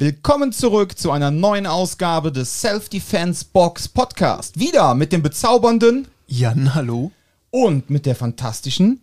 Willkommen 0.00 0.50
zurück 0.50 0.96
zu 0.96 1.10
einer 1.10 1.30
neuen 1.30 1.66
Ausgabe 1.66 2.32
des 2.32 2.62
Self-Defense 2.62 3.44
Box 3.52 3.86
Podcast. 3.86 4.58
Wieder 4.58 4.94
mit 4.94 5.12
dem 5.12 5.20
bezaubernden 5.20 6.08
Jan, 6.26 6.74
hallo. 6.74 7.12
und 7.50 7.90
mit 7.90 8.06
der 8.06 8.16
fantastischen. 8.16 9.02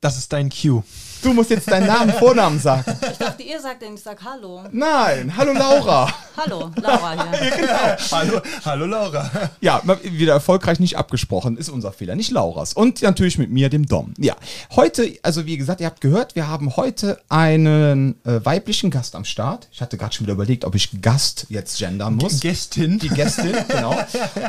Das 0.00 0.16
ist 0.16 0.32
dein 0.32 0.48
Cue. 0.48 0.82
Du 1.24 1.32
musst 1.32 1.48
jetzt 1.48 1.70
deinen 1.70 1.86
Namen, 1.86 2.12
Vornamen 2.12 2.60
sagen. 2.60 2.84
Ich 3.10 3.16
dachte, 3.16 3.42
ihr 3.42 3.58
sagt 3.58 3.80
denn, 3.80 3.94
ich 3.94 4.02
sag 4.02 4.22
Hallo. 4.22 4.62
Nein, 4.70 5.34
hallo 5.34 5.54
Laura. 5.54 6.12
Hallo, 6.36 6.70
Laura 6.76 7.12
hier. 7.40 7.96
Hallo, 8.12 8.42
hallo 8.64 8.84
Laura. 8.84 9.30
Ja, 9.62 9.80
wieder 10.02 10.34
erfolgreich 10.34 10.80
nicht 10.80 10.98
abgesprochen, 10.98 11.56
ist 11.56 11.70
unser 11.70 11.92
Fehler, 11.92 12.14
nicht 12.14 12.30
Lauras. 12.30 12.74
Und 12.74 13.00
natürlich 13.00 13.38
mit 13.38 13.50
mir, 13.50 13.70
dem 13.70 13.86
Dom. 13.86 14.12
Ja, 14.18 14.36
heute, 14.76 15.16
also 15.22 15.46
wie 15.46 15.56
gesagt, 15.56 15.80
ihr 15.80 15.86
habt 15.86 16.02
gehört, 16.02 16.34
wir 16.34 16.46
haben 16.46 16.76
heute 16.76 17.18
einen 17.30 18.16
äh, 18.26 18.44
weiblichen 18.44 18.90
Gast 18.90 19.16
am 19.16 19.24
Start. 19.24 19.68
Ich 19.72 19.80
hatte 19.80 19.96
gerade 19.96 20.14
schon 20.14 20.26
wieder 20.26 20.34
überlegt, 20.34 20.66
ob 20.66 20.74
ich 20.74 21.00
Gast 21.00 21.46
jetzt 21.48 21.78
gendern 21.78 22.16
muss. 22.16 22.40
Gästin. 22.40 22.98
Die 22.98 23.08
Gästin, 23.08 23.54
genau. 23.68 23.96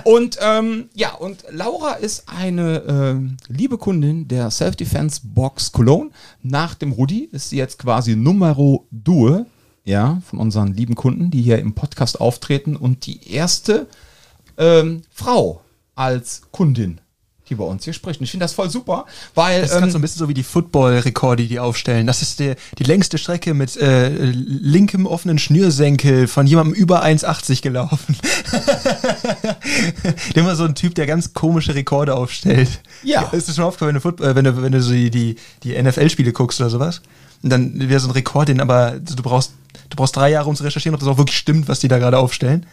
Und 0.04 0.38
ähm, 0.42 0.90
ja, 0.94 1.14
und 1.14 1.46
Laura 1.52 1.94
ist 1.94 2.26
eine 2.28 2.84
ähm, 2.86 3.38
liebe 3.48 3.78
Kundin 3.78 4.28
der 4.28 4.52
Self-Defense 4.52 5.22
Box 5.24 5.72
Cologne. 5.72 6.10
Nach 6.42 6.65
dem 6.74 6.92
Rudi 6.92 7.30
ist 7.32 7.50
sie 7.50 7.58
jetzt 7.58 7.80
quasi 7.80 8.16
Numero 8.16 8.88
Due, 8.92 9.46
ja, 9.84 10.22
von 10.26 10.40
unseren 10.40 10.74
lieben 10.74 10.96
Kunden, 10.96 11.30
die 11.30 11.42
hier 11.42 11.60
im 11.60 11.76
Podcast 11.76 12.20
auftreten. 12.20 12.76
Und 12.76 13.06
die 13.06 13.32
erste 13.32 13.88
ähm, 14.58 15.04
Frau 15.12 15.62
als 15.94 16.42
Kundin, 16.52 17.00
die 17.50 17.56
bei 17.56 17.64
uns 17.64 17.84
hier 17.84 17.94
spricht. 17.94 18.20
Und 18.20 18.24
ich 18.24 18.32
finde 18.32 18.44
das 18.44 18.54
voll 18.54 18.70
super, 18.70 19.06
weil 19.36 19.62
Das 19.62 19.72
ist 19.72 19.82
ähm, 19.82 19.92
so 19.92 19.98
ein 19.98 20.02
bisschen 20.02 20.20
so 20.20 20.30
wie 20.30 20.34
die 20.34 20.44
Football-Rekorde, 20.44 21.44
die 21.44 21.50
die 21.50 21.60
aufstellen. 21.60 22.08
Das 22.08 22.22
ist 22.22 22.40
der, 22.40 22.56
die 22.78 22.84
längste 22.84 23.18
Strecke 23.18 23.54
mit 23.54 23.78
äh, 23.78 24.10
linkem 24.10 25.06
offenen 25.06 25.38
Schnürsenkel 25.38 26.28
von 26.28 26.48
jemandem 26.48 26.74
über 26.74 27.04
1,80 27.04 27.62
gelaufen. 27.62 28.18
immer 30.34 30.56
so 30.56 30.64
ein 30.64 30.76
Typ, 30.76 30.96
der 30.96 31.06
ganz 31.06 31.34
komische 31.34 31.76
Rekorde 31.76 32.16
aufstellt. 32.16 32.82
Ja. 33.04 33.22
Ist 33.32 33.48
das 33.48 33.56
schon 33.56 33.66
aufgefallen, 33.66 34.00
wenn 34.02 34.16
du, 34.16 34.24
äh, 34.24 34.36
wenn 34.36 34.44
du, 34.44 34.62
wenn 34.62 34.72
du 34.72 34.82
so 34.82 34.92
die, 34.92 35.12
die, 35.12 35.36
die 35.64 35.82
NFL-Spiele 35.82 36.32
guckst 36.32 36.60
oder 36.60 36.70
sowas? 36.70 37.02
Und 37.44 37.52
dann 37.52 37.90
wäre 37.90 38.00
so 38.00 38.08
ein 38.08 38.12
Rekord, 38.12 38.48
den 38.48 38.60
aber 38.60 39.00
du 39.00 39.22
brauchst, 39.22 39.54
du 39.90 39.96
brauchst 39.96 40.16
drei 40.16 40.32
Jahre, 40.32 40.50
um 40.50 40.56
zu 40.56 40.64
recherchieren, 40.64 40.96
ob 40.96 41.00
das 41.00 41.08
auch 41.08 41.18
wirklich 41.18 41.38
stimmt, 41.38 41.68
was 41.68 41.80
die 41.80 41.88
da 41.88 42.00
gerade 42.00 42.18
aufstellen. 42.18 42.66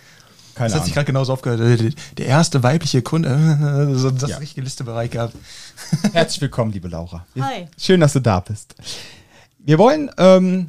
Keine 0.55 0.69
Das 0.70 0.78
hat 0.78 0.84
sich 0.84 0.95
gerade 0.95 1.06
genauso 1.06 1.33
aufgehört. 1.33 1.95
Der, 2.19 2.27
erste 2.27 2.62
weibliche 2.62 3.03
Kunde, 3.03 3.92
so 3.97 4.11
das 4.11 4.31
Ja. 4.31 4.36
richtige 4.39 4.62
Listebereich 4.62 5.11
gehabt. 5.11 5.34
Herzlich 6.12 6.41
willkommen, 6.41 6.72
liebe 6.72 6.89
Laura. 6.89 7.27
Hi. 7.41 7.69
Schön, 7.78 8.00
dass 8.00 8.12
du 8.12 8.20
da 8.20 8.41
bist. 8.41 8.75
Wir 9.59 9.78
wollen 9.78 10.11
ähm, 10.19 10.69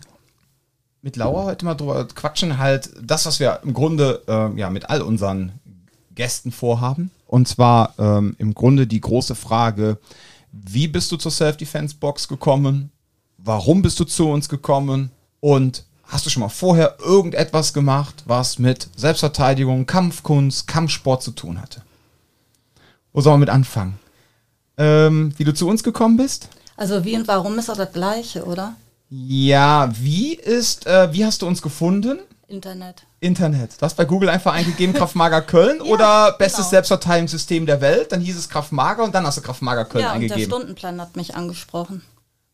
mit 1.02 1.16
Laura 1.16 1.44
heute 1.46 1.66
mal 1.66 1.76
drüber 1.76 2.08
quatschen, 2.08 2.58
halt 2.58 2.90
das, 3.02 3.26
was 3.26 3.40
wir 3.40 3.60
im 3.64 3.74
Grunde 3.74 4.22
ähm, 4.28 4.58
ja 4.58 4.70
mit 4.70 4.90
all 4.90 5.02
unseren 5.02 5.52
Gästen 6.16 6.52
vorhaben. 6.52 7.12
Und 7.28 7.48
zwar 7.48 7.94
ähm, 7.98 8.36
im 8.38 8.54
Grunde 8.54 8.86
die 8.88 9.02
große 9.02 9.36
Frage, 9.36 9.98
wie 10.52 10.88
bist 10.88 11.12
du 11.12 11.18
zur 11.18 11.32
Self-Defense-Box 11.32 12.28
gekommen? 12.28 12.92
Warum 13.38 13.82
bist 13.82 14.00
du 14.00 14.06
zu 14.06 14.30
uns 14.30 14.48
gekommen? 14.48 15.10
Und 15.40 15.84
hast 16.04 16.26
du 16.26 16.30
schon 16.30 16.42
mal 16.42 16.50
vorher 16.50 16.98
irgendetwas 17.00 17.74
gemacht, 17.74 18.24
was 18.26 18.60
mit 18.60 18.90
Selbstverteidigung, 18.96 19.86
Kampfkunst, 19.86 20.68
Kampfsport 20.68 21.24
zu 21.24 21.32
tun 21.32 21.62
hatte? 21.62 21.82
Wo 23.14 23.22
sollen 23.22 23.36
wir 23.36 23.46
mit 23.46 23.50
anfangen? 23.50 24.00
Ähm, 24.78 25.34
wie 25.38 25.44
du 25.44 25.54
zu 25.54 25.68
uns 25.68 25.84
gekommen 25.84 26.18
bist? 26.18 26.50
Also 26.76 27.06
wie 27.06 27.16
und 27.16 27.28
warum 27.28 27.60
ist 27.60 27.70
doch 27.70 27.78
das 27.78 27.94
gleiche, 27.94 28.46
oder? 28.46 28.76
Ja, 29.10 29.92
wie 30.00 30.34
ist, 30.34 30.88
äh, 30.88 31.14
wie 31.14 31.24
hast 31.24 31.44
du 31.44 31.48
uns 31.48 31.62
gefunden? 31.62 32.20
Internet. 32.48 33.04
Internet. 33.20 33.80
Du 33.80 33.86
hast 33.86 33.96
bei 33.96 34.06
Google 34.06 34.30
einfach 34.30 34.54
eingegeben 34.54 34.94
Kraftmager 34.94 35.42
Köln 35.42 35.82
oder 35.92 36.34
bestes 36.34 36.66
genau. 36.66 36.70
Selbstverteidigungssystem 36.70 37.66
der 37.66 37.82
Welt. 37.82 38.12
Dann 38.12 38.22
hieß 38.22 38.38
es 38.38 38.50
Kraftmager 38.50 39.04
und 39.04 39.14
dann 39.14 39.26
hast 39.26 39.38
du 39.38 39.42
Kraftmager 39.42 39.86
Köln 39.86 40.04
ja, 40.04 40.14
und 40.14 40.22
der 40.22 40.32
eingegeben. 40.32 40.52
Stundenplan 40.52 41.00
hat 41.00 41.16
mich 41.16 41.36
angesprochen. 41.36 42.02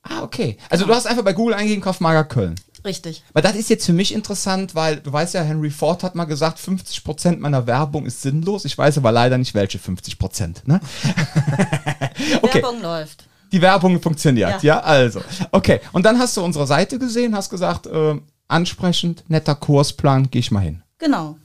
Ah, 0.04 0.22
okay. 0.22 0.58
Also 0.70 0.86
du 0.86 0.94
hast 0.94 1.08
einfach 1.08 1.24
bei 1.24 1.34
Google 1.34 1.56
eingegeben 1.56 1.84
Kraftmager 1.84 2.24
Köln. 2.24 2.56
Richtig. 2.86 3.24
Weil 3.34 3.44
das 3.44 3.56
ist 3.56 3.70
jetzt 3.70 3.86
für 3.86 3.94
mich 3.94 4.14
interessant, 4.14 4.76
weil 4.76 4.98
du 4.98 5.12
weißt 5.12 5.34
ja, 5.34 5.42
Henry 5.42 5.70
Ford 5.70 6.04
hat 6.04 6.16
mal 6.16 6.26
gesagt, 6.26 6.60
50% 6.60 7.38
meiner 7.38 7.68
Werbung 7.68 8.06
ist 8.06 8.22
sinnlos. 8.22 8.66
Ich 8.66 8.78
weiß 8.78 8.98
aber 8.98 9.12
leider 9.12 9.38
nicht, 9.38 9.54
welche 9.54 9.78
50%. 9.78 10.62
Ne? 10.66 10.80
okay. 12.42 12.62
Werbung 12.62 12.82
läuft. 12.82 13.26
Die 13.52 13.62
Werbung 13.62 14.02
funktioniert, 14.02 14.62
ja. 14.64 14.76
Ja. 14.76 14.80
also. 14.82 15.22
Okay, 15.52 15.80
und 15.92 16.06
dann 16.06 16.20
hast 16.20 16.38
du 16.38 16.44
unsere 16.44 16.68
Seite 16.68 17.00
gesehen, 17.00 17.36
hast 17.36 17.50
gesagt, 17.50 17.88
äh, 17.88 18.20
ansprechend, 18.48 19.24
netter 19.28 19.56
Kursplan, 19.56 20.30
geh 20.30 20.40
ich 20.40 20.52
mal 20.52 20.60
hin. 20.60 20.84
Genau. 21.00 21.38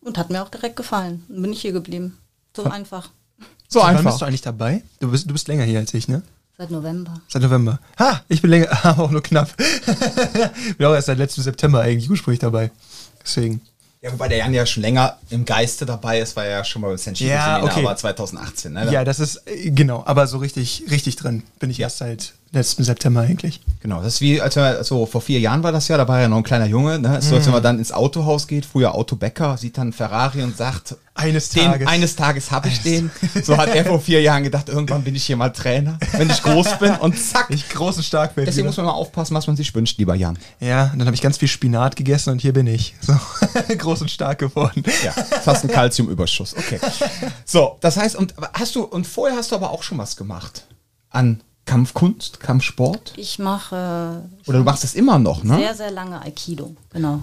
Und 0.00 0.18
hat 0.18 0.30
mir 0.30 0.42
auch 0.42 0.50
direkt 0.50 0.76
gefallen. 0.76 1.24
Dann 1.28 1.42
bin 1.42 1.52
ich 1.52 1.60
hier 1.62 1.72
geblieben. 1.72 2.16
So 2.54 2.64
einfach. 2.64 3.10
So 3.68 3.80
Wann 3.80 3.96
einfach. 3.96 4.12
bist 4.12 4.20
du 4.20 4.24
eigentlich 4.24 4.42
dabei? 4.42 4.82
Du 5.00 5.10
bist, 5.10 5.28
du 5.28 5.32
bist 5.32 5.48
länger 5.48 5.64
hier 5.64 5.80
als 5.80 5.92
ich, 5.94 6.06
ne? 6.06 6.22
Seit 6.58 6.70
November. 6.70 7.20
Seit 7.28 7.42
November. 7.42 7.78
Ha, 7.98 8.22
ich 8.28 8.40
bin 8.40 8.50
länger, 8.50 8.68
aber 8.82 9.02
auch 9.04 9.10
nur 9.10 9.22
knapp. 9.22 9.54
bin 10.78 10.86
auch 10.86 10.94
erst 10.94 11.08
seit 11.08 11.18
letztem 11.18 11.44
September 11.44 11.82
eigentlich 11.82 12.08
ursprünglich 12.08 12.40
dabei. 12.40 12.70
Deswegen. 13.22 13.60
Ja, 14.00 14.12
wobei 14.12 14.28
der 14.28 14.38
Jan 14.38 14.54
ja 14.54 14.64
schon 14.64 14.82
länger 14.82 15.18
im 15.30 15.44
Geiste 15.44 15.84
dabei 15.84 16.20
ist, 16.20 16.36
er 16.36 16.48
ja 16.48 16.64
schon 16.64 16.80
mal 16.80 16.88
beim 16.88 16.96
Senchito 16.96 17.28
Ja, 17.28 17.56
Seminar 17.56 17.76
okay. 17.76 17.84
war 17.84 17.96
2018. 17.96 18.72
Ne? 18.72 18.90
Ja, 18.90 19.04
das 19.04 19.20
ist, 19.20 19.42
äh, 19.46 19.70
genau, 19.70 20.02
aber 20.06 20.26
so 20.26 20.38
richtig, 20.38 20.84
richtig 20.90 21.16
drin 21.16 21.42
bin 21.58 21.68
ich 21.68 21.80
erst 21.80 21.98
seit 21.98 22.32
letztem 22.52 22.84
September 22.84 23.20
eigentlich. 23.20 23.60
Genau, 23.80 24.02
das 24.02 24.14
ist 24.14 24.20
wie, 24.20 24.40
als 24.40 24.56
wir, 24.56 24.64
also 24.64 25.06
vor 25.06 25.20
vier 25.20 25.40
Jahren 25.40 25.62
war 25.62 25.72
das 25.72 25.88
ja, 25.88 25.96
da 25.96 26.08
war 26.08 26.20
ja 26.20 26.28
noch 26.28 26.38
ein 26.38 26.42
kleiner 26.42 26.66
Junge, 26.66 26.98
ne? 26.98 27.20
So, 27.22 27.36
als 27.36 27.46
wenn 27.46 27.52
man 27.52 27.62
dann 27.62 27.78
ins 27.78 27.92
Autohaus 27.92 28.46
geht, 28.46 28.66
früher 28.66 28.94
Autobäcker, 28.94 29.56
sieht 29.56 29.78
dann 29.78 29.92
Ferrari 29.92 30.42
und 30.42 30.56
sagt, 30.56 30.96
Eines 31.14 31.48
den, 31.48 31.64
Tages. 31.64 31.88
eines 31.88 32.16
Tages 32.16 32.50
habe 32.50 32.68
ich 32.68 32.82
den. 32.82 33.10
So 33.42 33.56
hat 33.56 33.74
er 33.74 33.84
vor 33.84 34.00
vier 34.00 34.20
Jahren 34.20 34.42
gedacht, 34.42 34.68
irgendwann 34.68 35.02
bin 35.02 35.14
ich 35.14 35.24
hier 35.24 35.36
mal 35.36 35.50
Trainer, 35.50 35.98
wenn 36.12 36.28
ich 36.28 36.42
groß 36.42 36.78
bin 36.78 36.92
und 36.96 37.18
zack. 37.18 37.46
Ich 37.48 37.68
groß 37.68 37.98
und 37.98 38.02
stark 38.02 38.36
werde. 38.36 38.46
Deswegen 38.50 38.66
muss 38.66 38.76
man 38.76 38.86
mal 38.86 38.92
aufpassen, 38.92 39.34
was 39.34 39.46
man 39.46 39.56
sich 39.56 39.74
wünscht, 39.74 39.98
lieber 39.98 40.14
Jan. 40.14 40.38
Ja, 40.60 40.90
und 40.92 40.98
dann 40.98 41.06
habe 41.06 41.14
ich 41.14 41.22
ganz 41.22 41.38
viel 41.38 41.48
Spinat 41.48 41.96
gegessen 41.96 42.30
und 42.30 42.40
hier 42.40 42.52
bin 42.52 42.66
ich. 42.66 42.94
So, 43.00 43.14
groß 43.78 44.02
und 44.02 44.10
stark 44.10 44.38
geworden. 44.40 44.82
Ja, 45.04 45.12
jetzt 45.16 45.46
hast 45.46 45.62
du 45.64 45.68
einen 45.68 45.74
Kalziumüberschuss. 45.74 46.54
Okay. 46.56 46.80
So, 47.44 47.78
das 47.80 47.96
heißt, 47.96 48.16
und 48.16 48.34
hast 48.52 48.74
du, 48.74 48.82
und 48.82 49.06
vorher 49.06 49.36
hast 49.36 49.52
du 49.52 49.56
aber 49.56 49.70
auch 49.70 49.82
schon 49.82 49.98
was 49.98 50.16
gemacht 50.16 50.66
an 51.10 51.40
Kampfkunst, 51.66 52.40
Kampfsport? 52.40 53.12
Ich 53.16 53.38
mache 53.38 54.22
Oder 54.46 54.58
du 54.58 54.64
machst 54.64 54.84
es 54.84 54.94
immer 54.94 55.18
noch, 55.18 55.42
ne? 55.44 55.58
sehr, 55.58 55.74
sehr 55.74 55.90
lange 55.90 56.22
Aikido. 56.22 56.74
Genau. 56.92 57.20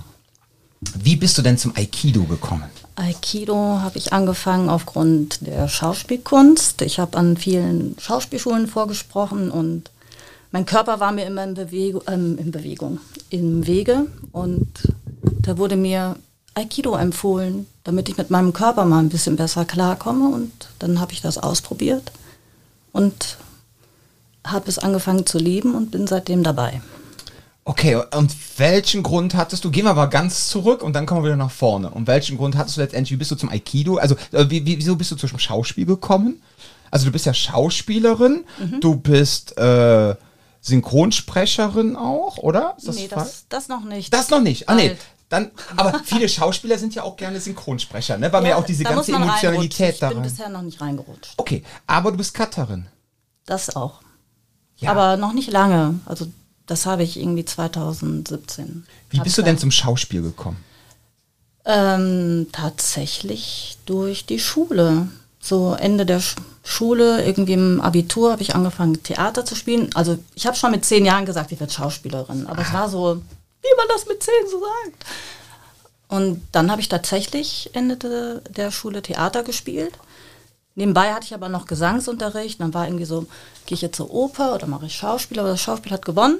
Wie 0.99 1.15
bist 1.15 1.37
du 1.37 1.41
denn 1.41 1.57
zum 1.57 1.75
Aikido 1.75 2.23
gekommen? 2.23 2.65
Aikido 2.95 3.55
habe 3.55 3.97
ich 3.97 4.13
angefangen 4.13 4.69
aufgrund 4.69 5.47
der 5.47 5.67
Schauspielkunst. 5.67 6.81
Ich 6.81 6.99
habe 6.99 7.17
an 7.17 7.37
vielen 7.37 7.95
Schauspielschulen 7.99 8.67
vorgesprochen 8.67 9.49
und 9.49 9.89
mein 10.51 10.65
Körper 10.65 10.99
war 10.99 11.11
mir 11.11 11.25
immer 11.25 11.43
in, 11.43 11.55
Bewegung, 11.55 12.03
ähm, 12.07 12.37
in 12.37 12.51
Bewegung, 12.51 12.99
im 13.29 13.65
Wege. 13.65 14.05
Und 14.31 14.67
da 15.41 15.57
wurde 15.57 15.77
mir 15.77 16.17
Aikido 16.53 16.95
empfohlen, 16.95 17.65
damit 17.83 18.09
ich 18.09 18.17
mit 18.17 18.29
meinem 18.29 18.53
Körper 18.53 18.85
mal 18.85 18.99
ein 18.99 19.09
bisschen 19.09 19.37
besser 19.37 19.65
klarkomme. 19.65 20.27
Und 20.27 20.51
dann 20.77 20.99
habe 20.99 21.13
ich 21.13 21.21
das 21.21 21.37
ausprobiert 21.37 22.11
und 22.91 23.37
habe 24.45 24.69
es 24.69 24.79
angefangen 24.79 25.25
zu 25.25 25.37
lieben 25.37 25.75
und 25.75 25.91
bin 25.91 26.07
seitdem 26.07 26.43
dabei. 26.43 26.81
Okay, 27.65 27.95
und 27.95 28.35
welchen 28.57 29.03
Grund 29.03 29.35
hattest 29.35 29.63
du? 29.63 29.71
Gehen 29.71 29.85
wir 29.85 29.93
mal 29.93 30.07
ganz 30.07 30.49
zurück 30.49 30.83
und 30.83 30.93
dann 30.93 31.05
kommen 31.05 31.21
wir 31.21 31.27
wieder 31.27 31.37
nach 31.37 31.51
vorne. 31.51 31.89
Und 31.89 32.07
welchen 32.07 32.37
Grund 32.37 32.57
hattest 32.57 32.75
du 32.75 32.81
letztendlich? 32.81 33.11
Wie 33.11 33.17
bist 33.17 33.31
du 33.31 33.35
zum 33.35 33.49
Aikido? 33.49 33.97
Also, 33.97 34.15
äh, 34.33 34.49
wie, 34.49 34.65
wie, 34.65 34.77
wieso 34.77 34.97
bist 34.97 35.11
du 35.11 35.15
zum 35.15 35.39
Schauspiel 35.39 35.85
gekommen? 35.85 36.41
Also, 36.91 37.05
du 37.05 37.11
bist 37.11 37.25
ja 37.25 37.33
Schauspielerin, 37.33 38.43
du 38.81 38.97
bist 38.97 39.57
äh, 39.57 40.15
Synchronsprecherin 40.59 41.95
auch, 41.95 42.37
oder? 42.37 42.75
Ist 42.77 42.93
nee, 42.95 43.07
falsch? 43.07 43.23
das, 43.23 43.45
das 43.47 43.67
noch 43.69 43.85
nicht. 43.85 44.13
Das 44.13 44.29
noch 44.29 44.41
nicht. 44.41 44.67
Ah, 44.67 44.75
nee. 44.75 44.97
Dann, 45.29 45.49
aber 45.77 46.01
viele 46.03 46.29
Schauspieler 46.29 46.77
sind 46.77 46.93
ja 46.93 47.03
auch 47.03 47.15
gerne 47.15 47.39
Synchronsprecher, 47.39 48.17
ne? 48.17 48.31
Weil 48.31 48.45
ja 48.45 48.57
auch 48.57 48.65
diese 48.65 48.83
ganze 48.83 49.13
Emotionalität 49.13 50.01
da 50.01 50.07
Ich 50.07 50.13
bin 50.13 50.23
rein. 50.23 50.29
bisher 50.29 50.49
noch 50.49 50.61
nicht 50.61 50.79
reingerutscht. 50.79 51.33
Okay, 51.37 51.63
aber 51.87 52.11
du 52.11 52.17
bist 52.17 52.33
Cutterin. 52.35 52.87
Das 53.45 53.75
auch. 53.75 54.01
Ja. 54.77 54.91
Aber 54.91 55.17
noch 55.17 55.33
nicht 55.33 55.51
lange. 55.51 55.99
Also 56.05 56.27
das 56.65 56.85
habe 56.85 57.03
ich 57.03 57.19
irgendwie 57.19 57.45
2017. 57.45 58.85
Wie 59.09 59.19
bist 59.19 59.37
du 59.37 59.41
denn 59.41 59.57
zum 59.57 59.71
Schauspiel 59.71 60.21
gekommen? 60.21 60.57
Ähm, 61.65 62.47
tatsächlich 62.51 63.77
durch 63.85 64.25
die 64.25 64.39
Schule. 64.39 65.07
So 65.39 65.73
Ende 65.73 66.05
der 66.05 66.19
Sch 66.19 66.35
Schule, 66.65 67.25
irgendwie 67.25 67.53
im 67.53 67.81
Abitur, 67.81 68.31
habe 68.31 68.41
ich 68.41 68.55
angefangen, 68.55 69.03
Theater 69.03 69.43
zu 69.43 69.53
spielen. 69.53 69.89
Also 69.95 70.17
ich 70.33 70.47
habe 70.47 70.55
schon 70.55 70.71
mit 70.71 70.85
zehn 70.85 71.03
Jahren 71.03 71.25
gesagt, 71.25 71.51
ich 71.51 71.59
werde 71.59 71.73
Schauspielerin. 71.73 72.47
Aber 72.47 72.61
es 72.61 72.71
war 72.71 72.87
so, 72.87 73.17
wie 73.61 73.75
man 73.75 73.87
das 73.89 74.07
mit 74.07 74.23
zehn 74.23 74.49
so 74.49 74.61
sagt. 74.61 75.05
Und 76.07 76.41
dann 76.53 76.71
habe 76.71 76.79
ich 76.79 76.87
tatsächlich 76.87 77.69
Ende 77.73 77.97
de, 77.97 78.39
der 78.49 78.71
Schule 78.71 79.01
Theater 79.01 79.43
gespielt. 79.43 79.93
Nebenbei 80.75 81.13
hatte 81.13 81.25
ich 81.25 81.33
aber 81.33 81.49
noch 81.49 81.65
Gesangsunterricht. 81.65 82.59
Dann 82.59 82.73
war 82.73 82.87
irgendwie 82.87 83.05
so, 83.05 83.27
gehe 83.65 83.75
ich 83.75 83.81
jetzt 83.81 83.97
zur 83.97 84.11
Oper 84.11 84.55
oder 84.55 84.67
mache 84.67 84.87
ich 84.87 84.95
Schauspiel? 84.95 85.39
Aber 85.39 85.49
das 85.49 85.61
Schauspiel 85.61 85.91
hat 85.91 86.05
gewonnen. 86.05 86.39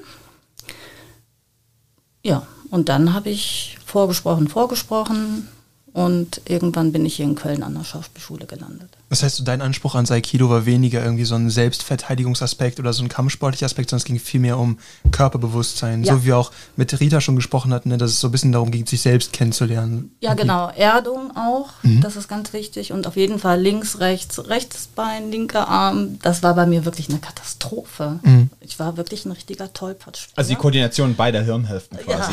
Ja, 2.24 2.48
und 2.70 2.90
dann 2.90 3.14
habe 3.14 3.30
ich 3.30 3.78
vorgesprochen, 3.86 4.48
vorgesprochen. 4.48 5.50
Und 5.94 6.42
irgendwann 6.46 6.92
bin 6.92 7.06
ich 7.06 7.18
hier 7.18 7.26
in 7.26 7.36
Köln 7.36 7.62
an 7.62 7.76
der 7.76 7.84
Schauspielschule 7.84 8.48
gelandet. 8.48 8.90
Das 9.14 9.22
heißt, 9.22 9.48
dein 9.48 9.62
Anspruch 9.62 9.94
an 9.94 10.10
Aikido 10.10 10.50
war 10.50 10.66
weniger 10.66 11.04
irgendwie 11.04 11.24
so 11.24 11.36
ein 11.36 11.52
Selbstverteidigungsaspekt 11.52 12.80
oder 12.80 12.94
so 12.94 13.04
ein 13.04 13.10
kampfsportlicher 13.10 13.68
Aspekt, 13.68 13.92
sondern 13.92 14.00
es 14.02 14.06
ging 14.06 14.18
vielmehr 14.20 14.58
um 14.58 14.80
Körperbewusstsein. 15.12 16.04
Ja. 16.04 16.14
So 16.16 16.22
wie 16.24 16.26
wir 16.26 16.38
auch 16.40 16.52
mit 16.78 17.00
Rita 17.00 17.22
schon 17.22 17.36
gesprochen 17.36 17.72
hatten, 17.76 17.90
ne, 17.90 18.00
dass 18.00 18.10
es 18.10 18.20
so 18.20 18.30
ein 18.30 18.32
bisschen 18.32 18.52
darum 18.52 18.72
ging, 18.72 18.88
sich 18.88 19.02
selbst 19.02 19.32
kennenzulernen. 19.32 20.16
Ja, 20.20 20.34
genau. 20.34 20.70
Erdung 20.76 21.30
auch. 21.38 21.70
Mhm. 21.84 22.02
Das 22.02 22.16
ist 22.16 22.28
ganz 22.28 22.54
wichtig. 22.54 22.92
Und 22.92 23.06
auf 23.06 23.16
jeden 23.16 23.38
Fall 23.38 23.62
links, 23.62 24.00
rechts, 24.00 24.48
rechtes 24.50 24.88
Bein, 24.88 25.30
linker 25.30 25.68
Arm. 25.68 26.18
Das 26.24 26.42
war 26.42 26.56
bei 26.56 26.66
mir 26.66 26.84
wirklich 26.84 27.08
eine 27.10 27.20
Katastrophe. 27.20 28.20
Mhm. 28.24 28.50
Ich 28.62 28.80
war 28.80 28.98
wirklich 28.98 29.26
ein 29.26 29.32
richtiger 29.32 29.72
Tollpatsch. 29.74 30.30
Also 30.36 30.50
die 30.50 30.56
Koordination 30.56 31.16
beider 31.16 31.44
Hirnhälften 31.44 32.00
quasi. 32.00 32.32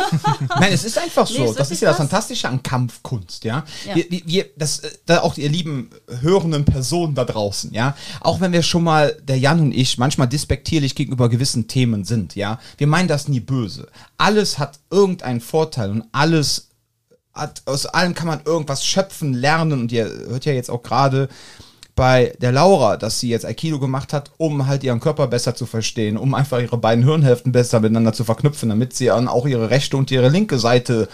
Nein, 0.60 0.72
es 0.72 0.84
ist 0.84 0.96
einfach 0.96 1.26
so. 1.26 1.38
Nee, 1.42 1.50
ist 1.50 1.58
das 1.58 1.70
ist 1.72 1.82
ja 1.82 1.88
das. 1.88 1.96
Fantastische 1.96 2.48
an 2.48 2.62
Kampfkunst, 2.62 3.42
ja. 3.42 3.64
Ja. 3.84 3.96
Wir, 3.96 4.06
wir- 4.26 4.46
das, 4.56 4.80
äh, 4.80 4.90
da 5.06 5.20
auch 5.22 5.36
ihr 5.36 5.48
lieben 5.48 5.90
hörenden 6.20 6.64
Personen 6.64 7.14
da 7.14 7.24
draußen, 7.24 7.72
ja. 7.72 7.96
Auch 8.20 8.40
wenn 8.40 8.52
wir 8.52 8.62
schon 8.62 8.84
mal, 8.84 9.16
der 9.22 9.38
Jan 9.38 9.60
und 9.60 9.72
ich, 9.72 9.98
manchmal 9.98 10.28
despektierlich 10.28 10.94
gegenüber 10.94 11.28
gewissen 11.28 11.68
Themen 11.68 12.04
sind, 12.04 12.36
ja. 12.36 12.58
Wir 12.78 12.86
meinen 12.86 13.08
das 13.08 13.28
nie 13.28 13.40
böse. 13.40 13.88
Alles 14.18 14.58
hat 14.58 14.78
irgendeinen 14.90 15.40
Vorteil 15.40 15.90
und 15.90 16.04
alles 16.12 16.68
hat, 17.32 17.62
aus 17.66 17.86
allem 17.86 18.14
kann 18.14 18.26
man 18.26 18.40
irgendwas 18.44 18.84
schöpfen, 18.84 19.34
lernen 19.34 19.80
und 19.80 19.92
ihr 19.92 20.04
hört 20.04 20.44
ja 20.44 20.52
jetzt 20.52 20.70
auch 20.70 20.82
gerade 20.82 21.28
bei 22.00 22.34
der 22.40 22.52
Laura, 22.52 22.96
dass 22.96 23.20
sie 23.20 23.28
jetzt 23.28 23.44
Aikido 23.44 23.78
gemacht 23.78 24.12
hat, 24.12 24.30
um 24.38 24.66
halt 24.66 24.82
ihren 24.84 25.00
Körper 25.00 25.26
besser 25.26 25.54
zu 25.54 25.66
verstehen, 25.66 26.16
um 26.16 26.34
einfach 26.34 26.58
ihre 26.58 26.78
beiden 26.78 27.04
Hirnhälften 27.04 27.52
besser 27.52 27.80
miteinander 27.80 28.12
zu 28.12 28.24
verknüpfen, 28.24 28.70
damit 28.70 28.94
sie 28.94 29.06
dann 29.06 29.28
auch 29.28 29.46
ihre 29.46 29.68
rechte 29.70 29.96
und 29.96 30.10
ihre 30.10 30.30
linke 30.30 30.58
Seite, 30.58 31.08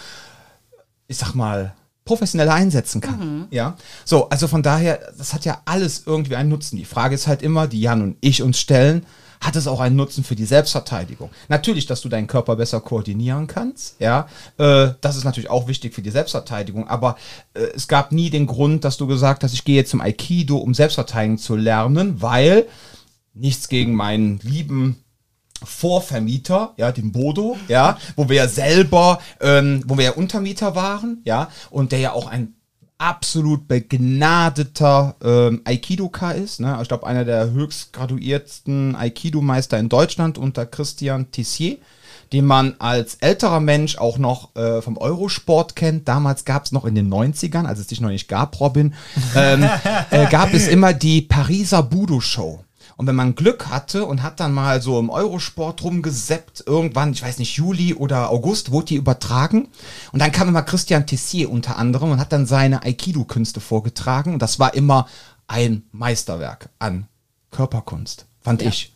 ich 1.07 1.17
sag 1.17 1.33
mal, 1.33 1.73
professioneller 2.07 2.53
einsetzen 2.53 3.01
kann. 3.01 3.47
Ja. 3.51 3.77
So, 4.05 4.29
also 4.29 4.47
von 4.47 4.63
daher, 4.63 4.99
das 5.17 5.33
hat 5.33 5.45
ja 5.45 5.61
alles 5.65 6.03
irgendwie 6.05 6.35
einen 6.35 6.49
Nutzen. 6.49 6.77
Die 6.77 6.85
Frage 6.85 7.13
ist 7.13 7.27
halt 7.27 7.43
immer, 7.43 7.67
die 7.67 7.81
Jan 7.81 8.01
und 8.01 8.17
ich 8.21 8.41
uns 8.41 8.59
stellen, 8.59 9.05
hat 9.39 9.55
es 9.55 9.67
auch 9.67 9.79
einen 9.79 9.95
Nutzen 9.95 10.23
für 10.23 10.35
die 10.35 10.45
Selbstverteidigung? 10.45 11.29
Natürlich, 11.47 11.85
dass 11.85 12.01
du 12.01 12.09
deinen 12.09 12.27
Körper 12.27 12.55
besser 12.55 12.81
koordinieren 12.81 13.47
kannst, 13.47 13.97
ja, 13.99 14.27
äh, 14.57 14.89
das 15.01 15.15
ist 15.15 15.25
natürlich 15.25 15.49
auch 15.49 15.67
wichtig 15.67 15.93
für 15.93 16.01
die 16.01 16.09
Selbstverteidigung, 16.09 16.87
aber 16.87 17.17
äh, 17.53 17.61
es 17.75 17.87
gab 17.87 18.11
nie 18.11 18.29
den 18.29 18.47
Grund, 18.47 18.83
dass 18.83 18.97
du 18.97 19.05
gesagt 19.05 19.43
hast, 19.43 19.53
ich 19.53 19.63
gehe 19.63 19.75
jetzt 19.75 19.91
zum 19.91 20.01
Aikido, 20.01 20.57
um 20.57 20.73
Selbstverteidigung 20.73 21.37
zu 21.37 21.55
lernen, 21.55 22.21
weil 22.21 22.65
nichts 23.33 23.69
gegen 23.69 23.93
meinen 23.93 24.39
lieben 24.41 25.03
Vorvermieter, 25.63 26.73
ja, 26.77 26.91
den 26.91 27.11
Bodo, 27.11 27.57
ja, 27.67 27.97
wo 28.15 28.29
wir 28.29 28.35
ja 28.35 28.47
selber, 28.47 29.19
ähm, 29.41 29.83
wo 29.87 29.97
wir 29.97 30.05
ja 30.05 30.11
Untermieter 30.11 30.75
waren, 30.75 31.21
ja, 31.25 31.49
und 31.69 31.91
der 31.91 31.99
ja 31.99 32.13
auch 32.13 32.27
ein 32.27 32.53
absolut 32.97 33.67
begnadeter 33.67 35.15
ähm, 35.23 35.61
Aikidoka 35.65 36.31
ist, 36.31 36.59
ne? 36.59 36.77
Ich 36.81 36.87
glaube, 36.87 37.05
einer 37.05 37.25
der 37.25 37.51
höchst 37.51 37.93
graduiertsten 37.93 38.95
Aikido-Meister 38.95 39.77
in 39.77 39.89
Deutschland 39.89 40.37
unter 40.37 40.65
Christian 40.65 41.31
Tissier, 41.31 41.77
den 42.33 42.45
man 42.45 42.75
als 42.79 43.15
älterer 43.15 43.59
Mensch 43.59 43.97
auch 43.97 44.17
noch 44.17 44.55
äh, 44.55 44.81
vom 44.81 44.97
Eurosport 44.97 45.75
kennt. 45.75 46.07
Damals 46.07 46.43
gab 46.43 46.65
es 46.65 46.71
noch 46.71 46.85
in 46.85 46.95
den 46.95 47.11
90ern, 47.13 47.65
als 47.65 47.79
es 47.79 47.87
dich 47.87 48.01
noch 48.01 48.09
nicht 48.09 48.27
gab, 48.27 48.59
Robin, 48.59 48.93
ähm, 49.35 49.69
äh, 50.09 50.25
gab 50.27 50.53
es 50.53 50.67
immer 50.67 50.93
die 50.93 51.21
Pariser 51.21 51.83
Budo-Show. 51.83 52.63
Und 52.97 53.05
wenn 53.05 53.15
man 53.15 53.35
Glück 53.35 53.67
hatte 53.67 54.05
und 54.05 54.23
hat 54.23 54.39
dann 54.39 54.53
mal 54.53 54.81
so 54.81 54.99
im 54.99 55.11
Eurosport 55.11 55.83
rumgeseppt, 55.83 56.63
irgendwann, 56.65 57.13
ich 57.13 57.21
weiß 57.21 57.37
nicht, 57.37 57.55
Juli 57.55 57.93
oder 57.93 58.31
August, 58.31 58.71
wurde 58.71 58.87
die 58.87 58.95
übertragen. 58.95 59.69
Und 60.11 60.19
dann 60.19 60.31
kam 60.31 60.47
immer 60.47 60.63
Christian 60.63 61.05
Tessier 61.05 61.51
unter 61.51 61.77
anderem 61.77 62.11
und 62.11 62.19
hat 62.19 62.33
dann 62.33 62.47
seine 62.47 62.83
Aikido-Künste 62.83 63.59
vorgetragen. 63.59 64.33
Und 64.33 64.41
das 64.41 64.57
war 64.57 64.73
immer 64.73 65.07
ein 65.45 65.83
Meisterwerk 65.91 66.69
an 66.79 67.07
Körperkunst, 67.51 68.25
fand 68.41 68.63
ich. 68.63 68.93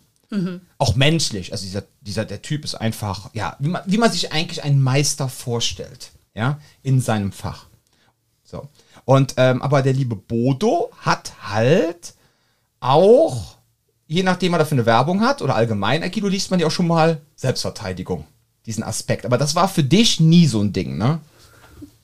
Auch 0.79 0.95
menschlich. 0.95 1.51
Also 1.51 1.65
dieser, 1.65 1.83
dieser, 2.01 2.25
der 2.25 2.41
Typ 2.41 2.63
ist 2.65 2.75
einfach, 2.75 3.29
ja, 3.33 3.55
wie 3.59 3.67
man, 3.69 3.83
wie 3.85 3.97
man 3.97 4.11
sich 4.11 4.33
eigentlich 4.33 4.63
einen 4.63 4.81
Meister 4.81 5.29
vorstellt, 5.29 6.11
ja, 6.33 6.59
in 6.81 7.01
seinem 7.01 7.31
Fach. 7.31 7.67
So. 8.43 8.67
Und, 9.05 9.35
ähm, 9.37 9.61
aber 9.61 9.81
der 9.81 9.93
liebe 9.93 10.15
Bodo 10.15 10.91
hat 10.97 11.33
halt 11.43 12.15
auch, 12.79 13.57
je 14.11 14.23
nachdem, 14.23 14.51
was 14.51 14.59
er 14.59 14.65
für 14.65 14.75
eine 14.75 14.85
Werbung 14.85 15.21
hat 15.21 15.41
oder 15.41 15.55
allgemein 15.55 16.03
Aikido, 16.03 16.27
liest 16.27 16.51
man 16.51 16.59
ja 16.59 16.67
auch 16.67 16.71
schon 16.71 16.87
mal 16.87 17.21
Selbstverteidigung. 17.37 18.25
Diesen 18.65 18.83
Aspekt. 18.83 19.25
Aber 19.25 19.37
das 19.37 19.55
war 19.55 19.69
für 19.69 19.83
dich 19.83 20.19
nie 20.19 20.47
so 20.47 20.61
ein 20.61 20.73
Ding, 20.73 20.97
ne? 20.97 21.19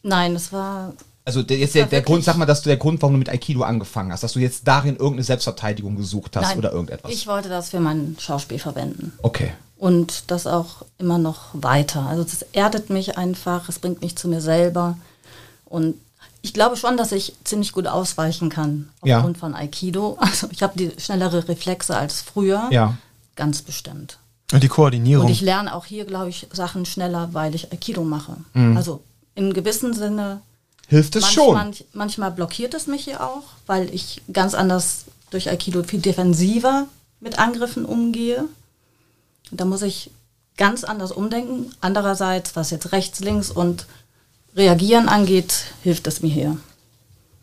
Nein, 0.04 0.34
es 0.34 0.54
war 0.54 0.94
Also 1.26 1.44
der, 1.44 1.58
jetzt 1.58 1.76
der, 1.76 1.86
der 1.86 2.02
Grund, 2.02 2.24
sag 2.24 2.38
mal, 2.38 2.46
dass 2.46 2.62
du 2.62 2.70
der 2.70 2.78
Grund, 2.78 3.02
warum 3.02 3.16
du 3.16 3.20
mit 3.20 3.30
Aikido 3.30 3.62
angefangen 3.64 4.14
hast, 4.14 4.24
dass 4.24 4.34
du 4.34 4.40
jetzt 4.40 4.66
darin 4.66 4.96
irgendeine 4.96 5.24
Selbstverteidigung 5.24 5.98
gesucht 5.98 6.38
hast 6.38 6.48
Nein, 6.48 6.58
oder 6.60 6.72
irgendetwas. 6.72 7.12
Ich 7.12 7.28
wollte 7.28 7.50
das 7.50 7.70
für 7.70 7.82
mein 7.82 8.16
Schauspiel 8.20 8.60
verwenden. 8.60 9.12
okay. 9.22 9.52
Und 9.80 10.32
das 10.32 10.48
auch 10.48 10.86
immer 10.98 11.20
noch 11.20 11.50
weiter. 11.54 12.08
Also 12.08 12.24
das 12.24 12.42
erdet 12.52 12.90
mich 12.90 13.16
einfach, 13.16 13.70
es 13.70 13.78
bringt 13.78 14.02
mich 14.02 14.16
zu 14.16 14.28
mir 14.28 14.42
selber. 14.42 14.98
Und 15.66 15.94
ich 16.48 16.54
glaube 16.54 16.78
schon, 16.78 16.96
dass 16.98 17.12
ich 17.12 17.34
ziemlich 17.44 17.74
gut 17.74 17.88
ausweichen 17.88 18.50
kann 18.50 18.90
Ja. 19.04 19.18
aufgrund 19.18 19.38
von 19.38 19.54
Aikido. 19.54 20.18
Also 20.22 20.48
ich 20.50 20.64
habe 20.64 20.78
die 20.78 20.92
schnellere 20.98 21.48
Reflexe 21.48 21.96
als 21.98 22.22
früher. 22.22 22.68
Ja. 22.72 22.98
Ganz 23.36 23.62
bestimmt. 23.62 24.18
Und 24.54 24.64
die 24.64 24.70
Koordinierung. 24.70 25.26
Und 25.26 25.32
ich 25.32 25.42
lerne 25.42 25.76
auch 25.76 25.86
hier, 25.86 26.06
glaube 26.06 26.30
ich, 26.30 26.48
Sachen 26.54 26.86
schneller, 26.86 27.30
weil 27.34 27.54
ich 27.54 27.72
Aikido 27.74 28.04
mache. 28.04 28.38
Mhm. 28.54 28.78
Also 28.78 29.02
in 29.36 29.54
gewissem 29.54 29.94
Sinne 29.94 30.40
Hilft 30.88 31.18
es 31.18 31.24
Manch- 31.26 31.34
schon. 31.34 31.56
manch- 31.56 31.84
manchmal 31.92 32.32
blockiert 32.32 32.74
es 32.74 32.88
mich 32.88 33.04
hier 33.04 33.22
auch, 33.22 33.44
weil 33.66 33.94
ich 33.94 34.22
ganz 34.32 34.54
anders 34.54 35.04
durch 35.32 35.50
Aikido 35.50 35.84
viel 35.84 36.00
defensiver 36.00 36.88
mit 37.20 37.38
Angriffen 37.40 37.84
umgehe. 37.84 38.46
Da 39.52 39.66
muss 39.66 39.82
ich 39.82 40.12
ganz 40.56 40.86
anders 40.86 41.12
umdenken. 41.12 41.72
Andererseits, 41.82 42.56
was 42.56 42.72
jetzt 42.72 42.94
rechts, 42.94 43.20
links 43.20 43.52
und 43.52 43.86
Reagieren 44.58 45.08
angeht, 45.08 45.66
hilft 45.84 46.08
es 46.08 46.22
mir 46.22 46.30
hier, 46.32 46.58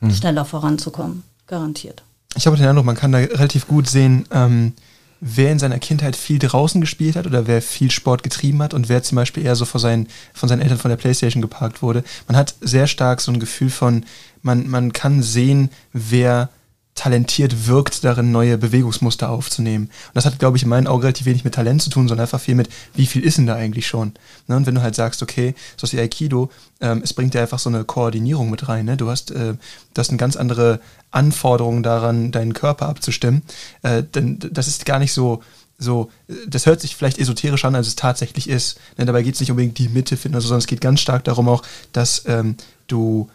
Hm. 0.01 0.11
schneller 0.13 0.45
voranzukommen. 0.45 1.23
Garantiert. 1.47 2.03
Ich 2.37 2.47
habe 2.47 2.57
den 2.57 2.67
Eindruck, 2.67 2.85
man 2.87 2.97
kann 2.97 3.13
da 3.13 3.19
relativ 3.19 3.69
gut 3.69 3.89
sehen, 3.89 4.27
ähm, 4.33 4.73
wer 5.21 5.53
in 5.53 5.59
seiner 5.61 5.79
Kindheit 5.79 6.17
viel 6.17 6.39
draußen 6.39 6.81
gespielt 6.81 7.15
hat 7.17 7.27
oder 7.27 7.47
wer 7.47 7.63
viel 7.63 7.91
Sport 7.91 8.23
getrieben 8.23 8.61
hat 8.63 8.75
und 8.75 8.89
wer 8.89 9.03
zum 9.03 9.17
Beispiel 9.17 9.45
eher 9.45 9.55
so 9.57 9.65
von 9.65 9.81
seinen, 9.81 10.09
von 10.33 10.49
seinen 10.49 10.61
Eltern 10.61 10.79
von 10.79 10.89
der 10.89 10.97
Playstation 10.97 11.41
geparkt 11.41 11.81
wurde. 11.83 12.03
Man 12.27 12.37
hat 12.37 12.57
sehr 12.61 12.87
stark 12.89 13.21
so 13.21 13.31
ein 13.31 13.39
Gefühl 13.41 13.71
von, 13.71 14.05
man, 14.43 14.69
man 14.69 14.93
kann 14.93 15.23
sehen, 15.23 15.71
wer 15.93 16.49
talentiert 16.95 17.67
wirkt, 17.67 18.05
darin 18.05 18.31
neue 18.31 18.57
Bewegungsmuster 18.57 19.29
aufzunehmen. 19.29 19.87
Und 19.87 20.15
das 20.15 20.27
hat, 20.27 20.39
glaube 20.39 20.57
ich, 20.57 20.63
in 20.63 20.69
meinen 20.69 20.87
Augen 20.87 21.03
relativ 21.03 21.27
wenig 21.27 21.45
mit 21.45 21.55
Talent 21.55 21.83
zu 21.83 21.91
tun, 21.91 22.07
sondern 22.07 22.25
einfach 22.25 22.41
viel 22.41 22.55
mit, 22.55 22.69
wie 22.95 23.07
viel 23.07 23.23
ist 23.23 23.37
denn 23.37 23.47
da 23.47 23.57
eigentlich 23.57 23.87
schon? 23.87 24.13
Ne? 24.47 24.57
Und 24.57 24.67
wenn 24.67 24.77
du 24.77 24.83
halt 24.83 24.95
sagst, 24.95 25.23
okay, 25.23 25.55
so 25.77 25.91
wie 25.91 26.01
Aikido, 26.01 26.51
ähm, 26.81 27.01
es 27.03 27.13
bringt 27.13 27.35
dir 27.35 27.41
einfach 27.41 27.59
so 27.59 27.69
eine 27.69 27.85
Koordinierung 27.85 28.49
mit 28.49 28.69
rein. 28.69 28.85
Ne? 28.85 28.97
Du 28.97 29.11
hast, 29.11 29.33
äh, 29.33 29.55
du 29.55 29.99
hast 29.99 30.11
eine 30.11 30.19
ganz 30.19 30.37
andere 30.37 30.81
Anforderung 31.11 31.83
daran, 31.83 32.31
deinen 32.31 32.55
Körper 32.55 32.89
abzustimmen. 32.89 33.43
Äh, 33.83 34.05
denn 34.05 34.39
das 34.39 34.69
ist 34.69 34.87
gar 34.87 35.01
nicht 35.01 35.13
so, 35.13 35.43
so, 35.79 36.11
das 36.47 36.67
hört 36.67 36.81
sich 36.81 36.95
vielleicht 36.95 37.19
esoterisch 37.19 37.65
an, 37.65 37.75
als 37.75 37.89
es 37.89 37.97
tatsächlich 37.97 38.49
ist. 38.49 38.79
Ne? 38.99 39.05
Dabei 39.05 39.23
geht 39.23 39.35
es 39.35 39.41
nicht 39.41 39.51
unbedingt 39.51 39.79
die 39.79 39.89
Mitte 39.89 40.17
finden, 40.17 40.37
oder 40.37 40.43
so, 40.43 40.49
sondern 40.49 40.61
es 40.61 40.69
geht 40.69 40.81
ganz 40.81 41.01
stark 41.01 41.25
darum 41.25 41.49
auch, 41.49 41.63
dass 41.93 42.23
ähm, 42.27 42.57
du 42.87 43.29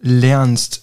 lernst, 0.00 0.82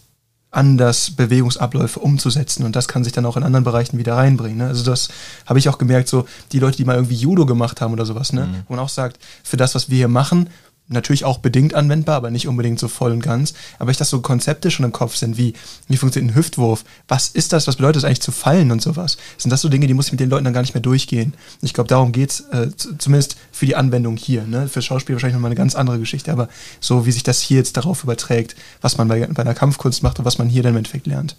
anders 0.52 1.12
Bewegungsabläufe 1.12 2.00
umzusetzen 2.00 2.64
und 2.66 2.76
das 2.76 2.88
kann 2.88 3.04
sich 3.04 3.14
dann 3.14 3.26
auch 3.26 3.38
in 3.38 3.44
anderen 3.44 3.64
Bereichen 3.64 4.00
wieder 4.00 4.16
reinbringen. 4.16 4.58
Ne? 4.58 4.68
Also 4.68 4.84
das 4.84 5.10
habe 5.46 5.60
ich 5.60 5.70
auch 5.70 5.78
gemerkt, 5.78 6.08
so 6.08 6.26
die 6.52 6.60
Leute, 6.60 6.78
die 6.78 6.86
mal 6.86 6.96
irgendwie 6.96 7.16
Judo 7.16 7.46
gemacht 7.46 7.82
haben 7.82 7.94
oder 7.94 8.06
sowas, 8.06 8.34
ne? 8.34 8.64
wo 8.68 8.74
man 8.74 8.84
auch 8.84 8.90
sagt, 8.90 9.20
für 9.44 9.58
das, 9.58 9.76
was 9.76 9.90
wir 9.90 9.98
hier 9.98 10.08
machen, 10.08 10.50
natürlich 10.90 11.24
auch 11.24 11.38
bedingt 11.38 11.74
anwendbar, 11.74 12.16
aber 12.16 12.32
nicht 12.32 12.48
unbedingt 12.48 12.80
so 12.80 12.88
voll 12.88 13.12
und 13.12 13.22
ganz. 13.22 13.54
Aber 13.78 13.92
ich 13.92 13.98
dass 13.98 14.10
so 14.10 14.22
Konzepte 14.22 14.72
schon 14.72 14.86
im 14.86 14.92
Kopf 14.92 15.16
sind, 15.16 15.38
wie, 15.38 15.54
wie 15.88 15.98
funktioniert 15.98 16.34
ein 16.34 16.36
Hüftwurf? 16.36 16.84
Was 17.08 17.30
ist 17.30 17.54
das? 17.54 17.68
Was 17.68 17.78
bedeutet 17.78 17.98
es 17.98 18.04
eigentlich 18.04 18.22
zu 18.22 18.32
fallen 18.32 18.72
und 18.72 18.82
sowas? 18.82 19.18
Sind 19.38 19.52
das 19.52 19.62
so 19.62 19.70
Dinge, 19.70 19.88
die 19.88 19.94
muss 19.94 20.08
ich 20.08 20.12
mit 20.12 20.20
den 20.20 20.30
Leuten 20.30 20.46
dann 20.46 20.54
gar 20.54 20.62
nicht 20.62 20.74
mehr 20.74 20.82
durchgehen? 20.82 21.34
Ich 21.62 21.74
glaube, 21.74 21.88
darum 21.88 22.12
geht's 22.12 22.42
äh, 22.52 22.70
zumindest 22.76 23.38
für 23.52 23.66
die 23.66 23.76
Anwendung 23.76 24.18
hier. 24.18 24.44
Ne? 24.44 24.68
Für 24.68 24.82
Schauspiel 24.82 25.16
wahrscheinlich 25.16 25.36
nochmal 25.36 25.50
eine 25.50 25.56
ganz 25.56 25.76
andere 25.76 26.00
Geschichte, 26.00 26.32
aber 26.32 26.50
so 26.80 27.06
wie 27.06 27.12
sich 27.12 27.24
das 27.24 27.40
hier 27.40 27.58
jetzt 27.58 27.78
darauf 27.78 28.04
überträgt, 28.04 28.56
was 28.82 28.98
man 28.98 29.08
bei, 29.08 29.26
bei 29.28 29.42
einer 29.42 29.54
Kampfkunst 29.54 30.04
macht 30.04 30.20
und 30.20 30.26
was 30.26 30.38
man 30.38 30.50
hier 30.50 30.64
dann 30.64 30.74
im 30.74 30.78
Endeffekt 30.78 31.08
lernt. 31.08 31.36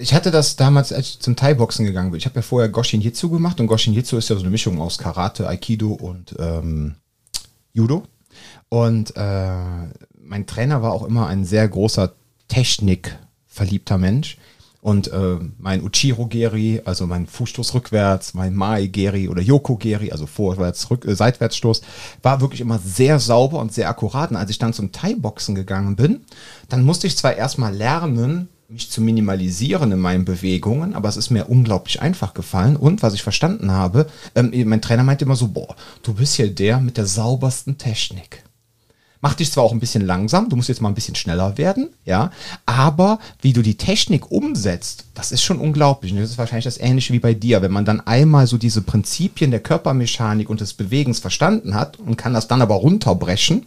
Ich 0.00 0.14
hatte 0.14 0.30
das 0.30 0.56
damals, 0.56 0.94
als 0.94 1.08
ich 1.08 1.20
zum 1.20 1.36
Thai-Boxen 1.36 1.84
gegangen 1.84 2.10
bin. 2.10 2.18
Ich 2.18 2.24
habe 2.24 2.36
ja 2.36 2.42
vorher 2.42 2.70
Goshin 2.70 3.02
Jitsu 3.02 3.28
gemacht 3.28 3.60
und 3.60 3.66
Goshin 3.66 3.92
Jitsu 3.92 4.16
ist 4.16 4.30
ja 4.30 4.36
so 4.36 4.40
eine 4.40 4.50
Mischung 4.50 4.80
aus 4.80 4.96
Karate, 4.96 5.46
Aikido 5.46 5.92
und 5.92 6.34
ähm, 6.38 6.94
Judo. 7.74 8.04
Und 8.70 9.14
äh, 9.14 9.52
mein 10.18 10.46
Trainer 10.46 10.80
war 10.80 10.92
auch 10.92 11.04
immer 11.04 11.26
ein 11.26 11.44
sehr 11.44 11.68
großer 11.68 12.14
Technik-verliebter 12.48 13.98
Mensch. 13.98 14.38
Und 14.80 15.08
äh, 15.12 15.36
mein 15.58 15.84
Uchiro 15.84 16.26
Geri, 16.26 16.80
also 16.86 17.06
mein 17.06 17.26
Fußstoß 17.26 17.74
rückwärts, 17.74 18.32
mein 18.32 18.54
Mai 18.54 18.86
Geri 18.86 19.28
oder 19.28 19.42
Yoko 19.42 19.76
Geri, 19.76 20.12
also 20.12 20.24
vorwärts, 20.24 20.90
rück, 20.90 21.04
äh, 21.04 21.14
seitwärtsstoß, 21.14 21.82
war 22.22 22.40
wirklich 22.40 22.62
immer 22.62 22.78
sehr 22.78 23.18
sauber 23.18 23.58
und 23.58 23.74
sehr 23.74 23.90
akkurat. 23.90 24.30
Und 24.30 24.38
als 24.38 24.48
ich 24.48 24.58
dann 24.58 24.72
zum 24.72 24.92
Thai-Boxen 24.92 25.54
gegangen 25.54 25.96
bin, 25.96 26.24
dann 26.70 26.84
musste 26.84 27.06
ich 27.06 27.18
zwar 27.18 27.36
erstmal 27.36 27.74
lernen, 27.74 28.48
mich 28.70 28.88
zu 28.88 29.00
minimalisieren 29.00 29.90
in 29.90 29.98
meinen 29.98 30.24
Bewegungen, 30.24 30.94
aber 30.94 31.08
es 31.08 31.16
ist 31.16 31.30
mir 31.30 31.46
unglaublich 31.46 32.00
einfach 32.00 32.34
gefallen. 32.34 32.76
Und 32.76 33.02
was 33.02 33.14
ich 33.14 33.22
verstanden 33.22 33.72
habe, 33.72 34.06
ähm, 34.36 34.52
mein 34.68 34.80
Trainer 34.80 35.02
meinte 35.02 35.24
immer 35.24 35.34
so, 35.34 35.48
boah, 35.48 35.74
du 36.04 36.14
bist 36.14 36.34
hier 36.34 36.54
der 36.54 36.78
mit 36.78 36.96
der 36.96 37.06
saubersten 37.06 37.78
Technik. 37.78 38.44
Macht 39.20 39.40
dich 39.40 39.50
zwar 39.50 39.64
auch 39.64 39.72
ein 39.72 39.80
bisschen 39.80 40.06
langsam, 40.06 40.48
du 40.48 40.56
musst 40.56 40.68
jetzt 40.68 40.80
mal 40.80 40.88
ein 40.88 40.94
bisschen 40.94 41.16
schneller 41.16 41.58
werden, 41.58 41.90
ja, 42.04 42.30
aber 42.64 43.18
wie 43.42 43.52
du 43.52 43.60
die 43.60 43.76
Technik 43.76 44.30
umsetzt, 44.30 45.04
das 45.14 45.32
ist 45.32 45.42
schon 45.42 45.58
unglaublich. 45.58 46.14
Das 46.14 46.30
ist 46.30 46.38
wahrscheinlich 46.38 46.64
das 46.64 46.78
Ähnliche 46.78 47.12
wie 47.12 47.18
bei 47.18 47.34
dir. 47.34 47.60
Wenn 47.60 47.72
man 47.72 47.84
dann 47.84 48.00
einmal 48.00 48.46
so 48.46 48.56
diese 48.56 48.82
Prinzipien 48.82 49.50
der 49.50 49.60
Körpermechanik 49.60 50.48
und 50.48 50.60
des 50.60 50.74
Bewegens 50.74 51.18
verstanden 51.18 51.74
hat 51.74 51.98
und 51.98 52.16
kann 52.16 52.32
das 52.32 52.46
dann 52.46 52.62
aber 52.62 52.76
runterbrechen, 52.76 53.66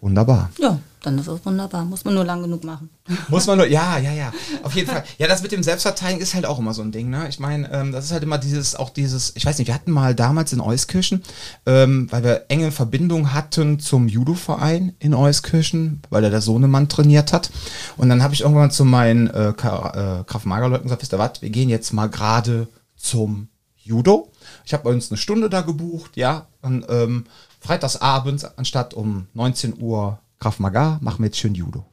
wunderbar. 0.00 0.50
Ja, 0.60 0.80
dann 1.02 1.18
ist 1.18 1.28
es 1.28 1.44
wunderbar. 1.44 1.84
Muss 1.84 2.04
man 2.04 2.14
nur 2.14 2.24
lang 2.24 2.42
genug 2.42 2.64
machen. 2.64 2.90
Muss 3.28 3.46
man 3.46 3.58
nur, 3.58 3.66
ja, 3.66 3.98
ja, 3.98 4.12
ja. 4.12 4.32
Auf 4.62 4.74
jeden 4.74 4.88
Fall. 4.88 5.04
Ja, 5.18 5.26
das 5.26 5.42
mit 5.42 5.52
dem 5.52 5.62
Selbstverteidigen 5.62 6.20
ist 6.20 6.34
halt 6.34 6.46
auch 6.46 6.58
immer 6.58 6.74
so 6.74 6.82
ein 6.82 6.92
Ding, 6.92 7.10
ne? 7.10 7.28
Ich 7.28 7.40
meine, 7.40 7.70
ähm, 7.72 7.92
das 7.92 8.06
ist 8.06 8.12
halt 8.12 8.22
immer 8.22 8.38
dieses, 8.38 8.76
auch 8.76 8.90
dieses, 8.90 9.34
ich 9.36 9.44
weiß 9.44 9.58
nicht, 9.58 9.68
wir 9.68 9.74
hatten 9.74 9.90
mal 9.90 10.14
damals 10.14 10.52
in 10.52 10.60
Euskirchen, 10.60 11.22
ähm, 11.66 12.08
weil 12.10 12.24
wir 12.24 12.46
enge 12.48 12.72
Verbindung 12.72 13.32
hatten 13.32 13.80
zum 13.80 14.08
Judo-Verein 14.08 14.94
in 14.98 15.14
Euskirchen, 15.14 16.02
weil 16.10 16.22
da 16.22 16.30
der 16.30 16.40
Sohnemann 16.40 16.88
trainiert 16.88 17.32
hat. 17.32 17.50
Und 17.96 18.08
dann 18.08 18.22
habe 18.22 18.34
ich 18.34 18.42
irgendwann 18.42 18.70
zu 18.70 18.84
meinen 18.84 19.28
äh, 19.28 19.50
äh, 19.50 19.52
Kraft-Mager-Leuten 19.54 20.84
gesagt, 20.84 21.02
wisst 21.02 21.14
ihr 21.14 21.18
was, 21.18 21.42
wir 21.42 21.50
gehen 21.50 21.68
jetzt 21.68 21.92
mal 21.92 22.08
gerade 22.08 22.68
zum 22.96 23.48
Judo. 23.76 24.30
Ich 24.64 24.74
habe 24.74 24.88
uns 24.88 25.10
eine 25.10 25.18
Stunde 25.18 25.48
da 25.48 25.62
gebucht, 25.62 26.16
ja, 26.16 26.46
und 26.62 26.84
ähm, 26.88 27.24
freitagsabends 27.60 28.44
anstatt 28.44 28.94
um 28.94 29.26
19 29.34 29.80
Uhr 29.80 30.18
Krav 30.40 30.58
Maga, 30.58 30.98
machen 31.02 31.18
wir 31.18 31.26
jetzt 31.26 31.38
schön 31.38 31.54
Judo. 31.54 31.84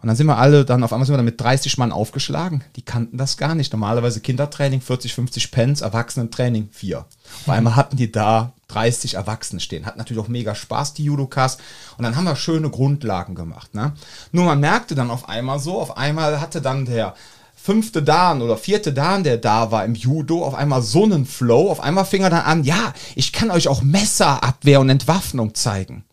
Und 0.00 0.08
dann 0.08 0.16
sind 0.16 0.26
wir 0.26 0.38
alle 0.38 0.64
dann 0.64 0.82
auf 0.82 0.92
einmal 0.92 1.06
sind 1.06 1.12
wir 1.12 1.18
dann 1.18 1.24
mit 1.24 1.40
30 1.40 1.78
Mann 1.78 1.92
aufgeschlagen. 1.92 2.64
Die 2.76 2.82
kannten 2.82 3.16
das 3.18 3.36
gar 3.36 3.54
nicht. 3.54 3.72
Normalerweise 3.72 4.20
Kindertraining 4.20 4.80
40, 4.80 5.14
50 5.14 5.50
Pence, 5.50 5.80
Erwachsenentraining 5.82 6.70
4. 6.72 6.98
Auf 6.98 7.48
einmal 7.48 7.76
hatten 7.76 7.96
die 7.96 8.10
da 8.10 8.52
30 8.68 9.14
Erwachsene 9.14 9.60
stehen. 9.60 9.86
Hat 9.86 9.96
natürlich 9.96 10.22
auch 10.22 10.28
mega 10.28 10.54
Spaß, 10.54 10.94
die 10.94 11.04
Judokas. 11.04 11.58
Und 11.96 12.04
dann 12.04 12.16
haben 12.16 12.24
wir 12.24 12.36
schöne 12.36 12.70
Grundlagen 12.70 13.34
gemacht. 13.34 13.74
Ne? 13.74 13.92
Nur 14.32 14.46
man 14.46 14.60
merkte 14.60 14.94
dann 14.94 15.10
auf 15.10 15.28
einmal 15.28 15.58
so, 15.58 15.80
auf 15.80 15.96
einmal 15.96 16.40
hatte 16.40 16.60
dann 16.60 16.86
der 16.86 17.14
fünfte 17.54 18.02
Dan 18.02 18.42
oder 18.42 18.56
vierte 18.56 18.92
Dan, 18.92 19.24
der 19.24 19.38
da 19.38 19.70
war 19.70 19.84
im 19.84 19.94
Judo, 19.94 20.44
auf 20.44 20.54
einmal 20.54 20.82
so 20.82 21.04
einen 21.04 21.24
Flow. 21.24 21.70
Auf 21.70 21.80
einmal 21.80 22.04
fing 22.04 22.22
er 22.22 22.30
dann 22.30 22.44
an, 22.44 22.64
ja, 22.64 22.92
ich 23.14 23.32
kann 23.32 23.50
euch 23.50 23.68
auch 23.68 23.82
Messerabwehr 23.82 24.80
und 24.80 24.90
Entwaffnung 24.90 25.54
zeigen. 25.54 26.04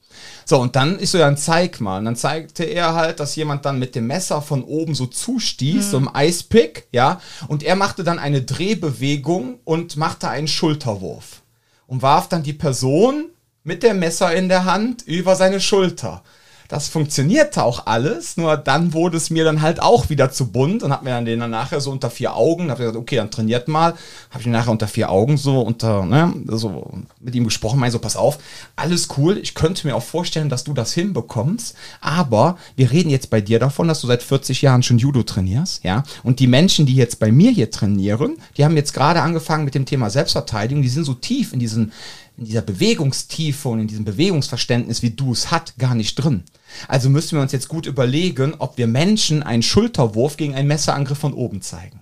So, 0.46 0.60
und 0.60 0.76
dann 0.76 1.00
ist 1.00 1.12
so 1.12 1.18
ja 1.18 1.28
ein 1.28 1.38
Zeig 1.38 1.80
mal. 1.82 2.00
Und 2.00 2.06
dann 2.06 2.16
zeigte 2.16 2.64
er 2.64 2.94
halt, 2.94 3.20
dass 3.20 3.36
jemand 3.36 3.66
dann 3.66 3.80
mit 3.80 3.96
dem 3.96 4.08
Messer 4.08 4.42
von 4.42 4.64
oben 4.64 4.96
so 4.96 5.06
zustieß, 5.06 5.88
mhm. 5.88 5.90
so 5.90 5.98
im 5.98 6.16
Eispick, 6.16 6.88
ja. 6.92 7.22
Und 7.48 7.64
er 7.64 7.76
machte 7.76 8.04
dann 8.04 8.20
eine 8.20 8.42
Drehbewegung 8.42 9.60
und 9.64 9.98
machte 9.98 10.30
einen 10.30 10.48
Schulterwurf. 10.48 11.42
Und 11.88 12.02
warf 12.02 12.30
dann 12.30 12.44
die 12.44 12.54
Person 12.54 13.26
mit 13.64 13.84
dem 13.84 14.00
Messer 14.00 14.34
in 14.34 14.50
der 14.50 14.66
Hand 14.66 15.04
über 15.04 15.36
seine 15.36 15.60
Schulter. 15.60 16.24
Das 16.72 16.88
funktionierte 16.88 17.66
auch 17.66 17.86
alles, 17.86 18.38
nur 18.38 18.56
dann 18.56 18.94
wurde 18.94 19.18
es 19.18 19.30
mir 19.30 19.44
dann 19.44 19.62
halt 19.62 19.82
auch 19.82 20.10
wieder 20.10 20.32
zu 20.32 20.54
bunt 20.54 20.84
und 20.84 20.94
hab 20.94 21.04
mir 21.04 21.10
dann 21.10 21.26
den 21.26 21.42
dann 21.42 21.52
nachher 21.52 21.82
so 21.82 21.92
unter 21.92 22.10
vier 22.10 22.34
Augen, 22.34 22.72
hab 22.72 22.78
gesagt, 22.78 22.96
okay, 22.96 23.18
dann 23.18 23.30
trainiert 23.30 23.68
mal, 23.68 23.94
habe 24.30 24.40
ich 24.40 24.46
mir 24.46 24.54
nachher 24.54 24.72
unter 24.72 24.88
vier 24.88 25.10
Augen 25.10 25.36
so 25.36 25.60
unter, 25.60 26.06
ne, 26.06 26.34
so 26.48 26.90
mit 27.20 27.36
ihm 27.36 27.44
gesprochen, 27.44 27.78
mein 27.78 27.92
so, 27.92 28.00
pass 28.00 28.16
auf, 28.16 28.40
alles 28.78 29.10
cool, 29.18 29.38
ich 29.38 29.54
könnte 29.54 29.86
mir 29.86 29.98
auch 29.98 30.02
vorstellen, 30.02 30.48
dass 30.48 30.64
du 30.64 30.74
das 30.74 30.94
hinbekommst, 30.94 31.76
aber 32.00 32.58
wir 32.78 32.90
reden 32.90 33.10
jetzt 33.10 33.30
bei 33.30 33.42
dir 33.42 33.60
davon, 33.60 33.90
dass 33.90 34.00
du 34.00 34.08
seit 34.08 34.24
40 34.24 34.62
Jahren 34.62 34.82
schon 34.82 34.98
Judo 34.98 35.24
trainierst, 35.24 35.84
ja, 35.84 36.04
und 36.24 36.40
die 36.40 36.48
Menschen, 36.48 36.86
die 36.86 36.96
jetzt 36.96 37.20
bei 37.20 37.34
mir 37.34 37.52
hier 37.52 37.70
trainieren, 37.70 38.38
die 38.56 38.64
haben 38.64 38.78
jetzt 38.78 38.94
gerade 38.94 39.22
angefangen 39.22 39.66
mit 39.66 39.76
dem 39.76 39.86
Thema 39.86 40.10
Selbstverteidigung, 40.10 40.84
die 40.84 40.88
sind 40.88 41.04
so 41.04 41.16
tief 41.16 41.52
in 41.52 41.60
diesen 41.60 41.92
in 42.38 42.46
dieser 42.46 42.62
Bewegungstiefe 42.62 43.70
und 43.70 43.82
in 43.82 43.88
diesem 43.88 44.06
Bewegungsverständnis, 44.06 45.04
wie 45.04 45.12
du 45.12 45.34
es 45.34 45.52
hat, 45.52 45.78
gar 45.78 45.94
nicht 45.94 46.16
drin. 46.16 46.44
Also 46.88 47.10
müssen 47.10 47.38
wir 47.38 47.42
uns 47.42 47.52
jetzt 47.52 47.68
gut 47.68 47.86
überlegen, 47.86 48.56
ob 48.58 48.78
wir 48.78 48.88
Menschen 48.88 49.44
einen 49.44 49.64
Schulterwurf 49.64 50.38
gegen 50.38 50.56
einen 50.56 50.68
Messerangriff 50.68 51.18
von 51.18 51.34
oben 51.34 51.62
zeigen. 51.62 52.02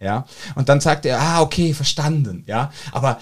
Ja, 0.00 0.26
und 0.54 0.68
dann 0.68 0.80
sagt 0.80 1.06
er, 1.06 1.20
ah, 1.20 1.40
okay, 1.40 1.72
verstanden, 1.72 2.44
ja, 2.46 2.72
aber 2.92 3.18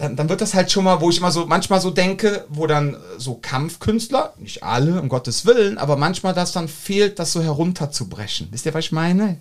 dann, 0.00 0.16
dann 0.16 0.28
wird 0.28 0.40
das 0.40 0.54
halt 0.54 0.70
schon 0.70 0.84
mal, 0.84 1.00
wo 1.00 1.10
ich 1.10 1.18
immer 1.18 1.30
so, 1.30 1.46
manchmal 1.46 1.80
so 1.80 1.90
denke, 1.90 2.46
wo 2.48 2.66
dann 2.66 2.96
so 3.18 3.34
Kampfkünstler, 3.34 4.32
nicht 4.38 4.62
alle, 4.62 5.00
um 5.00 5.08
Gottes 5.08 5.44
Willen, 5.44 5.76
aber 5.76 5.96
manchmal 5.96 6.32
das 6.32 6.52
dann 6.52 6.68
fehlt, 6.68 7.18
das 7.18 7.32
so 7.32 7.42
herunterzubrechen. 7.42 8.48
Wisst 8.50 8.66
ihr, 8.66 8.74
was 8.74 8.86
ich 8.86 8.92
meine? 8.92 9.38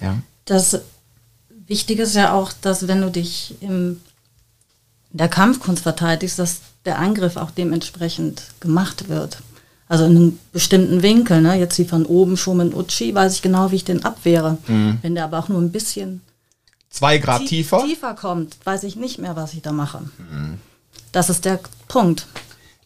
Ja. 0.00 0.18
Das 0.44 0.80
Wichtige 1.66 2.02
ist 2.02 2.16
ja 2.16 2.32
auch, 2.32 2.52
dass 2.52 2.88
wenn 2.88 3.00
du 3.00 3.10
dich 3.10 3.54
im, 3.60 4.00
in 5.12 5.18
der 5.18 5.28
Kampfkunst 5.28 5.84
verteidigst, 5.84 6.38
dass 6.38 6.60
der 6.84 6.98
Angriff 6.98 7.36
auch 7.36 7.50
dementsprechend 7.50 8.42
gemacht 8.60 9.08
wird. 9.08 9.38
Also 9.88 10.04
in 10.04 10.16
einem 10.16 10.38
bestimmten 10.52 11.02
Winkel, 11.02 11.40
ne? 11.40 11.54
jetzt 11.54 11.78
wie 11.78 11.84
von 11.84 12.06
oben 12.06 12.36
Shumen 12.36 12.74
Uchi, 12.74 13.14
weiß 13.14 13.34
ich 13.34 13.42
genau, 13.42 13.70
wie 13.70 13.76
ich 13.76 13.84
den 13.84 14.04
abwehre. 14.04 14.58
Mhm. 14.66 14.98
Wenn 15.02 15.14
der 15.14 15.24
aber 15.24 15.38
auch 15.38 15.48
nur 15.48 15.60
ein 15.60 15.70
bisschen 15.70 16.22
zwei 16.90 17.18
Grad 17.18 17.42
tie 17.42 17.48
tiefer? 17.48 17.84
tiefer 17.84 18.14
kommt, 18.14 18.56
weiß 18.64 18.82
ich 18.82 18.96
nicht 18.96 19.18
mehr, 19.18 19.36
was 19.36 19.54
ich 19.54 19.62
da 19.62 19.72
mache. 19.72 20.00
Mhm. 20.00 20.58
Das 21.12 21.30
ist 21.30 21.44
der 21.44 21.60
Punkt. 21.88 22.26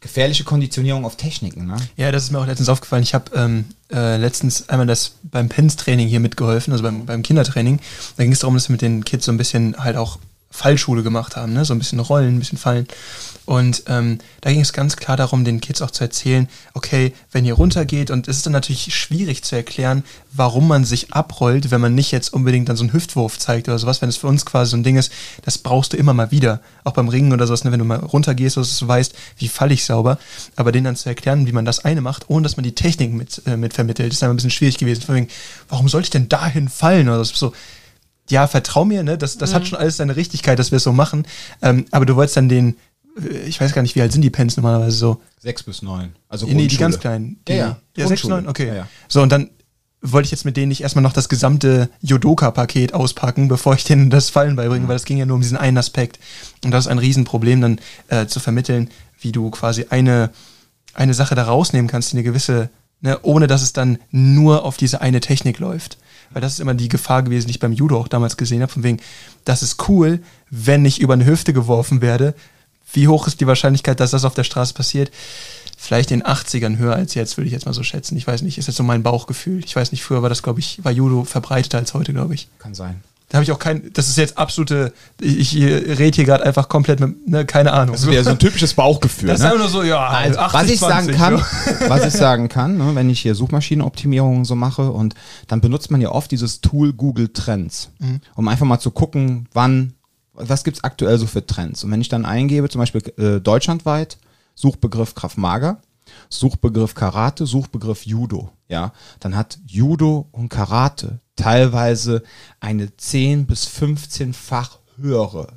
Gefährliche 0.01 0.45
Konditionierung 0.45 1.05
auf 1.05 1.17
Techniken, 1.17 1.67
ne? 1.67 1.77
Ja, 1.97 2.11
das 2.11 2.25
ist 2.25 2.31
mir 2.31 2.39
auch 2.39 2.47
letztens 2.47 2.71
aufgefallen. 2.71 3.03
Ich 3.03 3.13
habe 3.13 3.31
ähm, 3.35 3.67
äh, 3.93 4.17
letztens 4.17 4.69
einmal 4.69 4.87
das 4.87 5.17
beim 5.23 5.49
Pens-Training 5.51 6.09
hier 6.09 6.21
mitgeholfen, 6.21 6.73
also 6.73 6.83
beim, 6.83 7.05
beim 7.05 7.23
Kindertraining. 7.23 7.81
Da 8.17 8.23
ging 8.23 8.33
es 8.33 8.39
darum, 8.39 8.55
dass 8.55 8.69
wir 8.69 8.73
mit 8.73 8.83
den 8.83 9.05
Kids 9.05 9.27
so 9.27 9.33
ein 9.33 9.37
bisschen 9.37 9.77
halt 9.77 9.97
auch 9.97 10.19
Fallschule 10.53 11.03
gemacht 11.05 11.37
haben, 11.37 11.53
ne? 11.53 11.65
so 11.65 11.73
ein 11.73 11.79
bisschen 11.79 12.01
Rollen, 12.01 12.37
ein 12.37 12.39
bisschen 12.41 12.59
Fallen. 12.59 12.89
Und 13.47 13.85
ähm, 13.87 14.19
da 14.41 14.51
ging 14.51 14.61
es 14.61 14.73
ganz 14.73 14.97
klar 14.97 15.17
darum, 15.17 15.45
den 15.45 15.61
Kids 15.61 15.81
auch 15.81 15.91
zu 15.91 16.05
erzählen, 16.05 16.49
okay, 16.75 17.15
wenn 17.33 17.45
ihr 17.45 17.55
runtergeht, 17.55 18.11
und 18.11 18.29
es 18.29 18.39
ist 18.39 18.47
dann 18.47 18.53
natürlich 18.53 18.95
schwierig 18.95 19.43
zu 19.43 19.57
erklären, 19.57 20.05
warum 20.33 20.69
man 20.69 20.85
sich 20.85 21.13
abrollt, 21.13 21.71
wenn 21.71 21.81
man 21.81 21.95
nicht 21.95 22.11
jetzt 22.11 22.33
unbedingt 22.33 22.69
dann 22.69 22.77
so 22.77 22.85
einen 22.85 22.93
Hüftwurf 22.93 23.39
zeigt 23.39 23.69
oder 23.69 23.79
sowas, 23.79 24.03
wenn 24.03 24.09
es 24.09 24.17
für 24.17 24.27
uns 24.27 24.45
quasi 24.45 24.73
so 24.73 24.77
ein 24.77 24.83
Ding 24.83 24.97
ist, 24.97 25.13
das 25.45 25.59
brauchst 25.59 25.93
du 25.93 25.97
immer 25.97 26.15
mal 26.15 26.31
wieder, 26.31 26.61
auch 26.85 26.93
beim 26.93 27.09
Ringen 27.09 27.33
oder 27.33 27.47
sowas, 27.47 27.65
ne? 27.65 27.73
wenn 27.73 27.79
du 27.79 27.85
mal 27.85 27.99
runtergehst, 27.99 28.57
dass 28.57 28.79
du 28.79 28.89
weißt, 28.89 29.15
wie 29.39 29.49
falle 29.49 29.75
ich 29.75 29.85
sauber, 29.85 30.19
aber 30.57 30.73
denen 30.73 30.85
dann 30.85 30.97
zu 30.97 31.09
erklären, 31.09 31.47
wie 31.47 31.53
man 31.53 31.65
das 31.65 31.85
eine 31.85 32.01
macht, 32.01 32.29
ohne 32.29 32.43
dass 32.43 32.57
man 32.57 32.65
die 32.65 32.75
Technik 32.75 33.13
mit, 33.13 33.43
äh, 33.47 33.57
mit 33.57 33.73
vermittelt, 33.73 34.13
ist 34.13 34.23
dann 34.23 34.31
ein 34.31 34.37
bisschen 34.37 34.51
schwierig 34.51 34.79
gewesen. 34.79 35.03
Von 35.03 35.15
wegen, 35.15 35.29
warum 35.69 35.89
sollte 35.89 36.07
ich 36.07 36.11
denn 36.11 36.29
dahin 36.29 36.69
fallen 36.69 37.09
oder 37.09 37.25
so, 37.25 37.53
ja, 38.31 38.47
vertrau 38.47 38.85
mir, 38.85 39.03
ne, 39.03 39.19
das, 39.19 39.39
das 39.39 39.51
mhm. 39.51 39.55
hat 39.55 39.69
schon 39.69 39.79
alles 39.79 39.97
seine 39.97 40.17
Richtigkeit, 40.17 40.59
dass 40.59 40.71
wir 40.71 40.77
es 40.77 40.83
so 40.83 40.93
machen. 40.93 41.27
Ähm, 41.63 41.87
aber 41.91 42.07
du 42.07 42.17
wolltest 42.17 42.37
dann 42.37 42.49
den, 42.49 42.77
äh, 43.21 43.39
ich 43.47 43.61
weiß 43.61 43.73
gar 43.73 43.83
nicht, 43.83 43.95
wie 43.97 44.03
alt 44.03 44.13
sind 44.13 44.23
die 44.23 44.31
Pens 44.31 44.57
normalerweise 44.57 44.97
so? 44.97 45.21
Sechs 45.39 45.63
bis 45.63 45.83
neun. 45.83 46.11
Also 46.29 46.47
nee, 46.47 46.67
die 46.67 46.77
ganz 46.77 46.99
kleinen. 47.01 47.41
Die, 47.47 47.53
ja, 47.53 47.59
ja. 47.59 47.81
ja 47.97 48.07
sechs, 48.07 48.25
neun, 48.25 48.49
okay. 48.49 48.69
Ja, 48.69 48.75
ja. 48.75 48.89
So, 49.09 49.23
und 49.23 49.31
dann 49.31 49.51
wollte 50.03 50.27
ich 50.27 50.31
jetzt 50.31 50.45
mit 50.45 50.57
denen 50.57 50.69
nicht 50.69 50.83
erstmal 50.83 51.03
noch 51.03 51.13
das 51.13 51.29
gesamte 51.29 51.91
Jodoka-Paket 52.01 52.95
auspacken, 52.95 53.49
bevor 53.49 53.75
ich 53.75 53.85
denen 53.85 54.11
das 54.11 54.31
Fallen 54.31 54.57
beibringe, 54.57 54.85
mhm. 54.85 54.89
weil 54.89 54.97
es 54.97 55.05
ging 55.05 55.19
ja 55.19 55.27
nur 55.27 55.37
um 55.37 55.43
diesen 55.43 55.59
einen 55.59 55.79
Aspekt. 55.79 56.19
Und 56.65 56.71
das 56.71 56.87
ist 56.87 56.91
ein 56.91 56.99
Riesenproblem, 56.99 57.61
dann 57.61 57.81
äh, 58.09 58.27
zu 58.27 58.41
vermitteln, 58.41 58.91
wie 59.21 59.33
du 59.33 59.51
quasi 59.51 59.87
eine, 59.91 60.31
eine 60.95 61.15
Sache 61.15 61.35
da 61.35 61.45
rausnehmen 61.45 61.91
kannst, 61.91 62.13
die 62.13 62.17
eine 62.17 62.25
gewisse, 62.25 62.71
ne, 63.01 63.19
ohne 63.23 63.47
dass 63.47 63.63
es 63.63 63.73
dann 63.73 63.99
nur 64.11 64.65
auf 64.65 64.77
diese 64.77 65.01
eine 65.03 65.21
Technik 65.21 65.59
läuft. 65.59 65.99
Weil 66.31 66.43
das 66.43 66.55
ist 66.55 66.61
immer 66.61 66.75
die 66.75 66.89
Gefahr 66.89 67.23
gewesen, 67.23 67.47
die 67.47 67.53
ich 67.53 67.61
beim 67.61 67.73
Judo 67.73 67.99
auch 67.99 68.09
damals 68.09 68.37
gesehen 68.37 68.63
habe, 68.63 68.73
von 68.73 68.83
wegen, 68.83 69.01
das 69.45 69.63
ist 69.63 69.89
cool, 69.89 70.21
wenn 70.49 70.85
ich 70.85 71.01
über 71.01 71.15
eine 71.15 71.27
Hüfte 71.27 71.53
geworfen 71.53 72.01
werde. 72.01 72.35
Wie 72.93 73.09
hoch 73.09 73.27
ist 73.27 73.41
die 73.41 73.47
Wahrscheinlichkeit, 73.47 74.01
dass 74.01 74.13
das 74.13 74.25
auf 74.25 74.35
der 74.35 74.45
Straße 74.45 74.75
passiert? 74.75 75.11
Vielleicht 75.77 76.11
in 76.11 76.21
den 76.21 76.27
80ern 76.27 76.77
höher 76.77 76.95
als 76.95 77.15
jetzt, 77.15 77.37
würde 77.37 77.47
ich 77.47 77.53
jetzt 77.53 77.67
mal 77.67 77.73
so 77.73 77.83
schätzen. 77.83 78.17
Ich 78.17 78.27
weiß 78.27 78.43
nicht, 78.43 78.59
ist 78.59 78.67
jetzt 78.67 78.77
so 78.77 78.83
mein 78.83 79.03
Bauchgefühl. 79.03 79.65
Ich 79.65 79.75
weiß 79.75 79.93
nicht, 79.93 80.03
früher 80.03 80.23
war 80.23 80.29
das, 80.29 80.43
glaube 80.43 80.61
ich, 80.61 80.85
war 80.85 80.93
Judo 80.93 81.25
verbreiteter 81.25 81.79
als 81.79 81.95
heute, 81.95 82.13
glaube 82.13 82.35
ich. 82.35 82.49
Kann 82.59 82.75
sein. 82.75 83.03
Da 83.31 83.37
habe 83.37 83.45
ich 83.45 83.53
auch 83.53 83.61
kein, 83.61 83.93
das 83.93 84.09
ist 84.09 84.19
jetzt 84.19 84.37
absolute, 84.37 84.93
ich, 85.21 85.57
ich 85.57 85.65
rede 85.65 86.17
hier 86.17 86.25
gerade 86.25 86.45
einfach 86.45 86.69
komplett 86.69 86.99
mit, 86.99 87.29
ne, 87.29 87.47
keine 87.47 87.73
Ahnung. 87.73 87.93
Das 87.93 88.03
ist 88.03 88.13
ja 88.13 88.25
so 88.25 88.31
ein 88.31 88.41
typisches 88.41 88.75
Bauchgefühl. 88.75 89.29
Das 89.29 89.39
ist 89.39 89.45
ne? 89.45 89.53
einfach 89.53 89.61
nur 89.61 89.69
so, 89.69 89.85
ja, 89.85 90.05
also, 90.05 90.41
80, 90.41 90.61
was 90.61 90.69
ich 90.69 90.79
20, 90.81 91.17
sagen 91.17 91.17
kann, 91.17 91.89
was 91.89 92.07
ich 92.07 92.13
sagen 92.21 92.49
kann, 92.49 92.77
ne, 92.77 92.91
wenn 92.97 93.09
ich 93.09 93.21
hier 93.21 93.37
Suchmaschinenoptimierungen 93.37 94.45
so 94.45 94.57
mache 94.57 94.91
und 94.91 95.15
dann 95.47 95.61
benutzt 95.61 95.93
man 95.93 96.01
ja 96.01 96.11
oft 96.11 96.33
dieses 96.33 96.61
Tool 96.61 96.93
Google 96.93 97.29
Trends, 97.29 97.91
mhm. 98.01 98.21
um 98.35 98.49
einfach 98.49 98.67
mal 98.67 98.81
zu 98.81 98.91
gucken, 98.91 99.49
wann, 99.53 99.93
was 100.35 100.65
gibt's 100.65 100.83
aktuell 100.83 101.17
so 101.17 101.29
für 101.29 101.47
Trends. 101.47 101.85
Und 101.85 101.93
wenn 101.93 102.01
ich 102.01 102.09
dann 102.09 102.25
eingebe, 102.25 102.69
zum 102.69 102.81
Beispiel 102.81 103.03
äh, 103.17 103.41
deutschlandweit, 103.41 104.19
Suchbegriff 104.57 105.15
Kraft 105.15 105.39
Mager, 105.39 105.81
Suchbegriff 106.29 106.95
Karate, 106.95 107.47
Suchbegriff 107.47 108.05
Judo, 108.07 108.51
ja, 108.69 108.93
dann 109.21 109.37
hat 109.37 109.59
Judo 109.67 110.27
und 110.33 110.49
Karate 110.49 111.21
teilweise 111.37 112.23
eine 112.61 112.97
10 112.97 113.47
bis 113.47 113.67
15-fach 113.67 114.79
höhere 114.97 115.49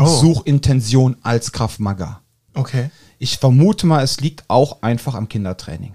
Oh. 0.00 0.06
Suchintention 0.06 1.16
als 1.22 1.50
Krav 1.52 1.78
Maga. 1.80 2.20
Okay. 2.54 2.90
Ich 3.18 3.38
vermute 3.38 3.86
mal, 3.86 4.02
es 4.04 4.20
liegt 4.20 4.44
auch 4.48 4.82
einfach 4.82 5.14
am 5.14 5.28
Kindertraining. 5.28 5.94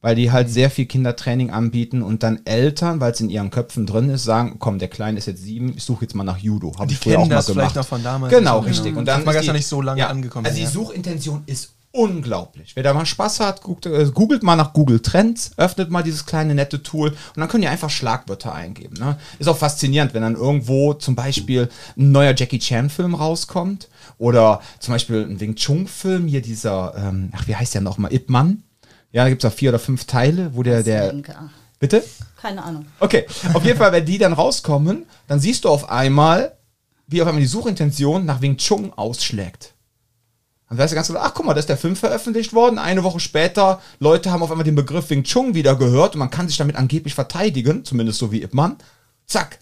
Weil 0.00 0.16
die 0.16 0.26
Mhm. 0.26 0.32
halt 0.32 0.50
sehr 0.50 0.70
viel 0.70 0.86
Kindertraining 0.86 1.50
anbieten 1.50 2.02
und 2.02 2.22
dann 2.24 2.40
Eltern, 2.44 3.00
weil 3.00 3.12
es 3.12 3.20
in 3.20 3.30
ihren 3.30 3.50
Köpfen 3.50 3.86
drin 3.86 4.10
ist, 4.10 4.24
sagen, 4.24 4.56
komm, 4.58 4.78
der 4.78 4.88
Kleine 4.88 5.18
ist 5.18 5.26
jetzt 5.26 5.42
sieben, 5.42 5.72
ich 5.76 5.84
suche 5.84 6.02
jetzt 6.02 6.14
mal 6.14 6.24
nach 6.24 6.36
Judo. 6.38 6.72
Habe 6.76 6.88
Die 6.88 6.94
ich 6.94 7.00
früher 7.00 7.14
auch 7.14 7.20
kennen 7.22 7.28
mal 7.30 7.36
das 7.36 7.46
gemacht. 7.46 7.60
vielleicht 7.62 7.76
noch 7.76 7.86
von 7.86 8.02
damals. 8.02 8.34
Genau, 8.34 8.60
So, 8.60 8.66
richtig. 8.66 8.84
genau. 8.86 8.98
Und 8.98 9.04
dann 9.06 9.22
ist 9.26 9.40
die- 9.40 9.46
ja 9.46 9.52
nicht 9.52 9.66
so 9.66 9.80
lange 9.80 10.06
angekommen, 10.06 10.44
Also 10.46 10.56
die 10.58 10.64
ja. 10.64 10.68
Suchintention 10.70 11.42
ist 11.46 11.70
unglaublich. 11.94 12.74
Wer 12.74 12.82
da 12.82 12.92
mal 12.92 13.06
Spaß 13.06 13.40
hat, 13.40 13.62
guckt, 13.62 13.86
äh, 13.86 14.10
googelt 14.12 14.42
mal 14.42 14.56
nach 14.56 14.72
Google 14.72 15.00
Trends, 15.00 15.52
öffnet 15.56 15.90
mal 15.90 16.02
dieses 16.02 16.26
kleine 16.26 16.54
nette 16.54 16.82
Tool 16.82 17.10
und 17.10 17.36
dann 17.36 17.48
könnt 17.48 17.62
ihr 17.62 17.70
einfach 17.70 17.88
Schlagwörter 17.88 18.52
eingeben. 18.52 18.96
Ne? 18.98 19.16
Ist 19.38 19.46
auch 19.46 19.56
faszinierend, 19.56 20.12
wenn 20.12 20.22
dann 20.22 20.34
irgendwo 20.34 20.94
zum 20.94 21.14
Beispiel 21.14 21.68
ein 21.96 22.10
neuer 22.10 22.34
Jackie 22.36 22.58
Chan 22.58 22.90
Film 22.90 23.14
rauskommt 23.14 23.88
oder 24.18 24.60
zum 24.80 24.92
Beispiel 24.92 25.24
ein 25.24 25.38
Wing 25.38 25.54
Chun 25.54 25.86
Film, 25.86 26.26
hier 26.26 26.42
dieser, 26.42 26.94
ähm, 26.96 27.30
ach 27.32 27.46
wie 27.46 27.54
heißt 27.54 27.74
der 27.74 27.80
nochmal, 27.80 28.12
Ip 28.12 28.28
Man. 28.28 28.64
Ja, 29.12 29.22
da 29.22 29.28
gibt 29.28 29.44
es 29.44 29.50
auch 29.50 29.56
vier 29.56 29.70
oder 29.70 29.78
fünf 29.78 30.06
Teile, 30.06 30.50
wo 30.54 30.64
der, 30.64 30.82
der, 30.82 31.14
bitte? 31.78 32.02
Keine 32.42 32.64
Ahnung. 32.64 32.86
Okay, 32.98 33.24
auf 33.52 33.64
jeden 33.64 33.78
Fall, 33.78 33.92
wenn 33.92 34.04
die 34.04 34.18
dann 34.18 34.32
rauskommen, 34.32 35.06
dann 35.28 35.38
siehst 35.38 35.64
du 35.64 35.68
auf 35.68 35.88
einmal, 35.88 36.56
wie 37.06 37.22
auf 37.22 37.28
einmal 37.28 37.40
die 37.40 37.46
Suchintention 37.46 38.26
nach 38.26 38.40
Wing 38.40 38.56
Chun 38.56 38.92
ausschlägt. 38.92 39.73
Dann 40.74 40.82
weißt 40.82 40.92
du 40.92 40.96
ganz 40.96 41.06
genau, 41.06 41.20
ach 41.20 41.34
guck 41.34 41.46
mal, 41.46 41.54
da 41.54 41.60
ist 41.60 41.68
der 41.68 41.76
Film 41.76 41.94
veröffentlicht 41.94 42.52
worden. 42.52 42.80
Eine 42.80 43.04
Woche 43.04 43.20
später, 43.20 43.80
Leute 44.00 44.32
haben 44.32 44.42
auf 44.42 44.50
einmal 44.50 44.64
den 44.64 44.74
Begriff 44.74 45.08
Wing 45.08 45.22
Chun 45.22 45.54
wieder 45.54 45.76
gehört 45.76 46.14
und 46.14 46.18
man 46.18 46.30
kann 46.30 46.48
sich 46.48 46.56
damit 46.56 46.74
angeblich 46.74 47.14
verteidigen, 47.14 47.84
zumindest 47.84 48.18
so 48.18 48.32
wie 48.32 48.42
Ip 48.42 48.54
Man. 48.54 48.76
Zack. 49.26 49.60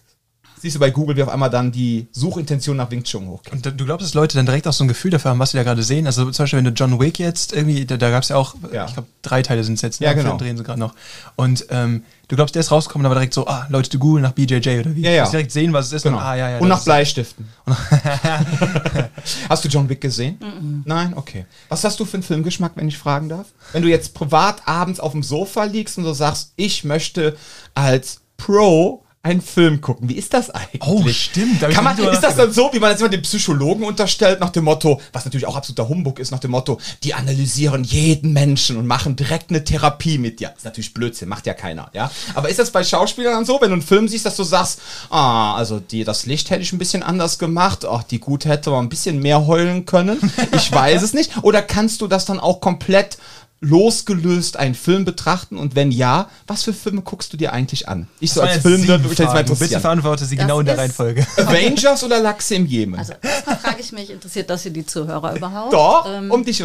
Siehst 0.63 0.77
du 0.77 0.79
bei 0.79 0.91
Google, 0.91 1.17
wie 1.17 1.23
auf 1.23 1.27
einmal 1.27 1.49
dann 1.49 1.73
die 1.73 2.07
Suchintention 2.13 2.77
nach 2.77 2.89
Wing 2.89 3.03
Chun 3.03 3.27
hochgeht. 3.27 3.51
Und 3.51 3.65
du 3.65 3.83
glaubst, 3.83 4.05
dass 4.07 4.13
Leute 4.13 4.37
dann 4.37 4.45
direkt 4.45 4.65
auch 4.65 4.71
so 4.71 4.85
ein 4.85 4.87
Gefühl 4.87 5.11
dafür 5.11 5.31
haben, 5.31 5.39
was 5.39 5.51
sie 5.51 5.57
da 5.57 5.63
gerade 5.63 5.83
sehen? 5.83 6.05
Also 6.07 6.31
zum 6.31 6.43
Beispiel, 6.43 6.57
wenn 6.59 6.63
du 6.63 6.71
John 6.71 7.01
Wick 7.01 7.19
jetzt 7.19 7.51
irgendwie, 7.51 7.85
da, 7.85 7.97
da 7.97 8.09
gab 8.11 8.23
es 8.23 8.29
ja 8.29 8.37
auch, 8.37 8.55
Ja. 8.71 8.85
ich 8.85 8.93
glaube, 8.93 9.09
drei 9.23 9.41
Teile 9.41 9.61
sind 9.65 9.73
es 9.73 9.81
jetzt, 9.81 9.99
ne? 9.99 10.07
Ja, 10.07 10.13
genau. 10.13 10.37
drehen 10.37 10.55
sie 10.55 10.63
gerade 10.63 10.79
noch. 10.79 10.95
Und 11.35 11.65
ähm, 11.69 12.03
du 12.29 12.37
glaubst, 12.37 12.55
der 12.55 12.61
ist 12.61 12.71
rausgekommen, 12.71 13.05
aber 13.05 13.15
direkt 13.15 13.33
so, 13.33 13.45
ah, 13.45 13.67
Leute, 13.69 13.89
du 13.89 13.99
googeln 13.99 14.23
nach 14.23 14.31
BJJ 14.31 14.79
oder 14.79 14.95
wie? 14.95 15.01
Ja, 15.01 15.11
ja. 15.11 15.25
Sie 15.25 15.31
direkt 15.31 15.51
sehen, 15.51 15.73
was 15.73 15.87
es 15.87 15.91
ist 15.91 16.03
Genau. 16.03 16.15
und 16.17 16.23
ah, 16.23 16.35
ja, 16.35 16.49
ja. 16.51 16.57
und 16.59 16.69
nach 16.69 16.77
ist- 16.77 16.85
Bleistiften. 16.85 17.49
hast 19.49 19.65
du 19.65 19.69
John 19.69 19.89
Wick 19.89 20.01
gesehen? 20.01 20.83
Nein? 20.85 21.13
Okay. 21.15 21.45
Was 21.69 21.83
hast 21.83 21.99
du 21.99 22.05
für 22.05 22.15
einen 22.15 22.23
Filmgeschmack, 22.23 22.71
wenn 22.75 22.87
ich 22.87 22.97
fragen 22.97 23.29
darf? 23.29 23.47
Wenn 23.71 23.81
du 23.83 23.89
jetzt 23.89 24.13
privat 24.13 24.67
abends 24.67 24.99
auf 24.99 25.11
dem 25.11 25.23
Sofa 25.23 25.65
liegst 25.65 25.97
und 25.97 26.03
du 26.05 26.13
sagst, 26.13 26.53
ich 26.55 26.83
möchte 26.83 27.35
als 27.75 28.21
Pro 28.37 29.02
einen 29.23 29.41
Film 29.41 29.79
gucken. 29.79 30.09
Wie 30.09 30.15
ist 30.15 30.33
das 30.33 30.49
eigentlich? 30.49 30.81
Oh, 30.85 31.07
stimmt, 31.07 31.61
da 31.61 31.69
Kann 31.69 31.85
man, 31.85 31.97
ist 31.97 32.21
das 32.21 32.35
dann 32.35 32.51
so, 32.51 32.69
wie 32.73 32.79
man 32.79 32.91
jetzt 32.91 32.99
immer 32.99 33.09
den 33.09 33.21
Psychologen 33.21 33.85
unterstellt, 33.85 34.41
nach 34.41 34.49
dem 34.49 34.65
Motto, 34.65 34.99
was 35.13 35.23
natürlich 35.23 35.47
auch 35.47 35.55
absoluter 35.55 35.87
Humbug 35.87 36.19
ist, 36.19 36.31
nach 36.31 36.39
dem 36.39 36.51
Motto, 36.51 36.77
die 37.03 37.13
analysieren 37.13 37.85
jeden 37.85 38.33
Menschen 38.33 38.75
und 38.75 38.85
machen 38.85 39.15
direkt 39.15 39.49
eine 39.49 39.63
Therapie 39.63 40.17
mit 40.17 40.41
dir. 40.41 40.53
Ist 40.57 40.65
natürlich 40.65 40.93
Blödsinn, 40.93 41.29
macht 41.29 41.45
ja 41.45 41.53
keiner, 41.53 41.89
ja. 41.93 42.11
Aber 42.35 42.49
ist 42.49 42.59
das 42.59 42.71
bei 42.71 42.83
Schauspielern 42.83 43.33
dann 43.33 43.45
so, 43.45 43.61
wenn 43.61 43.69
du 43.69 43.75
einen 43.75 43.81
Film 43.81 44.09
siehst, 44.09 44.25
dass 44.25 44.35
du 44.35 44.43
sagst, 44.43 44.81
ah, 45.09 45.55
also 45.55 45.79
die, 45.79 46.03
das 46.03 46.25
Licht 46.25 46.49
hätte 46.49 46.61
ich 46.61 46.73
ein 46.73 46.79
bisschen 46.79 47.01
anders 47.01 47.39
gemacht, 47.39 47.85
ach, 47.85 48.03
die 48.03 48.19
gut 48.19 48.43
hätte 48.43 48.71
man 48.71 48.85
ein 48.85 48.89
bisschen 48.89 49.19
mehr 49.19 49.47
heulen 49.47 49.85
können. 49.85 50.19
Ich 50.51 50.69
weiß 50.69 51.01
es 51.01 51.13
nicht. 51.13 51.31
Oder 51.43 51.61
kannst 51.61 52.01
du 52.01 52.07
das 52.07 52.25
dann 52.25 52.41
auch 52.41 52.59
komplett 52.59 53.17
losgelöst 53.65 54.57
einen 54.57 54.75
Film 54.75 55.05
betrachten 55.05 55.57
und 55.57 55.73
wenn 55.75 55.89
ja, 55.89 56.29
was 56.47 56.63
für 56.63 56.73
Filme 56.73 57.01
guckst 57.01 57.31
du 57.31 57.37
dir 57.37 57.53
eigentlich 57.53 57.87
an? 57.87 58.07
Ich 58.19 58.33
so 58.33 58.41
Das 58.41 58.41
waren 58.41 58.47
als 58.49 58.55
jetzt 58.57 58.63
Film 58.75 58.87
würde 58.87 59.03
mich 59.07 59.17
jetzt 59.17 59.27
mal 59.27 59.45
Fragen. 59.45 59.59
Bitte 59.59 59.79
verantworte 59.79 60.25
sie 60.25 60.35
Das 60.35 60.43
genau 60.45 60.59
in 60.59 60.65
der 60.65 60.77
Reihenfolge. 60.77 61.25
Avengers 61.37 62.03
oder 62.03 62.19
Lachse 62.19 62.55
im 62.55 62.65
Jemen? 62.65 62.99
Also 62.99 63.13
erstmal 63.21 63.57
frage 63.57 63.79
ich 63.79 63.91
mich, 63.93 64.09
interessiert 64.09 64.49
das 64.49 64.63
hier 64.63 64.71
die 64.71 64.85
Zuhörer 64.85 65.35
überhaupt? 65.35 65.71
Doch, 65.73 66.05
Ähm, 66.07 66.29
um 66.29 66.43
dich. 66.43 66.61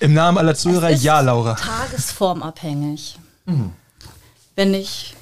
Im 0.00 0.12
Namen 0.12 0.38
aller 0.38 0.54
Zuhörer, 0.56 0.90
es 0.90 0.98
ist 0.98 1.04
ja, 1.04 1.20
Laura. 1.20 1.54
Tagesformabhängig. 1.54 3.18
Wenn 4.56 4.74
ich 4.74 5.14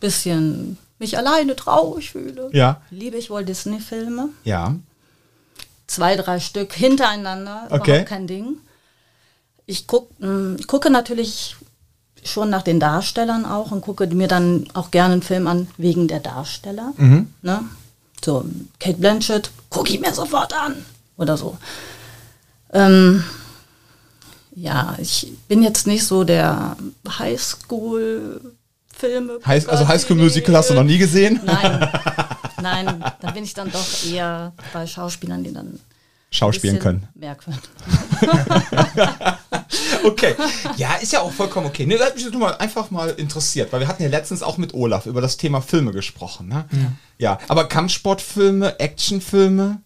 bisschen 0.00 0.78
mich 0.98 1.16
alleine 1.16 1.54
traurig 1.56 2.10
fühle, 2.12 2.50
Ja. 2.52 2.80
liebe 2.90 3.16
ich 3.16 3.30
wohl 3.30 3.44
Disney-Filme. 3.44 4.30
Ja. 4.44 4.74
Zwei, 5.86 6.16
drei 6.16 6.40
Stück 6.40 6.72
hintereinander, 6.72 7.66
Okay. 7.70 7.90
überhaupt 7.90 8.08
kein 8.08 8.26
Ding. 8.26 8.56
Ich, 9.68 9.86
guck, 9.86 10.08
mh, 10.18 10.56
ich 10.58 10.66
gucke 10.66 10.88
natürlich 10.88 11.54
schon 12.24 12.48
nach 12.48 12.62
den 12.62 12.80
Darstellern 12.80 13.44
auch 13.44 13.70
und 13.70 13.82
gucke 13.82 14.06
mir 14.06 14.26
dann 14.26 14.66
auch 14.72 14.90
gerne 14.90 15.12
einen 15.12 15.22
Film 15.22 15.46
an 15.46 15.68
wegen 15.76 16.08
der 16.08 16.20
Darsteller. 16.20 16.94
Ne? 17.42 17.64
So, 18.24 18.46
Kate 18.80 18.96
Blanchett, 18.96 19.50
gucke 19.68 19.92
ich 19.92 20.00
mir 20.00 20.14
sofort 20.14 20.54
an 20.54 20.74
oder 21.18 21.36
so. 21.36 21.58
Ähm, 22.72 23.22
ja, 24.56 24.96
ich 24.98 25.30
bin 25.48 25.62
jetzt 25.62 25.86
nicht 25.86 26.06
so 26.06 26.24
der 26.24 26.76
Highschool-Filme. 27.18 29.38
Also 29.44 29.86
High 29.86 30.00
School 30.02 30.16
Musical 30.16 30.56
hast 30.56 30.70
du 30.70 30.74
noch 30.74 30.84
nie 30.84 30.98
gesehen? 30.98 31.40
Nein, 31.44 31.90
nein, 32.62 33.04
da 33.20 33.30
bin 33.32 33.44
ich 33.44 33.52
dann 33.54 33.70
doch 33.70 33.86
eher 34.10 34.52
bei 34.72 34.86
Schauspielern, 34.86 35.44
die 35.44 35.52
dann 35.52 35.78
Schauspielen 36.30 36.78
können. 36.78 37.08
können. 37.20 37.58
Okay. 40.04 40.34
Ja, 40.76 40.94
ist 40.94 41.12
ja 41.12 41.20
auch 41.20 41.32
vollkommen 41.32 41.66
okay. 41.66 41.86
Ne, 41.86 41.96
das 41.96 42.08
hat 42.08 42.14
mich 42.14 42.24
jetzt 42.24 42.32
nur 42.32 42.40
mal 42.40 42.56
einfach 42.56 42.90
mal 42.90 43.10
interessiert, 43.10 43.72
weil 43.72 43.80
wir 43.80 43.88
hatten 43.88 44.02
ja 44.02 44.08
letztens 44.08 44.42
auch 44.42 44.56
mit 44.56 44.74
Olaf 44.74 45.06
über 45.06 45.20
das 45.20 45.36
Thema 45.36 45.60
Filme 45.60 45.92
gesprochen. 45.92 46.48
Ne? 46.48 46.64
Ja. 47.18 47.38
aber 47.48 47.66
Kampfsportfilme, 47.66 48.78
Actionfilme, 48.78 49.80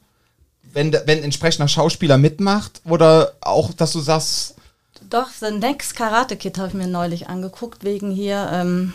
wenn, 0.73 0.93
wenn 0.93 1.23
entsprechender 1.23 1.69
Schauspieler 1.69 2.19
mitmacht 2.19 2.81
oder 2.85 3.33
auch, 3.41 3.73
dass 3.73 3.93
du 3.93 4.01
sagst, 4.01 4.55
Doch, 5.09 5.29
The 5.29 5.51
Next 5.51 5.97
Karate 5.97 6.37
Kid 6.37 6.59
habe 6.59 6.69
ich 6.69 6.75
mir 6.75 6.87
neulich 6.87 7.29
angeguckt, 7.29 7.85
wegen 7.85 8.11
hier, 8.11 8.49
ähm, 8.53 8.93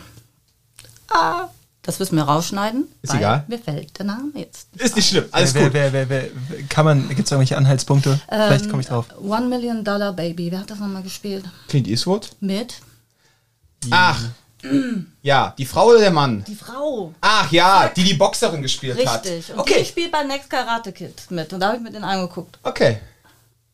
ah, 1.09 1.49
das 1.87 1.97
müssen 1.99 2.15
wir 2.17 2.23
rausschneiden. 2.23 2.85
Ist 3.01 3.13
weil 3.13 3.19
egal. 3.19 3.45
Mir 3.47 3.57
fällt 3.57 3.97
der 3.97 4.05
Name 4.05 4.29
jetzt. 4.35 4.67
ist 4.75 4.95
nicht 4.95 5.09
schlimm, 5.09 5.25
alles 5.31 5.53
wer, 5.55 5.63
gut. 5.63 5.73
Wer, 5.73 5.93
wer, 5.93 6.09
wer, 6.09 6.23
wer, 6.49 6.63
kann 6.69 6.85
man, 6.85 7.07
gibt 7.07 7.21
es 7.25 7.31
irgendwelche 7.31 7.57
Anhaltspunkte? 7.57 8.19
Vielleicht 8.27 8.65
Ähm, 8.65 8.69
komme 8.71 8.81
ich 8.81 8.87
drauf. 8.89 9.05
One 9.21 9.47
Million 9.47 9.83
Dollar 9.83 10.13
Baby, 10.13 10.51
wer 10.51 10.59
hat 10.59 10.69
das 10.69 10.79
nochmal 10.79 11.01
gespielt? 11.01 11.45
Clint 11.67 11.87
Eastwood? 11.87 12.29
Mit? 12.39 12.75
Ach, 13.89 14.21
ja, 15.21 15.53
die 15.57 15.65
Frau 15.65 15.87
oder 15.87 15.99
der 15.99 16.11
Mann? 16.11 16.43
Die 16.47 16.55
Frau. 16.55 17.13
Ach 17.21 17.49
ja, 17.51 17.89
die 17.95 18.03
die 18.03 18.15
Boxerin 18.15 18.61
gespielt 18.61 19.05
hat. 19.07 19.23
Richtig. 19.25 19.53
Und 19.53 19.59
Okay, 19.59 19.79
die 19.79 19.85
spielt 19.85 20.11
bei 20.11 20.23
Next 20.23 20.49
Karate 20.49 20.91
Kid 20.91 21.13
mit. 21.29 21.53
Und 21.53 21.59
da 21.59 21.67
habe 21.67 21.77
ich 21.77 21.83
mir 21.83 21.91
den 21.91 22.03
angeguckt. 22.03 22.59
okay. 22.63 22.99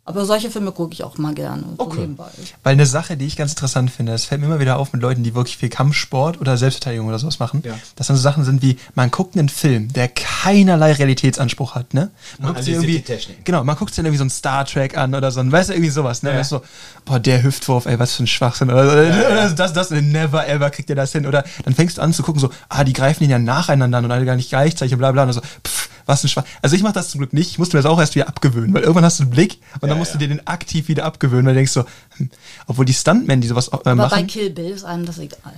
Aber 0.06 0.26
solche 0.26 0.52
Filme 0.52 0.74
gucke 0.74 0.92
ich 0.94 1.02
auch 1.06 1.18
mal 1.18 1.34
gerne. 1.34 1.63
So 1.78 1.86
Okay. 1.86 2.02
nebenbei. 2.02 2.28
Weil 2.62 2.74
eine 2.74 2.86
Sache, 2.86 3.16
die 3.16 3.26
ich 3.26 3.38
ganz 3.38 3.52
interessant 3.54 3.89
finde, 3.89 4.12
es 4.12 4.26
fällt 4.26 4.42
mir 4.42 4.48
immer 4.48 4.60
wieder 4.60 4.78
auf 4.78 4.92
mit 4.92 5.02
Leuten, 5.02 5.24
die 5.24 5.34
wirklich 5.34 5.56
viel 5.56 5.70
Kampfsport 5.70 6.42
oder 6.42 6.58
Selbstverteidigung 6.58 7.08
oder 7.08 7.20
sowas 7.20 7.39
machen, 7.39 7.63
Ja. 7.66 7.74
dass 7.96 8.08
dann 8.08 8.18
so 8.18 8.22
Sachen 8.22 8.44
sind 8.44 8.62
wie, 8.62 8.78
man 8.96 9.12
guckt 9.12 9.38
einen 9.38 9.48
Film, 9.48 9.94
der 9.94 10.10
keinerlei 10.10 10.92
Realitätsanspruch 10.92 11.76
hat, 11.76 11.94
ne? 11.94 12.12
Man 12.39 12.50
guckt 12.54 12.66
sich 12.66 12.76
analysiert 12.76 13.08
die 13.08 13.13
Technik. 13.13 13.46
Genau, 13.46 13.63
man 13.63 13.78
guckt 13.78 13.92
sich 13.92 13.96
dann 13.96 14.06
irgendwie 14.06 14.18
so 14.18 14.24
einen 14.24 14.30
Star 14.30 14.66
Trek 14.66 14.98
an 14.98 15.16
oder 15.16 15.32
so 15.32 15.39
ein, 15.39 15.50
weißt 15.50 15.70
du, 15.70 15.74
irgendwie 15.74 15.89
sowas, 15.92 16.22
ne? 16.22 16.32
Ja. 16.32 16.38
Weißt 16.39 16.52
du, 16.52 16.58
so, 16.58 16.63
boah, 17.06 17.20
der 17.20 17.44
Hüftwurf, 17.44 17.86
ey, 17.86 18.00
was 18.00 18.16
für 18.16 18.24
ein 18.24 18.28
Schwachsinn. 18.28 18.70
Oder, 18.70 18.84
oder 18.94 19.50
das, 19.50 19.74
das, 19.74 19.89
never 19.92 20.48
ever 20.48 20.70
kriegt 20.70 20.89
der 20.89 20.96
das 20.96 21.12
hin. 21.12 21.26
Oder 21.26 21.44
dann 21.66 21.74
fängst 21.76 21.98
du 21.98 22.02
an 22.02 22.13
zu 22.13 22.24
gucken, 22.24 22.39
so, 22.39 22.50
ah, 22.70 22.84
die 22.84 22.94
greifen 22.94 23.24
ihn 23.24 23.30
ja 23.30 23.39
nacheinander 23.39 23.98
an 24.00 24.06
und 24.06 24.12
alle 24.12 24.26
gar 24.26 24.36
nicht 24.36 24.50
gleichzeitig 24.50 24.94
und 24.94 25.00
bla 25.00 25.12
bla. 25.12 25.24
Und 25.24 25.34
so, 25.34 25.42
pff, 25.42 25.89
was 26.06 26.24
ein 26.24 26.28
Schwach. 26.30 26.44
Also 26.62 26.76
ich 26.76 26.84
mache 26.84 26.94
das 26.94 27.10
zum 27.10 27.20
Glück 27.20 27.32
nicht. 27.34 27.50
Ich 27.52 27.60
musste 27.60 27.78
mir 27.78 27.84
das 27.84 27.89
auch 27.92 28.00
erst 28.00 28.16
wieder 28.16 28.28
abgewöhnen, 28.28 28.74
weil 28.74 28.82
irgendwann 28.82 29.06
hast 29.06 29.20
du 29.20 29.24
einen 29.24 29.32
Blick 29.32 29.60
und 29.76 29.84
dann 29.84 29.92
Ja, 29.92 29.96
musst 29.96 30.12
ja. 30.13 30.20
du 30.20 30.28
dir 30.28 30.36
den 30.36 30.46
aktiv 30.48 30.88
wieder 30.89 31.06
abgewöhnen, 31.06 31.46
weil 31.46 31.54
du 31.54 31.60
denkst 31.60 31.72
so, 31.72 31.86
hm, 32.18 32.30
obwohl 32.68 32.86
die 32.86 32.94
Stuntmen, 32.94 33.39
die 33.42 33.48
sowas 33.48 33.68
äh, 33.70 33.72
Aber 33.74 33.84
bei 33.84 33.96
machen, 33.96 34.28
Kill 34.28 34.50
Bill 34.50 34.72
ist 34.72 34.84
einem 34.84 35.06
das 35.06 35.18
egal. 35.20 35.54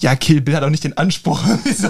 ja, 0.00 0.14
Kill 0.16 0.42
Bill 0.42 0.54
hat 0.56 0.64
auch 0.64 0.70
nicht 0.70 0.84
den 0.84 0.96
Anspruch. 0.98 1.40
so. 1.78 1.88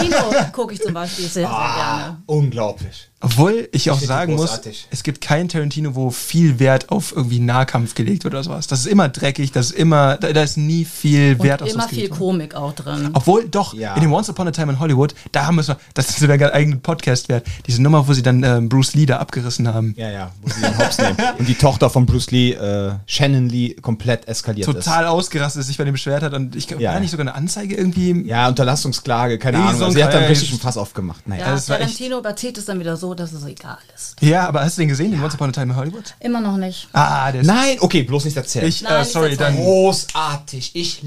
Tino 0.00 0.16
gucke 0.52 0.72
ich 0.74 0.80
zum 0.80 0.94
Beispiel 0.94 1.24
sehr, 1.26 1.46
sehr 1.46 1.50
Ah, 1.50 1.98
gerne. 1.98 2.22
unglaublich. 2.26 3.10
Obwohl 3.24 3.68
ich 3.72 3.90
auch 3.90 3.98
sagen 3.98 4.34
muss, 4.34 4.60
es 4.90 5.02
gibt 5.02 5.20
keinen 5.20 5.48
Tarantino, 5.48 5.94
wo 5.94 6.10
viel 6.10 6.58
Wert 6.58 6.90
auf 6.90 7.12
irgendwie 7.16 7.40
Nahkampf 7.40 7.94
gelegt 7.94 8.24
wird 8.24 8.34
oder 8.34 8.44
sowas. 8.44 8.66
Das 8.66 8.80
ist 8.80 8.86
immer 8.86 9.08
dreckig, 9.08 9.50
das 9.52 9.66
ist 9.70 9.72
immer, 9.78 10.16
da, 10.18 10.32
da 10.32 10.42
ist 10.42 10.56
nie 10.56 10.84
viel 10.84 11.38
Wert 11.42 11.62
Und 11.62 11.68
auf 11.68 11.74
immer 11.74 11.88
viel. 11.88 12.08
Komik 12.08 12.54
auch 12.54 12.72
drin. 12.72 13.10
Obwohl, 13.14 13.48
doch, 13.48 13.74
Ja. 13.74 13.94
in 13.94 14.02
dem 14.02 14.12
Once 14.12 14.28
Upon 14.28 14.48
a 14.48 14.50
Time 14.50 14.72
in 14.72 14.78
Hollywood, 14.78 15.14
da 15.32 15.46
haben 15.46 15.56
wir 15.56 15.62
es 15.62 15.68
noch, 15.68 15.76
das 15.94 16.08
ist 16.10 16.18
sogar 16.18 16.34
einen 16.34 16.50
eigenen 16.50 16.80
Podcast 16.80 17.28
wert, 17.28 17.46
diese 17.66 17.82
Nummer, 17.82 18.06
wo 18.06 18.12
sie 18.12 18.22
dann 18.22 18.42
ähm, 18.44 18.68
Bruce 18.68 18.94
Lee 18.94 19.06
da 19.06 19.18
abgerissen 19.18 19.66
haben. 19.72 19.94
Ja, 19.96 20.10
ja, 20.10 20.30
wo 20.42 20.50
sie 20.50 20.60
den 20.60 20.76
Hops 20.78 20.98
nehmen. 20.98 21.16
Und 21.38 21.48
die 21.48 21.54
Tochter 21.54 21.88
von 21.90 22.06
Bruce 22.06 22.30
Lee, 22.30 22.52
äh, 22.52 22.92
Shannon 23.06 23.48
Lee, 23.48 23.74
komplett 23.74 24.28
eskaliert 24.28 24.68
ist. 24.68 24.84
Total 24.84 25.06
ausgerastet 25.06 25.60
ist, 25.60 25.68
sich 25.68 25.78
bei 25.78 25.84
dem 25.84 25.92
beschwert 25.92 26.22
hat 26.22 26.34
und 26.34 26.54
ich 26.56 26.66
glaube, 26.68 26.82
Ja. 26.82 26.92
war 26.92 27.00
nicht 27.00 27.10
sogar 27.10 27.26
eine 27.26 27.34
Anzeige 27.34 27.74
irgendwie. 27.74 28.26
Ja, 28.26 28.48
unterlassungsklage, 28.48 29.38
keine 29.38 29.58
Ahnung. 29.58 29.78
so 29.78 29.84
Also 29.86 29.96
sie 29.96 30.04
hat 30.04 30.12
dann 30.12 30.22
ein 30.24 30.28
richtig 30.28 30.50
einen 30.50 30.60
Fass 30.60 30.76
aufgemacht. 30.76 31.26
Naja. 31.26 31.46
ja, 31.48 31.54
echt- 31.54 31.66
Tarantino 31.66 32.18
überzieht 32.18 32.58
es 32.58 32.64
dann 32.66 32.78
wieder 32.80 32.96
so, 32.96 33.13
so, 33.14 33.22
dass 33.24 33.32
es 33.32 33.44
egal 33.44 33.78
ist. 33.94 34.20
Ja, 34.20 34.46
aber 34.48 34.60
hast 34.64 34.76
du 34.76 34.82
den 34.82 34.88
gesehen, 34.88 35.12
den 35.12 35.22
Once 35.22 35.34
Upon 35.34 35.50
a 35.50 35.52
Time 35.52 35.72
in 35.72 35.76
Hollywood? 35.76 36.14
Immer 36.20 36.40
noch 36.40 36.56
nicht. 36.56 36.88
Ah, 36.92 37.30
der 37.30 37.42
ist. 37.42 37.46
Nein, 37.46 37.78
okay, 37.80 38.02
bloß 38.02 38.24
nicht 38.24 38.36
erzählen. 38.36 38.66
Ich, 38.66 38.82
Nein, 38.82 38.92
äh, 38.92 38.98
nicht 39.00 39.12
sorry, 39.12 39.30
erzählen. 39.30 39.54
dann. 39.56 39.64
großartig. 39.64 40.70
Ich, 40.74 41.02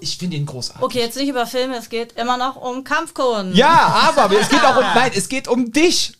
ich 0.00 0.18
finde 0.18 0.36
ihn 0.36 0.46
großartig. 0.46 0.82
Okay, 0.82 0.98
jetzt 1.00 1.16
nicht 1.16 1.28
über 1.28 1.46
Filme, 1.46 1.76
es 1.76 1.88
geht 1.88 2.12
immer 2.12 2.36
noch 2.36 2.56
um 2.56 2.84
Kampfkunst. 2.84 3.56
Ja, 3.56 4.12
aber 4.16 4.38
es 4.38 4.48
geht 4.48 4.62
auch 4.64 4.76
um, 4.76 4.84
nein, 4.94 5.10
es 5.14 5.28
geht 5.28 5.48
um 5.48 5.72
dich. 5.72 6.12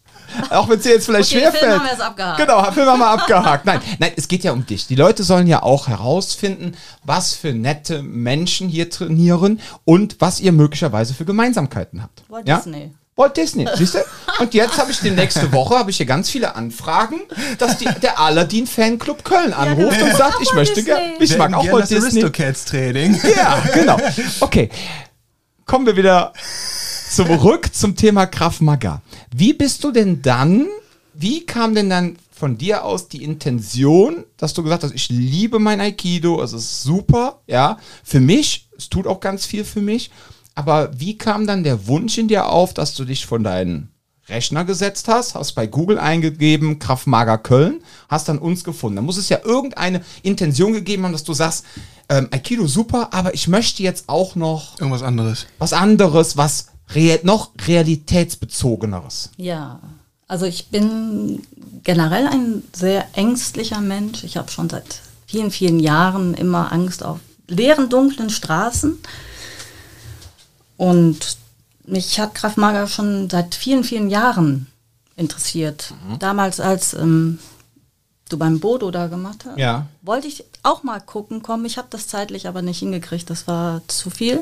Auch 0.51 0.69
wenn 0.69 0.77
es 0.79 0.85
dir 0.85 0.93
jetzt 0.93 1.07
vielleicht 1.07 1.29
Okay, 1.29 1.41
schwerfällt. 1.41 1.65
Film 1.65 1.73
haben 1.73 1.85
wir 1.85 1.91
jetzt 1.91 2.01
abgehakt. 2.01 2.39
Genau, 2.39 2.71
Film 2.71 2.87
haben 2.87 2.99
wir 3.01 3.09
abgehakt. 3.09 3.67
Nein, 3.67 3.81
nein, 3.99 4.13
es 4.17 4.29
geht 4.29 4.45
ja 4.45 4.53
um 4.53 4.65
dich. 4.65 4.87
Die 4.87 4.95
Leute 4.95 5.25
sollen 5.25 5.49
ja 5.49 5.65
auch 5.65 5.89
herausfinden, 5.89 6.77
was 7.03 7.35
für 7.35 7.53
nette 7.53 8.03
Menschen 8.03 8.69
hier 8.69 8.91
trainieren 8.91 9.61
und 9.85 10.21
was 10.21 10.39
ihr 10.39 10.53
möglicherweise 10.53 11.15
für 11.15 11.25
Gemeinsamkeiten 11.25 12.01
habt. 12.01 12.23
Walt 12.29 12.47
ja? 12.47 12.59
Disney. 12.59 12.95
Walt 13.17 13.37
Disney, 13.37 13.67
siehst 13.75 13.95
du? 13.95 13.99
Und 14.39 14.55
jetzt 14.55 14.79
habe 14.79 14.91
ich 14.91 15.01
die 15.01 15.11
nächste 15.11 15.53
Woche 15.53 15.79
habe 15.79 15.91
ich 15.91 15.99
hier 15.99 16.07
ganz 16.07 16.31
viele 16.31 16.55
Anfragen, 16.55 17.21
dass 17.59 17.77
die, 17.77 17.87
der 18.01 18.19
Aladdin 18.19 18.67
Fanclub 18.67 19.25
Köln 19.25 19.53
anruft 19.53 19.99
genau. 19.99 20.11
und 20.11 20.17
sagt, 20.17 20.37
ich 20.41 20.53
möchte 20.55 20.77
Disney. 20.77 20.91
gerne, 20.95 21.13
ich 21.21 21.37
mag 21.37 21.53
auch 21.53 21.71
Walt 21.71 21.83
das 21.83 21.89
Disney. 21.91 22.23
Aristocats 22.23 22.65
Training. 22.65 23.21
Ja, 23.37 23.63
genau. 23.75 23.99
Okay. 24.41 24.71
Kommen 25.67 25.87
wir 25.87 25.97
wieder 25.97 26.33
zurück 27.11 27.75
zum 27.75 27.95
Thema 27.95 28.27
Krav 28.27 28.61
Maga. 28.61 29.03
Wie 29.35 29.53
bist 29.53 29.85
du 29.85 29.93
denn 29.93 30.23
dann, 30.23 30.67
wie 31.15 31.45
kam 31.45 31.75
denn 31.75 31.91
dann 31.91 32.17
von 32.33 32.57
dir 32.57 32.85
aus 32.85 33.09
die 33.09 33.23
Intention, 33.23 34.25
dass 34.39 34.55
du 34.55 34.63
gesagt 34.63 34.83
hast, 34.83 34.95
ich 34.95 35.11
liebe 35.11 35.59
mein 35.59 35.81
Aikido, 35.81 36.43
es 36.43 36.55
ist 36.55 36.83
super, 36.83 37.41
ja, 37.47 37.79
für 38.03 38.21
mich, 38.21 38.69
es 38.79 38.89
tut 38.89 39.07
auch 39.07 39.21
ganz 39.21 39.45
viel 39.45 39.65
für 39.65 39.83
mich, 39.83 40.11
aber 40.55 40.91
wie 40.99 41.17
kam 41.17 41.47
dann 41.47 41.65
der 41.65 41.87
Wunsch 41.87 42.19
in 42.19 42.29
dir 42.29 42.49
auf, 42.49 42.75
dass 42.75 42.95
du 42.95 43.05
dich 43.05 43.27
von 43.27 43.45
deinen 43.45 43.91
Rechner 44.29 44.65
gesetzt 44.65 45.09
hast, 45.09 45.35
hast 45.35 45.53
bei 45.53 45.67
Google 45.67 45.99
eingegeben, 45.99 46.79
Krav 46.79 47.07
Maga 47.07 47.37
Köln, 47.37 47.83
hast 48.09 48.29
dann 48.29 48.39
uns 48.39 48.63
gefunden. 48.65 48.97
Da 48.97 49.03
muss 49.03 49.17
es 49.17 49.29
ja 49.29 49.41
irgendeine 49.45 50.03
Intention 50.23 50.73
gegeben 50.73 51.05
haben, 51.05 51.13
dass 51.13 51.25
du 51.25 51.35
sagst, 51.35 51.65
ähm, 52.09 52.29
Aikido 52.31 52.67
super, 52.67 53.09
aber 53.13 53.35
ich 53.35 53.49
möchte 53.49 53.83
jetzt 53.83 54.09
auch 54.09 54.37
noch 54.37 54.79
Irgendwas 54.79 55.03
anderes. 55.03 55.47
was 55.59 55.73
anderes, 55.73 56.37
was 56.37 56.67
rea 56.95 57.19
noch 57.23 57.51
realitätsbezogeneres. 57.67 59.31
Ja, 59.37 59.81
also 60.29 60.47
ich 60.47 60.69
bin 60.69 61.43
generell 61.83 62.27
ein 62.27 62.63
sehr 62.73 63.07
ängstlicher 63.15 63.81
Mensch. 63.81 64.25
Ich 64.25 64.37
habe 64.37 64.51
schon 64.51 64.69
seit 64.69 65.01
vielen, 65.27 65.51
vielen 65.51 65.81
Jahren 65.81 66.35
immer 66.35 66.73
Angst 66.73 67.05
auf 67.05 67.19
leeren, 67.49 67.89
dunklen 67.89 68.31
Straßen. 68.31 68.99
Und 70.81 71.37
mich 71.85 72.19
hat 72.19 72.35
Krav 72.35 72.57
Maga 72.57 72.87
schon 72.87 73.29
seit 73.29 73.55
vielen, 73.55 73.85
vielen 73.85 74.09
Jahren 74.09 74.67
interessiert. 75.15 75.93
Damals, 76.19 76.59
als 76.59 76.95
ähm, 76.95 77.39
du 78.31 78.39
beim 78.39 78.61
Bodo 78.61 78.91
da 78.91 79.07
gemacht 79.09 79.45
hast, 79.45 79.59
Ja. 79.59 79.89
wollte 80.01 80.27
ich 80.27 80.43
auch 80.63 80.83
mal 80.83 80.99
gucken 81.01 81.43
kommen. 81.43 81.67
Ich 81.67 81.77
habe 81.77 81.89
das 81.91 82.07
zeitlich 82.07 82.49
aber 82.49 82.63
nicht 82.63 82.79
hingekriegt. 82.79 83.29
Das 83.29 83.47
war 83.47 83.83
zu 83.89 84.09
viel. 84.09 84.41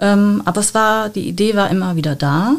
Ähm, 0.00 0.42
aber 0.44 0.60
es 0.60 0.74
war, 0.74 1.08
die 1.08 1.28
Idee 1.28 1.54
war 1.54 1.70
immer 1.70 1.94
wieder 1.94 2.16
da. 2.16 2.56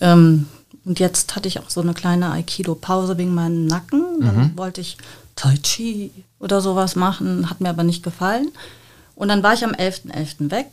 Ähm, 0.00 0.46
und 0.84 1.00
jetzt 1.00 1.34
hatte 1.34 1.48
ich 1.48 1.58
auch 1.58 1.70
so 1.70 1.80
eine 1.80 1.92
kleine 1.94 2.30
Aikido-Pause 2.30 3.18
wegen 3.18 3.34
meinem 3.34 3.66
Nacken. 3.66 4.04
Dann 4.20 4.56
wollte 4.56 4.80
ich 4.80 4.96
Tai 5.34 5.56
Chi 5.56 6.12
oder 6.38 6.60
sowas 6.60 6.94
machen, 6.94 7.50
hat 7.50 7.60
mir 7.60 7.70
aber 7.70 7.82
nicht 7.82 8.04
gefallen. 8.04 8.52
Und 9.20 9.28
dann 9.28 9.42
war 9.42 9.52
ich 9.52 9.62
am 9.62 9.72
11.11. 9.72 10.50
weg. 10.50 10.70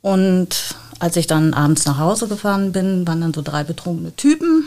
Und 0.00 0.74
als 0.98 1.16
ich 1.16 1.26
dann 1.26 1.52
abends 1.52 1.84
nach 1.84 1.98
Hause 1.98 2.26
gefahren 2.26 2.72
bin, 2.72 3.06
waren 3.06 3.20
dann 3.20 3.34
so 3.34 3.42
drei 3.42 3.64
betrunkene 3.64 4.16
Typen. 4.16 4.66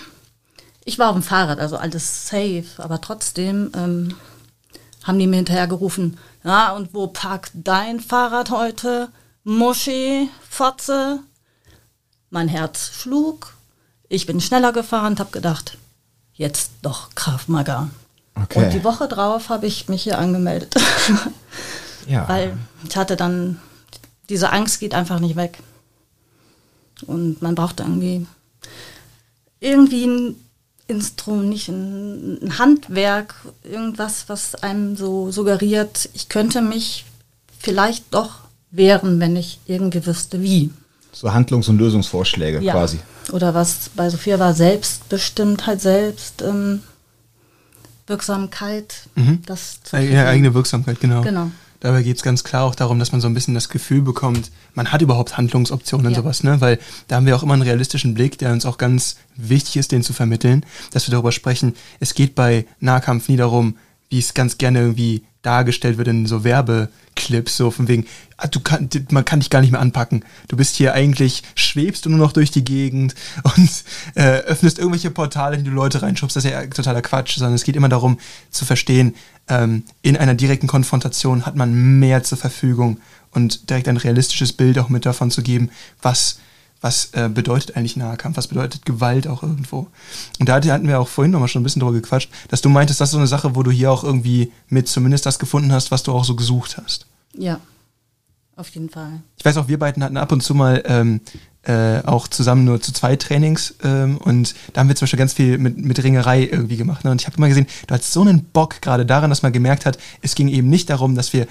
Ich 0.83 0.99
war 0.99 1.09
auf 1.09 1.15
dem 1.15 1.23
Fahrrad, 1.23 1.59
also 1.59 1.75
alles 1.75 2.27
safe, 2.27 2.65
aber 2.77 3.01
trotzdem 3.01 3.71
ähm, 3.75 4.15
haben 5.03 5.17
die 5.17 5.25
mir 5.25 5.37
hinterher 5.37 5.65
gerufen, 5.65 6.19
ja, 6.43 6.73
und 6.73 6.93
wo 6.93 7.07
parkt 7.07 7.49
dein 7.55 7.99
Fahrrad 7.99 8.51
heute? 8.51 9.09
Muschi, 9.43 10.29
Fotze. 10.47 11.21
Mein 12.29 12.47
Herz 12.47 12.91
schlug. 12.93 13.55
Ich 14.07 14.27
bin 14.27 14.39
schneller 14.39 14.71
gefahren 14.71 15.13
und 15.13 15.19
habe 15.19 15.31
gedacht, 15.31 15.79
jetzt 16.35 16.73
doch 16.83 17.09
Krav 17.15 17.47
Maga. 17.47 17.89
Okay. 18.35 18.65
Und 18.65 18.73
die 18.73 18.83
Woche 18.83 19.07
drauf 19.07 19.49
habe 19.49 19.65
ich 19.65 19.89
mich 19.89 20.03
hier 20.03 20.19
angemeldet, 20.19 20.75
Ja. 22.07 22.27
weil 22.29 22.57
ich 22.87 22.95
hatte 22.95 23.15
dann, 23.15 23.59
diese 24.29 24.51
Angst 24.51 24.79
geht 24.79 24.93
einfach 24.93 25.19
nicht 25.19 25.35
weg. 25.35 25.57
Und 27.07 27.41
man 27.41 27.55
braucht 27.55 27.79
irgendwie 27.79 28.25
irgendwie 29.59 30.05
ein 30.05 30.35
Instrument, 30.87 31.49
nicht 31.49 31.67
ein, 31.69 32.37
ein 32.43 32.59
Handwerk, 32.59 33.33
irgendwas, 33.63 34.25
was 34.29 34.55
einem 34.55 34.95
so 34.95 35.31
suggeriert, 35.31 36.09
ich 36.13 36.29
könnte 36.29 36.61
mich 36.61 37.05
vielleicht 37.59 38.13
doch 38.13 38.35
wehren, 38.69 39.19
wenn 39.19 39.35
ich 39.35 39.59
irgendwie 39.65 40.05
wüsste, 40.05 40.41
wie. 40.43 40.69
so 41.11 41.31
Handlungs- 41.33 41.69
und 41.69 41.77
Lösungsvorschläge 41.79 42.59
Ja. 42.61 42.73
quasi. 42.73 42.99
Oder 43.31 43.53
was 43.55 43.89
bei 43.95 44.09
Sophia 44.09 44.37
war, 44.37 44.53
Selbstbestimmtheit, 44.53 45.81
Selbst, 45.81 46.41
ähm, 46.43 46.81
Wirksamkeit. 48.07 49.07
Das 49.47 49.81
zu 49.83 49.95
Ja, 49.95 50.01
finden. 50.01 50.17
eigene 50.17 50.53
Wirksamkeit, 50.53 50.99
genau. 50.99 51.21
Genau. 51.21 51.49
Dabei 51.85 52.01
geht 52.01 52.17
es 52.17 52.23
ganz 52.23 52.43
klar 52.43 52.63
auch 52.63 52.73
darum, 52.73 52.97
dass 52.97 53.11
man 53.11 53.21
so 53.21 53.27
ein 53.27 53.35
bisschen 53.35 53.53
das 53.53 53.69
Gefühl 53.69 54.01
bekommt, 54.01 54.49
man 54.73 54.91
hat 54.91 55.03
überhaupt 55.03 55.37
Handlungsoptionen 55.37 56.07
und 56.07 56.13
Ja. 56.13 56.17
sowas, 56.23 56.41
ne? 56.43 56.59
Weil 56.59 56.79
da 57.07 57.15
haben 57.17 57.27
wir 57.27 57.35
auch 57.35 57.43
immer 57.43 57.53
einen 57.53 57.61
realistischen 57.61 58.15
Blick, 58.15 58.39
der 58.39 58.53
uns 58.53 58.65
auch 58.65 58.79
ganz 58.79 59.17
wichtig 59.35 59.77
ist, 59.77 59.91
den 59.91 60.01
zu 60.01 60.11
vermitteln, 60.11 60.65
dass 60.89 61.07
wir 61.07 61.11
darüber 61.11 61.31
sprechen. 61.31 61.75
Es 61.99 62.15
geht 62.15 62.33
bei 62.33 62.65
Nahkampf 62.79 63.29
nie 63.29 63.37
darum, 63.37 63.77
wie 64.09 64.17
es 64.17 64.33
ganz 64.33 64.57
gerne 64.57 64.79
irgendwie 64.79 65.21
dargestellt 65.45 65.97
wird 65.97 66.07
in 66.07 66.25
so 66.25 66.43
Werbeclips, 66.43 67.57
so 67.57 67.71
von 67.71 67.87
wegen, 67.87 68.05
ah, 68.37 68.47
du 68.47 68.59
kann, 68.59 68.89
man 69.11 69.25
kann 69.25 69.39
dich 69.39 69.49
gar 69.49 69.61
nicht 69.61 69.71
mehr 69.71 69.81
anpacken. 69.81 70.23
Du 70.47 70.57
bist 70.57 70.75
hier 70.75 70.93
eigentlich, 70.93 71.43
schwebst 71.55 72.05
du 72.05 72.09
nur 72.09 72.19
noch 72.19 72.31
durch 72.31 72.51
die 72.51 72.65
Gegend 72.65 73.15
und 73.43 73.83
äh, 74.15 74.39
öffnest 74.39 74.79
irgendwelche 74.79 75.11
Portale, 75.11 75.57
in 75.57 75.63
die 75.63 75.69
du 75.69 75.75
Leute 75.75 76.01
reinschubst. 76.01 76.35
Das 76.35 76.45
ist 76.45 76.51
ja 76.51 76.65
totaler 76.67 77.01
Quatsch, 77.01 77.37
sondern 77.37 77.53
es 77.53 77.63
geht 77.63 77.75
immer 77.75 77.89
darum 77.89 78.19
zu 78.49 78.65
verstehen, 78.65 79.15
ähm, 79.47 79.83
in 80.01 80.17
einer 80.17 80.33
direkten 80.33 80.67
Konfrontation 80.67 81.45
hat 81.45 81.55
man 81.55 81.99
mehr 81.99 82.23
zur 82.23 82.37
Verfügung 82.37 82.99
und 83.31 83.69
direkt 83.69 83.87
ein 83.87 83.97
realistisches 83.97 84.53
Bild 84.53 84.79
auch 84.79 84.89
mit 84.89 85.05
davon 85.05 85.29
zu 85.29 85.43
geben, 85.43 85.69
was 86.01 86.39
was 86.81 87.09
äh, 87.13 87.29
bedeutet 87.29 87.75
eigentlich 87.75 87.95
Nahkampf, 87.95 88.37
was 88.37 88.47
bedeutet 88.47 88.85
Gewalt 88.85 89.27
auch 89.27 89.43
irgendwo. 89.43 89.87
Und 90.39 90.49
da 90.49 90.55
hatten 90.55 90.87
wir 90.87 90.99
auch 90.99 91.07
vorhin 91.07 91.31
nochmal 91.31 91.47
schon 91.47 91.61
ein 91.61 91.63
bisschen 91.63 91.79
drüber 91.79 91.93
gequatscht, 91.93 92.29
dass 92.49 92.61
du 92.61 92.69
meintest, 92.69 93.01
das 93.01 93.09
ist 93.09 93.13
so 93.13 93.17
eine 93.17 93.27
Sache, 93.27 93.55
wo 93.55 93.63
du 93.63 93.71
hier 93.71 93.91
auch 93.91 94.03
irgendwie 94.03 94.51
mit 94.67 94.87
zumindest 94.87 95.25
das 95.25 95.39
gefunden 95.39 95.71
hast, 95.71 95.91
was 95.91 96.03
du 96.03 96.11
auch 96.11 96.25
so 96.25 96.35
gesucht 96.35 96.77
hast. 96.77 97.07
Ja, 97.33 97.59
auf 98.55 98.69
jeden 98.69 98.89
Fall. 98.89 99.21
Ich 99.37 99.43
weiß 99.43 99.57
auch, 99.57 99.67
wir 99.67 99.79
beiden 99.79 100.03
hatten 100.03 100.15
ab 100.15 100.31
und 100.31 100.41
zu 100.41 100.55
mal 100.55 100.81
ähm, 100.85 101.19
äh, 101.63 101.99
auch 102.05 102.27
zusammen 102.27 102.63
nur 102.63 102.79
zu 102.79 102.93
zwei 102.93 103.15
Trainings 103.17 103.75
ähm, 103.83 104.17
und 104.17 104.55
da 104.71 104.79
haben 104.79 104.87
wir 104.87 104.95
zum 104.95 105.05
Beispiel 105.05 105.19
ganz 105.19 105.33
viel 105.33 105.57
mit, 105.57 105.77
mit 105.77 106.01
Ringerei 106.01 106.43
irgendwie 106.43 106.77
gemacht. 106.77 107.03
Ne? 107.03 107.11
Und 107.11 107.19
ich 107.19 107.27
habe 107.27 107.35
immer 107.37 107.49
gesehen, 107.49 107.67
du 107.87 107.93
hattest 107.93 108.13
so 108.13 108.21
einen 108.21 108.45
Bock 108.45 108.81
gerade 108.81 109.05
daran, 109.05 109.29
dass 109.29 109.41
man 109.41 109.51
gemerkt 109.51 109.85
hat, 109.85 109.97
es 110.21 110.35
ging 110.35 110.47
eben 110.47 110.69
nicht 110.69 110.89
darum, 110.89 111.15
dass 111.15 111.33
wir 111.33 111.47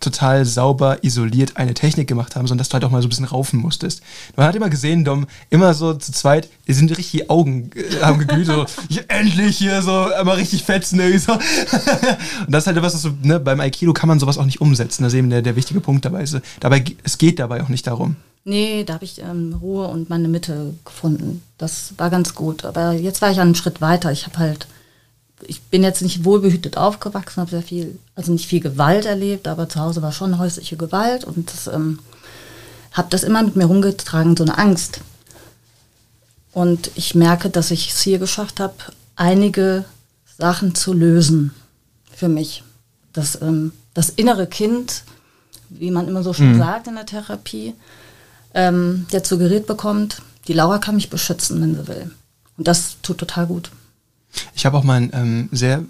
total 0.00 0.44
sauber 0.44 1.04
isoliert 1.04 1.56
eine 1.56 1.74
Technik 1.74 2.08
gemacht 2.08 2.36
haben, 2.36 2.46
sondern 2.46 2.58
dass 2.58 2.68
du 2.68 2.74
halt 2.74 2.84
auch 2.84 2.90
mal 2.90 3.02
so 3.02 3.06
ein 3.06 3.10
bisschen 3.10 3.24
raufen 3.24 3.60
musstest. 3.60 4.02
Man 4.36 4.46
hat 4.46 4.54
immer 4.54 4.70
gesehen, 4.70 5.04
Dom, 5.04 5.26
immer 5.50 5.74
so 5.74 5.94
zu 5.94 6.12
zweit, 6.12 6.48
die 6.66 6.72
sind 6.72 6.90
richtig 6.90 7.18
die 7.18 7.30
Augen 7.30 7.70
äh, 7.74 8.02
haben 8.02 8.18
geglüht, 8.18 8.46
so 8.46 8.66
ich, 8.88 9.02
endlich 9.08 9.58
hier 9.58 9.82
so 9.82 10.08
immer 10.20 10.36
richtig 10.36 10.64
fetzen 10.64 11.00
irgendwie 11.00 11.18
so. 11.18 11.32
Und 12.46 12.52
das 12.52 12.64
ist 12.64 12.66
halt 12.66 12.76
etwas, 12.76 12.94
was 12.94 13.02
so, 13.02 13.10
ne, 13.22 13.40
beim 13.40 13.60
Aikido 13.60 13.92
kann 13.92 14.08
man 14.08 14.20
sowas 14.20 14.38
auch 14.38 14.44
nicht 14.44 14.60
umsetzen. 14.60 15.02
Das 15.02 15.12
ist 15.12 15.18
eben 15.18 15.30
der, 15.30 15.42
der 15.42 15.56
wichtige 15.56 15.80
Punkt 15.80 16.04
dabei. 16.04 16.22
Ist, 16.22 16.38
dabei. 16.60 16.84
Es 17.02 17.18
geht 17.18 17.38
dabei 17.38 17.62
auch 17.62 17.68
nicht 17.68 17.86
darum. 17.86 18.16
Nee, 18.44 18.84
da 18.84 18.94
habe 18.94 19.04
ich 19.04 19.20
ähm, 19.20 19.56
Ruhe 19.60 19.88
und 19.88 20.08
meine 20.08 20.28
Mitte 20.28 20.74
gefunden. 20.84 21.42
Das 21.58 21.94
war 21.98 22.08
ganz 22.08 22.34
gut. 22.34 22.64
Aber 22.64 22.92
jetzt 22.92 23.20
war 23.20 23.30
ich 23.30 23.40
einen 23.40 23.54
Schritt 23.54 23.80
weiter. 23.80 24.12
Ich 24.12 24.26
habe 24.26 24.38
halt, 24.38 24.68
ich 25.46 25.62
bin 25.62 25.82
jetzt 25.82 26.02
nicht 26.02 26.24
wohlbehütet 26.24 26.76
aufgewachsen, 26.76 27.40
habe 27.40 27.50
sehr 27.50 27.62
viel, 27.62 27.98
also 28.14 28.32
nicht 28.32 28.46
viel 28.46 28.60
Gewalt 28.60 29.04
erlebt, 29.04 29.46
aber 29.46 29.68
zu 29.68 29.80
Hause 29.80 30.02
war 30.02 30.12
schon 30.12 30.38
häusliche 30.38 30.76
Gewalt 30.76 31.24
und 31.24 31.52
das, 31.52 31.66
ähm, 31.68 32.00
habe 32.92 33.08
das 33.10 33.22
immer 33.22 33.42
mit 33.42 33.56
mir 33.56 33.66
rumgetragen, 33.66 34.36
so 34.36 34.44
eine 34.44 34.58
Angst. 34.58 35.00
Und 36.52 36.90
ich 36.96 37.14
merke, 37.14 37.50
dass 37.50 37.70
ich 37.70 37.90
es 37.90 38.00
hier 38.00 38.18
geschafft 38.18 38.58
habe, 38.58 38.74
einige 39.14 39.84
Sachen 40.38 40.74
zu 40.74 40.92
lösen 40.92 41.52
für 42.12 42.28
mich. 42.28 42.64
Das, 43.12 43.40
ähm, 43.40 43.72
das 43.94 44.10
innere 44.10 44.46
Kind, 44.46 45.04
wie 45.68 45.90
man 45.90 46.08
immer 46.08 46.22
so 46.22 46.32
schön 46.32 46.58
sagt 46.58 46.86
in 46.86 46.94
der 46.94 47.06
Therapie, 47.06 47.74
ähm, 48.54 49.06
der 49.12 49.24
suggeriert 49.24 49.66
bekommt, 49.66 50.22
die 50.48 50.52
Laura 50.52 50.78
kann 50.78 50.94
mich 50.94 51.10
beschützen, 51.10 51.60
wenn 51.60 51.74
sie 51.74 51.86
will. 51.86 52.10
Und 52.56 52.66
das 52.66 52.96
tut 53.02 53.18
total 53.18 53.46
gut. 53.46 53.70
Ich 54.54 54.66
habe 54.66 54.76
auch 54.76 54.84
mal 54.84 55.00
ein 55.00 55.10
ähm, 55.12 55.48
sehr 55.52 55.82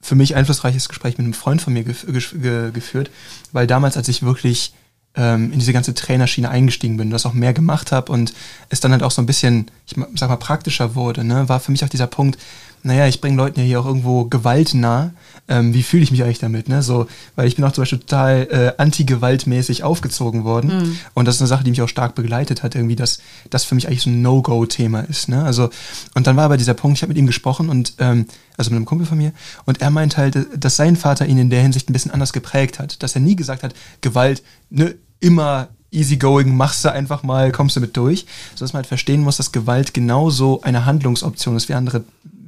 für 0.00 0.14
mich 0.14 0.34
einflussreiches 0.34 0.88
Gespräch 0.88 1.18
mit 1.18 1.24
einem 1.24 1.34
Freund 1.34 1.60
von 1.60 1.72
mir 1.72 1.84
gef 1.84 2.06
ge 2.06 2.70
geführt, 2.72 3.10
weil 3.52 3.66
damals, 3.66 3.96
als 3.96 4.08
ich 4.08 4.22
wirklich 4.22 4.72
ähm, 5.14 5.52
in 5.52 5.58
diese 5.58 5.72
ganze 5.72 5.94
Trainerschiene 5.94 6.48
eingestiegen 6.48 6.96
bin, 6.96 7.10
das 7.10 7.26
auch 7.26 7.34
mehr 7.34 7.52
gemacht 7.52 7.92
habe 7.92 8.12
und 8.12 8.32
es 8.68 8.80
dann 8.80 8.92
halt 8.92 9.02
auch 9.02 9.10
so 9.10 9.20
ein 9.20 9.26
bisschen, 9.26 9.70
ich 9.86 9.96
sag 10.14 10.28
mal, 10.28 10.36
praktischer 10.36 10.94
wurde, 10.94 11.24
ne, 11.24 11.48
war 11.48 11.60
für 11.60 11.72
mich 11.72 11.84
auch 11.84 11.88
dieser 11.88 12.06
Punkt, 12.06 12.38
naja, 12.82 13.06
ich 13.06 13.20
bringe 13.20 13.36
Leuten 13.36 13.60
ja 13.60 13.66
hier 13.66 13.80
auch 13.80 13.86
irgendwo 13.86 14.24
Gewalt 14.24 14.74
nah. 14.74 15.12
Ähm, 15.48 15.74
wie 15.74 15.82
fühle 15.82 16.02
ich 16.02 16.10
mich 16.10 16.22
eigentlich 16.22 16.38
damit? 16.38 16.68
Ne? 16.68 16.82
So, 16.82 17.06
weil 17.34 17.48
ich 17.48 17.56
bin 17.56 17.64
auch 17.64 17.72
zum 17.72 17.82
Beispiel 17.82 17.98
total 17.98 18.48
äh, 18.50 18.72
anti-gewaltmäßig 18.80 19.82
aufgezogen 19.82 20.44
worden. 20.44 20.78
Mhm. 20.78 20.98
Und 21.14 21.26
das 21.26 21.36
ist 21.36 21.40
eine 21.40 21.48
Sache, 21.48 21.64
die 21.64 21.70
mich 21.70 21.82
auch 21.82 21.88
stark 21.88 22.14
begleitet 22.14 22.62
hat, 22.62 22.74
irgendwie, 22.74 22.96
dass 22.96 23.18
das 23.50 23.64
für 23.64 23.74
mich 23.74 23.88
eigentlich 23.88 24.02
so 24.02 24.10
ein 24.10 24.22
No-Go-Thema 24.22 25.00
ist. 25.00 25.28
Ne? 25.28 25.42
Also, 25.42 25.70
und 26.14 26.26
dann 26.26 26.36
war 26.36 26.44
aber 26.44 26.56
dieser 26.56 26.74
Punkt, 26.74 26.98
ich 26.98 27.02
habe 27.02 27.10
mit 27.10 27.18
ihm 27.18 27.26
gesprochen 27.26 27.68
und 27.68 27.94
ähm, 27.98 28.26
also 28.56 28.70
mit 28.70 28.76
einem 28.76 28.86
Kumpel 28.86 29.06
von 29.06 29.18
mir, 29.18 29.32
und 29.66 29.80
er 29.80 29.90
meint 29.90 30.16
halt, 30.16 30.36
dass 30.56 30.76
sein 30.76 30.96
Vater 30.96 31.26
ihn 31.26 31.38
in 31.38 31.50
der 31.50 31.62
Hinsicht 31.62 31.90
ein 31.90 31.92
bisschen 31.92 32.12
anders 32.12 32.32
geprägt 32.32 32.78
hat. 32.78 33.02
Dass 33.02 33.14
er 33.14 33.20
nie 33.20 33.36
gesagt 33.36 33.62
hat, 33.62 33.74
Gewalt, 34.00 34.42
ne, 34.70 34.94
immer 35.18 35.68
easygoing, 35.90 36.56
machst 36.56 36.84
du 36.84 36.92
einfach 36.92 37.22
mal, 37.22 37.52
kommst 37.52 37.76
du 37.76 37.80
mit 37.80 37.96
durch. 37.96 38.26
So 38.54 38.64
dass 38.64 38.72
man 38.72 38.80
halt 38.80 38.86
verstehen 38.86 39.22
muss, 39.22 39.36
dass 39.36 39.52
Gewalt 39.52 39.94
genauso 39.94 40.60
eine 40.62 40.86
Handlungsoption 40.86 41.56
ist 41.56 41.68
wie 41.68 41.74
andere 41.74 42.04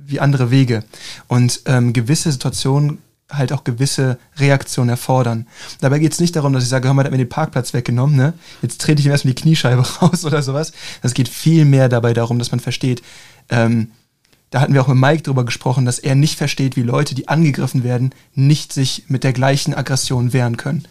wie 0.07 0.21
andere 0.21 0.51
Wege. 0.51 0.85
Und 1.29 1.63
ähm, 1.67 1.93
gewisse 1.93 2.33
Situationen 2.33 2.99
halt 3.31 3.53
auch 3.53 3.65
gewisse 3.65 4.19
Reaktionen 4.37 4.91
erfordern. 4.91 5.47
Dabei 5.81 5.99
geht 5.99 6.13
es 6.13 6.21
nicht 6.21 6.37
darum, 6.37 6.53
dass 6.53 6.65
ich 6.65 6.69
sage, 6.69 6.89
hör 6.89 6.95
mal, 6.95 7.03
der 7.03 7.11
hat 7.11 7.19
mir 7.19 7.25
den 7.25 7.31
Parkplatz 7.31 7.73
weggenommen, 7.73 8.15
ne? 8.15 8.35
Jetzt 8.61 8.81
trete 8.81 9.01
ich 9.01 9.07
ihm 9.07 9.13
erstmal 9.13 9.35
die 9.35 9.41
Kniescheibe 9.41 9.83
raus 10.03 10.25
oder 10.25 10.43
sowas. 10.43 10.73
Es 11.03 11.15
geht 11.15 11.29
viel 11.29 11.65
mehr 11.65 11.89
dabei 11.89 12.13
darum, 12.13 12.39
dass 12.39 12.51
man 12.51 12.61
versteht, 12.61 13.03
ähm, 13.49 13.89
da 14.51 14.61
hatten 14.61 14.75
wir 14.75 14.83
auch 14.83 14.89
mit 14.89 14.99
Mike 14.99 15.23
drüber 15.23 15.47
gesprochen, 15.47 15.87
dass 15.87 15.99
er 15.99 16.15
nicht 16.15 16.37
versteht, 16.37 16.77
wie 16.77 16.83
Leute, 16.83 17.15
die 17.15 17.27
angegriffen 17.27 17.85
werden, 17.85 18.15
nicht 18.35 18.75
sich 18.75 19.05
mit 19.09 19.25
der 19.25 19.33
gleichen 19.33 19.73
Aggression 19.73 20.35
wehren 20.35 20.59
können. 20.59 20.85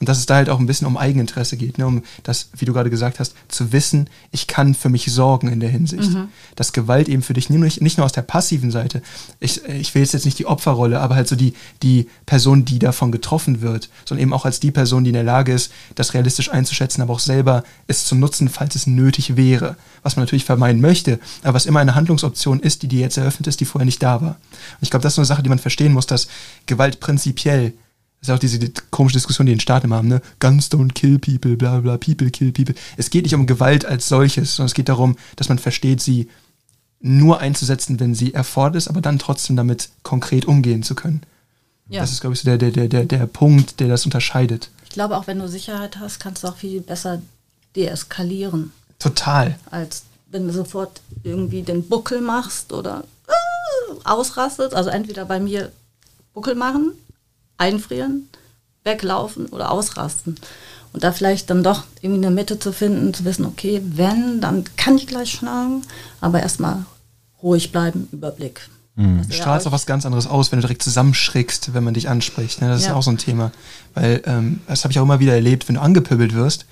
Und 0.00 0.08
dass 0.08 0.18
es 0.18 0.26
da 0.26 0.36
halt 0.36 0.48
auch 0.48 0.58
ein 0.58 0.66
bisschen 0.66 0.86
um 0.86 0.96
Eigeninteresse 0.96 1.56
geht, 1.56 1.78
ne? 1.78 1.86
um 1.86 2.02
das, 2.22 2.48
wie 2.56 2.64
du 2.64 2.72
gerade 2.72 2.90
gesagt 2.90 3.20
hast, 3.20 3.34
zu 3.48 3.72
wissen, 3.72 4.08
ich 4.30 4.46
kann 4.46 4.74
für 4.74 4.88
mich 4.88 5.06
sorgen 5.12 5.48
in 5.48 5.60
der 5.60 5.70
Hinsicht. 5.70 6.10
Mhm. 6.10 6.28
Dass 6.56 6.72
Gewalt 6.72 7.08
eben 7.08 7.22
für 7.22 7.34
dich 7.34 7.50
nicht, 7.50 7.80
nicht 7.80 7.98
nur 7.98 8.04
aus 8.04 8.12
der 8.12 8.22
passiven 8.22 8.70
Seite, 8.70 9.02
ich, 9.40 9.64
ich 9.64 9.94
will 9.94 10.02
jetzt 10.02 10.24
nicht 10.24 10.38
die 10.38 10.46
Opferrolle, 10.46 11.00
aber 11.00 11.14
halt 11.14 11.28
so 11.28 11.36
die, 11.36 11.54
die 11.82 12.08
Person, 12.26 12.64
die 12.64 12.78
davon 12.78 13.12
getroffen 13.12 13.60
wird, 13.60 13.88
sondern 14.04 14.22
eben 14.22 14.32
auch 14.32 14.44
als 14.44 14.60
die 14.60 14.70
Person, 14.70 15.04
die 15.04 15.10
in 15.10 15.14
der 15.14 15.24
Lage 15.24 15.52
ist, 15.52 15.72
das 15.94 16.14
realistisch 16.14 16.50
einzuschätzen, 16.50 17.02
aber 17.02 17.12
auch 17.14 17.20
selber 17.20 17.64
es 17.86 18.04
zu 18.04 18.14
nutzen, 18.14 18.48
falls 18.48 18.74
es 18.74 18.86
nötig 18.86 19.36
wäre. 19.36 19.76
Was 20.02 20.16
man 20.16 20.24
natürlich 20.24 20.44
vermeiden 20.44 20.82
möchte, 20.82 21.18
aber 21.42 21.54
was 21.54 21.64
immer 21.64 21.80
eine 21.80 21.94
Handlungsoption 21.94 22.60
ist, 22.60 22.82
die 22.82 22.88
dir 22.88 23.00
jetzt 23.00 23.16
eröffnet 23.16 23.46
ist, 23.46 23.60
die 23.60 23.64
vorher 23.64 23.86
nicht 23.86 24.02
da 24.02 24.20
war. 24.20 24.30
Und 24.30 24.82
ich 24.82 24.90
glaube, 24.90 25.02
das 25.02 25.14
ist 25.14 25.18
eine 25.18 25.24
Sache, 25.24 25.42
die 25.42 25.48
man 25.48 25.58
verstehen 25.58 25.92
muss, 25.92 26.06
dass 26.06 26.28
Gewalt 26.66 27.00
prinzipiell 27.00 27.72
ist 28.28 28.34
auch 28.34 28.38
diese 28.38 28.58
die 28.58 28.72
komische 28.90 29.14
Diskussion, 29.14 29.46
die 29.46 29.52
den 29.52 29.60
Staat 29.60 29.84
immer 29.84 29.96
haben, 29.96 30.08
ne? 30.08 30.20
Guns 30.40 30.70
don't 30.70 30.92
kill 30.92 31.18
people, 31.18 31.56
bla 31.56 31.80
bla, 31.80 31.96
people 31.96 32.30
kill 32.30 32.52
people. 32.52 32.74
Es 32.96 33.10
geht 33.10 33.24
nicht 33.24 33.34
um 33.34 33.46
Gewalt 33.46 33.84
als 33.84 34.08
solches, 34.08 34.56
sondern 34.56 34.68
es 34.68 34.74
geht 34.74 34.88
darum, 34.88 35.16
dass 35.36 35.48
man 35.48 35.58
versteht, 35.58 36.00
sie 36.00 36.28
nur 37.00 37.40
einzusetzen, 37.40 38.00
wenn 38.00 38.14
sie 38.14 38.32
erfordert 38.32 38.76
ist, 38.76 38.88
aber 38.88 39.02
dann 39.02 39.18
trotzdem 39.18 39.56
damit 39.56 39.90
konkret 40.02 40.46
umgehen 40.46 40.82
zu 40.82 40.94
können. 40.94 41.22
Ja. 41.88 42.00
Das 42.00 42.12
ist, 42.12 42.22
glaube 42.22 42.34
ich, 42.34 42.40
so 42.40 42.46
der, 42.46 42.56
der, 42.56 42.70
der, 42.70 42.88
der, 42.88 43.04
der 43.04 43.26
Punkt, 43.26 43.78
der 43.78 43.88
das 43.88 44.06
unterscheidet. 44.06 44.70
Ich 44.84 44.90
glaube, 44.90 45.16
auch 45.18 45.26
wenn 45.26 45.38
du 45.38 45.48
Sicherheit 45.48 45.98
hast, 45.98 46.18
kannst 46.18 46.42
du 46.42 46.48
auch 46.48 46.56
viel 46.56 46.80
besser 46.80 47.20
deeskalieren. 47.76 48.72
Total. 48.98 49.58
Als 49.70 50.04
wenn 50.30 50.46
du 50.46 50.52
sofort 50.52 51.02
irgendwie 51.22 51.62
den 51.62 51.86
Buckel 51.86 52.22
machst 52.22 52.72
oder 52.72 53.04
äh, 53.26 53.94
ausrastest. 54.04 54.74
Also 54.74 54.88
entweder 54.88 55.26
bei 55.26 55.40
mir 55.40 55.70
Buckel 56.32 56.54
machen 56.54 56.92
einfrieren, 57.58 58.28
weglaufen 58.84 59.46
oder 59.46 59.70
ausrasten. 59.70 60.36
Und 60.92 61.02
da 61.02 61.10
vielleicht 61.10 61.50
dann 61.50 61.64
doch 61.64 61.84
irgendwie 62.00 62.24
eine 62.24 62.34
Mitte 62.34 62.58
zu 62.58 62.72
finden, 62.72 63.12
zu 63.12 63.24
wissen, 63.24 63.44
okay, 63.44 63.82
wenn, 63.84 64.40
dann 64.40 64.64
kann 64.76 64.96
ich 64.96 65.06
gleich 65.06 65.32
schlagen, 65.32 65.82
aber 66.20 66.40
erstmal 66.40 66.84
ruhig 67.42 67.72
bleiben, 67.72 68.08
Überblick. 68.12 68.68
Mhm. 68.94 69.26
Du 69.26 69.34
strahlst 69.34 69.66
auch 69.66 69.72
was 69.72 69.86
ganz 69.86 70.06
anderes 70.06 70.28
aus, 70.28 70.52
wenn 70.52 70.58
du 70.58 70.66
direkt 70.66 70.82
zusammenschrickst, 70.82 71.74
wenn 71.74 71.82
man 71.82 71.94
dich 71.94 72.08
anspricht. 72.08 72.60
Ne? 72.60 72.68
Das 72.68 72.84
ja. 72.84 72.90
ist 72.90 72.94
auch 72.94 73.02
so 73.02 73.10
ein 73.10 73.18
Thema. 73.18 73.50
Weil 73.94 74.22
ähm, 74.24 74.60
das 74.68 74.84
habe 74.84 74.92
ich 74.92 74.98
auch 75.00 75.02
immer 75.02 75.18
wieder 75.18 75.34
erlebt, 75.34 75.66
wenn 75.66 75.74
du 75.74 75.80
angepöbelt 75.80 76.32
wirst 76.34 76.66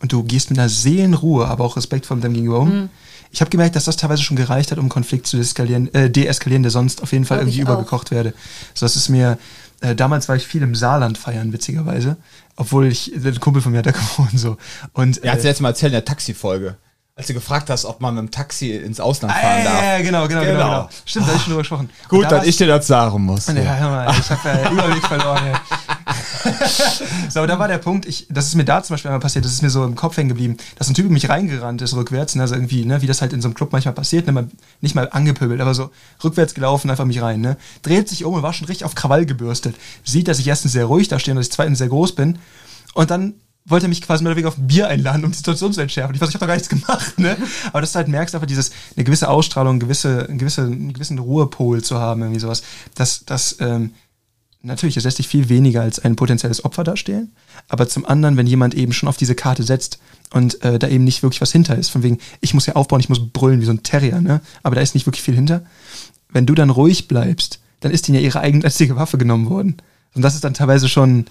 und 0.00 0.12
du 0.12 0.22
gehst 0.22 0.50
mit 0.50 0.58
einer 0.58 0.68
Seelenruhe, 0.68 1.46
aber 1.46 1.64
auch 1.64 1.76
respektvoll 1.76 2.16
mit 2.16 2.24
deinem 2.24 2.34
Gegenüber 2.34 2.60
um. 2.60 2.68
Mhm. 2.68 2.88
Ich 3.30 3.40
habe 3.40 3.50
gemerkt, 3.50 3.74
dass 3.74 3.84
das 3.84 3.96
teilweise 3.96 4.22
schon 4.22 4.36
gereicht 4.36 4.70
hat, 4.70 4.78
um 4.78 4.88
Konflikt 4.88 5.26
zu 5.26 5.36
deeskalieren, 5.36 5.92
äh, 5.92 6.08
deeskalieren, 6.08 6.62
der 6.62 6.70
sonst 6.70 7.02
auf 7.02 7.12
jeden 7.12 7.24
Fall 7.24 7.38
Glaub 7.38 7.48
irgendwie 7.48 7.62
übergekocht 7.62 8.10
werde. 8.10 8.32
So, 8.74 8.86
das 8.86 8.94
ist 8.94 9.08
mir, 9.08 9.38
äh, 9.80 9.96
damals 9.96 10.28
war 10.28 10.36
ich 10.36 10.46
viel 10.46 10.62
im 10.62 10.74
Saarland 10.74 11.18
feiern, 11.18 11.52
witzigerweise. 11.52 12.16
Obwohl 12.56 12.86
ich, 12.86 13.12
ein 13.12 13.40
Kumpel 13.40 13.60
von 13.60 13.72
mir 13.72 13.78
hat 13.78 13.86
da 13.86 13.90
gewohnt, 13.92 14.38
so. 14.38 14.56
Und, 14.92 15.24
er 15.24 15.32
hat 15.32 15.38
es 15.38 15.44
äh, 15.44 15.48
jetzt 15.48 15.60
mal 15.60 15.70
erzählt 15.70 15.90
in 15.90 15.94
der 15.94 16.04
Taxifolge. 16.04 16.76
Als 17.16 17.28
du 17.28 17.34
gefragt 17.34 17.70
hast, 17.70 17.84
ob 17.84 18.00
man 18.00 18.14
mit 18.14 18.22
dem 18.22 18.30
Taxi 18.32 18.72
ins 18.72 18.98
Ausland 18.98 19.32
fahren 19.32 19.60
ah, 19.60 19.64
darf. 19.64 19.82
Ja, 19.82 19.98
genau, 19.98 20.26
genau, 20.26 20.40
genau, 20.40 20.52
genau. 20.52 20.88
Stimmt, 21.04 21.26
da 21.26 21.28
habe 21.28 21.36
ich 21.36 21.42
schon 21.42 21.50
drüber 21.50 21.62
gesprochen. 21.62 21.90
Gut, 22.08 22.24
da 22.24 22.28
dass 22.28 22.46
ich 22.46 22.56
dir 22.56 22.66
das 22.66 22.88
sagen 22.88 23.22
muss. 23.22 23.46
Ja, 23.46 23.54
hör 23.54 23.90
mal, 23.90 24.14
ich 24.18 24.30
habe 24.30 24.48
ja 24.48 24.70
Überblick 24.70 25.06
verloren. 25.06 25.46
Ja. 25.46 25.60
so, 27.28 27.46
da 27.46 27.58
war 27.58 27.68
der 27.68 27.78
Punkt, 27.78 28.06
ich, 28.06 28.26
das 28.30 28.46
ist 28.46 28.54
mir 28.54 28.64
da 28.64 28.82
zum 28.82 28.94
Beispiel 28.94 29.10
einmal 29.10 29.20
passiert, 29.20 29.44
das 29.44 29.52
ist 29.52 29.62
mir 29.62 29.70
so 29.70 29.84
im 29.84 29.94
Kopf 29.94 30.16
hängen 30.16 30.28
geblieben, 30.28 30.56
dass 30.76 30.88
ein 30.88 30.94
Typ 30.94 31.06
in 31.06 31.12
mich 31.12 31.28
reingerannt 31.28 31.82
ist 31.82 31.94
rückwärts, 31.94 32.34
ne, 32.34 32.42
also 32.42 32.54
irgendwie, 32.54 32.84
ne, 32.84 33.02
wie 33.02 33.06
das 33.06 33.20
halt 33.20 33.32
in 33.32 33.40
so 33.40 33.48
einem 33.48 33.54
Club 33.54 33.72
manchmal 33.72 33.94
passiert, 33.94 34.26
ne, 34.26 34.48
nicht 34.80 34.94
mal 34.94 35.08
angepöbelt, 35.10 35.60
aber 35.60 35.74
so 35.74 35.90
rückwärts 36.22 36.54
gelaufen, 36.54 36.90
einfach 36.90 37.04
mich 37.04 37.20
rein, 37.22 37.40
ne, 37.40 37.56
dreht 37.82 38.08
sich 38.08 38.24
um 38.24 38.34
und 38.34 38.42
war 38.42 38.52
schon 38.52 38.66
richtig 38.66 38.84
auf 38.84 38.94
Krawall 38.94 39.26
gebürstet, 39.26 39.76
sieht, 40.04 40.28
dass 40.28 40.38
ich 40.38 40.46
erstens 40.46 40.72
sehr 40.72 40.86
ruhig 40.86 41.08
da 41.08 41.18
stehe 41.18 41.32
und 41.32 41.36
dass 41.36 41.46
ich 41.46 41.52
zweitens 41.52 41.78
sehr 41.78 41.88
groß 41.88 42.14
bin 42.14 42.38
und 42.94 43.10
dann 43.10 43.34
wollte 43.66 43.86
er 43.86 43.88
mich 43.88 44.02
quasi 44.02 44.22
mehr 44.22 44.30
oder 44.30 44.36
weniger 44.36 44.48
auf 44.48 44.58
ein 44.58 44.66
Bier 44.66 44.88
einladen, 44.88 45.24
um 45.24 45.30
die 45.30 45.36
Situation 45.36 45.72
zu 45.72 45.80
entschärfen. 45.80 46.14
Ich 46.14 46.20
weiß, 46.20 46.28
ich 46.28 46.34
habe 46.34 46.40
doch 46.40 46.48
gar 46.48 46.54
nichts 46.54 46.68
gemacht, 46.68 47.18
ne? 47.18 47.36
Aber 47.68 47.80
dass 47.80 47.92
du 47.92 47.96
halt 47.96 48.08
merkst, 48.08 48.34
einfach 48.34 48.46
dieses, 48.46 48.72
eine 48.94 49.04
gewisse 49.04 49.28
Ausstrahlung, 49.28 49.78
gewisse, 49.78 50.26
eine 50.28 50.36
gewisse, 50.36 50.62
einen 50.62 50.92
gewissen 50.92 51.18
Ruhepol 51.18 51.82
zu 51.82 51.98
haben, 51.98 52.22
irgendwie 52.22 52.40
sowas. 52.40 52.62
Das, 52.94 53.24
das, 53.24 53.56
ähm, 53.60 53.94
natürlich, 54.64 54.96
es 54.96 55.04
lässt 55.04 55.18
sich 55.18 55.28
viel 55.28 55.48
weniger 55.48 55.82
als 55.82 55.98
ein 55.98 56.16
potenzielles 56.16 56.64
Opfer 56.64 56.84
darstellen. 56.84 57.32
Aber 57.68 57.88
zum 57.88 58.04
anderen, 58.06 58.36
wenn 58.36 58.46
jemand 58.46 58.74
eben 58.74 58.92
schon 58.92 59.08
auf 59.08 59.16
diese 59.16 59.34
Karte 59.34 59.62
setzt 59.62 59.98
und 60.32 60.62
äh, 60.64 60.78
da 60.78 60.88
eben 60.88 61.04
nicht 61.04 61.22
wirklich 61.22 61.40
was 61.40 61.52
hinter 61.52 61.76
ist, 61.76 61.90
von 61.90 62.02
wegen, 62.02 62.18
ich 62.40 62.54
muss 62.54 62.66
ja 62.66 62.74
aufbauen, 62.74 63.00
ich 63.00 63.08
muss 63.08 63.32
brüllen 63.32 63.60
wie 63.60 63.66
so 63.66 63.72
ein 63.72 63.82
Terrier, 63.82 64.20
ne? 64.20 64.40
Aber 64.62 64.74
da 64.74 64.80
ist 64.80 64.94
nicht 64.94 65.06
wirklich 65.06 65.22
viel 65.22 65.34
hinter. 65.34 65.64
Wenn 66.30 66.46
du 66.46 66.54
dann 66.54 66.70
ruhig 66.70 67.08
bleibst, 67.08 67.60
dann 67.80 67.92
ist 67.92 68.08
ihnen 68.08 68.16
ja 68.16 68.22
ihre 68.22 68.40
eigenartige 68.40 68.96
Waffe 68.96 69.18
genommen 69.18 69.50
worden. 69.50 69.76
Und 70.14 70.22
das 70.22 70.34
ist 70.34 70.44
dann 70.44 70.54
teilweise 70.54 70.88
schon, 70.88 71.26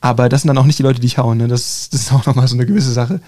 aber 0.00 0.28
das 0.28 0.42
sind 0.42 0.48
dann 0.48 0.58
auch 0.58 0.66
nicht 0.66 0.78
die 0.78 0.82
Leute, 0.82 1.00
die 1.00 1.06
ich 1.06 1.18
hauen. 1.18 1.38
Ne? 1.38 1.48
Das, 1.48 1.88
das 1.90 2.02
ist 2.02 2.12
auch 2.12 2.26
nochmal 2.26 2.48
so 2.48 2.56
eine 2.56 2.66
gewisse 2.66 2.92
Sache. 2.92 3.20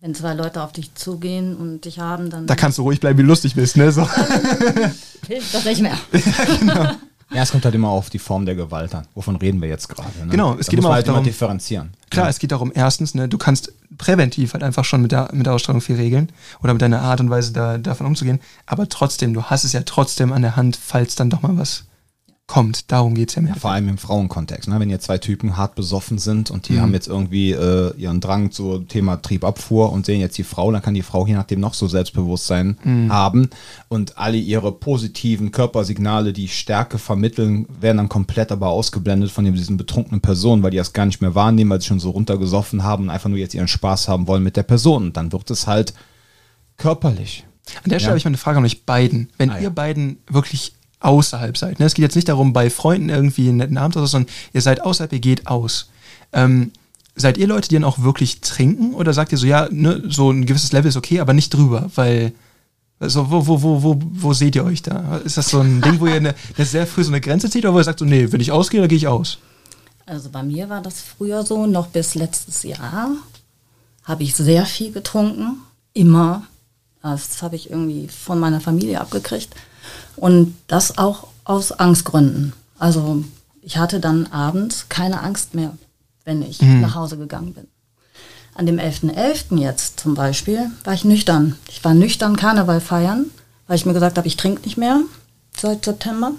Wenn 0.00 0.14
zwei 0.14 0.34
Leute 0.34 0.62
auf 0.62 0.72
dich 0.72 0.94
zugehen 0.94 1.56
und 1.56 1.84
dich 1.84 1.98
haben, 1.98 2.30
dann. 2.30 2.46
Da 2.46 2.54
kannst 2.54 2.78
du 2.78 2.82
ruhig 2.82 3.00
bleiben, 3.00 3.18
wie 3.18 3.22
lustig 3.22 3.54
bist, 3.54 3.76
ne? 3.76 3.90
So. 3.90 4.08
Hilft 5.26 5.54
das 5.54 5.64
nicht 5.64 5.82
mehr. 5.82 5.98
ja, 6.12 6.56
genau. 6.58 6.90
Ja, 7.30 7.42
es 7.42 7.50
kommt 7.50 7.64
halt 7.64 7.74
immer 7.74 7.88
auf 7.88 8.08
die 8.08 8.18
Form 8.18 8.46
der 8.46 8.54
Gewalt 8.54 8.94
an. 8.94 9.06
Wovon 9.14 9.36
reden 9.36 9.60
wir 9.60 9.68
jetzt 9.68 9.88
gerade? 9.88 10.08
Ne? 10.24 10.30
Genau, 10.30 10.54
es 10.54 10.66
da 10.66 10.70
geht 10.70 10.78
immer, 10.80 10.92
halt 10.92 11.06
darum, 11.06 11.20
immer 11.20 11.26
differenzieren. 11.26 11.90
Klar, 12.10 12.26
ja. 12.26 12.30
es 12.30 12.38
geht 12.38 12.52
darum, 12.52 12.72
erstens, 12.74 13.14
ne, 13.14 13.28
du 13.28 13.36
kannst 13.36 13.72
präventiv 13.98 14.54
halt 14.54 14.62
einfach 14.62 14.84
schon 14.84 15.02
mit 15.02 15.12
der, 15.12 15.28
mit 15.32 15.44
der 15.44 15.52
Ausstrahlung 15.52 15.82
viel 15.82 15.96
regeln 15.96 16.32
oder 16.62 16.72
mit 16.72 16.80
deiner 16.80 17.02
Art 17.02 17.20
und 17.20 17.28
Weise 17.28 17.52
da, 17.52 17.76
davon 17.76 18.06
umzugehen. 18.06 18.40
Aber 18.64 18.88
trotzdem, 18.88 19.34
du 19.34 19.42
hast 19.42 19.64
es 19.64 19.72
ja 19.72 19.82
trotzdem 19.82 20.32
an 20.32 20.40
der 20.40 20.56
Hand, 20.56 20.78
falls 20.82 21.16
dann 21.16 21.28
doch 21.28 21.42
mal 21.42 21.58
was 21.58 21.84
kommt. 22.48 22.90
Darum 22.90 23.14
geht 23.14 23.28
es 23.28 23.34
ja 23.36 23.42
mehr. 23.42 23.52
Ja, 23.52 23.60
vor 23.60 23.70
allem 23.70 23.88
im 23.88 23.98
Frauenkontext. 23.98 24.68
Ne? 24.68 24.80
Wenn 24.80 24.90
jetzt 24.90 25.04
zwei 25.04 25.18
Typen 25.18 25.56
hart 25.56 25.74
besoffen 25.74 26.18
sind 26.18 26.50
und 26.50 26.68
die 26.68 26.72
mhm. 26.72 26.80
haben 26.80 26.94
jetzt 26.94 27.06
irgendwie 27.06 27.52
äh, 27.52 27.94
ihren 27.96 28.20
Drang 28.20 28.50
zu 28.50 28.78
Thema 28.80 29.18
Triebabfuhr 29.18 29.92
und 29.92 30.06
sehen 30.06 30.20
jetzt 30.20 30.38
die 30.38 30.44
Frau, 30.44 30.72
dann 30.72 30.82
kann 30.82 30.94
die 30.94 31.02
Frau 31.02 31.26
je 31.26 31.34
nachdem 31.34 31.60
noch 31.60 31.74
so 31.74 31.86
Selbstbewusstsein 31.86 32.78
mhm. 32.82 33.12
haben 33.12 33.50
und 33.88 34.16
alle 34.16 34.38
ihre 34.38 34.72
positiven 34.72 35.52
Körpersignale, 35.52 36.32
die 36.32 36.48
Stärke 36.48 36.98
vermitteln, 36.98 37.66
werden 37.80 37.98
dann 37.98 38.08
komplett 38.08 38.50
aber 38.50 38.68
ausgeblendet 38.68 39.30
von 39.30 39.44
diesen 39.44 39.76
betrunkenen 39.76 40.22
Personen, 40.22 40.62
weil 40.62 40.70
die 40.70 40.78
das 40.78 40.94
gar 40.94 41.04
nicht 41.04 41.20
mehr 41.20 41.34
wahrnehmen, 41.34 41.70
weil 41.70 41.82
sie 41.82 41.88
schon 41.88 42.00
so 42.00 42.10
runtergesoffen 42.10 42.82
haben 42.82 43.04
und 43.04 43.10
einfach 43.10 43.28
nur 43.28 43.38
jetzt 43.38 43.54
ihren 43.54 43.68
Spaß 43.68 44.08
haben 44.08 44.26
wollen 44.26 44.42
mit 44.42 44.56
der 44.56 44.62
Person. 44.62 45.04
Und 45.04 45.16
dann 45.18 45.32
wird 45.32 45.50
es 45.50 45.66
halt 45.66 45.92
körperlich. 46.78 47.44
An 47.84 47.90
der 47.90 47.98
Stelle 47.98 48.04
ja. 48.04 48.08
habe 48.08 48.18
ich 48.18 48.24
mal 48.24 48.30
eine 48.30 48.38
Frage 48.38 48.56
an 48.56 48.64
euch 48.64 48.86
beiden. 48.86 49.28
Wenn 49.36 49.50
ah, 49.50 49.56
ihr 49.58 49.64
ja. 49.64 49.68
beiden 49.68 50.18
wirklich 50.30 50.72
außerhalb 51.00 51.56
seid. 51.56 51.78
Ne? 51.78 51.86
Es 51.86 51.94
geht 51.94 52.02
jetzt 52.02 52.16
nicht 52.16 52.28
darum, 52.28 52.52
bei 52.52 52.70
Freunden 52.70 53.08
irgendwie 53.08 53.48
einen 53.48 53.58
netten 53.58 53.78
Abend 53.78 53.96
oder 53.96 54.06
so, 54.06 54.12
sondern 54.12 54.32
ihr 54.52 54.62
seid 54.62 54.82
außerhalb, 54.82 55.12
ihr 55.12 55.20
geht 55.20 55.46
aus. 55.46 55.90
Ähm, 56.32 56.72
seid 57.14 57.38
ihr 57.38 57.46
Leute, 57.46 57.68
die 57.68 57.74
dann 57.74 57.84
auch 57.84 58.00
wirklich 58.00 58.40
trinken 58.40 58.94
oder 58.94 59.12
sagt 59.12 59.32
ihr 59.32 59.38
so, 59.38 59.46
ja, 59.46 59.68
ne, 59.70 60.02
so 60.08 60.30
ein 60.30 60.46
gewisses 60.46 60.72
Level 60.72 60.88
ist 60.88 60.96
okay, 60.96 61.20
aber 61.20 61.32
nicht 61.32 61.50
drüber, 61.50 61.90
weil 61.94 62.32
also 63.00 63.30
wo, 63.30 63.46
wo, 63.46 63.62
wo, 63.62 63.82
wo, 63.82 64.00
wo 64.00 64.32
seht 64.32 64.56
ihr 64.56 64.64
euch 64.64 64.82
da? 64.82 65.18
Ist 65.18 65.36
das 65.36 65.50
so 65.50 65.60
ein 65.60 65.80
Ding, 65.80 66.00
wo 66.00 66.06
ihr 66.06 66.14
eine, 66.14 66.34
eine 66.56 66.66
sehr 66.66 66.86
früh 66.86 67.04
so 67.04 67.10
eine 67.10 67.20
Grenze 67.20 67.48
zieht 67.48 67.64
oder 67.64 67.74
wo 67.74 67.78
ihr 67.78 67.84
sagt 67.84 68.00
so, 68.00 68.04
nee, 68.04 68.30
wenn 68.32 68.40
ich 68.40 68.50
ausgehe, 68.50 68.80
dann 68.80 68.88
gehe 68.88 68.98
ich 68.98 69.06
aus? 69.06 69.38
Also 70.04 70.30
bei 70.30 70.42
mir 70.42 70.68
war 70.68 70.82
das 70.82 71.00
früher 71.00 71.44
so, 71.44 71.66
noch 71.66 71.88
bis 71.88 72.14
letztes 72.14 72.62
Jahr 72.62 73.10
habe 74.04 74.22
ich 74.22 74.34
sehr 74.34 74.64
viel 74.64 74.90
getrunken, 74.90 75.58
immer. 75.92 76.44
Das 77.02 77.42
habe 77.42 77.56
ich 77.56 77.70
irgendwie 77.70 78.08
von 78.08 78.40
meiner 78.40 78.60
Familie 78.60 79.00
abgekriegt. 79.00 79.54
Und 80.16 80.56
das 80.66 80.98
auch 80.98 81.28
aus 81.44 81.72
Angstgründen. 81.72 82.52
Also 82.78 83.24
ich 83.62 83.76
hatte 83.76 84.00
dann 84.00 84.26
abends 84.26 84.86
keine 84.88 85.22
Angst 85.22 85.54
mehr, 85.54 85.76
wenn 86.24 86.42
ich 86.42 86.60
mhm. 86.60 86.80
nach 86.80 86.94
Hause 86.94 87.16
gegangen 87.16 87.54
bin. 87.54 87.66
An 88.54 88.66
dem 88.66 88.78
11.11. 88.78 89.58
jetzt 89.58 90.00
zum 90.00 90.14
Beispiel 90.14 90.70
war 90.84 90.92
ich 90.92 91.04
nüchtern. 91.04 91.56
Ich 91.68 91.84
war 91.84 91.94
nüchtern 91.94 92.36
Karneval 92.36 92.80
feiern, 92.80 93.26
weil 93.66 93.76
ich 93.76 93.86
mir 93.86 93.92
gesagt 93.92 94.18
habe, 94.18 94.26
ich 94.26 94.36
trinke 94.36 94.62
nicht 94.62 94.76
mehr 94.76 95.00
seit 95.56 95.84
September. 95.84 96.32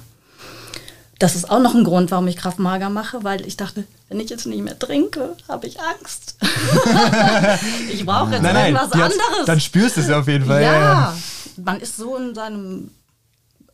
Das 1.18 1.36
ist 1.36 1.50
auch 1.50 1.60
noch 1.60 1.76
ein 1.76 1.84
Grund, 1.84 2.12
warum 2.12 2.28
ich 2.28 2.38
Kraftmager 2.38 2.90
mache, 2.90 3.24
weil 3.24 3.46
ich 3.46 3.58
dachte, 3.58 3.84
wenn 4.08 4.20
ich 4.20 4.30
jetzt 4.30 4.46
nicht 4.46 4.64
mehr 4.64 4.80
trinke, 4.80 5.36
habe 5.48 5.68
ich 5.68 5.78
Angst. 5.80 6.38
ich 7.92 8.06
brauche 8.06 8.32
jetzt 8.32 8.42
Nein, 8.42 8.54
nein, 8.54 8.74
irgendwas 8.74 8.92
anderes. 8.94 9.46
dann 9.46 9.60
spürst 9.60 9.98
du 9.98 10.02
es 10.02 10.10
auf 10.10 10.28
jeden 10.28 10.46
Fall. 10.46 10.64
ja, 10.64 11.16
man 11.58 11.80
ist 11.80 11.98
so 11.98 12.16
in 12.16 12.36
seinem 12.36 12.92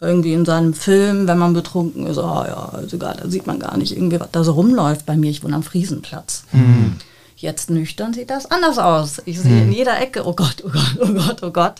irgendwie 0.01 0.33
in 0.33 0.45
seinem 0.45 0.73
Film, 0.73 1.27
wenn 1.27 1.37
man 1.37 1.53
betrunken 1.53 2.05
ist, 2.07 2.17
oh 2.17 2.21
ja, 2.45 2.71
egal, 2.91 3.17
da 3.21 3.29
sieht 3.29 3.47
man 3.47 3.59
gar 3.59 3.77
nicht 3.77 3.95
irgendwie, 3.95 4.19
was 4.19 4.29
da 4.31 4.43
so 4.43 4.53
rumläuft 4.53 5.05
bei 5.05 5.15
mir. 5.15 5.31
Ich 5.31 5.43
wohne 5.43 5.55
am 5.55 5.63
Friesenplatz. 5.63 6.43
Mhm. 6.51 6.95
Jetzt 7.37 7.69
nüchtern 7.69 8.13
sieht 8.13 8.29
das 8.29 8.49
anders 8.49 8.77
aus. 8.77 9.21
Ich 9.25 9.39
sehe 9.39 9.63
in 9.63 9.71
jeder 9.71 9.99
Ecke, 9.99 10.25
oh 10.25 10.33
Gott, 10.33 10.63
oh 10.65 10.69
Gott, 10.69 10.97
oh 11.01 11.13
Gott, 11.13 11.43
oh 11.43 11.51
Gott. 11.51 11.75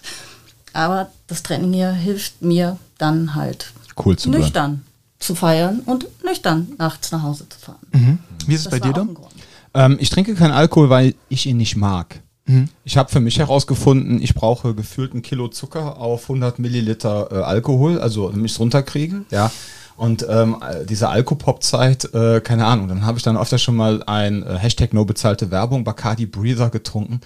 Aber 0.74 1.10
das 1.28 1.44
Training 1.44 1.72
hier 1.74 1.92
hilft 1.92 2.42
mir 2.42 2.78
dann 2.98 3.36
halt 3.36 3.72
Cool 3.98 4.18
zu 4.18 4.30
bleiben. 4.30 4.44
nüchtern 4.44 4.82
zu 5.20 5.34
feiern 5.34 5.80
und 5.86 6.06
nüchtern 6.24 6.68
nachts 6.78 7.12
nach 7.12 7.24
Hause 7.24 7.48
zu 7.50 7.58
fahren. 7.58 7.80
Mhm. 7.94 8.20
Wie 8.48 8.54
ist 8.54 8.60
es 8.62 8.64
Das 8.66 8.72
bei 8.72 8.80
dir? 8.80 8.92
Grund. 8.94 9.18
Ähm, 9.74 9.98
ich 10.00 10.10
trinke 10.10 10.36
keinen 10.36 10.52
Alkohol, 10.52 10.90
weil 10.90 11.16
ich 11.30 11.46
ihn 11.46 11.58
nicht 11.58 11.76
mag. 11.78 12.20
Mhm. 12.46 12.70
Ich 12.84 12.98
habe 12.98 13.12
für 13.12 13.20
mich 13.20 13.40
herausgefunden, 13.40 14.22
ich 14.22 14.36
brauche 14.36 14.76
gefühlt 14.76 15.14
ein 15.14 15.22
Kilo 15.22 15.48
Zucker 15.48 15.98
auf 15.98 16.24
100 16.24 16.60
Milliliter 16.60 17.30
äh, 17.32 17.36
Alkohol, 17.36 18.00
also 18.00 18.30
damit 18.30 18.46
ich 18.46 18.52
es 18.54 18.60
runterkriege, 18.60 19.26
ja. 19.32 19.52
Und 19.98 20.26
ähm, 20.30 20.58
äh, 20.62 20.86
diese 20.86 21.08
Alkopop-Zeit, 21.08 22.14
äh, 22.14 22.42
keine 22.42 22.66
Ahnung, 22.66 22.90
dann 22.90 23.06
habe 23.06 23.18
ich 23.18 23.24
dann 23.24 23.38
öfter 23.38 23.58
schon 23.58 23.78
mal 23.78 24.04
ein 24.04 24.44
äh, 24.44 24.58
Hashtag 24.58 24.94
No 24.94 25.06
bezahlte 25.06 25.52
Werbung, 25.52 25.86
Bacardi 25.86 26.26
Breather 26.26 26.70
getrunken. 26.70 27.22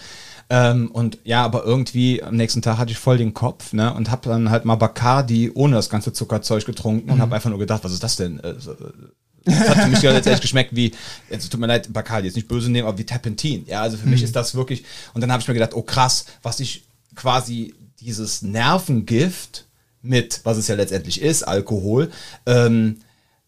Ähm, 0.51 0.91
und 0.91 1.17
ja, 1.23 1.43
aber 1.43 1.65
irgendwie 1.65 2.21
am 2.21 2.35
nächsten 2.35 2.61
Tag 2.61 2.77
hatte 2.77 2.91
ich 2.91 2.97
voll 2.97 3.17
den 3.17 3.33
Kopf, 3.33 3.73
ne? 3.73 3.93
Und 3.93 4.11
habe 4.11 4.29
dann 4.29 4.49
halt 4.51 4.65
mal 4.65 4.75
Bacardi 4.75 5.51
ohne 5.53 5.75
das 5.75 5.89
ganze 5.89 6.13
Zuckerzeug 6.13 6.65
getrunken 6.65 7.11
und 7.11 7.21
habe 7.21 7.35
einfach 7.35 7.49
nur 7.49 7.59
gedacht, 7.59 7.83
was 7.83 7.91
ist 7.91 8.03
das 8.03 8.15
denn? 8.15 8.39
Äh, 8.39 8.55
so, 8.59 8.75
das 9.51 9.69
hat 9.69 9.83
für 9.83 9.87
mich 9.87 10.01
ja 10.01 10.11
letztendlich 10.11 10.41
geschmeckt 10.41 10.75
wie, 10.75 10.91
jetzt 11.29 11.51
tut 11.51 11.59
mir 11.59 11.67
leid, 11.67 11.91
Bacardi, 11.91 12.27
jetzt 12.27 12.35
nicht 12.35 12.47
böse 12.47 12.71
nehmen, 12.71 12.87
aber 12.87 12.97
wie 12.97 13.05
Terpentin. 13.05 13.65
Ja, 13.67 13.81
also 13.81 13.97
für 13.97 14.07
mich 14.07 14.23
ist 14.23 14.35
das 14.35 14.55
wirklich, 14.55 14.83
und 15.13 15.21
dann 15.21 15.31
habe 15.31 15.41
ich 15.41 15.47
mir 15.47 15.53
gedacht, 15.53 15.73
oh 15.73 15.81
krass, 15.81 16.25
was 16.41 16.59
ich 16.59 16.85
quasi 17.15 17.73
dieses 17.99 18.41
Nervengift 18.41 19.65
mit, 20.01 20.41
was 20.43 20.57
es 20.57 20.67
ja 20.67 20.75
letztendlich 20.75 21.21
ist, 21.21 21.43
Alkohol, 21.43 22.11
ähm, 22.45 22.97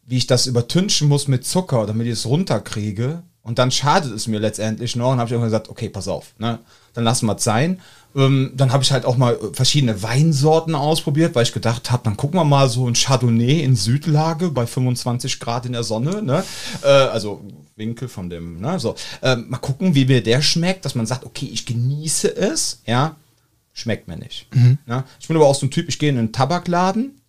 wie 0.05 0.17
ich 0.17 0.27
das 0.27 0.47
übertünchen 0.47 1.07
muss 1.07 1.27
mit 1.27 1.45
Zucker, 1.45 1.85
damit 1.85 2.07
ich 2.07 2.13
es 2.13 2.25
runterkriege. 2.25 3.23
Und 3.43 3.57
dann 3.57 3.71
schadet 3.71 4.13
es 4.13 4.27
mir 4.27 4.39
letztendlich 4.39 4.95
noch. 4.95 5.11
Und 5.11 5.17
habe 5.17 5.27
ich 5.27 5.31
irgendwann 5.31 5.49
gesagt, 5.49 5.69
okay, 5.69 5.89
pass 5.89 6.07
auf, 6.07 6.33
ne? 6.37 6.59
dann 6.93 7.03
lassen 7.03 7.25
wir 7.25 7.35
es 7.35 7.43
sein. 7.43 7.79
Ähm, 8.15 8.51
dann 8.55 8.73
habe 8.73 8.83
ich 8.83 8.91
halt 8.91 9.05
auch 9.05 9.15
mal 9.17 9.35
äh, 9.35 9.53
verschiedene 9.53 10.03
Weinsorten 10.03 10.75
ausprobiert, 10.75 11.33
weil 11.33 11.43
ich 11.43 11.53
gedacht 11.53 11.91
habe, 11.91 12.03
dann 12.03 12.17
gucken 12.17 12.39
wir 12.39 12.43
mal 12.43 12.69
so 12.69 12.87
ein 12.87 12.93
Chardonnay 12.93 13.61
in 13.61 13.75
Südlage 13.75 14.49
bei 14.49 14.67
25 14.67 15.39
Grad 15.39 15.65
in 15.65 15.71
der 15.71 15.83
Sonne. 15.83 16.21
Ne? 16.21 16.43
Äh, 16.83 16.87
also 16.87 17.41
Winkel 17.77 18.09
von 18.09 18.29
dem, 18.29 18.59
ne? 18.59 18.79
so. 18.79 18.95
Ähm, 19.21 19.45
mal 19.49 19.57
gucken, 19.57 19.95
wie 19.95 20.05
mir 20.05 20.21
der 20.21 20.41
schmeckt, 20.41 20.83
dass 20.83 20.95
man 20.95 21.05
sagt, 21.05 21.25
okay, 21.25 21.49
ich 21.51 21.65
genieße 21.65 22.35
es, 22.35 22.81
ja, 22.85 23.15
schmeckt 23.73 24.07
mir 24.09 24.17
nicht. 24.17 24.47
Ne? 24.85 25.03
Ich 25.19 25.27
bin 25.27 25.37
aber 25.37 25.47
auch 25.47 25.55
so 25.55 25.65
ein 25.65 25.71
Typ, 25.71 25.87
ich 25.87 25.97
gehe 25.97 26.09
in 26.09 26.17
einen 26.17 26.33
Tabakladen, 26.33 27.21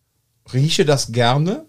rieche 0.52 0.84
das 0.84 1.12
gerne. 1.12 1.64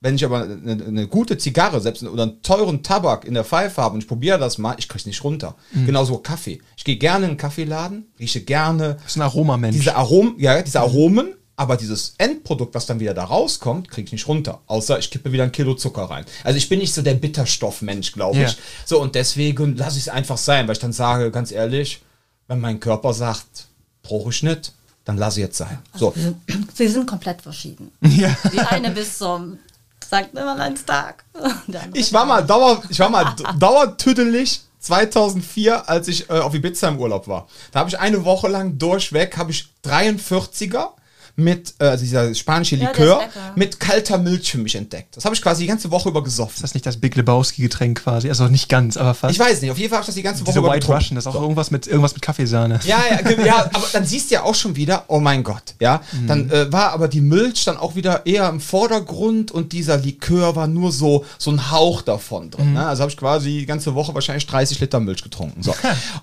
Wenn 0.00 0.14
ich 0.16 0.24
aber 0.24 0.42
eine, 0.42 0.84
eine 0.86 1.06
gute 1.08 1.38
Zigarre 1.38 1.80
selbst 1.80 2.02
oder 2.02 2.24
einen 2.24 2.42
teuren 2.42 2.82
Tabak 2.82 3.24
in 3.24 3.34
der 3.34 3.44
Pfeife 3.44 3.80
habe 3.80 3.94
und 3.94 4.00
ich 4.02 4.06
probiere 4.08 4.38
das 4.38 4.58
mal, 4.58 4.74
ich 4.78 4.88
kriege 4.88 5.00
es 5.00 5.06
nicht 5.06 5.24
runter. 5.24 5.56
Genauso 5.72 6.18
Kaffee. 6.18 6.60
Ich 6.76 6.84
gehe 6.84 6.96
gerne 6.96 7.24
in 7.24 7.30
einen 7.30 7.38
Kaffeeladen, 7.38 8.06
rieche 8.20 8.42
gerne 8.42 8.94
Das 9.02 9.12
ist 9.12 9.16
ein 9.16 9.22
Aromamensch. 9.22 9.76
diese 9.76 9.96
Aromen, 9.96 10.34
ja, 10.38 10.60
diese 10.62 10.80
Aromen, 10.80 11.34
aber 11.56 11.78
dieses 11.78 12.14
Endprodukt, 12.18 12.74
was 12.74 12.84
dann 12.84 13.00
wieder 13.00 13.14
da 13.14 13.24
rauskommt, 13.24 13.90
kriege 13.90 14.04
ich 14.04 14.12
nicht 14.12 14.28
runter. 14.28 14.60
Außer 14.66 14.98
ich 14.98 15.10
kippe 15.10 15.32
wieder 15.32 15.44
ein 15.44 15.52
Kilo 15.52 15.74
Zucker 15.74 16.02
rein. 16.04 16.26
Also 16.44 16.58
ich 16.58 16.68
bin 16.68 16.78
nicht 16.80 16.92
so 16.92 17.00
der 17.00 17.14
Bitterstoffmensch, 17.14 18.12
glaube 18.12 18.38
Ja. 18.38 18.48
ich. 18.48 18.56
So, 18.84 19.00
und 19.00 19.14
deswegen 19.14 19.76
lasse 19.76 19.96
ich 19.96 20.04
es 20.04 20.08
einfach 20.10 20.36
sein, 20.36 20.66
weil 20.68 20.74
ich 20.74 20.80
dann 20.80 20.92
sage, 20.92 21.30
ganz 21.30 21.50
ehrlich, 21.52 22.02
wenn 22.48 22.60
mein 22.60 22.78
Körper 22.80 23.14
sagt, 23.14 23.68
brauche 24.02 24.28
ich 24.30 24.42
nicht, 24.42 24.72
dann 25.06 25.16
lasse 25.16 25.40
ich 25.40 25.46
jetzt 25.46 25.56
sein. 25.56 25.78
So. 25.94 26.12
Wir 26.14 26.22
sind, 26.22 26.76
sie 26.76 26.88
sind 26.88 27.06
komplett 27.06 27.40
verschieden. 27.40 27.90
ja. 28.02 28.36
Die 28.52 28.58
eine 28.60 28.90
bis 28.90 29.16
zum 29.18 29.58
St. 30.06 30.32
Nimmerleinstag. 30.32 31.24
Ich 31.92 32.12
war 32.12 32.24
mal 32.24 32.42
Dauer, 32.42 32.82
ich 32.88 32.98
war 33.00 33.08
mal 33.10 33.34
dauertüdelig 33.58 34.62
2004, 34.80 35.88
als 35.88 36.08
ich 36.08 36.30
äh, 36.30 36.34
auf 36.34 36.54
Ibiza 36.54 36.88
im 36.88 36.98
Urlaub 36.98 37.26
war. 37.28 37.48
Da 37.72 37.80
habe 37.80 37.90
ich 37.90 37.98
eine 37.98 38.24
Woche 38.24 38.48
lang 38.48 38.78
durchweg, 38.78 39.36
habe 39.36 39.50
ich 39.50 39.68
43er 39.84 40.90
mit, 41.36 41.74
äh, 41.78 41.84
also 41.84 42.02
dieser 42.02 42.34
spanische 42.34 42.76
Ja, 42.76 42.88
Likör, 42.88 43.18
lecker. 43.20 43.52
mit 43.54 43.78
kalter 43.78 44.18
Milch 44.18 44.50
für 44.50 44.58
mich 44.58 44.74
entdeckt. 44.74 45.16
Das 45.16 45.24
habe 45.24 45.34
ich 45.34 45.42
quasi 45.42 45.62
die 45.62 45.68
ganze 45.68 45.90
Woche 45.90 46.08
über 46.08 46.24
gesoffen. 46.24 46.54
Ist 46.56 46.64
das 46.64 46.74
nicht 46.74 46.86
das 46.86 46.96
Big 46.96 47.14
Lebowski-Getränk 47.14 48.02
quasi? 48.02 48.28
Also 48.28 48.48
nicht 48.48 48.68
ganz, 48.68 48.96
aber 48.96 49.14
fast. 49.14 49.32
Ich 49.32 49.38
weiß 49.38 49.60
nicht, 49.60 49.70
auf 49.70 49.78
jeden 49.78 49.90
Fall 49.90 49.98
habe 49.98 50.02
ich 50.04 50.06
das 50.06 50.14
die 50.14 50.22
ganze 50.22 50.40
Woche 50.40 50.52
Diese 50.52 50.58
über 50.60 50.68
White 50.68 50.80
getrunken. 50.80 51.02
Russian, 51.02 51.14
das 51.16 51.26
ist 51.26 51.34
auch 51.34 51.40
irgendwas 51.40 51.70
mit, 51.70 51.86
irgendwas 51.86 52.14
mit 52.14 52.22
Kaffeesahne. 52.22 52.80
Ja, 52.84 52.98
ja, 53.10 53.44
ja, 53.44 53.70
aber 53.72 53.86
dann 53.92 54.06
siehst 54.06 54.30
du 54.30 54.34
ja 54.34 54.42
auch 54.42 54.54
schon 54.54 54.76
wieder, 54.76 55.04
oh 55.08 55.20
mein 55.20 55.44
Gott, 55.44 55.74
ja. 55.78 56.00
Dann 56.26 56.50
äh, 56.50 56.72
war 56.72 56.92
aber 56.92 57.08
die 57.08 57.20
Milch 57.20 57.64
dann 57.64 57.76
auch 57.76 57.94
wieder 57.94 58.24
eher 58.24 58.48
im 58.48 58.60
Vordergrund 58.60 59.50
und 59.50 59.72
dieser 59.72 59.98
Likör 59.98 60.56
war 60.56 60.66
nur 60.66 60.90
so, 60.92 61.24
so 61.38 61.50
ein 61.50 61.70
Hauch 61.70 62.02
davon 62.02 62.50
drin. 62.50 62.72
Ne? 62.72 62.86
Also 62.86 63.02
habe 63.02 63.10
ich 63.10 63.16
quasi 63.16 63.50
die 63.58 63.66
ganze 63.66 63.94
Woche 63.94 64.14
wahrscheinlich 64.14 64.46
30 64.46 64.80
Liter 64.80 65.00
Milch 65.00 65.22
getrunken. 65.22 65.62
So. 65.62 65.74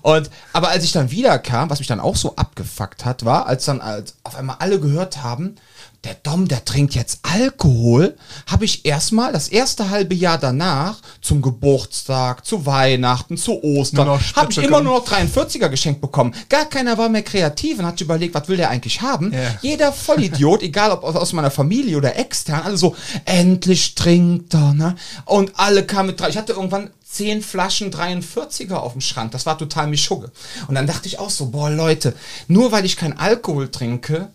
und, 0.02 0.30
aber 0.52 0.68
als 0.68 0.84
ich 0.84 0.92
dann 0.92 1.10
wieder 1.10 1.38
kam, 1.38 1.70
was 1.70 1.78
mich 1.78 1.88
dann 1.88 2.00
auch 2.00 2.16
so 2.16 2.36
abgefuckt 2.36 3.04
hat, 3.04 3.24
war, 3.24 3.46
als 3.46 3.64
dann 3.64 3.80
als 3.80 4.14
auf 4.24 4.36
einmal 4.36 4.56
alle 4.58 4.80
gehört 4.80 5.03
haben, 5.22 5.56
der 6.04 6.14
Dom, 6.22 6.48
der 6.48 6.64
trinkt 6.66 6.94
jetzt 6.94 7.20
Alkohol, 7.22 8.14
habe 8.46 8.66
ich 8.66 8.84
erstmal 8.84 9.32
das 9.32 9.48
erste 9.48 9.88
halbe 9.88 10.14
Jahr 10.14 10.36
danach 10.36 10.98
zum 11.22 11.40
Geburtstag, 11.40 12.44
zu 12.44 12.66
Weihnachten, 12.66 13.38
zu 13.38 13.62
Ostern, 13.64 14.06
habe 14.36 14.52
ich 14.52 14.58
immer 14.58 14.82
nur 14.82 14.98
noch 14.98 15.06
43er 15.08 15.68
geschenkt 15.70 16.00
bekommen. 16.02 16.34
Gar 16.50 16.66
keiner 16.66 16.98
war 16.98 17.08
mehr 17.08 17.22
kreativ 17.22 17.78
und 17.78 17.86
hat 17.86 17.98
sich 17.98 18.04
überlegt, 18.04 18.34
was 18.34 18.48
will 18.48 18.58
der 18.58 18.68
eigentlich 18.68 19.00
haben. 19.00 19.32
Ja. 19.32 19.38
Jeder 19.62 19.92
Vollidiot, 19.92 20.62
egal 20.70 20.90
ob 20.90 21.04
aus- 21.04 21.16
aus 21.16 21.32
meiner 21.32 21.50
Familie 21.50 21.96
oder 21.96 22.16
extern, 22.16 22.60
alle 22.64 22.76
so, 22.76 22.94
endlich 23.24 23.94
trinkt 23.94 24.52
er, 24.54 24.74
ne? 24.74 24.96
Und 25.24 25.52
alle 25.56 25.84
kamen 25.86 26.08
mit 26.08 26.20
drei. 26.20 26.28
Ich 26.28 26.36
hatte 26.36 26.52
irgendwann 26.52 26.90
zehn 27.08 27.40
Flaschen 27.42 27.90
43er 27.90 28.74
auf 28.74 28.92
dem 28.92 29.00
Schrank. 29.00 29.32
Das 29.32 29.46
war 29.46 29.56
total 29.56 29.86
Mischugge. 29.86 30.30
Und 30.68 30.74
dann 30.74 30.86
dachte 30.86 31.08
ich 31.08 31.18
auch 31.18 31.30
so, 31.30 31.46
boah, 31.46 31.70
Leute, 31.70 32.14
nur 32.48 32.72
weil 32.72 32.84
ich 32.84 32.96
keinen 32.96 33.18
Alkohol 33.18 33.70
trinke, 33.70 34.28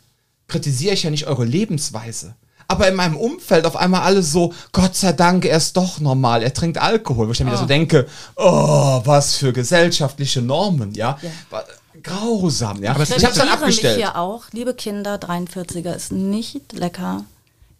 kritisiere 0.49 0.93
ich 0.93 1.03
ja 1.03 1.09
nicht 1.09 1.27
eure 1.27 1.45
Lebensweise. 1.45 2.35
Aber 2.67 2.88
in 2.88 2.93
meinem 2.95 3.15
Umfeld 3.17 3.65
auf 3.65 3.75
einmal 3.75 4.01
alle 4.01 4.21
so, 4.21 4.53
Gott 4.73 4.95
sei 4.95 5.12
Dank, 5.13 5.45
er 5.45 5.57
ist 5.57 5.75
doch 5.75 5.99
normal, 5.99 6.43
er 6.43 6.53
trinkt 6.53 6.77
Alkohol. 6.77 7.27
Wo 7.27 7.31
ich 7.31 7.38
dann 7.39 7.47
wieder 7.47 7.57
so 7.57 7.65
denke, 7.65 8.05
oh, 8.35 9.01
was 9.05 9.35
für 9.38 9.53
gesellschaftliche 9.53 10.41
Normen, 10.41 10.93
ja. 10.93 11.17
Wa- 11.49 11.63
Grausam, 12.03 12.83
ja. 12.83 12.91
Aber 12.91 13.03
ich 13.03 13.09
ist- 13.09 13.25
habe 13.25 13.35
dann 13.35 13.49
abgestellt. 13.49 13.97
mich 13.97 14.05
hier 14.05 14.15
auch, 14.17 14.43
liebe 14.51 14.73
Kinder, 14.73 15.15
43er 15.15 15.93
ist 15.95 16.12
nicht 16.12 16.73
lecker. 16.73 17.25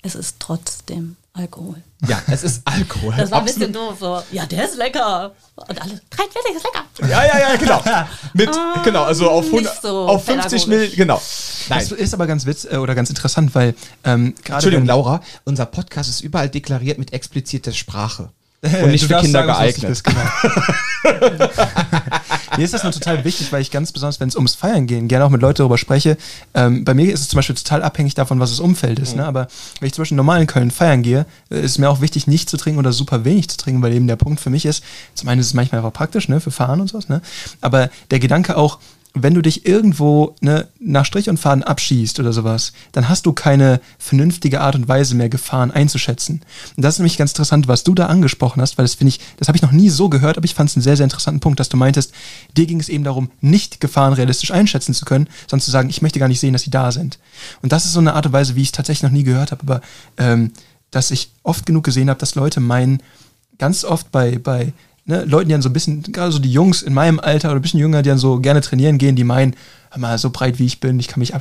Es 0.02 0.16
ist 0.16 0.38
trotzdem 0.40 1.18
Alkohol. 1.40 1.76
Ja, 2.08 2.22
es 2.28 2.44
ist 2.44 2.62
Alkohol. 2.66 3.14
Das 3.18 3.32
war 3.32 3.40
ein 3.40 3.44
Absolut. 3.48 3.72
bisschen 3.72 3.74
doof. 3.74 3.98
So, 4.00 4.22
ja, 4.32 4.46
der 4.46 4.66
ist 4.66 4.76
lecker. 4.78 5.32
Und 5.56 5.82
alle, 5.82 6.02
43 6.10 6.56
ist 6.56 6.64
lecker. 6.64 6.86
Ja, 7.10 7.26
ja, 7.26 7.40
ja, 7.40 7.56
genau. 7.58 7.82
Mit, 8.34 8.50
genau, 8.84 9.04
also 9.04 9.30
auf, 9.30 9.46
nicht 9.46 9.68
100, 9.68 9.82
so 9.82 10.08
auf 10.08 10.26
50 10.26 10.68
Mill, 10.68 10.90
genau. 10.96 11.22
Nein. 11.70 11.80
Das 11.80 11.92
ist 11.92 12.14
aber 12.14 12.28
ganz 12.28 12.46
witz 12.46 12.66
äh, 12.66 12.78
oder 12.78 12.96
ganz 12.96 13.10
interessant, 13.10 13.54
weil 13.56 13.74
ähm, 14.04 14.34
gerade 14.44 14.56
Entschuldigung, 14.56 14.84
wenn- 14.84 14.88
Laura, 14.88 15.22
unser 15.46 15.66
Podcast 15.66 16.10
ist 16.10 16.22
überall 16.22 16.50
deklariert 16.50 16.98
mit 17.00 17.14
expliziter 17.14 17.72
Sprache. 17.72 18.30
Und 18.62 18.92
nicht 18.92 19.06
du 19.06 19.08
für 19.16 19.22
Kinder 19.22 19.46
sagen, 19.46 19.54
geeignet. 19.54 19.92
Ist, 19.92 20.04
genau. 20.04 20.20
mir 22.58 22.64
ist 22.64 22.74
das 22.74 22.84
nur 22.84 22.92
total 22.92 23.24
wichtig, 23.24 23.52
weil 23.52 23.62
ich 23.62 23.72
ganz 23.72 23.92
besonders, 23.92 24.20
wenn 24.20 24.30
es 24.30 24.36
ums 24.36 24.56
Feiern 24.56 24.88
geht, 24.88 25.08
gerne 25.10 25.26
auch 25.26 25.30
mit 25.30 25.42
Leuten 25.42 25.58
darüber 25.58 25.78
spreche. 25.78 26.18
Ähm, 26.54 26.84
bei 26.84 26.94
mir 26.94 27.14
ist 27.14 27.22
es 27.22 27.28
zum 27.30 27.38
Beispiel 27.38 27.56
total 27.56 27.84
abhängig 27.84 28.16
davon, 28.16 28.40
was 28.40 28.50
das 28.50 28.60
Umfeld 28.60 29.00
ist. 29.00 29.16
Ne? 29.16 29.26
Aber 29.26 29.48
wenn 29.80 29.88
ich 29.88 29.94
zum 29.94 30.04
Beispiel 30.04 30.18
normal 30.18 30.42
in 30.42 30.48
Köln 30.48 30.72
feiern 30.72 31.02
gehe, 31.02 31.26
äh, 31.50 31.62
ist 31.62 31.78
mir 31.78 31.90
auch 31.90 32.02
wichtig, 32.02 32.28
nicht 32.28 32.50
zu 32.50 32.58
trinken 32.58 32.80
oder 32.80 32.92
super 32.92 33.26
wenig 33.26 33.50
zu 33.50 33.58
trinken, 33.58 33.82
weil 33.82 33.94
eben 33.94 34.08
der 34.08 34.16
Punkt 34.16 34.40
für 34.40 34.50
mich 34.50 34.66
ist, 34.66 34.84
zum 35.16 35.30
einen 35.30 35.42
ist 35.42 35.48
es 35.48 35.54
manchmal 35.54 35.80
einfach 35.80 35.94
praktisch, 35.94 36.30
ne, 36.30 36.40
für 36.40 36.52
Fahren 36.52 36.82
und 36.82 36.88
sowas, 36.90 37.10
ne? 37.10 37.22
Aber 37.62 37.90
der 38.12 38.20
Gedanke 38.20 38.58
auch, 38.58 38.80
wenn 39.14 39.34
du 39.34 39.42
dich 39.42 39.66
irgendwo 39.66 40.36
ne, 40.40 40.68
nach 40.80 41.06
Strich 41.06 41.30
und 41.30 41.40
Faden 41.40 41.64
abschießt 41.64 42.20
oder 42.20 42.32
sowas, 42.32 42.74
dann 42.92 43.10
hast 43.10 43.26
du 43.26 43.34
keine 43.34 43.82
vernünftige 43.98 44.62
Art 44.62 44.76
und 44.76 44.88
Weise 44.88 45.16
mehr, 45.16 45.30
Gefahren 45.30 45.72
einzuschätzen. 45.72 46.42
Und 46.78 46.84
das 46.84 46.96
ist 46.96 47.00
nämlich 47.00 47.18
ganz 47.18 47.32
interessant, 47.32 47.68
was 47.68 47.84
du 47.84 47.96
da 47.96 48.06
angesprochen 48.06 48.62
hast, 48.62 48.78
weil 48.78 48.86
das 48.86 48.94
finde 48.94 49.10
ich, 49.10 49.20
das 49.38 49.48
habe 49.48 49.56
ich 49.56 49.64
noch 49.64 49.72
nie 49.72 49.90
so 49.90 50.10
gehört, 50.10 50.38
aber 50.38 50.46
ich 50.46 50.54
fand 50.54 50.70
es 50.70 50.76
einen 50.76 50.84
sehr, 50.84 50.96
sehr 50.96 51.06
interessanten 51.06 51.40
Punkt, 51.40 51.60
dass 51.60 51.70
du 51.70 51.78
meintest, 51.78 52.14
dir 52.56 52.68
ging 52.68 52.80
es 52.80 52.90
eben 52.90 53.04
darum, 53.04 53.32
nicht 53.42 53.80
Gefahren 53.80 54.14
realistisch 54.14 54.52
einschätzen 54.52 54.94
zu 54.94 55.06
können, 55.06 55.28
sondern 55.48 55.66
zu 55.66 55.72
sagen, 55.72 55.90
ich 55.90 56.02
möchte 56.02 56.20
gar 56.20 56.28
nicht 56.28 56.40
sehen, 56.40 56.54
dass 56.54 56.64
sie 56.64 56.72
da 56.72 56.92
sind. 56.92 57.18
Und 57.62 57.72
das 57.72 57.86
ist 57.86 57.94
so 57.94 58.00
eine 58.00 58.14
Art 58.14 58.28
und 58.28 58.34
Weise, 58.34 58.56
wie 58.56 58.62
ich 58.62 58.68
es 58.68 58.74
tatsächlich 58.74 59.04
noch 59.04 59.12
nie 59.12 59.24
gehört 59.24 59.52
habe, 59.52 59.64
aber 59.64 59.82
ähm, 60.18 60.52
dass 60.92 61.12
ich 61.12 61.32
oft 61.44 61.66
genug 61.66 61.84
gesehen 61.84 62.10
habe, 62.10 62.20
dass 62.20 62.36
Leute 62.36 62.60
meinen, 62.60 63.02
ganz 63.58 63.84
oft 63.84 64.12
bei, 64.12 64.40
bei 64.40 64.74
ne, 65.10 65.26
Leuten, 65.26 65.50
die 65.50 65.54
dann 65.54 65.62
so 65.62 65.70
ein 65.70 65.74
bisschen, 65.74 66.04
gerade 66.04 66.32
so 66.32 66.40
die 66.40 66.52
Jungs 66.52 66.82
in 66.82 66.94
meinem 66.94 67.20
Alter 67.20 67.50
oder 67.50 67.60
ein 67.60 67.62
bisschen 67.62 67.80
jünger, 67.80 68.02
die 68.04 68.10
dann 68.10 68.20
so 68.20 68.40
gerne 68.40 68.62
trainieren 68.62 68.98
gehen, 68.98 69.16
die 69.16 69.24
meinen, 69.24 69.56
mal, 69.98 70.20
so 70.20 70.30
breit 70.30 70.60
wie 70.60 70.68
ich 70.68 70.80
bin, 70.80 71.00
ich 71.00 71.08
kann 71.08 71.20
mich 71.20 71.34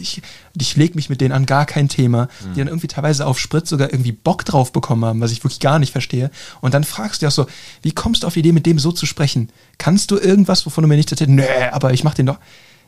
ich, 0.00 0.22
ich 0.56 0.76
leg 0.76 0.94
mich 0.94 1.10
mit 1.10 1.20
denen 1.20 1.32
an, 1.32 1.46
gar 1.46 1.66
kein 1.66 1.88
Thema, 1.88 2.22
mhm. 2.24 2.54
die 2.54 2.58
dann 2.60 2.68
irgendwie 2.68 2.86
teilweise 2.86 3.26
auf 3.26 3.40
Sprit 3.40 3.66
sogar 3.66 3.92
irgendwie 3.92 4.12
Bock 4.12 4.44
drauf 4.44 4.72
bekommen 4.72 5.04
haben, 5.04 5.20
was 5.20 5.32
ich 5.32 5.42
wirklich 5.42 5.58
gar 5.58 5.80
nicht 5.80 5.90
verstehe. 5.90 6.30
Und 6.60 6.74
dann 6.74 6.84
fragst 6.84 7.20
du 7.20 7.26
dich 7.26 7.32
auch 7.32 7.36
so, 7.36 7.46
wie 7.82 7.90
kommst 7.90 8.22
du 8.22 8.28
auf 8.28 8.34
die 8.34 8.40
Idee, 8.40 8.52
mit 8.52 8.66
dem 8.66 8.78
so 8.78 8.92
zu 8.92 9.04
sprechen? 9.04 9.50
Kannst 9.78 10.12
du 10.12 10.16
irgendwas, 10.16 10.64
wovon 10.64 10.82
du 10.82 10.88
mir 10.88 10.96
nicht 10.96 11.10
erzählst? 11.10 11.32
Nee, 11.32 11.44
aber 11.72 11.92
ich 11.92 12.04
mach 12.04 12.14
den 12.14 12.26
doch. 12.26 12.38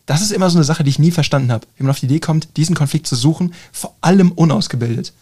Das 0.07 0.23
ist 0.23 0.31
immer 0.31 0.49
so 0.49 0.59
eine 0.59 0.65
Sache, 0.65 0.85
die 0.85 0.91
ich 0.91 1.01
nie 1.01 1.11
verstanden 1.11 1.51
habe. 1.51 1.67
Wie 1.77 1.83
man 1.83 1.91
auf 1.91 1.99
die 1.99 2.07
Idee 2.07 2.21
kommt, 2.21 2.57
diesen 2.57 2.77
Konflikt 2.77 3.09
zu 3.09 3.17
suchen, 3.17 3.53
vor 3.73 3.97
allem 4.01 4.31
unausgebildet. 4.31 5.13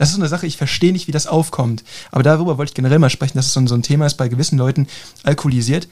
Das 0.00 0.08
ist 0.08 0.14
so 0.14 0.20
eine 0.22 0.30
Sache, 0.30 0.46
ich 0.46 0.56
verstehe 0.56 0.92
nicht, 0.92 1.08
wie 1.08 1.12
das 1.12 1.26
aufkommt. 1.26 1.84
Aber 2.10 2.22
darüber 2.22 2.56
wollte 2.56 2.70
ich 2.70 2.74
generell 2.74 2.98
mal 2.98 3.10
sprechen, 3.10 3.36
dass 3.36 3.44
es 3.44 3.52
so 3.52 3.60
ein, 3.60 3.66
so 3.66 3.74
ein 3.74 3.82
Thema 3.82 4.06
ist 4.06 4.14
bei 4.14 4.28
gewissen 4.28 4.56
Leuten, 4.56 4.86
alkoholisiert, 5.24 5.88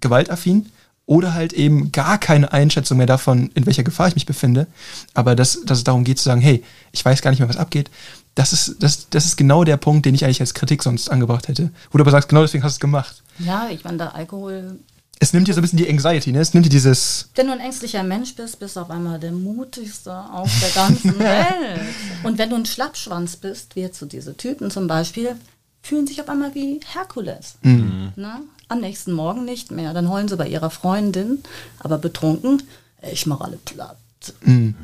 gewaltaffin 0.00 0.66
oder 1.06 1.32
halt 1.32 1.52
eben 1.52 1.92
gar 1.92 2.18
keine 2.18 2.52
Einschätzung 2.52 2.98
mehr 2.98 3.06
davon, 3.06 3.52
in 3.54 3.64
welcher 3.64 3.84
Gefahr 3.84 4.08
ich 4.08 4.16
mich 4.16 4.26
befinde. 4.26 4.66
Aber 5.14 5.36
dass, 5.36 5.60
dass 5.64 5.78
es 5.78 5.84
darum 5.84 6.02
geht 6.02 6.18
zu 6.18 6.24
sagen, 6.24 6.40
hey, 6.40 6.64
ich 6.90 7.04
weiß 7.04 7.22
gar 7.22 7.30
nicht 7.30 7.38
mehr, 7.38 7.48
was 7.48 7.56
abgeht. 7.56 7.88
Das 8.34 8.52
ist, 8.52 8.82
das, 8.82 9.08
das 9.10 9.26
ist 9.26 9.36
genau 9.36 9.62
der 9.62 9.76
Punkt, 9.76 10.06
den 10.06 10.16
ich 10.16 10.24
eigentlich 10.24 10.40
als 10.40 10.54
Kritik 10.54 10.82
sonst 10.82 11.08
angebracht 11.08 11.46
hätte. 11.46 11.70
Wo 11.92 11.98
du 11.98 12.02
aber 12.02 12.10
sagst, 12.10 12.30
genau 12.30 12.42
deswegen 12.42 12.64
hast 12.64 12.72
du 12.72 12.78
es 12.78 12.80
gemacht. 12.80 13.22
Ja, 13.38 13.68
ich 13.70 13.84
meine, 13.84 13.98
der 13.98 14.16
Alkohol 14.16 14.80
es 15.22 15.32
nimmt 15.32 15.46
dir 15.46 15.54
so 15.54 15.60
ein 15.60 15.62
bisschen 15.62 15.76
die 15.78 15.88
Anxiety, 15.88 16.32
ne? 16.32 16.40
Es 16.40 16.52
nimmt 16.52 16.66
dir 16.66 16.70
dieses. 16.70 17.28
Wenn 17.36 17.46
du 17.46 17.52
ein 17.52 17.60
ängstlicher 17.60 18.02
Mensch 18.02 18.34
bist, 18.34 18.58
bist 18.58 18.74
du 18.74 18.80
auf 18.80 18.90
einmal 18.90 19.20
der 19.20 19.30
mutigste 19.30 20.12
auf 20.12 20.50
der 20.60 20.70
ganzen 20.70 21.16
Welt. 21.20 21.80
Und 22.24 22.38
wenn 22.38 22.50
du 22.50 22.56
ein 22.56 22.66
Schlappschwanz 22.66 23.36
bist, 23.36 23.76
wie 23.76 23.82
jetzt 23.82 24.00
so 24.00 24.06
diese 24.06 24.36
Typen 24.36 24.72
zum 24.72 24.88
Beispiel, 24.88 25.36
fühlen 25.80 26.08
sich 26.08 26.20
auf 26.20 26.28
einmal 26.28 26.56
wie 26.56 26.80
Herkules. 26.92 27.54
Mhm. 27.62 28.12
Ne? 28.16 28.40
Am 28.66 28.80
nächsten 28.80 29.12
Morgen 29.12 29.44
nicht 29.44 29.70
mehr. 29.70 29.94
Dann 29.94 30.10
heulen 30.10 30.26
sie 30.26 30.36
bei 30.36 30.48
ihrer 30.48 30.70
Freundin, 30.70 31.44
aber 31.78 31.98
betrunken, 31.98 32.64
ich 33.12 33.24
mache 33.26 33.44
alle 33.44 33.58
platt. 33.58 33.98
Mhm. 34.40 34.74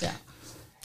Ja. 0.00 0.10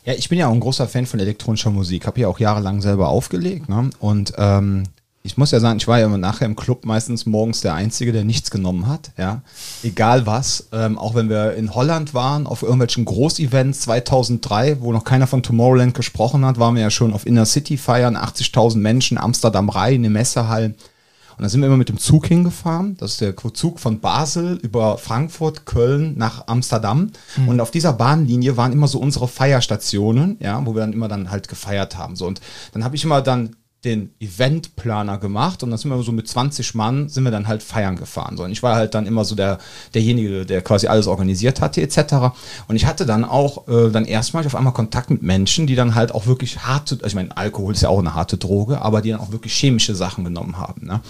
Ja, 0.04 0.14
ich 0.14 0.30
bin 0.30 0.40
ja 0.40 0.48
auch 0.48 0.54
ein 0.54 0.60
großer 0.60 0.88
Fan 0.88 1.06
von 1.06 1.20
elektronischer 1.20 1.70
Musik. 1.70 2.08
Habe 2.08 2.22
ja 2.22 2.28
auch 2.28 2.40
jahrelang 2.40 2.82
selber 2.82 3.10
aufgelegt. 3.10 3.70
Ne? 3.70 3.92
Und 4.00 4.34
ähm, 4.38 4.86
ich 5.28 5.38
muss 5.38 5.52
ja 5.52 5.60
sagen, 5.60 5.78
ich 5.78 5.88
war 5.88 6.00
ja 6.00 6.08
nachher 6.08 6.46
im 6.46 6.56
Club 6.56 6.86
meistens 6.86 7.26
morgens 7.26 7.60
der 7.60 7.74
Einzige, 7.74 8.14
der 8.14 8.24
nichts 8.24 8.50
genommen 8.50 8.88
hat, 8.88 9.12
ja. 9.18 9.42
Egal 9.84 10.26
was. 10.26 10.70
Ähm, 10.72 10.98
auch 10.98 11.16
wenn 11.16 11.30
wir 11.30 11.54
in 11.56 11.76
Holland 11.76 12.14
waren, 12.14 12.48
auf 12.48 12.64
irgendwelchen 12.64 13.04
Großevents 13.04 13.82
2003, 13.82 14.80
wo 14.80 14.94
noch 14.94 15.04
keiner 15.04 15.28
von 15.28 15.44
Tomorrowland 15.44 15.94
gesprochen 15.94 16.46
hat, 16.46 16.60
waren 16.60 16.76
wir 16.76 16.82
ja 16.82 16.90
schon 16.90 17.14
auf 17.14 17.28
Inner 17.28 17.46
City 17.46 17.78
feiern, 17.78 18.16
80.000 18.16 18.78
Menschen, 18.78 19.18
Amsterdam 19.18 19.68
Rhein, 19.68 20.06
in 20.06 20.14
Messehallen. 20.14 20.76
Und 21.38 21.44
da 21.44 21.50
sind 21.50 21.60
wir 21.60 21.68
immer 21.68 21.78
mit 21.78 21.90
dem 21.90 22.00
Zug 22.00 22.26
hingefahren. 22.26 22.96
Das 22.98 23.12
ist 23.12 23.22
der 23.22 23.36
Zug 23.36 23.80
von 23.80 24.00
Basel 24.00 24.58
über 24.64 24.98
Frankfurt, 24.98 25.66
Köln 25.66 26.18
nach 26.18 26.48
Amsterdam. 26.48 27.12
Mhm. 27.36 27.50
Und 27.50 27.60
auf 27.60 27.70
dieser 27.70 27.94
Bahnlinie 27.94 28.58
waren 28.58 28.72
immer 28.72 28.88
so 28.88 28.98
unsere 28.98 29.28
Feierstationen, 29.28 30.38
ja, 30.40 30.66
wo 30.66 30.74
wir 30.74 30.80
dann 30.80 30.94
immer 30.94 31.10
dann 31.10 31.30
halt 31.30 31.48
gefeiert 31.48 31.98
haben. 31.98 32.16
So, 32.16 32.26
und 32.26 32.42
dann 32.72 32.84
habe 32.84 32.96
ich 32.96 33.04
immer 33.04 33.22
dann 33.22 33.56
den 33.86 34.12
Eventplaner 34.20 35.20
gemacht 35.20 35.62
und 35.62 35.70
dann 35.70 35.78
sind 35.78 35.92
wir 35.92 36.02
so 36.02 36.12
mit 36.12 36.28
20 36.28 36.74
Mann 36.74 37.10
sind 37.10 37.24
wir 37.24 37.32
dann 37.32 37.48
halt 37.48 37.62
feiern 37.62 37.96
gefahren. 37.96 38.36
So, 38.36 38.44
und 38.44 38.52
ich 38.52 38.64
war 38.64 38.76
halt 38.76 38.96
dann 38.96 39.06
immer 39.06 39.24
so 39.24 39.36
der, 39.36 39.60
derjenige, 39.94 40.46
der 40.46 40.62
quasi 40.62 40.88
alles 40.88 41.08
organisiert 41.08 41.62
hatte, 41.62 41.82
etc. 41.82 42.34
Und 42.68 42.76
ich 42.76 42.86
hatte 42.86 43.06
dann 43.06 43.24
auch 43.24 43.68
äh, 43.68 43.92
dann 43.92 44.06
erstmal 44.06 44.46
auf 44.46 44.56
einmal 44.56 44.74
Kontakt 44.74 45.12
mit 45.12 45.22
Menschen, 45.22 45.68
die 45.68 45.76
dann 45.76 45.94
halt 45.94 46.12
auch 46.12 46.26
wirklich 46.26 46.60
harte, 46.60 46.96
also 46.96 47.08
ich 47.08 47.16
meine, 47.16 47.38
Alkohol 47.38 47.74
ist 47.74 47.82
ja 47.82 47.90
auch 47.90 48.00
eine 48.00 48.16
harte 48.16 48.38
Droge, 48.38 48.82
aber 48.82 49.02
die 49.02 49.12
dann 49.12 49.20
auch 49.20 49.32
wirklich 49.32 49.54
chemische 49.54 49.96
Sachen 49.96 50.24
genommen 50.24 50.58
haben. 50.58 50.86
Ne? 50.86 51.02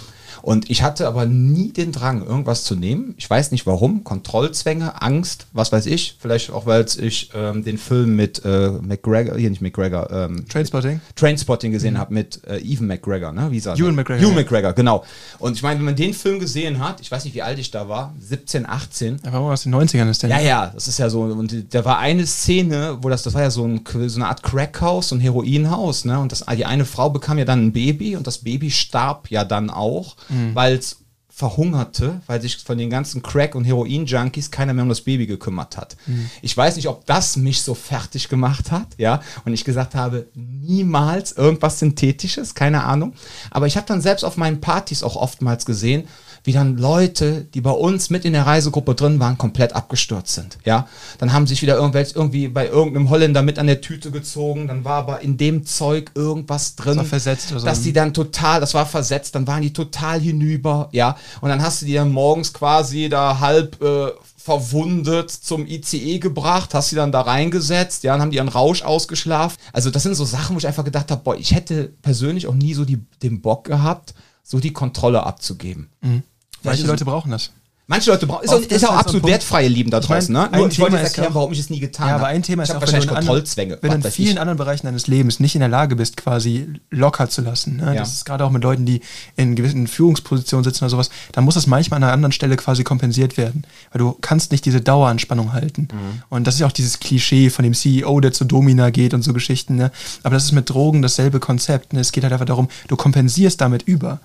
Und 0.42 0.70
ich 0.70 0.82
hatte 0.82 1.06
aber 1.06 1.26
nie 1.26 1.72
den 1.72 1.92
Drang, 1.92 2.24
irgendwas 2.24 2.64
zu 2.64 2.74
nehmen. 2.76 3.14
Ich 3.16 3.28
weiß 3.28 3.50
nicht 3.50 3.66
warum. 3.66 4.04
Kontrollzwänge, 4.04 5.02
Angst, 5.02 5.46
was 5.52 5.72
weiß 5.72 5.86
ich. 5.86 6.16
Vielleicht 6.18 6.50
auch, 6.50 6.66
weil 6.66 6.86
ich 7.00 7.30
ähm, 7.34 7.64
den 7.64 7.78
Film 7.78 8.16
mit 8.16 8.44
äh, 8.44 8.70
McGregor, 8.70 9.36
hier 9.36 9.50
nicht 9.50 9.62
McGregor, 9.62 10.10
ähm, 10.10 10.46
Trainspotting. 10.48 11.00
Trainspotting 11.16 11.72
gesehen 11.72 11.94
mhm. 11.94 11.98
habe 11.98 12.14
mit 12.14 12.40
äh, 12.46 12.58
Even 12.60 12.86
McGregor, 12.86 13.32
ne? 13.32 13.50
Wie 13.50 13.60
sagt 13.60 13.78
Ewan 13.78 13.94
McGregor. 13.94 14.22
Ewan 14.22 14.34
McGregor, 14.34 14.72
genau. 14.72 15.04
Und 15.38 15.54
ich 15.54 15.62
meine, 15.62 15.78
wenn 15.78 15.86
man 15.86 15.96
den 15.96 16.14
Film 16.14 16.38
gesehen 16.38 16.78
hat, 16.78 17.00
ich 17.00 17.10
weiß 17.10 17.24
nicht, 17.24 17.34
wie 17.34 17.42
alt 17.42 17.58
ich 17.58 17.70
da 17.70 17.88
war, 17.88 18.14
17, 18.20 18.66
18. 18.66 19.20
Er 19.22 19.32
war 19.32 19.40
aus 19.40 19.62
den 19.64 19.74
90ern, 19.74 20.08
ist 20.08 20.22
der. 20.22 20.30
Ja, 20.30 20.40
ja, 20.40 20.70
das 20.74 20.88
ist 20.88 20.98
ja 20.98 21.10
so. 21.10 21.22
Und 21.22 21.74
da 21.74 21.84
war 21.84 21.98
eine 21.98 22.26
Szene, 22.26 22.98
wo 23.00 23.08
das, 23.08 23.22
das 23.22 23.34
war 23.34 23.42
ja 23.42 23.50
so, 23.50 23.64
ein, 23.64 23.82
so 24.06 24.16
eine 24.16 24.28
Art 24.28 24.42
Crackhaus, 24.42 25.08
so 25.08 25.16
ein 25.16 25.20
Heroinhaus, 25.20 26.04
ne? 26.04 26.18
Und 26.18 26.32
das, 26.32 26.44
die 26.56 26.64
eine 26.64 26.84
Frau 26.84 27.10
bekam 27.10 27.38
ja 27.38 27.44
dann 27.44 27.66
ein 27.66 27.72
Baby 27.72 28.16
und 28.16 28.26
das 28.26 28.38
Baby 28.38 28.70
starb 28.70 29.30
ja 29.30 29.44
dann 29.44 29.70
auch 29.70 30.16
mhm. 30.28 30.54
weil 30.54 30.74
es 30.76 30.98
verhungerte, 31.38 32.20
weil 32.26 32.42
sich 32.42 32.56
von 32.56 32.76
den 32.78 32.90
ganzen 32.90 33.22
Crack- 33.22 33.54
und 33.54 33.64
Heroin-Junkies 33.64 34.50
keiner 34.50 34.74
mehr 34.74 34.82
um 34.82 34.88
das 34.88 35.02
Baby 35.02 35.28
gekümmert 35.28 35.76
hat. 35.76 35.96
Mhm. 36.06 36.28
Ich 36.42 36.56
weiß 36.56 36.74
nicht, 36.74 36.88
ob 36.88 37.06
das 37.06 37.36
mich 37.36 37.62
so 37.62 37.74
fertig 37.74 38.28
gemacht 38.28 38.72
hat, 38.72 38.88
ja, 38.96 39.20
und 39.44 39.54
ich 39.54 39.64
gesagt 39.64 39.94
habe, 39.94 40.26
niemals 40.34 41.30
irgendwas 41.30 41.78
Synthetisches, 41.78 42.56
keine 42.56 42.82
Ahnung. 42.82 43.12
Aber 43.52 43.68
ich 43.68 43.76
habe 43.76 43.86
dann 43.86 44.00
selbst 44.00 44.24
auf 44.24 44.36
meinen 44.36 44.60
Partys 44.60 45.04
auch 45.04 45.14
oftmals 45.14 45.64
gesehen, 45.64 46.08
wie 46.44 46.52
dann 46.52 46.76
Leute, 46.76 47.46
die 47.54 47.60
bei 47.60 47.70
uns 47.70 48.10
mit 48.10 48.24
in 48.24 48.32
der 48.32 48.46
Reisegruppe 48.46 48.94
drin 48.94 49.20
waren, 49.20 49.38
komplett 49.38 49.74
abgestürzt 49.74 50.34
sind. 50.34 50.58
Ja, 50.64 50.88
dann 51.18 51.32
haben 51.32 51.46
sich 51.46 51.62
wieder 51.62 51.76
irgendwelche 51.76 52.14
irgendwie 52.14 52.48
bei 52.48 52.68
irgendeinem 52.68 53.10
Holländer 53.10 53.42
mit 53.42 53.58
an 53.58 53.66
der 53.66 53.80
Tüte 53.80 54.10
gezogen, 54.10 54.68
dann 54.68 54.84
war 54.84 54.98
aber 54.98 55.20
in 55.20 55.36
dem 55.36 55.64
Zeug 55.66 56.12
irgendwas 56.14 56.76
drin, 56.76 56.96
das 56.96 56.98
war 56.98 57.04
versetzt 57.04 57.50
oder 57.50 57.60
so. 57.60 57.66
dass 57.66 57.82
die 57.82 57.92
dann 57.92 58.14
total, 58.14 58.60
das 58.60 58.74
war 58.74 58.86
versetzt, 58.86 59.34
dann 59.34 59.46
waren 59.46 59.62
die 59.62 59.72
total 59.72 60.20
hinüber, 60.20 60.88
ja, 60.92 61.16
und 61.40 61.48
dann 61.48 61.62
hast 61.62 61.82
du 61.82 61.86
die 61.86 61.94
dann 61.94 62.12
morgens 62.12 62.52
quasi 62.52 63.08
da 63.08 63.40
halb 63.40 63.80
äh, 63.82 64.10
verwundet 64.48 65.30
zum 65.30 65.66
ICE 65.66 66.18
gebracht, 66.20 66.72
hast 66.72 66.88
sie 66.88 66.96
dann 66.96 67.12
da 67.12 67.20
reingesetzt, 67.20 68.02
ja, 68.02 68.12
dann 68.12 68.22
haben 68.22 68.30
die 68.30 68.38
ihren 68.38 68.48
Rausch 68.48 68.82
ausgeschlafen. 68.82 69.58
Also 69.74 69.90
das 69.90 70.02
sind 70.02 70.14
so 70.14 70.24
Sachen, 70.24 70.54
wo 70.54 70.58
ich 70.58 70.66
einfach 70.66 70.84
gedacht 70.84 71.10
habe, 71.10 71.20
boah, 71.22 71.36
ich 71.36 71.54
hätte 71.54 71.92
persönlich 72.00 72.46
auch 72.46 72.54
nie 72.54 72.72
so 72.72 72.86
die, 72.86 73.04
den 73.22 73.42
Bock 73.42 73.64
gehabt, 73.64 74.14
so 74.42 74.60
die 74.60 74.72
Kontrolle 74.72 75.24
abzugeben. 75.24 75.90
Mhm. 76.00 76.22
Manche 76.62 76.86
Leute 76.86 77.04
brauchen 77.04 77.30
das. 77.30 77.52
Manche 77.90 78.10
Leute 78.10 78.26
brauchen, 78.26 78.44
ist, 78.44 78.52
auch, 78.52 78.60
ist 78.60 78.86
auch 78.86 78.96
absolut 78.96 79.22
so 79.22 79.28
wertfreie 79.28 79.66
Lieben 79.66 79.90
da 79.90 80.00
draußen, 80.00 80.30
ne? 80.30 80.50
Nur, 80.52 80.68
ich 80.68 80.78
wollte 80.78 80.96
jetzt 80.96 81.16
erklären, 81.16 81.34
warum 81.34 81.52
ich 81.52 81.58
es 81.58 81.70
nie 81.70 81.80
getan 81.80 82.04
habe. 82.04 82.10
Ja, 82.10 82.16
aber 82.16 82.26
ein 82.26 82.42
Thema 82.42 82.62
ist 82.62 82.74
auch, 82.74 82.82
wenn 82.82 83.00
du, 83.00 83.14
anderen, 83.14 83.42
wenn 83.80 83.90
du 83.90 83.96
in 83.96 84.12
vielen 84.12 84.32
ich. 84.32 84.40
anderen 84.40 84.58
Bereichen 84.58 84.84
deines 84.86 85.06
Lebens 85.06 85.40
nicht 85.40 85.54
in 85.54 85.60
der 85.60 85.70
Lage 85.70 85.96
bist, 85.96 86.18
quasi 86.18 86.68
locker 86.90 87.30
zu 87.30 87.40
lassen. 87.40 87.78
Ne? 87.78 87.86
Ja. 87.86 88.00
Das 88.00 88.12
ist 88.12 88.26
gerade 88.26 88.44
auch 88.44 88.50
mit 88.50 88.62
Leuten, 88.62 88.84
die 88.84 89.00
in 89.36 89.56
gewissen 89.56 89.86
Führungspositionen 89.86 90.64
sitzen 90.64 90.84
oder 90.84 90.90
sowas, 90.90 91.08
dann 91.32 91.44
muss 91.44 91.54
das 91.54 91.66
manchmal 91.66 91.96
an 91.96 92.04
einer 92.04 92.12
anderen 92.12 92.32
Stelle 92.32 92.56
quasi 92.56 92.84
kompensiert 92.84 93.38
werden. 93.38 93.64
Weil 93.90 94.00
du 94.00 94.18
kannst 94.20 94.52
nicht 94.52 94.66
diese 94.66 94.82
Daueranspannung 94.82 95.54
halten. 95.54 95.88
Mhm. 95.90 96.22
Und 96.28 96.46
das 96.46 96.56
ist 96.56 96.60
ja 96.60 96.66
auch 96.66 96.72
dieses 96.72 97.00
Klischee 97.00 97.48
von 97.48 97.62
dem 97.62 97.72
CEO, 97.72 98.20
der 98.20 98.34
zu 98.34 98.44
Domina 98.44 98.90
geht 98.90 99.14
und 99.14 99.22
so 99.22 99.32
Geschichten. 99.32 99.76
Ne? 99.76 99.92
Aber 100.24 100.34
das 100.34 100.44
ist 100.44 100.52
mit 100.52 100.68
Drogen 100.68 101.00
dasselbe 101.00 101.40
Konzept. 101.40 101.94
Ne? 101.94 102.00
Es 102.00 102.12
geht 102.12 102.22
halt 102.22 102.34
einfach 102.34 102.44
darum, 102.44 102.68
du 102.86 102.96
kompensierst 102.96 103.62
damit 103.62 103.84
über. 103.84 104.20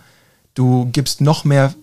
Du 0.54 0.90
gibst 0.92 1.22
noch 1.22 1.46
mehr 1.46 1.74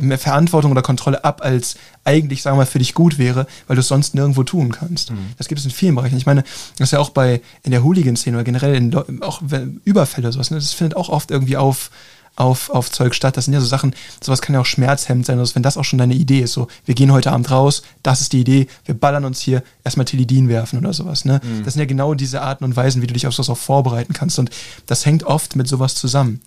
mehr 0.00 0.18
Verantwortung 0.18 0.70
oder 0.70 0.82
Kontrolle 0.82 1.24
ab, 1.24 1.40
als 1.42 1.76
eigentlich, 2.04 2.42
sagen 2.42 2.56
wir 2.56 2.62
mal, 2.62 2.66
für 2.66 2.78
dich 2.78 2.94
gut 2.94 3.18
wäre, 3.18 3.46
weil 3.66 3.76
du 3.76 3.80
es 3.80 3.88
sonst 3.88 4.14
nirgendwo 4.14 4.42
tun 4.42 4.72
kannst. 4.72 5.10
Mhm. 5.10 5.32
Das 5.38 5.48
gibt 5.48 5.58
es 5.58 5.64
in 5.64 5.70
vielen 5.70 5.94
Bereichen. 5.94 6.16
Ich 6.16 6.26
meine, 6.26 6.42
das 6.78 6.88
ist 6.88 6.92
ja 6.92 6.98
auch 6.98 7.10
bei 7.10 7.40
in 7.62 7.70
der 7.70 7.82
Hooligan-Szene 7.82 8.36
oder 8.36 8.44
generell 8.44 8.74
in, 8.74 9.22
auch 9.22 9.42
Überfälle 9.84 10.26
oder 10.26 10.32
sowas. 10.32 10.50
Ne? 10.50 10.56
Das 10.56 10.72
findet 10.72 10.96
auch 10.96 11.08
oft 11.08 11.30
irgendwie 11.30 11.56
auf, 11.56 11.90
auf, 12.36 12.70
auf 12.70 12.90
Zeug 12.90 13.14
statt. 13.14 13.36
Das 13.36 13.46
sind 13.46 13.54
ja 13.54 13.60
so 13.60 13.66
Sachen, 13.66 13.94
sowas 14.22 14.42
kann 14.42 14.54
ja 14.54 14.60
auch 14.60 14.66
schmerzhemmend 14.66 15.26
sein, 15.26 15.38
also 15.38 15.54
wenn 15.54 15.62
das 15.62 15.76
auch 15.76 15.84
schon 15.84 15.98
deine 15.98 16.14
Idee 16.14 16.40
ist. 16.40 16.52
So, 16.52 16.68
wir 16.84 16.94
gehen 16.94 17.12
heute 17.12 17.32
Abend 17.32 17.50
raus, 17.50 17.82
das 18.02 18.20
ist 18.20 18.32
die 18.32 18.40
Idee, 18.40 18.66
wir 18.84 18.94
ballern 18.94 19.24
uns 19.24 19.40
hier 19.40 19.62
erstmal 19.84 20.04
Tilidin 20.04 20.48
werfen 20.48 20.78
oder 20.78 20.92
sowas. 20.92 21.24
Ne? 21.24 21.40
Mhm. 21.42 21.64
Das 21.64 21.74
sind 21.74 21.80
ja 21.80 21.86
genau 21.86 22.14
diese 22.14 22.42
Arten 22.42 22.64
und 22.64 22.76
Weisen, 22.76 23.02
wie 23.02 23.06
du 23.06 23.14
dich 23.14 23.26
auf 23.26 23.34
sowas 23.34 23.50
auch 23.50 23.58
vorbereiten 23.58 24.12
kannst. 24.12 24.38
Und 24.38 24.50
das 24.86 25.06
hängt 25.06 25.24
oft 25.24 25.56
mit 25.56 25.68
sowas 25.68 25.94
zusammen. 25.94 26.40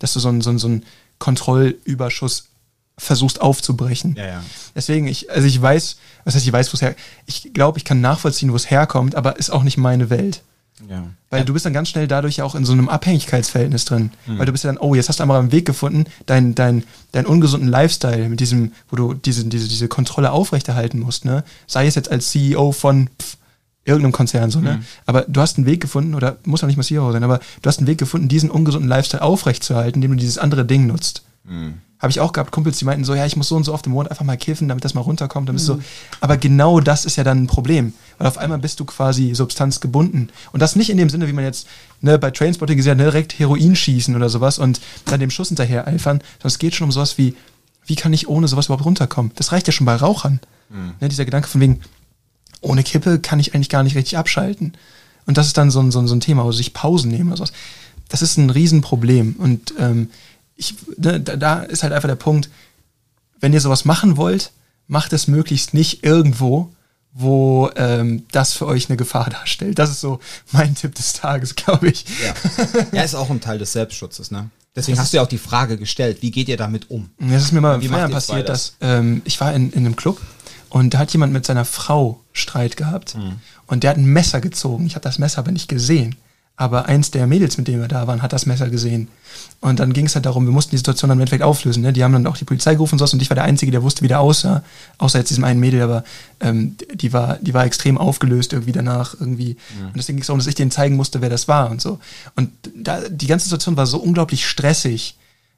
Dass 0.00 0.12
du 0.12 0.20
so 0.20 0.28
einen, 0.28 0.40
so 0.40 0.50
einen, 0.50 0.58
so 0.58 0.66
einen 0.66 0.84
Kontrollüberschuss 1.18 2.48
versuchst 2.96 3.40
aufzubrechen. 3.40 4.14
Ja, 4.16 4.26
ja. 4.26 4.42
Deswegen, 4.74 5.06
ich, 5.06 5.30
also 5.30 5.46
ich 5.46 5.60
weiß, 5.60 5.96
was 6.24 6.34
heißt, 6.34 6.46
ich 6.46 6.52
weiß, 6.52 6.72
wo 6.72 6.76
es 6.76 6.82
her, 6.82 6.94
ich 7.26 7.52
glaube, 7.52 7.78
ich 7.78 7.84
kann 7.84 8.00
nachvollziehen, 8.00 8.52
wo 8.52 8.56
es 8.56 8.70
herkommt, 8.70 9.14
aber 9.14 9.38
ist 9.38 9.50
auch 9.50 9.62
nicht 9.62 9.76
meine 9.76 10.10
Welt. 10.10 10.42
Ja. 10.88 11.04
Weil 11.30 11.40
ja. 11.40 11.44
du 11.44 11.52
bist 11.52 11.64
dann 11.66 11.72
ganz 11.72 11.88
schnell 11.88 12.08
dadurch 12.08 12.36
ja 12.36 12.44
auch 12.44 12.54
in 12.54 12.64
so 12.64 12.72
einem 12.72 12.88
Abhängigkeitsverhältnis 12.88 13.84
drin. 13.84 14.10
Mhm. 14.26 14.38
Weil 14.38 14.46
du 14.46 14.52
bist 14.52 14.64
ja 14.64 14.72
dann, 14.72 14.78
oh, 14.78 14.94
jetzt 14.94 15.08
hast 15.08 15.20
du 15.20 15.22
einmal 15.22 15.40
einen 15.40 15.52
Weg 15.52 15.66
gefunden, 15.66 16.04
deinen 16.26 16.54
dein, 16.54 16.84
dein 17.12 17.26
ungesunden 17.26 17.68
Lifestyle 17.68 18.28
mit 18.28 18.40
diesem, 18.40 18.72
wo 18.90 18.96
du 18.96 19.14
diese, 19.14 19.44
diese, 19.44 19.68
diese 19.68 19.88
Kontrolle 19.88 20.32
aufrechterhalten 20.32 20.98
musst, 20.98 21.24
ne? 21.24 21.44
Sei 21.66 21.86
es 21.86 21.94
jetzt 21.94 22.10
als 22.10 22.30
CEO 22.30 22.72
von 22.72 23.08
pff, 23.20 23.36
irgendeinem 23.84 24.12
Konzern, 24.12 24.50
so, 24.50 24.60
ne? 24.60 24.74
Mhm. 24.74 24.84
Aber 25.06 25.22
du 25.22 25.40
hast 25.40 25.58
einen 25.58 25.66
Weg 25.66 25.80
gefunden, 25.80 26.14
oder 26.14 26.38
muss 26.44 26.62
auch 26.62 26.68
nicht 26.68 26.76
mal 26.76 26.82
CEO 26.82 27.12
sein, 27.12 27.22
aber 27.22 27.38
du 27.62 27.68
hast 27.68 27.78
einen 27.78 27.86
Weg 27.86 27.98
gefunden, 27.98 28.28
diesen 28.28 28.50
ungesunden 28.50 28.88
Lifestyle 28.88 29.22
aufrechtzuerhalten, 29.22 29.98
indem 29.98 30.12
du 30.12 30.16
dieses 30.16 30.38
andere 30.38 30.64
Ding 30.64 30.86
nutzt. 30.86 31.22
Habe 31.98 32.10
ich 32.10 32.20
auch 32.20 32.32
gehabt, 32.32 32.50
Kumpels, 32.50 32.78
die 32.78 32.84
meinten 32.84 33.04
so, 33.04 33.14
ja, 33.14 33.24
ich 33.24 33.36
muss 33.36 33.48
so 33.48 33.56
und 33.56 33.64
so 33.64 33.72
oft 33.72 33.86
im 33.86 33.92
Monat 33.92 34.10
einfach 34.10 34.24
mal 34.24 34.36
kiffen, 34.36 34.68
damit 34.68 34.84
das 34.84 34.94
mal 34.94 35.00
runterkommt. 35.00 35.48
Dann 35.48 35.56
bist 35.56 35.68
du 35.68 35.74
so, 35.74 35.82
aber 36.20 36.36
genau 36.36 36.80
das 36.80 37.06
ist 37.06 37.16
ja 37.16 37.24
dann 37.24 37.44
ein 37.44 37.46
Problem. 37.46 37.94
Weil 38.18 38.26
auf 38.26 38.36
einmal 38.36 38.58
bist 38.58 38.78
du 38.80 38.84
quasi 38.84 39.34
substanzgebunden. 39.34 40.30
Und 40.52 40.60
das 40.60 40.76
nicht 40.76 40.90
in 40.90 40.98
dem 40.98 41.08
Sinne, 41.08 41.28
wie 41.28 41.32
man 41.32 41.44
jetzt 41.44 41.66
ne, 42.00 42.18
bei 42.18 42.30
Trainspotting 42.30 42.76
gesehen 42.76 42.92
hat, 42.92 42.98
ne, 42.98 43.04
direkt 43.04 43.38
Heroin 43.38 43.74
schießen 43.74 44.14
oder 44.14 44.28
sowas 44.28 44.58
und 44.58 44.80
dann 45.06 45.20
dem 45.20 45.30
Schuss 45.30 45.48
hinterher 45.48 45.86
eifern. 45.86 46.18
Sondern 46.18 46.48
es 46.48 46.58
geht 46.58 46.74
schon 46.74 46.86
um 46.86 46.92
sowas 46.92 47.16
wie, 47.16 47.36
wie 47.86 47.96
kann 47.96 48.12
ich 48.12 48.28
ohne 48.28 48.48
sowas 48.48 48.66
überhaupt 48.66 48.84
runterkommen? 48.84 49.32
Das 49.36 49.52
reicht 49.52 49.66
ja 49.66 49.72
schon 49.72 49.86
bei 49.86 49.96
Rauchern. 49.96 50.40
Ne, 51.00 51.08
dieser 51.08 51.24
Gedanke 51.24 51.48
von 51.48 51.60
wegen, 51.60 51.80
ohne 52.60 52.82
Kippe 52.82 53.18
kann 53.18 53.40
ich 53.40 53.54
eigentlich 53.54 53.68
gar 53.68 53.82
nicht 53.82 53.96
richtig 53.96 54.18
abschalten. 54.18 54.74
Und 55.26 55.38
das 55.38 55.46
ist 55.46 55.56
dann 55.56 55.70
so 55.70 55.80
ein, 55.80 55.90
so 55.90 56.00
ein, 56.00 56.06
so 56.06 56.14
ein 56.14 56.20
Thema, 56.20 56.44
wo 56.44 56.52
sich 56.52 56.74
Pausen 56.74 57.10
nehmen 57.10 57.28
oder 57.28 57.38
sowas. 57.38 57.52
Das 58.08 58.20
ist 58.20 58.36
ein 58.36 58.50
Riesenproblem. 58.50 59.36
Und 59.38 59.74
ähm, 59.78 60.10
ich, 60.56 60.74
ne, 60.96 61.20
da, 61.20 61.62
ist 61.62 61.82
halt 61.82 61.92
einfach 61.92 62.08
der 62.08 62.14
Punkt, 62.16 62.48
wenn 63.40 63.52
ihr 63.52 63.60
sowas 63.60 63.84
machen 63.84 64.16
wollt, 64.16 64.52
macht 64.86 65.12
es 65.12 65.28
möglichst 65.28 65.74
nicht 65.74 66.04
irgendwo, 66.04 66.70
wo 67.12 67.70
ähm, 67.76 68.24
das 68.32 68.52
für 68.54 68.66
euch 68.66 68.88
eine 68.88 68.96
Gefahr 68.96 69.30
darstellt. 69.30 69.78
Das 69.78 69.90
ist 69.90 70.00
so 70.00 70.20
mein 70.52 70.74
Tipp 70.74 70.94
des 70.94 71.12
Tages, 71.12 71.54
glaube 71.56 71.88
ich. 71.88 72.04
Ja. 72.24 72.34
ja, 72.92 73.02
ist 73.02 73.14
auch 73.14 73.30
ein 73.30 73.40
Teil 73.40 73.58
des 73.58 73.72
Selbstschutzes, 73.72 74.30
ne? 74.30 74.50
Deswegen 74.76 74.98
hast 74.98 75.12
du 75.12 75.18
ja 75.18 75.22
auch 75.22 75.28
die 75.28 75.38
Frage 75.38 75.76
gestellt, 75.78 76.18
wie 76.22 76.32
geht 76.32 76.48
ihr 76.48 76.56
damit 76.56 76.90
um? 76.90 77.08
Das 77.20 77.44
ist 77.44 77.52
mir 77.52 77.60
mal 77.60 77.78
macht 77.78 77.88
Feiern 77.88 78.10
passiert, 78.10 78.48
das? 78.48 78.74
dass 78.80 78.88
ähm, 78.98 79.22
ich 79.24 79.40
war 79.40 79.54
in, 79.54 79.70
in 79.70 79.86
einem 79.86 79.94
Club 79.94 80.20
und 80.68 80.94
da 80.94 80.98
hat 80.98 81.12
jemand 81.12 81.32
mit 81.32 81.46
seiner 81.46 81.64
Frau 81.64 82.20
Streit 82.32 82.76
gehabt 82.76 83.14
Mhm. 83.14 83.36
und 83.68 83.84
der 83.84 83.90
hat 83.90 83.98
ein 83.98 84.04
Messer 84.06 84.40
gezogen. 84.40 84.84
Ich 84.86 84.96
habe 84.96 85.04
das 85.04 85.20
Messer 85.20 85.38
aber 85.38 85.52
nicht 85.52 85.68
gesehen. 85.68 86.16
Aber 86.56 86.86
eins 86.86 87.10
der 87.10 87.26
Mädels, 87.26 87.58
mit 87.58 87.66
denen 87.66 87.80
wir 87.80 87.88
da 87.88 88.06
waren, 88.06 88.22
hat 88.22 88.32
das 88.32 88.46
Messer 88.46 88.70
gesehen. 88.70 89.08
Und 89.60 89.80
dann 89.80 89.92
ging 89.92 90.06
es 90.06 90.14
halt 90.14 90.24
darum, 90.24 90.44
wir 90.46 90.52
mussten 90.52 90.70
die 90.70 90.76
Situation 90.76 91.08
dann 91.08 91.18
im 91.18 91.22
Endeffekt 91.22 91.42
auflösen. 91.42 91.82
Ne? 91.82 91.92
Die 91.92 92.04
haben 92.04 92.12
dann 92.12 92.28
auch 92.28 92.36
die 92.36 92.44
Polizei 92.44 92.74
gerufen 92.74 92.94
und 92.94 92.98
sowas 93.00 93.12
und 93.12 93.20
ich 93.20 93.28
war 93.28 93.34
der 93.34 93.44
Einzige, 93.44 93.72
der 93.72 93.82
wusste, 93.82 94.02
wie 94.02 94.08
der 94.08 94.20
aussah. 94.20 94.62
Außer 94.98 95.18
jetzt 95.18 95.30
diesem 95.30 95.42
einen 95.42 95.58
Mädel, 95.58 95.82
aber 95.82 96.04
ähm, 96.40 96.76
die, 96.92 97.12
war, 97.12 97.38
die 97.40 97.54
war 97.54 97.64
extrem 97.64 97.98
aufgelöst 97.98 98.52
irgendwie 98.52 98.70
danach 98.70 99.14
irgendwie. 99.18 99.56
Und 99.80 99.96
deswegen 99.96 100.18
ging 100.18 100.22
es 100.22 100.28
darum, 100.28 100.38
dass 100.38 100.46
ich 100.46 100.54
denen 100.54 100.70
zeigen 100.70 100.94
musste, 100.94 101.20
wer 101.20 101.30
das 101.30 101.48
war 101.48 101.70
und 101.70 101.80
so. 101.80 101.98
Und 102.36 102.50
da, 102.76 103.00
die 103.08 103.26
ganze 103.26 103.46
Situation 103.46 103.76
war 103.76 103.86
so 103.86 103.98
unglaublich 103.98 104.46
stressig 104.46 105.16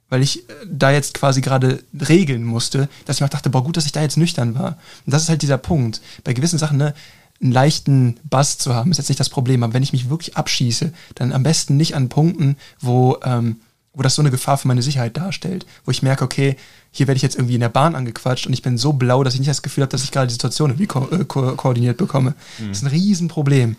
weil 0.09 0.23
ich 0.23 0.49
äh, 0.49 0.53
da 0.67 0.91
jetzt 0.91 1.15
quasi 1.15 1.41
gerade 1.41 1.83
regeln 2.09 2.45
musste, 2.45 2.89
dass 3.05 3.17
ich 3.17 3.21
mir 3.21 3.29
dachte, 3.29 3.51
boah, 3.51 3.65
gut, 3.65 3.77
dass 3.77 3.87
ich 3.87 3.93
da 3.93 4.03
jetzt 4.03 4.17
nüchtern 4.17 4.55
war. 4.55 4.79
Und 5.05 5.13
das 5.13 5.23
ist 5.23 5.29
halt 5.29 5.43
dieser 5.43 5.59
Punkt. 5.59 6.01
Bei 6.25 6.33
gewissen 6.33 6.59
Sachen, 6.59 6.79
ne, 6.79 6.95
einen 7.43 7.53
leichten 7.53 8.19
Bass 8.29 8.59
zu 8.59 8.75
haben, 8.75 8.91
ist 8.91 8.99
jetzt 8.99 9.09
nicht 9.09 9.21
das 9.21 9.29
Problem. 9.29 9.63
Aber 9.63 9.75
wenn 9.75 9.83
ich 9.83 9.93
mich 9.93 10.09
wirklich 10.09 10.37
abschieße, 10.37 10.93
dann 11.15 11.33
am 11.33 11.43
besten 11.43 11.77
nicht 11.77 11.95
an 11.95 12.09
Punkten, 12.09 12.57
wo, 12.81 13.19
ähm, 13.25 13.61
wo 13.93 14.03
das 14.03 14.15
so 14.15 14.23
eine 14.23 14.31
Gefahr 14.31 14.59
für 14.59 14.69
meine 14.69 14.83
Sicherheit 14.83 15.17
darstellt. 15.17 15.67
Wo 15.85 15.91
ich 15.91 16.03
merke, 16.03 16.25
okay, 16.25 16.57
hier 16.91 17.07
werde 17.07 17.17
ich 17.17 17.23
jetzt 17.23 17.37
irgendwie 17.37 17.55
in 17.55 17.61
der 17.61 17.69
Bahn 17.69 17.95
angequatscht 17.95 18.47
und 18.47 18.53
ich 18.53 18.63
bin 18.63 18.79
so 18.79 18.95
blau, 18.95 19.23
dass 19.23 19.35
ich 19.35 19.41
nicht 19.41 19.51
das 19.51 19.63
Gefühl 19.63 19.83
habe, 19.83 19.91
dass 19.91 20.05
ich 20.05 20.13
gerade 20.13 20.29
die 20.29 20.33
Situation 20.33 20.71
irgendwie 20.71 20.87
ko 20.87 21.09
äh, 21.11 21.25
ko 21.25 21.55
koordiniert 21.57 21.99
bekomme. 21.99 22.35
Das 22.69 22.79
ist 22.79 22.85
ein 22.85 22.89
Riesenproblem. 22.89 23.77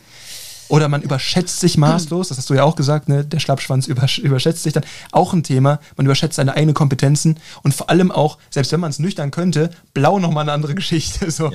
Oder 0.69 0.89
man 0.89 1.01
überschätzt 1.01 1.59
sich 1.59 1.77
maßlos, 1.77 2.27
das 2.29 2.37
hast 2.37 2.49
du 2.49 2.53
ja 2.53 2.63
auch 2.63 2.75
gesagt, 2.75 3.07
ne? 3.07 3.23
der 3.23 3.39
Schlappschwanz 3.39 3.87
übersch 3.87 4.19
überschätzt 4.19 4.63
sich 4.63 4.73
dann. 4.73 4.83
Auch 5.11 5.33
ein 5.33 5.43
Thema, 5.43 5.79
man 5.95 6.05
überschätzt 6.05 6.35
seine 6.35 6.55
eigenen 6.55 6.73
Kompetenzen 6.73 7.37
und 7.63 7.73
vor 7.73 7.89
allem 7.89 8.11
auch, 8.11 8.37
selbst 8.49 8.71
wenn 8.71 8.79
man 8.79 8.89
es 8.89 8.99
nüchtern 8.99 9.31
könnte, 9.31 9.69
blau 9.93 10.19
nochmal 10.19 10.43
eine 10.43 10.51
andere 10.51 10.75
Geschichte. 10.75 11.31
So. 11.31 11.51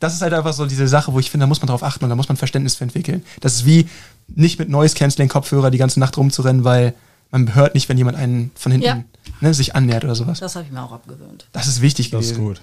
Das 0.00 0.14
ist 0.14 0.22
halt 0.22 0.32
einfach 0.32 0.52
so 0.52 0.66
diese 0.66 0.88
Sache, 0.88 1.12
wo 1.12 1.18
ich 1.18 1.30
finde, 1.30 1.44
da 1.44 1.48
muss 1.48 1.60
man 1.60 1.68
drauf 1.68 1.82
achten 1.82 2.04
und 2.04 2.10
da 2.10 2.16
muss 2.16 2.28
man 2.28 2.36
Verständnis 2.36 2.76
für 2.76 2.84
entwickeln. 2.84 3.24
Das 3.40 3.54
ist 3.54 3.66
wie 3.66 3.88
nicht 4.28 4.58
mit 4.58 4.68
Noise-Canceling-Kopfhörer 4.68 5.70
die 5.70 5.78
ganze 5.78 6.00
Nacht 6.00 6.16
rumzurennen, 6.16 6.64
weil 6.64 6.94
man 7.30 7.54
hört 7.54 7.74
nicht, 7.74 7.88
wenn 7.88 7.98
jemand 7.98 8.16
einen 8.16 8.50
von 8.54 8.72
hinten 8.72 8.86
Ja. 8.86 9.04
ne, 9.40 9.52
sich 9.52 9.74
annähert 9.74 10.04
oder 10.04 10.14
sowas. 10.14 10.38
Das 10.40 10.54
habe 10.56 10.64
ich 10.66 10.72
mir 10.72 10.82
auch 10.82 10.92
abgewöhnt. 10.92 11.46
Das 11.52 11.66
ist 11.66 11.82
wichtig 11.82 12.10
Das 12.10 12.26
ist 12.26 12.36
gewesen. 12.36 12.44
gut. 12.46 12.62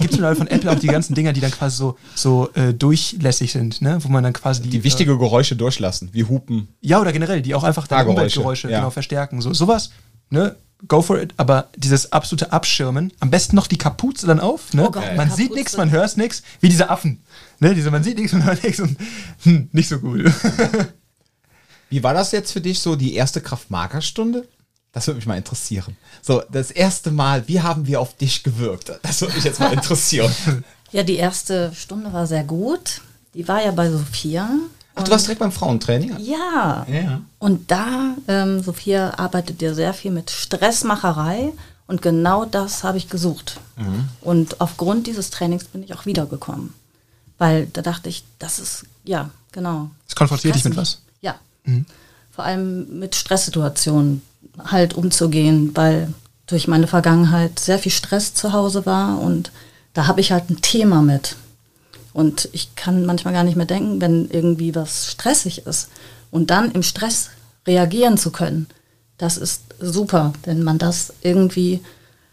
Gibt 0.00 0.04
es 0.04 0.10
mittlerweile 0.12 0.36
von 0.36 0.46
Apple 0.48 0.70
auch 0.72 0.78
die 0.78 0.88
ganzen 0.88 1.14
Dinger, 1.14 1.32
die 1.32 1.40
dann 1.40 1.50
quasi 1.52 1.76
so, 1.76 1.96
so 2.14 2.50
äh, 2.54 2.74
durchlässig 2.74 3.52
sind, 3.52 3.80
ne? 3.82 3.98
wo 4.02 4.08
man 4.08 4.24
dann 4.24 4.32
quasi 4.32 4.62
die, 4.62 4.70
Die 4.70 4.84
wichtige 4.84 5.16
Geräusche 5.16 5.56
durchlassen, 5.56 6.10
wie 6.12 6.24
Hupen. 6.24 6.68
Ja, 6.80 7.00
oder 7.00 7.12
generell, 7.12 7.40
die 7.42 7.54
auch 7.54 7.64
einfach 7.64 7.86
deine 7.86 8.00
Fahrgeräusche, 8.04 8.40
Umweltgeräusche 8.40 8.70
ja. 8.70 8.78
genau 8.78 8.90
verstärken. 8.90 9.40
So, 9.40 9.54
sowas, 9.54 9.90
ne? 10.30 10.56
Go 10.86 11.00
for 11.00 11.18
it, 11.22 11.32
aber 11.38 11.68
dieses 11.76 12.12
absolute 12.12 12.52
Abschirmen, 12.52 13.10
am 13.20 13.30
besten 13.30 13.56
noch 13.56 13.68
die 13.68 13.78
Kapuze 13.78 14.26
dann 14.26 14.38
auf, 14.38 14.74
ne? 14.74 14.82
Oh 14.88 14.90
Gott, 14.90 15.04
man 15.16 15.28
Kapuze. 15.28 15.36
sieht 15.36 15.54
nichts, 15.54 15.76
man 15.78 15.90
hört 15.90 16.16
nichts, 16.18 16.42
wie 16.60 16.68
diese 16.68 16.90
Affen. 16.90 17.22
Ne? 17.60 17.74
Diese, 17.74 17.90
man 17.90 18.02
sieht 18.02 18.18
nichts, 18.18 18.32
man 18.34 18.44
hört 18.44 18.62
nichts 18.62 18.80
und 18.80 18.98
hm, 19.44 19.68
nicht 19.72 19.88
so 19.88 19.98
gut. 19.98 20.24
Wie 21.94 22.02
war 22.02 22.12
das 22.12 22.32
jetzt 22.32 22.50
für 22.50 22.60
dich 22.60 22.80
so, 22.80 22.96
die 22.96 23.14
erste 23.14 23.40
Kraft-Mager-Stunde? 23.40 24.48
Das 24.90 25.06
würde 25.06 25.18
mich 25.18 25.26
mal 25.26 25.36
interessieren. 25.36 25.96
So, 26.22 26.42
das 26.50 26.72
erste 26.72 27.12
Mal, 27.12 27.46
wie 27.46 27.60
haben 27.60 27.86
wir 27.86 28.00
auf 28.00 28.16
dich 28.16 28.42
gewirkt? 28.42 28.90
Das 29.04 29.20
würde 29.20 29.34
mich 29.34 29.44
jetzt 29.44 29.60
mal 29.60 29.72
interessieren. 29.72 30.34
Ja, 30.90 31.02
die 31.02 31.16
erste 31.16 31.72
Stunde 31.74 32.12
war 32.12 32.26
sehr 32.28 32.44
gut. 32.44 33.00
Die 33.34 33.48
war 33.48 33.60
ja 33.64 33.72
bei 33.72 33.90
Sophia. 33.90 34.48
Ach, 34.94 35.02
du 35.02 35.10
warst 35.10 35.26
direkt 35.26 35.40
beim 35.40 35.50
Frauentraining? 35.50 36.16
Ja. 36.20 36.86
Ja. 36.88 37.20
Und 37.40 37.70
da, 37.70 38.14
ähm, 38.28 38.62
Sophia 38.62 39.10
arbeitet 39.14 39.60
ja 39.60 39.74
sehr 39.74 39.92
viel 39.92 40.12
mit 40.12 40.30
Stressmacherei 40.30 41.52
und 41.88 42.00
genau 42.00 42.44
das 42.44 42.84
habe 42.84 42.98
ich 42.98 43.08
gesucht. 43.08 43.58
Mhm. 43.76 44.08
Und 44.20 44.60
aufgrund 44.60 45.08
dieses 45.08 45.30
Trainings 45.30 45.64
bin 45.64 45.82
ich 45.82 45.94
auch 45.94 46.06
wiedergekommen. 46.06 46.74
Weil 47.38 47.66
da 47.66 47.82
dachte 47.82 48.08
ich, 48.08 48.22
das 48.38 48.60
ist, 48.60 48.84
ja, 49.02 49.30
genau. 49.50 49.90
Das 50.06 50.14
konfrontiert 50.14 50.54
dich 50.54 50.64
mit 50.64 50.76
was. 50.76 51.00
Ja. 51.66 51.74
Vor 52.30 52.44
allem 52.44 52.98
mit 52.98 53.14
Stresssituationen 53.14 54.22
halt 54.58 54.94
umzugehen, 54.94 55.70
weil 55.74 56.12
durch 56.46 56.68
meine 56.68 56.86
Vergangenheit 56.86 57.58
sehr 57.58 57.78
viel 57.78 57.92
Stress 57.92 58.34
zu 58.34 58.52
Hause 58.52 58.86
war 58.86 59.20
und 59.20 59.50
da 59.94 60.06
habe 60.06 60.20
ich 60.20 60.32
halt 60.32 60.50
ein 60.50 60.60
Thema 60.60 61.00
mit. 61.00 61.36
Und 62.12 62.48
ich 62.52 62.74
kann 62.76 63.06
manchmal 63.06 63.34
gar 63.34 63.44
nicht 63.44 63.56
mehr 63.56 63.66
denken, 63.66 64.00
wenn 64.00 64.28
irgendwie 64.30 64.74
was 64.74 65.10
stressig 65.10 65.66
ist. 65.66 65.88
Und 66.30 66.50
dann 66.50 66.70
im 66.72 66.82
Stress 66.82 67.30
reagieren 67.66 68.18
zu 68.18 68.30
können, 68.30 68.68
das 69.18 69.36
ist 69.36 69.62
super, 69.80 70.32
wenn 70.44 70.62
man 70.62 70.78
das 70.78 71.12
irgendwie 71.22 71.80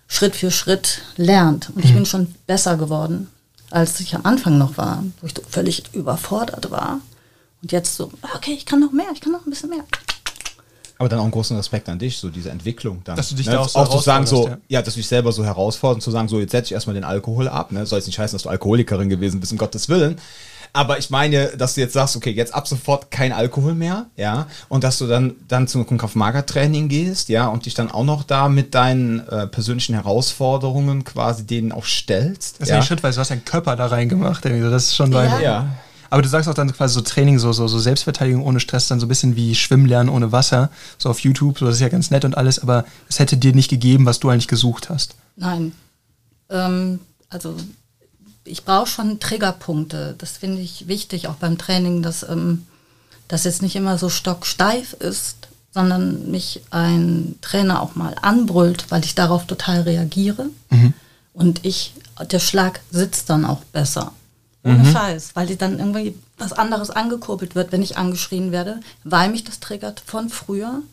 Schritt 0.07 0.36
für 0.36 0.51
Schritt 0.51 1.01
lernt. 1.15 1.69
Und 1.75 1.86
ich 1.86 1.93
bin 1.93 2.05
schon 2.05 2.36
besser 2.47 2.77
geworden, 2.77 3.27
als 3.69 3.99
ich 3.99 4.13
am 4.15 4.25
Anfang 4.25 4.57
noch 4.57 4.77
war, 4.77 5.03
wo 5.19 5.27
ich 5.27 5.34
so 5.36 5.41
völlig 5.47 5.84
überfordert 5.93 6.69
war. 6.69 6.99
Und 7.62 7.72
jetzt 7.72 7.95
so, 7.95 8.12
okay, 8.36 8.53
ich 8.53 8.66
kann 8.66 8.80
noch 8.80 8.91
mehr, 8.91 9.07
ich 9.14 9.22
kann 9.22 9.32
noch 9.32 9.45
ein 9.45 9.49
bisschen 9.49 9.70
mehr. 9.70 9.84
Aber 10.97 11.09
dann 11.09 11.20
auch 11.20 11.24
einen 11.24 11.32
großen 11.32 11.57
Respekt 11.57 11.89
an 11.89 11.97
dich, 11.97 12.18
so 12.18 12.30
diese 12.30 12.51
Entwicklung 12.51 13.01
dann. 13.03 13.16
Dass 13.16 13.30
du 13.30 13.36
dich 13.36 13.47
ne? 13.47 13.53
da 13.53 13.59
auch 13.62 13.70
so 13.70 13.86
zu 13.86 13.99
sagen, 13.99 14.28
so, 14.28 14.38
herausforderst, 14.38 14.64
ja. 14.70 14.82
dass 14.84 14.93
du 14.93 14.99
dich 14.99 15.07
selber 15.07 15.32
so 15.32 15.43
herausforderst, 15.43 16.03
zu 16.03 16.12
sagen, 16.12 16.28
so, 16.28 16.39
jetzt 16.39 16.51
setze 16.51 16.68
ich 16.68 16.72
erstmal 16.74 16.93
den 16.93 17.03
Alkohol 17.03 17.47
ab, 17.47 17.72
ne? 17.72 17.86
Soll 17.88 17.97
jetzt 17.97 18.05
nicht 18.05 18.20
heißen, 18.20 18.36
dass 18.36 18.43
du 18.43 18.49
Alkoholikerin 18.49 19.09
gewesen 19.09 19.39
bist, 19.39 19.51
um 19.51 19.57
Gottes 19.57 19.89
Willen. 19.89 20.18
Aber 20.74 20.99
ich 20.99 21.09
meine, 21.09 21.47
dass 21.57 21.74
du 21.74 21.82
jetzt 21.82 21.93
sagst, 21.93 22.16
okay, 22.16 22.32
jetzt 22.32 22.53
ab 22.53 22.68
sofort 22.68 23.12
kein 23.12 23.34
Alkohol 23.34 23.74
mehr, 23.74 24.05
ja, 24.16 24.47
und 24.70 24.84
dass 24.84 24.99
du 24.99 25.07
dann, 25.07 25.36
dann 25.47 25.68
zum 25.68 25.86
Kraft-Mager-Training 25.86 26.88
gehst, 26.88 27.30
ja, 27.30 27.47
und 27.47 27.66
dich 27.66 27.74
dann 27.74 27.91
auch 27.91 28.05
noch 28.05 28.24
da 28.24 28.47
mit 28.47 28.74
deinen 28.74 29.28
äh, 29.28 29.47
persönlichen 29.47 29.95
Herausforderungen 29.95 31.03
quasi 31.03 31.45
denen 31.45 31.72
auch 31.72 31.86
stellst. 31.86 32.62
Das 32.62 32.68
ist 32.68 32.70
ja. 32.70 32.76
ja 32.76 32.82
schrittweise, 32.84 33.16
du 33.16 33.22
hast 33.22 33.32
deinen 33.32 33.43
Körper 33.43 33.76
da 33.76 33.88
reingemacht. 33.88 34.45
Irgendwie. 34.45 34.64
so. 34.64 34.70
Das 34.70 34.84
ist 34.84 34.95
schon 34.95 35.12
Ja. 35.12 35.24
dein, 35.24 35.41
ja. 35.41 35.68
Aber 36.12 36.22
du 36.22 36.28
sagst 36.28 36.49
auch 36.49 36.53
dann 36.53 36.74
quasi 36.74 36.93
so 36.93 37.01
Training, 37.01 37.39
so, 37.39 37.53
so, 37.53 37.70
so 37.70 37.80
Selbstverteidigung 37.80 38.43
ohne 38.43 38.59
Stress, 38.59 38.89
dann 38.89 38.99
so 38.99 39.05
ein 39.05 39.09
bisschen 39.09 39.38
wie 39.38 39.55
Schwimmen 39.55 39.86
lernen 39.86 40.09
ohne 40.09 40.34
Wasser, 40.34 40.70
so 40.97 41.09
auf 41.09 41.22
YouTube, 41.22 41.57
so 41.57 41.66
das 41.66 41.76
ist 41.76 41.82
ja 41.82 41.88
ganz 41.88 42.12
nett 42.12 42.26
und 42.26 42.36
alles, 42.36 42.59
aber 42.59 42.84
es 43.07 43.18
hätte 43.20 43.38
dir 43.38 43.53
nicht 43.53 43.70
gegeben, 43.70 44.05
was 44.05 44.20
du 44.20 44.30
eigentlich 44.30 44.49
gesucht 44.49 44.89
hast. 44.89 45.16
Nein. 45.38 45.72
Ähm, 46.49 46.99
also 47.30 47.55
ich 48.43 48.66
brauche 48.66 48.88
schon 48.88 49.22
Triggerpunkte. 49.22 50.16
Das 50.18 50.32
finde 50.32 50.62
ich 50.62 50.89
wichtig, 50.89 51.30
auch 51.30 51.36
beim 51.36 51.57
Training, 51.57 52.03
dass 52.03 52.24
ähm, 52.24 52.66
das 53.30 53.45
jetzt 53.45 53.62
nicht 53.62 53.78
immer 53.78 53.97
so 53.97 54.09
stocksteif 54.09 54.91
ist, 54.93 55.47
sondern 55.74 56.30
mich 56.30 56.62
ein 56.72 57.36
Trainer 57.41 57.82
auch 57.82 57.95
mal 57.95 58.16
anbrüllt, 58.22 58.88
weil 58.89 59.05
ich 59.05 59.16
darauf 59.16 59.47
total 59.47 59.82
reagiere. 59.84 60.47
Und 61.34 61.64
ich, 61.66 61.93
der 62.30 62.39
Schlag 62.39 62.82
sitzt 62.91 63.30
dann 63.30 63.45
auch 63.45 63.64
besser. 63.72 64.12
Ohne 64.64 64.86
Scheiß, 64.91 65.36
weil 65.36 65.47
die 65.47 65.57
dann 65.57 65.80
irgendwie 65.80 66.16
was 66.38 66.53
anderes 66.53 66.91
angekurbelt 66.91 67.55
wird, 67.55 67.72
wenn 67.72 67.82
ich 67.82 67.97
angeschrien 67.97 68.51
werde, 68.51 68.80
weil 69.03 69.30
mich 69.30 69.43
das 69.43 69.59
triggert 69.59 70.03
von 70.05 70.30
früher 70.30 70.84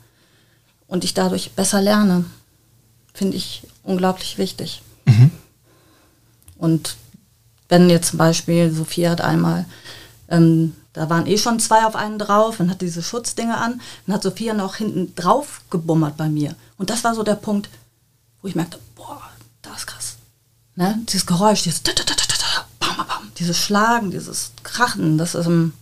und 0.86 1.04
ich 1.04 1.12
dadurch 1.12 1.52
besser 1.52 1.82
lerne. 1.82 2.24
Finde 3.12 3.36
ich 3.36 3.66
unglaublich 3.82 4.38
wichtig. 4.38 4.82
Und 6.56 6.96
wenn 7.68 7.90
jetzt 7.90 8.10
zum 8.10 8.18
Beispiel, 8.18 8.72
Sophia 8.72 9.10
hat 9.10 9.20
einmal, 9.20 9.66
ähm, 10.28 10.74
da 10.92 11.10
waren 11.10 11.26
eh 11.26 11.38
schon 11.38 11.60
zwei 11.60 11.84
auf 11.84 11.94
einen 11.94 12.18
drauf 12.18 12.60
und 12.60 12.70
hat 12.70 12.80
diese 12.80 13.02
Schutzdinge 13.02 13.56
an, 13.56 13.80
dann 14.06 14.14
hat 14.14 14.22
Sophia 14.22 14.54
noch 14.54 14.76
hinten 14.76 15.14
drauf 15.14 15.60
gebummert 15.70 16.16
bei 16.16 16.28
mir. 16.28 16.56
Und 16.76 16.90
das 16.90 17.04
war 17.04 17.14
so 17.14 17.22
der 17.22 17.34
Punkt, 17.34 17.68
wo 18.40 18.48
ich 18.48 18.54
merkte, 18.54 18.78
boah, 18.96 19.22
das 19.62 19.78
ist 19.78 19.86
krass. 19.86 20.16
Ne? 20.74 20.98
Dieses 21.06 21.26
Geräusch, 21.26 21.62
dieses 21.62 21.82
bam, 22.78 22.96
bam, 22.96 23.32
dieses 23.38 23.58
Schlagen, 23.58 24.10
dieses 24.10 24.52
Krachen, 24.62 25.18
das 25.18 25.34
ist, 25.34 25.46
ähm, 25.46 25.72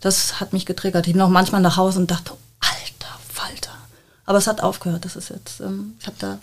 das 0.00 0.40
hat 0.40 0.52
mich 0.52 0.66
getriggert. 0.66 1.06
Ich 1.06 1.12
bin 1.14 1.22
auch 1.22 1.28
manchmal 1.28 1.60
nach 1.60 1.76
Hause 1.76 2.00
und 2.00 2.10
dachte, 2.10 2.32
alter 2.60 3.18
Falter. 3.32 3.72
Aber 4.26 4.38
es 4.38 4.46
hat 4.46 4.62
aufgehört. 4.62 5.04
Das 5.04 5.16
ist 5.16 5.30
jetzt, 5.30 5.60
ähm, 5.60 5.94
ich 5.98 6.06
habe 6.06 6.16
da 6.18 6.38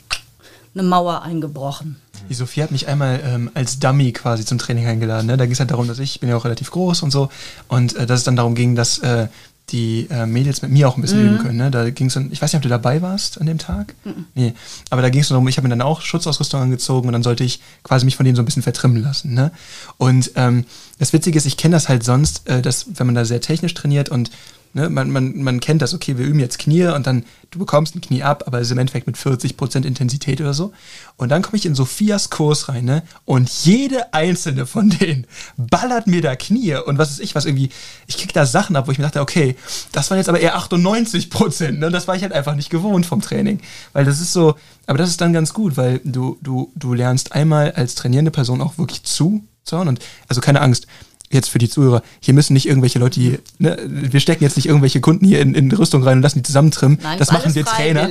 eine 0.74 0.84
Mauer 0.84 1.22
eingebrochen. 1.22 1.98
Die 2.30 2.34
Sophie 2.34 2.64
hat 2.64 2.72
mich 2.72 2.88
einmal 2.88 3.22
ähm, 3.24 3.52
als 3.54 3.80
Dummy 3.80 4.14
quasi 4.14 4.46
zum 4.46 4.58
Training 4.58 4.88
eingeladen. 4.88 5.28
Ne? 5.28 5.38
Da 5.38 5.46
ging 5.46 5.54
es 5.54 5.60
halt 5.60 5.72
darum, 5.72 5.88
dass 5.88 6.00
ich, 6.00 6.16
ich 6.16 6.20
bin 6.20 6.30
ja 6.30 6.38
auch 6.38 6.46
relativ 6.46 6.72
groß 6.72 7.04
und 7.04 7.12
so, 7.12 7.30
und 7.68 7.96
äh, 7.96 8.06
dass 8.06 8.20
es 8.20 8.24
dann 8.24 8.36
darum 8.36 8.56
ging, 8.56 8.76
dass 8.76 9.00
äh, 9.00 9.28
die 9.72 10.08
äh, 10.10 10.26
Mädels 10.26 10.62
mit 10.62 10.72
mir 10.72 10.88
auch 10.88 10.98
ein 10.98 11.02
bisschen 11.02 11.26
üben 11.26 11.38
können. 11.40 11.58
Ne? 11.58 11.72
Da 11.72 11.90
ging 11.90 12.08
es 12.08 12.16
ich 12.16 12.42
weiß 12.42 12.54
nicht, 12.54 12.58
ob 12.58 12.64
du 12.64 12.70
dabei 12.70 13.02
warst 13.02 13.40
an 13.40 13.48
dem 13.48 13.58
Tag. 13.58 13.96
Nee. 14.36 14.54
Aber 14.90 15.02
da 15.02 15.10
ging 15.10 15.22
es 15.22 15.30
darum, 15.30 15.48
ich 15.48 15.58
habe 15.58 15.68
mir 15.68 15.72
dann 15.72 15.82
auch 15.82 16.02
Schutzausrüstung 16.02 16.62
angezogen 16.62 17.08
und 17.08 17.14
dann 17.14 17.24
sollte 17.24 17.44
ich 17.44 17.62
quasi 17.84 18.06
mich 18.06 18.16
von 18.16 18.26
denen 18.26 18.36
so 18.36 18.42
ein 18.42 18.46
bisschen 18.46 18.64
vertrimmen 18.64 19.02
lassen. 19.02 19.34
Ne? 19.34 19.52
Und 19.98 20.32
ähm, 20.36 20.66
das 21.00 21.14
Witzige 21.14 21.38
ist, 21.38 21.46
ich 21.46 21.58
kenne 21.58 21.76
das 21.76 21.90
halt 21.90 22.04
sonst, 22.04 22.48
äh, 22.48 22.62
dass 22.62 22.88
wenn 22.96 23.06
man 23.06 23.16
da 23.16 23.26
sehr 23.26 23.42
technisch 23.42 23.74
trainiert 23.74 24.10
und 24.10 24.32
ne, 24.74 24.90
man, 24.90 25.12
man, 25.12 25.42
man 25.44 25.60
kennt 25.60 25.82
das, 25.82 25.94
okay, 25.94 26.18
wir 26.18 26.26
üben 26.26 26.40
jetzt 26.40 26.60
Knie 26.60 26.88
und 26.88 27.08
dann 27.08 27.26
du 27.52 27.60
bekommst 27.60 27.96
ein 27.96 28.02
Knie 28.02 28.24
ab, 28.24 28.44
aber 28.48 28.60
es 28.60 28.68
ist 28.68 28.72
im 28.72 28.78
Endeffekt 28.78 29.08
mit 29.08 29.18
40% 29.18 29.86
Intensität 29.86 30.40
oder 30.40 30.54
so. 30.54 30.72
Und 31.18 31.30
dann 31.30 31.42
komme 31.42 31.58
ich 31.58 31.66
in 31.66 31.76
Sophias 31.76 32.30
Kurs 32.30 32.70
rein, 32.70 32.86
ne? 32.86 33.04
Und 33.26 33.50
jede 33.66 34.14
einzelne 34.14 34.66
von 34.66 34.90
denen 34.90 35.28
ballert 35.58 36.08
mir 36.08 36.22
da 36.22 36.36
Knie 36.36 36.76
und 36.76 36.98
was 36.98 37.12
ist 37.12 37.20
ich, 37.20 37.36
was 37.36 37.46
irgendwie, 37.46 37.70
ich 38.08 38.18
krieg 38.18 38.34
da 38.34 38.46
Sachen 38.46 38.76
ab, 38.76 38.88
wo 38.88 38.92
ich 38.92 38.98
mir 38.98 39.04
dachte, 39.04 39.22
okay, 39.22 39.56
das 39.92 40.10
waren 40.10 40.18
jetzt 40.18 40.30
aber 40.30 40.40
eher 40.40 40.58
98%, 40.58 41.72
ne? 41.72 41.88
Und 41.88 41.92
das 41.92 42.08
war 42.08 42.16
ich 42.16 42.24
halt 42.24 42.34
einfach 42.34 42.56
nicht 42.56 42.70
gewohnt 42.70 43.06
vom 43.06 43.22
Training. 43.22 43.60
Weil 43.94 44.06
das 44.06 44.22
ist 44.22 44.34
so, 44.34 44.56
aber 44.88 44.98
das 44.98 45.10
ist 45.10 45.22
dann 45.22 45.34
ganz 45.34 45.54
gut, 45.54 45.78
weil 45.78 46.00
du, 46.04 46.38
du, 46.42 46.72
du 46.76 46.94
lernst 46.94 47.34
einmal 47.34 47.72
als 47.74 47.96
trainierende 47.96 48.32
Person 48.32 48.62
auch 48.62 48.78
wirklich 48.78 49.04
zu, 49.04 49.44
und 49.70 50.00
also 50.28 50.42
keine 50.42 50.60
Angst 50.60 50.88
jetzt 51.34 51.50
für 51.50 51.60
die 51.60 51.70
Zuhörer, 51.70 52.02
hier 52.20 52.34
müssen 52.34 52.54
nicht 52.54 52.68
irgendwelche 52.68 53.00
Leute, 53.00 53.20
die, 53.20 53.40
ne, 53.60 53.78
wir 53.88 54.20
stecken 54.20 54.44
jetzt 54.44 54.56
nicht 54.56 54.68
irgendwelche 54.68 55.02
Kunden 55.02 55.26
hier 55.26 55.42
in, 55.42 55.54
in 55.54 55.72
Rüstung 55.72 56.04
rein 56.04 56.18
und 56.18 56.24
lassen 56.24 56.40
die 56.40 56.44
zusammentrimmen. 56.44 57.00
Nein, 57.02 57.20
das 57.20 57.32
machen 57.32 57.56
wir 57.56 57.66
Trainer. 57.66 58.10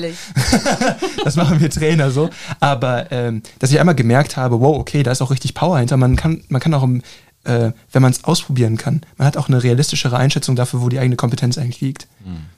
das 1.24 1.36
machen 1.36 1.60
wir 1.60 1.70
Trainer 1.70 2.10
so. 2.10 2.30
Aber 2.60 3.10
ähm, 3.12 3.42
dass 3.58 3.70
ich 3.70 3.80
einmal 3.80 3.94
gemerkt 3.94 4.36
habe, 4.36 4.60
wow, 4.60 4.78
okay, 4.78 5.02
da 5.02 5.10
ist 5.10 5.22
auch 5.22 5.30
richtig 5.30 5.54
Power 5.54 5.78
hinter. 5.78 5.96
Man 5.96 6.16
kann, 6.16 6.42
man 6.48 6.60
kann 6.60 6.74
auch, 6.74 6.82
im, 6.82 7.02
äh, 7.44 7.72
wenn 7.92 8.02
man 8.02 8.12
es 8.12 8.24
ausprobieren 8.24 8.76
kann, 8.76 9.02
man 9.16 9.26
hat 9.26 9.36
auch 9.36 9.48
eine 9.48 9.62
realistischere 9.62 10.16
Einschätzung 10.16 10.56
dafür, 10.56 10.82
wo 10.82 10.88
die 10.88 10.98
eigene 10.98 11.16
Kompetenz 11.16 11.58
eigentlich 11.58 11.80
liegt. 11.80 12.06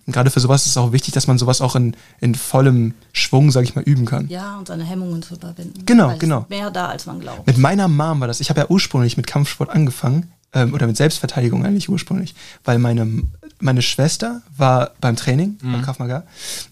Und 0.07 0.13
gerade 0.13 0.31
für 0.31 0.41
sowas 0.41 0.63
ist 0.63 0.73
es 0.73 0.77
auch 0.77 0.93
wichtig, 0.93 1.15
dass 1.15 1.27
man 1.27 1.39
sowas 1.39 1.61
auch 1.61 1.77
in, 1.77 1.97
in 2.21 2.35
vollem 2.35 2.95
Schwung, 3.13 3.51
sag 3.51 3.63
ich 3.63 3.75
mal, 3.75 3.83
üben 3.83 4.05
kann. 4.05 4.29
Ja, 4.29 4.59
und 4.59 4.69
seine 4.69 4.85
Hemmungen 4.85 5.23
zu 5.23 5.35
überwinden. 5.35 5.85
Genau, 5.87 6.17
genau. 6.19 6.41
ist 6.41 6.51
Mehr 6.51 6.71
da, 6.71 6.87
als 6.87 7.07
man 7.07 7.21
glaubt. 7.21 7.47
Mit 7.47 7.59
meiner 7.59 7.87
Mom 7.89 8.21
war 8.21 8.27
das. 8.27 8.41
Ich 8.41 8.51
habe 8.51 8.61
ja 8.61 8.67
ursprünglich 8.69 9.17
mit 9.17 9.27
Kampfsport 9.27 9.71
angefangen, 9.71 10.33
ähm, 10.55 10.75
oder 10.75 10.87
mit 10.87 10.97
Selbstverteidigung 10.97 11.65
eigentlich 11.65 11.89
ursprünglich, 11.89 12.35
weil 12.65 12.79
meine, 12.79 13.25
meine 13.61 13.83
Schwester 13.83 14.43
war 14.57 14.91
beim 15.01 15.17
Training, 15.17 15.59
beim 15.63 15.83
Krav 15.83 15.99
Maga, 15.99 16.25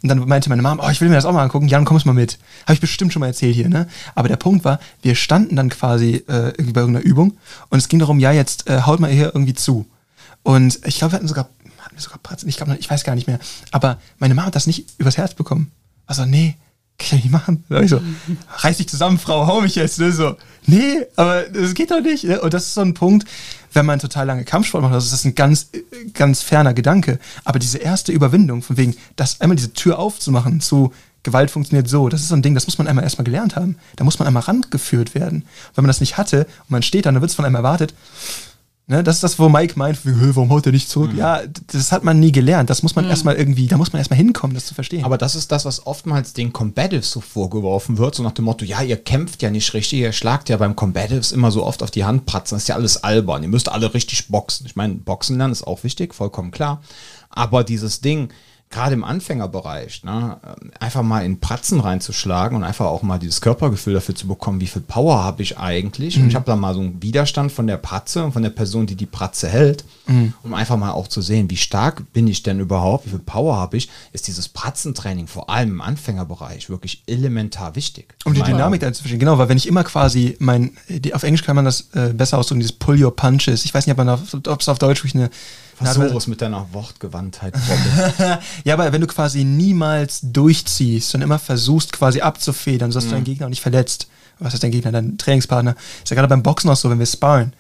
und 0.03 0.09
dann 0.09 0.19
meinte 0.29 0.49
meine 0.49 0.63
Mom, 0.63 0.81
oh, 0.83 0.91
ich 0.91 1.01
will 1.01 1.09
mir 1.09 1.15
das 1.15 1.25
auch 1.25 1.33
mal 1.33 1.43
angucken, 1.43 1.69
Jan, 1.69 1.85
kommst 1.85 2.07
mal 2.07 2.13
mit. 2.13 2.39
Habe 2.65 2.75
ich 2.75 2.81
bestimmt 2.81 3.13
schon 3.13 3.21
mal 3.21 3.27
erzählt 3.27 3.55
hier, 3.55 3.69
ne? 3.69 3.89
Aber 4.15 4.29
der 4.29 4.37
Punkt 4.37 4.65
war, 4.65 4.81
wir 5.03 5.15
standen 5.15 5.57
dann 5.57 5.69
quasi 5.69 6.25
äh, 6.29 6.49
irgendwie 6.51 6.73
bei 6.73 6.81
irgendeiner 6.81 7.07
Übung 7.07 7.39
und 7.69 7.79
es 7.79 7.89
ging 7.89 7.99
darum, 7.99 8.19
ja, 8.19 8.33
jetzt 8.33 8.69
äh, 8.69 8.83
haut 8.83 9.01
mal 9.01 9.11
hier 9.11 9.33
irgendwie 9.35 9.55
zu. 9.55 9.87
Und 10.43 10.81
ich 10.87 10.99
glaube, 10.99 11.13
wir 11.13 11.17
hatten 11.17 11.29
sogar, 11.29 11.49
hatten 11.79 11.97
wir 11.97 12.03
sogar 12.03 12.19
Pratzen, 12.19 12.49
ich 12.49 12.57
glaube, 12.57 12.77
ich 12.79 12.91
weiß 12.91 13.05
gar 13.05 13.15
nicht 13.15 13.27
mehr. 13.27 13.39
Aber 13.71 13.99
meine 14.19 14.35
Mama 14.35 14.47
hat 14.47 14.57
das 14.57 14.67
nicht 14.67 14.87
übers 14.99 15.17
Herz 15.17 15.35
bekommen. 15.35 15.71
Also, 16.07 16.25
nee, 16.25 16.57
kann 17.01 17.19
ich 17.19 17.25
nicht 17.25 17.33
machen. 17.33 17.65
Da 17.69 17.81
ich 17.81 17.91
so, 17.91 18.01
reiß 18.59 18.77
dich 18.77 18.89
zusammen, 18.89 19.19
Frau, 19.19 19.47
hau 19.47 19.61
mich 19.61 19.75
jetzt. 19.75 19.99
Ne? 19.99 20.13
So, 20.13 20.37
nee, 20.71 21.07
aber 21.17 21.43
das 21.43 21.75
geht 21.75 21.91
doch 21.91 22.01
nicht. 22.01 22.25
Ne? 22.25 22.41
Und 22.41 22.55
das 22.55 22.67
ist 22.67 22.75
so 22.75 22.81
ein 22.81 22.95
Punkt, 22.95 23.29
wenn 23.73 23.87
man 23.87 23.99
total 23.99 24.27
lange 24.27 24.45
Kampfsport 24.45 24.83
macht, 24.83 24.95
das 24.95 25.13
ist 25.13 25.25
ein 25.25 25.35
ganz, 25.35 25.69
äh, 25.73 25.81
ganz 26.13 26.43
ferner 26.43 26.75
Gedanke. 26.75 27.19
Aber 27.45 27.59
diese 27.59 27.79
erste 27.79 28.13
Überwindung, 28.13 28.63
von 28.63 28.77
wegen, 28.77 28.97
das 29.17 29.41
einmal 29.41 29.57
diese 29.57 29.73
Tür 29.73 29.99
aufzumachen 29.99 30.61
zu 30.61 30.93
Gewalt 31.23 31.51
funktioniert 31.51 31.87
so, 31.87 32.09
das 32.09 32.23
ist 32.23 32.29
so 32.29 32.35
ein 32.35 32.43
Ding, 32.43 32.55
das 32.55 32.67
muss 32.67 32.79
man 32.79 32.89
einmal 32.89 33.05
erstmal 33.05 33.27
gelernt 33.27 33.55
haben. 33.55 33.77
Da 33.97 34.05
muss 34.05 34.19
man 34.19 34.27
einmal 34.27 34.43
rangeführt 34.43 35.15
werden. 35.15 35.45
Wenn 35.75 35.85
man 35.85 35.89
das 35.89 36.01
nicht 36.01 36.17
hatte 36.17 36.47
und 36.63 36.71
man 36.71 36.83
steht 36.83 37.05
da, 37.05 37.13
dann 37.13 37.21
wird 37.21 37.31
es 37.31 37.35
von 37.35 37.45
einem 37.45 37.57
erwartet, 37.57 37.95
Ne, 38.91 39.05
das 39.05 39.15
ist 39.17 39.23
das, 39.23 39.39
wo 39.39 39.49
Mike 39.49 39.75
meint, 39.79 40.05
wie, 40.05 40.11
"Hö, 40.11 40.33
warum 40.35 40.51
haut 40.51 40.67
er 40.67 40.73
nicht 40.73 40.89
zurück? 40.91 41.13
Ja, 41.17 41.47
d- 41.47 41.61
das 41.69 41.93
hat 41.93 42.03
man 42.03 42.19
nie 42.19 42.33
gelernt. 42.33 42.71
Das 42.71 42.83
muss 42.83 42.97
man 42.97 43.05
erstmal 43.05 43.37
irgendwie, 43.37 43.69
da 43.69 43.77
muss 43.77 43.93
man 43.93 43.99
erstmal 44.01 44.17
hinkommen, 44.17 44.53
das 44.53 44.67
zu 44.67 44.75
verstehen. 44.75 45.05
Aber 45.05 45.17
das 45.17 45.37
ist 45.37 45.53
das, 45.53 45.65
was 45.65 45.87
oftmals 45.87 46.33
den 46.33 46.53
Combatives 46.53 47.09
so 47.13 47.21
vorgeworfen 47.21 47.99
wird, 47.99 48.17
so 48.17 48.25
nach 48.25 48.33
dem 48.33 48.47
Motto, 48.47 48.65
ja, 48.65 48.83
ihr 48.83 48.97
kämpft 48.97 49.43
ja 49.43 49.51
nicht 49.51 49.73
richtig, 49.75 50.01
ihr 50.01 50.11
schlagt 50.11 50.49
ja 50.49 50.57
beim 50.57 50.75
Combatives 50.75 51.31
immer 51.31 51.53
so 51.53 51.65
oft 51.65 51.85
auf 51.85 51.93
die 51.93 52.05
Handpratzen, 52.05 52.57
das 52.57 52.65
ist 52.65 52.69
ja 52.69 52.75
alles 52.75 53.05
albern, 53.05 53.45
ihr 53.45 53.49
müsst 53.49 53.69
alle 53.69 53.95
richtig 53.95 54.27
boxen. 54.27 54.67
Ich 54.67 54.75
meine, 54.75 54.95
Boxen 54.95 55.39
lernen 55.39 55.53
ist 55.53 55.65
auch 55.69 55.85
wichtig, 55.85 56.13
vollkommen 56.13 56.51
klar. 56.51 56.83
Aber 57.31 57.63
dieses 57.63 58.01
Ding, 58.01 58.31
gerade 58.73 58.95
im 58.95 59.03
Anfängerbereich, 59.03 60.05
ne, 60.05 60.39
einfach 60.79 61.03
mal 61.03 61.25
in 61.25 61.41
Pratzen 61.41 61.81
reinzuschlagen 61.81 62.57
und 62.57 62.63
einfach 62.63 62.87
auch 62.87 63.03
mal 63.03 63.19
dieses 63.19 63.41
Körpergefühl 63.41 63.95
dafür 63.95 64.15
zu 64.15 64.29
bekommen, 64.29 64.61
wie 64.61 64.69
viel 64.69 64.83
Power 64.83 65.25
habe 65.25 65.43
ich 65.43 65.59
eigentlich. 65.59 66.17
Und 66.19 66.29
ich 66.29 66.37
habe 66.37 66.45
da 66.47 66.55
mal 66.55 66.73
so 66.75 66.81
einen 66.81 67.03
Widerstand 67.03 67.51
von 67.51 67.67
der 67.67 67.79
Pratze 67.79 68.23
und 68.25 68.31
von 68.33 68.45
der 68.45 68.51
Person, 68.51 68.87
die 68.87 68.95
die 68.95 69.07
Pratze 69.07 69.49
hält, 69.49 69.85
um 70.45 70.55
einfach 70.55 70.77
mal 70.77 70.93
auch 70.93 71.09
zu 71.09 71.21
sehen, 71.21 71.51
wie 71.51 71.57
stark 71.57 72.13
bin 72.13 72.29
ich 72.29 72.45
denn 72.45 72.61
überhaupt, 72.61 73.07
wie 73.07 73.11
viel 73.11 73.19
Power 73.19 73.57
habe 73.57 73.77
ich, 73.77 73.89
ist 74.13 74.29
dieses 74.29 74.49
Pratzentraining 74.49 75.27
vor 75.27 75.51
allem 75.51 75.71
im 75.71 75.81
Anfängerbereich 75.81 76.71
wirklich 76.71 77.03
elementar 77.09 77.75
wichtig. 77.75 78.15
Um 78.25 78.35
die 78.35 78.41
Dynamik 78.53 78.81
da 78.81 78.93
zu 78.93 79.03
verstehen, 79.03 79.19
genau, 79.21 79.37
weil 79.39 79.49
wenn 79.49 79.57
ich 79.57 79.67
immer 79.67 79.83
quasi 79.83 80.37
mein, 80.39 80.77
auf 81.13 81.25
Englisch 81.25 81.43
kann 81.45 81.57
man 81.57 81.65
das 81.65 81.89
äh, 81.95 82.13
besser 82.13 82.39
ausdrücken, 82.39 82.61
dieses 82.61 82.77
Pull 82.77 83.03
Your 83.03 83.15
Punches. 83.17 83.65
Ich 83.65 83.75
weiß 83.75 83.87
nicht, 83.87 83.93
ob 83.99 84.05
man 84.05 84.09
auf- 84.11 84.33
ob 84.47 84.61
es 84.61 84.69
auf 84.69 84.79
Deutsch 84.79 85.01
wirklich 85.03 85.17
eine. 85.17 85.31
Versuch 85.83 86.17
es 86.17 86.27
mit 86.27 86.43
deiner 86.43 86.67
Wortgewandtheit. 86.73 87.55
Ja, 88.65 88.75
aber 88.75 88.93
wenn 88.93 89.01
du 89.01 89.07
quasi 89.07 89.45
niemals 89.45 90.21
durchziehst 90.23 91.15
und 91.15 91.23
immer 91.23 91.39
versuchst 91.39 91.93
quasi 91.93 92.21
abzufedern, 92.21 92.93
sodass 92.93 93.09
du 93.09 93.15
deinen 93.15 93.25
Gegner 93.25 93.47
auch 93.47 93.51
nicht 93.51 93.63
verletzt. 93.63 94.09
Was 94.39 94.55
ist 94.55 94.63
dein 94.63 94.71
Gegner, 94.71 94.93
dein 94.93 95.19
Trainingspartner? 95.19 95.75
Ist 96.03 96.11
ja 96.11 96.15
gerade 96.15 96.29
beim 96.29 96.43
Boxen 96.43 96.71
auch 96.71 96.77
so, 96.77 96.91
wenn 96.91 96.99
wir 96.99 97.07
sparen. 97.07 97.53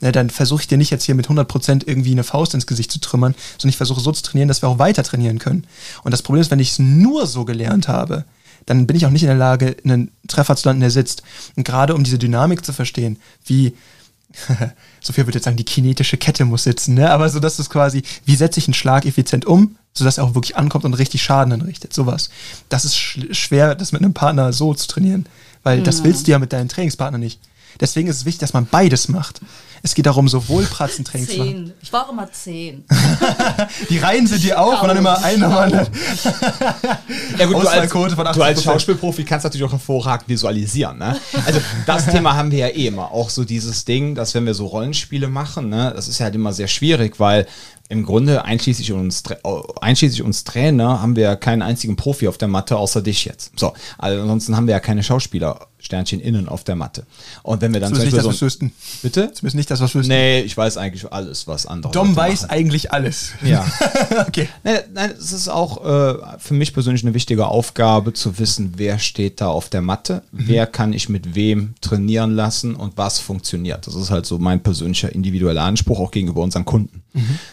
Ne, 0.00 0.12
dann 0.12 0.30
versuche 0.30 0.62
ich 0.62 0.68
dir 0.68 0.78
nicht 0.78 0.90
jetzt 0.90 1.04
hier 1.04 1.14
mit 1.14 1.28
100% 1.28 1.86
irgendwie 1.86 2.12
eine 2.12 2.24
Faust 2.24 2.54
ins 2.54 2.66
Gesicht 2.66 2.90
zu 2.90 3.00
trümmern, 3.00 3.34
sondern 3.58 3.70
ich 3.70 3.76
versuche 3.76 4.00
so 4.00 4.12
zu 4.12 4.22
trainieren, 4.22 4.48
dass 4.48 4.62
wir 4.62 4.68
auch 4.68 4.78
weiter 4.78 5.02
trainieren 5.02 5.38
können. 5.38 5.66
Und 6.04 6.12
das 6.12 6.22
Problem 6.22 6.40
ist, 6.40 6.50
wenn 6.50 6.58
ich 6.58 6.70
es 6.70 6.78
nur 6.78 7.26
so 7.26 7.44
gelernt 7.44 7.86
habe, 7.88 8.24
dann 8.66 8.86
bin 8.86 8.96
ich 8.96 9.04
auch 9.04 9.10
nicht 9.10 9.22
in 9.22 9.28
der 9.28 9.36
Lage, 9.36 9.76
einen 9.84 10.10
Treffer 10.26 10.56
zu 10.56 10.68
landen, 10.68 10.80
der 10.80 10.90
sitzt. 10.90 11.22
Und 11.56 11.64
gerade 11.64 11.94
um 11.94 12.04
diese 12.04 12.18
Dynamik 12.18 12.64
zu 12.64 12.72
verstehen, 12.72 13.18
wie, 13.44 13.74
Sophia 15.00 15.26
würde 15.26 15.38
jetzt 15.38 15.44
sagen, 15.44 15.56
die 15.56 15.64
kinetische 15.64 16.16
Kette 16.16 16.44
muss 16.44 16.64
sitzen, 16.64 16.94
ne? 16.94 17.10
aber 17.10 17.28
so, 17.28 17.40
dass 17.40 17.58
es 17.58 17.70
quasi, 17.70 18.02
wie 18.24 18.36
setze 18.36 18.60
ich 18.60 18.66
einen 18.66 18.74
Schlag 18.74 19.04
effizient 19.06 19.44
um, 19.44 19.76
sodass 19.92 20.18
er 20.18 20.24
auch 20.24 20.34
wirklich 20.34 20.56
ankommt 20.56 20.84
und 20.84 20.94
richtig 20.94 21.22
Schaden 21.22 21.52
anrichtet, 21.52 21.92
sowas. 21.92 22.30
Das 22.68 22.84
ist 22.84 22.96
sch 22.96 23.18
schwer, 23.32 23.74
das 23.74 23.92
mit 23.92 24.02
einem 24.02 24.14
Partner 24.14 24.52
so 24.52 24.72
zu 24.74 24.86
trainieren, 24.86 25.26
weil 25.62 25.82
das 25.82 26.04
willst 26.04 26.26
du 26.26 26.32
ja 26.32 26.38
mit 26.38 26.52
deinem 26.52 26.68
Trainingspartner 26.68 27.18
nicht. 27.18 27.40
Deswegen 27.80 28.08
ist 28.08 28.16
es 28.16 28.24
wichtig, 28.24 28.40
dass 28.40 28.52
man 28.52 28.66
beides 28.66 29.08
macht. 29.08 29.40
Es 29.82 29.94
geht 29.94 30.06
darum, 30.06 30.28
sowohl 30.28 30.64
Pratzentraining 30.64 31.28
zu 31.28 31.38
machen. 31.38 31.50
Zehn. 31.50 31.72
Ich 31.82 31.92
war 31.92 32.06
auch 32.06 32.12
immer 32.12 32.30
zehn. 32.30 32.84
Die 33.90 33.98
reihen 33.98 34.26
sie 34.26 34.38
dir 34.38 34.60
auf 34.60 34.82
und 34.82 34.88
dann 34.88 34.96
immer 34.96 35.22
einer 35.22 35.48
Mann. 35.48 35.72
Ja 37.38 37.46
gut, 37.46 37.62
du 37.62 37.68
als, 37.68 37.90
du 37.90 38.42
als 38.42 38.60
80%. 38.60 38.62
Schauspielprofi 38.62 39.24
kannst 39.24 39.44
natürlich 39.44 39.66
auch 39.66 39.72
hervorragend 39.72 40.28
visualisieren. 40.28 40.98
Ne? 40.98 41.16
Also 41.46 41.60
das 41.86 42.06
Thema 42.10 42.36
haben 42.36 42.50
wir 42.50 42.58
ja 42.58 42.68
eh 42.68 42.86
immer. 42.86 43.10
Auch 43.12 43.30
so 43.30 43.44
dieses 43.44 43.84
Ding, 43.84 44.14
dass 44.14 44.34
wenn 44.34 44.46
wir 44.46 44.54
so 44.54 44.66
Rollenspiele 44.66 45.28
machen, 45.28 45.68
ne, 45.68 45.92
das 45.94 46.08
ist 46.08 46.18
ja 46.18 46.24
halt 46.24 46.34
immer 46.34 46.52
sehr 46.52 46.68
schwierig, 46.68 47.18
weil 47.18 47.46
im 47.90 48.04
Grunde 48.04 48.44
einschließlich 48.44 48.92
uns, 48.92 49.24
einschließlich 49.80 50.22
uns 50.22 50.44
Trainer 50.44 51.02
haben 51.02 51.16
wir 51.16 51.24
ja 51.24 51.36
keinen 51.36 51.60
einzigen 51.60 51.96
Profi 51.96 52.28
auf 52.28 52.38
der 52.38 52.46
Matte, 52.46 52.76
außer 52.76 53.02
dich 53.02 53.24
jetzt. 53.24 53.58
So, 53.58 53.72
also 53.98 54.22
ansonsten 54.22 54.56
haben 54.56 54.68
wir 54.68 54.72
ja 54.72 54.80
keine 54.80 55.02
Schauspieler, 55.02 55.66
Sternchen 55.80 56.20
innen 56.20 56.48
auf 56.48 56.62
der 56.62 56.76
Matte. 56.76 57.04
Und 57.42 57.62
wenn 57.62 57.72
wir 57.72 57.80
dann 57.80 57.90
Das 57.90 57.98
ist 57.98 58.04
nicht 58.04 58.16
das, 58.16 58.38
so. 58.38 58.68
Bitte? 59.02 59.26
Das 59.26 59.42
ist 59.42 59.54
nicht 59.70 59.80
das, 59.80 59.80
was 59.80 59.94
wir 59.94 60.00
wüssten. 60.00 60.12
Nee, 60.12 60.40
ich 60.40 60.56
weiß 60.56 60.76
eigentlich 60.76 61.12
alles, 61.12 61.46
was 61.46 61.66
andere 61.66 61.92
Dom 61.92 62.08
Leute 62.08 62.16
weiß 62.16 62.42
machen. 62.42 62.50
eigentlich 62.50 62.92
alles. 62.92 63.32
Ja. 63.42 63.64
okay. 64.26 64.48
Nein, 64.64 64.78
nein, 64.92 65.10
es 65.18 65.32
ist 65.32 65.48
auch 65.48 65.84
äh, 65.84 66.38
für 66.38 66.54
mich 66.54 66.72
persönlich 66.72 67.02
eine 67.04 67.14
wichtige 67.14 67.46
Aufgabe 67.46 68.12
zu 68.12 68.38
wissen, 68.38 68.74
wer 68.76 68.98
steht 68.98 69.40
da 69.40 69.48
auf 69.48 69.68
der 69.68 69.82
Matte, 69.82 70.22
wer 70.32 70.66
kann 70.66 70.92
ich 70.92 71.08
mit 71.08 71.34
wem 71.34 71.74
trainieren 71.80 72.34
lassen 72.34 72.74
und 72.74 72.96
was 72.96 73.18
funktioniert. 73.18 73.86
Das 73.86 73.94
ist 73.94 74.10
halt 74.10 74.26
so 74.26 74.38
mein 74.38 74.62
persönlicher 74.62 75.12
individueller 75.12 75.62
Anspruch 75.62 76.00
auch 76.00 76.10
gegenüber 76.10 76.42
unseren 76.42 76.64
Kunden. 76.64 77.02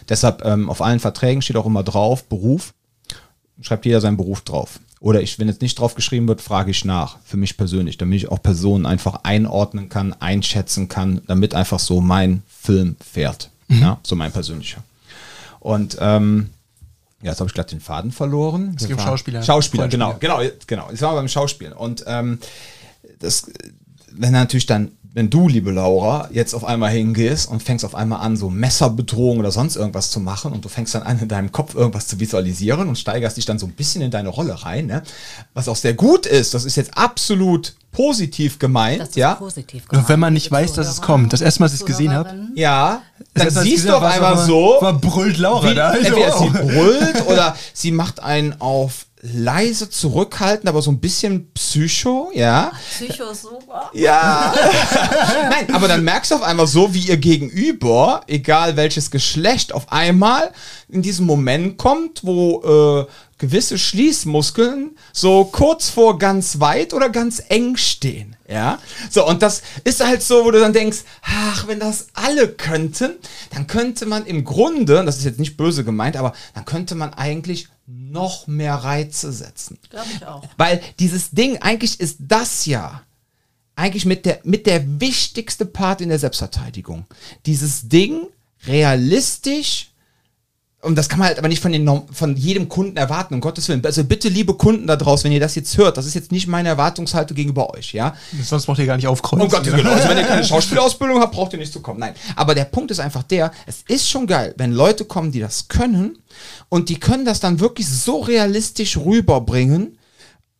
Deshalb 0.10 0.46
ähm, 0.46 0.70
auf 0.70 0.82
allen 0.82 1.00
Verträgen 1.00 1.42
steht 1.42 1.56
auch 1.56 1.66
immer 1.66 1.84
drauf, 1.84 2.26
Beruf, 2.26 2.74
schreibt 3.62 3.86
jeder 3.86 4.02
seinen 4.02 4.18
Beruf 4.18 4.42
drauf. 4.42 4.80
Oder 5.00 5.22
ich, 5.22 5.38
wenn 5.38 5.48
jetzt 5.48 5.62
nicht 5.62 5.78
drauf 5.80 5.94
geschrieben 5.94 6.28
wird, 6.28 6.42
frage 6.42 6.72
ich 6.72 6.84
nach, 6.84 7.18
für 7.24 7.38
mich 7.38 7.56
persönlich, 7.56 7.98
damit 7.98 8.18
ich 8.18 8.30
auch 8.32 8.42
Personen 8.42 8.86
einfach 8.88 9.20
einordnen 9.24 9.90
kann, 9.90 10.14
einschätzen 10.20 10.88
kann, 10.88 11.22
damit 11.28 11.54
einfach 11.54 11.80
so 11.80 12.02
mein 12.02 12.42
Film 12.48 12.96
fährt. 13.00 13.52
Ja, 13.70 14.00
so 14.02 14.16
mein 14.16 14.32
persönlicher. 14.32 14.82
Und 15.60 15.98
ähm, 16.00 16.50
ja, 17.22 17.32
jetzt 17.32 17.40
habe 17.42 17.50
ich 17.50 17.54
gerade 17.54 17.70
den 17.70 17.82
Faden 17.82 18.12
verloren. 18.12 18.74
Es 18.78 18.84
geht 18.88 18.94
um 18.94 19.00
waren- 19.00 19.08
Schauspieler. 19.08 19.44
Schauspieler, 19.44 19.88
genau, 19.88 20.16
genau, 20.20 20.40
genau. 20.66 20.90
Jetzt 20.90 21.02
waren 21.02 21.14
wir 21.14 21.20
beim 21.20 21.28
Schauspiel. 21.28 21.74
Und 21.74 22.04
ähm, 22.08 22.40
das, 23.20 23.52
wenn 24.12 24.32
natürlich 24.32 24.68
dann 24.68 24.92
wenn 25.18 25.32
du, 25.32 25.48
liebe 25.48 25.72
Laura, 25.72 26.30
jetzt 26.32 26.54
auf 26.54 26.64
einmal 26.64 26.92
hingehst 26.92 27.50
und 27.50 27.64
fängst 27.64 27.84
auf 27.84 27.96
einmal 27.96 28.20
an, 28.20 28.38
so 28.38 28.52
Messerbedrohung 28.52 29.40
oder 29.40 29.50
sonst 29.50 29.76
irgendwas 29.76 30.12
zu 30.12 30.20
machen 30.20 30.52
und 30.52 30.64
du 30.64 30.70
fängst 30.70 30.94
dann 30.94 31.02
an, 31.02 31.18
in 31.18 31.28
deinem 31.28 31.52
Kopf 31.52 31.74
irgendwas 31.74 32.06
zu 32.06 32.20
visualisieren 32.20 32.88
und 32.88 33.00
steigerst 33.00 33.36
dich 33.36 33.48
dann 33.48 33.58
so 33.58 33.66
ein 33.66 33.72
bisschen 33.72 34.04
in 34.04 34.12
deine 34.12 34.30
Rolle 34.30 34.64
rein, 34.64 34.86
ne? 34.86 35.02
was 35.56 35.68
auch 35.70 35.76
sehr 35.76 35.96
gut 35.96 36.28
ist, 36.28 36.54
das 36.54 36.66
ist 36.66 36.76
jetzt 36.76 36.96
absolut 36.96 37.74
positiv 37.92 38.60
gemeint, 38.60 39.02
Das 39.02 39.10
ist 39.10 39.16
ja. 39.16 39.34
positiv 39.34 39.86
Und 39.92 40.08
wenn 40.08 40.20
man 40.20 40.34
nicht 40.34 40.52
weiß, 40.52 40.74
dass 40.74 40.88
es 40.88 41.02
kommt, 41.02 41.34
das 41.34 41.42
erste 41.42 41.62
Mal, 41.62 41.66
als 41.66 41.74
ich 41.74 41.80
es 41.80 41.86
gesehen 41.88 42.14
habe. 42.14 42.36
Ja, 42.54 43.02
dann 43.34 43.50
siehst 43.50 43.90
du 43.90 43.98
auf 43.98 44.04
einmal 44.04 44.38
so, 44.38 44.76
so, 44.76 44.82
war 44.82 44.94
brüllt 45.00 45.40
Laura 45.40 45.72
wie, 45.72 45.74
da. 45.74 45.96
Ich 45.96 46.10
so, 46.10 46.14
entweder 46.14 46.38
sie 46.38 46.50
brüllt 46.50 47.28
oder 47.28 47.56
sie 47.74 47.92
macht 47.92 48.22
einen 48.22 48.62
auf 48.62 49.08
leise 49.22 49.90
zurückhaltend, 49.90 50.70
aber 50.70 50.82
so 50.82 50.92
ein 50.92 51.00
bisschen 51.00 51.52
Psycho, 51.54 52.32
ja. 52.34 52.72
Psycho 52.90 53.32
ist 53.32 53.42
super. 53.42 53.90
Ja. 53.94 54.54
Nein, 55.50 55.74
aber 55.74 55.88
dann 55.88 56.04
merkst 56.04 56.32
du 56.32 56.36
auf 56.36 56.44
einmal 56.44 56.68
so, 56.68 56.94
wie 56.94 57.00
ihr 57.00 57.18
Gegenüber, 57.18 58.22
egal 58.28 58.78
welches 58.78 59.10
Geschlecht, 59.10 59.74
auf 59.74 59.92
einmal 59.92 60.52
in 60.88 61.02
diesen 61.02 61.26
Moment 61.26 61.78
kommt, 61.78 62.24
wo 62.24 63.08
äh, 63.08 63.12
gewisse 63.40 63.78
Schließmuskeln 63.78 64.96
so 65.14 65.46
kurz 65.46 65.90
vor 65.90 66.20
ganz 66.20 66.60
weit 66.60 66.94
oder 66.94 67.10
ganz 67.10 67.42
eng 67.50 67.76
stehen. 67.76 68.37
Ja. 68.48 68.80
So, 69.10 69.28
und 69.28 69.42
das 69.42 69.62
ist 69.84 70.06
halt 70.06 70.24
so, 70.24 70.46
wo 70.46 70.52
du 70.52 70.60
dann 70.60 70.74
denkst, 70.74 71.00
ach, 71.22 71.68
wenn 71.68 71.80
das 71.80 72.08
alle 72.14 72.48
könnten, 72.48 73.16
dann 73.54 73.68
könnte 73.68 74.06
man 74.06 74.26
im 74.26 74.46
Grunde, 74.46 75.00
und 75.00 75.06
das 75.06 75.18
ist 75.18 75.26
jetzt 75.26 75.40
nicht 75.40 75.58
böse 75.58 75.84
gemeint, 75.84 76.16
aber 76.16 76.34
dann 76.54 76.66
könnte 76.66 76.96
man 76.96 77.14
eigentlich 77.14 77.68
noch 77.86 78.48
mehr 78.48 78.76
Reize 78.76 79.32
setzen. 79.32 79.78
Glaube 79.90 80.08
ich 80.16 80.26
auch. 80.26 80.44
Weil 80.58 80.82
dieses 81.00 81.32
Ding, 81.32 81.58
eigentlich 81.62 82.00
ist 82.00 82.18
das 82.20 82.66
ja 82.66 83.02
eigentlich 83.76 84.06
mit 84.06 84.26
der, 84.26 84.40
mit 84.44 84.66
der 84.66 85.00
wichtigste 85.00 85.66
Part 85.66 86.02
in 86.02 86.10
der 86.10 86.20
Selbstverteidigung. 86.20 87.06
Dieses 87.46 87.88
Ding 87.88 88.28
realistisch, 88.66 89.92
und 90.82 90.96
das 90.96 91.10
kann 91.10 91.18
man 91.18 91.30
halt 91.30 91.40
aber 91.40 91.48
nicht 91.48 91.62
von, 91.62 91.72
den, 91.72 91.90
von 92.12 92.36
jedem 92.36 92.70
Kunden 92.70 92.98
erwarten, 92.98 93.34
um 93.34 93.42
Gottes 93.42 93.68
Willen. 93.68 93.84
Also 93.84 94.04
bitte, 94.04 94.30
liebe 94.30 94.54
Kunden 94.54 94.86
da 94.86 94.96
draußen, 94.96 95.26
wenn 95.26 95.32
ihr 95.32 95.40
das 95.40 95.56
jetzt 95.56 95.76
hört, 95.78 95.98
das 95.98 96.06
ist 96.06 96.14
jetzt 96.14 96.32
nicht 96.32 96.46
meine 96.48 96.70
Erwartungshaltung 96.70 97.36
gegenüber 97.36 97.74
euch, 97.74 97.94
ja. 97.94 98.16
Sonst 98.44 98.68
braucht 98.68 98.78
ihr 98.78 98.86
gar 98.86 98.96
nicht 98.96 99.08
aufkreuzen. 99.08 99.46
Um 99.46 99.50
Gottes 99.50 99.74
Willen. 99.74 99.88
Also 99.88 100.08
wenn 100.08 100.18
ihr 100.18 100.24
keine 100.24 100.44
Schauspielausbildung 100.46 101.20
habt, 101.20 101.34
braucht 101.34 101.54
ihr 101.54 101.60
nicht 101.60 101.74
zu 101.74 101.82
kommen. 101.82 102.00
Nein. 102.00 102.14
Aber 102.36 102.54
der 102.54 102.66
Punkt 102.66 102.92
ist 102.92 103.00
einfach 103.00 103.24
der, 103.24 103.52
es 103.66 103.84
ist 103.88 104.08
schon 104.08 104.28
geil, 104.28 104.54
wenn 104.58 104.72
Leute 104.72 105.06
kommen, 105.06 105.32
die 105.32 105.40
das 105.40 105.68
können 105.68 106.20
und 106.70 106.90
die 106.90 107.00
können 107.00 107.26
das 107.26 107.40
dann 107.40 107.60
wirklich 107.60 107.90
so 107.90 108.20
realistisch 108.20 108.98
rüberbringen, 108.98 109.98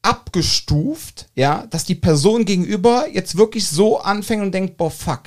abgestuft, 0.02 1.28
ja, 1.36 1.68
dass 1.70 1.84
die 1.84 1.96
Person 1.96 2.46
gegenüber 2.46 3.06
jetzt 3.12 3.38
wirklich 3.38 3.68
so 3.68 4.00
anfängt 4.00 4.42
und 4.42 4.52
denkt, 4.52 4.78
boah, 4.78 4.90
fuck, 4.90 5.24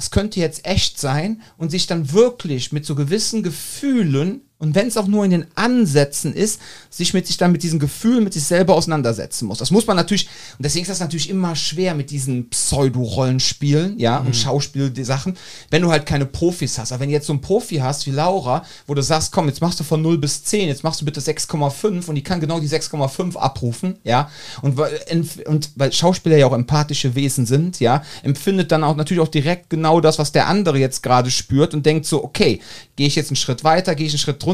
das 0.00 0.10
könnte 0.10 0.40
jetzt 0.40 0.64
echt 0.64 0.98
sein 0.98 1.42
und 1.58 1.68
sich 1.68 1.86
dann 1.86 2.10
wirklich 2.12 2.72
mit 2.72 2.86
so 2.86 2.94
gewissen 2.94 3.42
Gefühlen 3.42 4.40
und 4.60 4.74
wenn 4.74 4.88
es 4.88 4.96
auch 4.96 5.06
nur 5.06 5.24
in 5.24 5.30
den 5.30 5.46
Ansätzen 5.54 6.34
ist, 6.34 6.60
sich 6.90 7.14
mit 7.14 7.26
sich 7.26 7.38
dann 7.38 7.50
mit 7.50 7.62
diesen 7.62 7.80
Gefühlen, 7.80 8.22
mit 8.22 8.34
sich 8.34 8.44
selber 8.44 8.74
auseinandersetzen 8.74 9.46
muss. 9.46 9.58
Das 9.58 9.70
muss 9.70 9.86
man 9.86 9.96
natürlich, 9.96 10.28
und 10.58 10.64
deswegen 10.64 10.82
ist 10.82 10.90
das 10.90 11.00
natürlich 11.00 11.30
immer 11.30 11.56
schwer 11.56 11.94
mit 11.94 12.10
diesen 12.10 12.50
Pseudo-Rollenspielen, 12.50 13.98
ja, 13.98 14.18
und 14.18 14.36
Schauspiel, 14.36 14.90
die 14.90 15.04
Sachen, 15.04 15.36
wenn 15.70 15.80
du 15.80 15.90
halt 15.90 16.04
keine 16.04 16.26
Profis 16.26 16.78
hast. 16.78 16.92
Aber 16.92 17.00
wenn 17.00 17.08
du 17.08 17.14
jetzt 17.14 17.26
so 17.26 17.32
einen 17.32 17.40
Profi 17.40 17.76
hast 17.76 18.06
wie 18.06 18.10
Laura, 18.10 18.64
wo 18.86 18.94
du 18.94 19.02
sagst, 19.02 19.32
komm, 19.32 19.48
jetzt 19.48 19.62
machst 19.62 19.80
du 19.80 19.84
von 19.84 20.02
0 20.02 20.18
bis 20.18 20.44
10, 20.44 20.68
jetzt 20.68 20.84
machst 20.84 21.00
du 21.00 21.06
bitte 21.06 21.20
6,5 21.20 22.08
und 22.08 22.14
die 22.14 22.22
kann 22.22 22.40
genau 22.40 22.60
die 22.60 22.68
6,5 22.68 23.36
abrufen, 23.36 23.96
ja, 24.04 24.30
und 24.60 24.76
weil, 24.76 25.00
und 25.46 25.70
weil 25.76 25.92
Schauspieler 25.92 26.36
ja 26.36 26.46
auch 26.46 26.52
empathische 26.52 27.14
Wesen 27.14 27.46
sind, 27.46 27.80
ja, 27.80 28.02
empfindet 28.22 28.70
dann 28.72 28.84
auch 28.84 28.96
natürlich 28.96 29.22
auch 29.22 29.28
direkt 29.28 29.70
genau 29.70 30.02
das, 30.02 30.18
was 30.18 30.32
der 30.32 30.48
andere 30.48 30.78
jetzt 30.78 31.02
gerade 31.02 31.30
spürt 31.30 31.72
und 31.72 31.86
denkt 31.86 32.04
so, 32.04 32.22
okay, 32.22 32.60
gehe 32.96 33.06
ich 33.06 33.16
jetzt 33.16 33.30
einen 33.30 33.36
Schritt 33.36 33.64
weiter, 33.64 33.94
gehe 33.94 34.06
ich 34.06 34.12
einen 34.12 34.18
Schritt 34.18 34.42
drunter, 34.42 34.49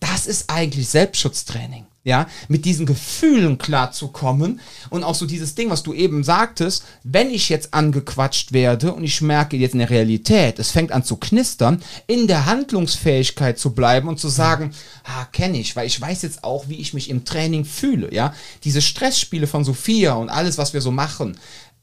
das 0.00 0.26
ist 0.26 0.50
eigentlich 0.50 0.88
Selbstschutztraining. 0.88 1.86
Ja, 2.02 2.28
mit 2.48 2.64
diesen 2.64 2.86
Gefühlen 2.86 3.58
klarzukommen 3.58 4.60
und 4.88 5.04
auch 5.04 5.14
so 5.14 5.26
dieses 5.26 5.54
Ding, 5.54 5.68
was 5.68 5.82
du 5.82 5.92
eben 5.92 6.24
sagtest, 6.24 6.82
wenn 7.02 7.30
ich 7.30 7.50
jetzt 7.50 7.74
angequatscht 7.74 8.52
werde 8.52 8.94
und 8.94 9.04
ich 9.04 9.20
merke 9.20 9.58
jetzt 9.58 9.74
in 9.74 9.80
der 9.80 9.90
Realität, 9.90 10.58
es 10.58 10.70
fängt 10.70 10.92
an 10.92 11.04
zu 11.04 11.16
knistern, 11.16 11.82
in 12.06 12.26
der 12.26 12.46
Handlungsfähigkeit 12.46 13.58
zu 13.58 13.74
bleiben 13.74 14.08
und 14.08 14.18
zu 14.18 14.28
sagen, 14.28 14.72
ah, 15.04 15.26
kenne 15.26 15.58
ich, 15.58 15.76
weil 15.76 15.86
ich 15.86 16.00
weiß 16.00 16.22
jetzt 16.22 16.42
auch, 16.42 16.68
wie 16.68 16.80
ich 16.80 16.94
mich 16.94 17.10
im 17.10 17.26
Training 17.26 17.66
fühle, 17.66 18.14
ja. 18.14 18.32
Diese 18.64 18.80
Stressspiele 18.80 19.46
von 19.46 19.64
Sophia 19.64 20.14
und 20.14 20.30
alles, 20.30 20.56
was 20.56 20.72
wir 20.72 20.80
so 20.80 20.90
machen, 20.90 21.36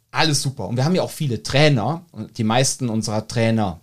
alles 0.10 0.42
super. 0.42 0.68
Und 0.68 0.78
wir 0.78 0.86
haben 0.86 0.96
ja 0.96 1.04
auch 1.04 1.12
viele 1.12 1.44
Trainer 1.44 2.04
und 2.12 2.40
die 2.40 2.44
meisten 2.44 2.90
unserer 2.90 3.28
Trainer 3.28 3.82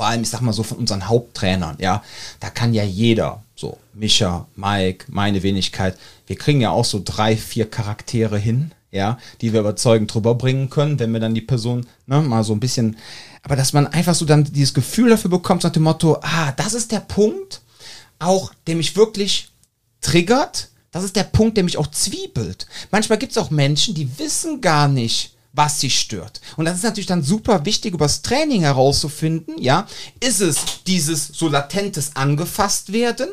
vor 0.00 0.06
allem, 0.06 0.22
ich 0.22 0.30
sag 0.30 0.40
mal 0.40 0.54
so 0.54 0.62
von 0.62 0.78
unseren 0.78 1.08
Haupttrainern, 1.08 1.76
ja, 1.78 2.02
da 2.40 2.48
kann 2.48 2.72
ja 2.72 2.82
jeder, 2.82 3.42
so 3.54 3.76
Micha, 3.92 4.46
Mike, 4.56 5.04
meine 5.08 5.42
Wenigkeit, 5.42 5.94
wir 6.26 6.36
kriegen 6.36 6.62
ja 6.62 6.70
auch 6.70 6.86
so 6.86 7.02
drei, 7.04 7.36
vier 7.36 7.68
Charaktere 7.68 8.38
hin, 8.38 8.72
ja, 8.90 9.18
die 9.42 9.52
wir 9.52 9.60
überzeugend 9.60 10.14
drüber 10.14 10.34
bringen 10.36 10.70
können, 10.70 10.98
wenn 10.98 11.12
wir 11.12 11.20
dann 11.20 11.34
die 11.34 11.42
Person, 11.42 11.86
ne, 12.06 12.22
mal 12.22 12.44
so 12.44 12.54
ein 12.54 12.60
bisschen, 12.60 12.96
aber 13.42 13.56
dass 13.56 13.74
man 13.74 13.88
einfach 13.88 14.14
so 14.14 14.24
dann 14.24 14.44
dieses 14.44 14.72
Gefühl 14.72 15.10
dafür 15.10 15.30
bekommt, 15.30 15.64
nach 15.64 15.70
dem 15.70 15.82
Motto, 15.82 16.16
ah, 16.22 16.52
das 16.52 16.72
ist 16.72 16.92
der 16.92 17.00
Punkt, 17.00 17.60
auch, 18.18 18.54
der 18.66 18.76
mich 18.76 18.96
wirklich 18.96 19.50
triggert, 20.00 20.70
das 20.92 21.04
ist 21.04 21.14
der 21.14 21.24
Punkt, 21.24 21.58
der 21.58 21.64
mich 21.64 21.76
auch 21.76 21.88
zwiebelt. 21.88 22.66
Manchmal 22.90 23.18
gibt 23.18 23.32
es 23.32 23.38
auch 23.38 23.50
Menschen, 23.50 23.94
die 23.94 24.18
wissen 24.18 24.62
gar 24.62 24.88
nicht, 24.88 25.34
was 25.52 25.80
sie 25.80 25.90
stört. 25.90 26.40
Und 26.56 26.64
das 26.64 26.76
ist 26.76 26.84
natürlich 26.84 27.06
dann 27.06 27.22
super 27.22 27.64
wichtig, 27.64 27.94
übers 27.94 28.22
Training 28.22 28.62
herauszufinden, 28.62 29.58
ja. 29.58 29.86
Ist 30.20 30.40
es 30.40 30.82
dieses 30.86 31.26
so 31.28 31.48
latentes 31.48 32.14
angefasst 32.14 32.92
werden? 32.92 33.28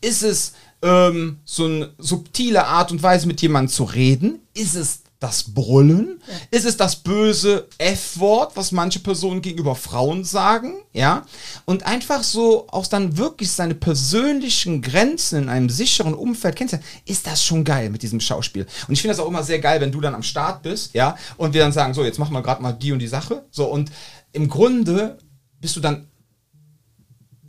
Ist 0.00 0.22
es 0.22 0.52
ähm, 0.82 1.38
so 1.44 1.64
eine 1.64 1.90
subtile 1.98 2.66
Art 2.66 2.92
und 2.92 3.02
Weise, 3.02 3.26
mit 3.26 3.40
jemandem 3.40 3.72
zu 3.72 3.84
reden? 3.84 4.40
Ist 4.54 4.74
es 4.74 5.01
das 5.22 5.44
Brüllen? 5.44 6.20
Ist 6.50 6.64
es 6.64 6.76
das 6.76 6.96
böse 6.96 7.68
F-Wort, 7.78 8.56
was 8.56 8.72
manche 8.72 8.98
Personen 8.98 9.40
gegenüber 9.40 9.74
Frauen 9.74 10.24
sagen? 10.24 10.74
Ja. 10.92 11.24
Und 11.64 11.86
einfach 11.86 12.22
so 12.22 12.66
auch 12.68 12.86
dann 12.86 13.16
wirklich 13.16 13.50
seine 13.50 13.74
persönlichen 13.74 14.82
Grenzen 14.82 15.44
in 15.44 15.48
einem 15.48 15.70
sicheren 15.70 16.14
Umfeld 16.14 16.56
kennst. 16.56 16.78
Ist 17.04 17.26
das 17.26 17.44
schon 17.44 17.64
geil 17.64 17.90
mit 17.90 18.02
diesem 18.02 18.20
Schauspiel? 18.20 18.66
Und 18.88 18.92
ich 18.92 19.00
finde 19.00 19.16
das 19.16 19.24
auch 19.24 19.28
immer 19.28 19.42
sehr 19.42 19.60
geil, 19.60 19.80
wenn 19.80 19.92
du 19.92 20.00
dann 20.00 20.14
am 20.14 20.22
Start 20.22 20.62
bist, 20.62 20.94
ja, 20.94 21.16
und 21.36 21.54
wir 21.54 21.60
dann 21.60 21.72
sagen, 21.72 21.94
so, 21.94 22.04
jetzt 22.04 22.18
machen 22.18 22.32
wir 22.32 22.42
gerade 22.42 22.62
mal 22.62 22.72
die 22.72 22.92
und 22.92 22.98
die 22.98 23.08
Sache. 23.08 23.44
So, 23.50 23.66
und 23.66 23.90
im 24.32 24.48
Grunde 24.48 25.18
bist 25.60 25.76
du 25.76 25.80
dann 25.80 26.08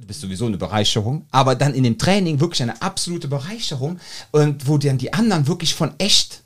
du 0.04 0.08
bist 0.08 0.20
sowieso 0.20 0.48
eine 0.48 0.58
Bereicherung, 0.58 1.26
aber 1.32 1.56
dann 1.56 1.74
in 1.74 1.84
dem 1.84 1.98
Training 1.98 2.42
wirklich 2.42 2.62
eine 2.62 2.82
absolute 2.82 3.30
Bereicherung 3.30 4.00
und 4.32 4.68
wo 4.68 4.78
dann 4.78 4.98
die 4.98 5.14
anderen 5.14 5.48
wirklich 5.48 5.74
von 5.74 5.94
echt 5.98 6.43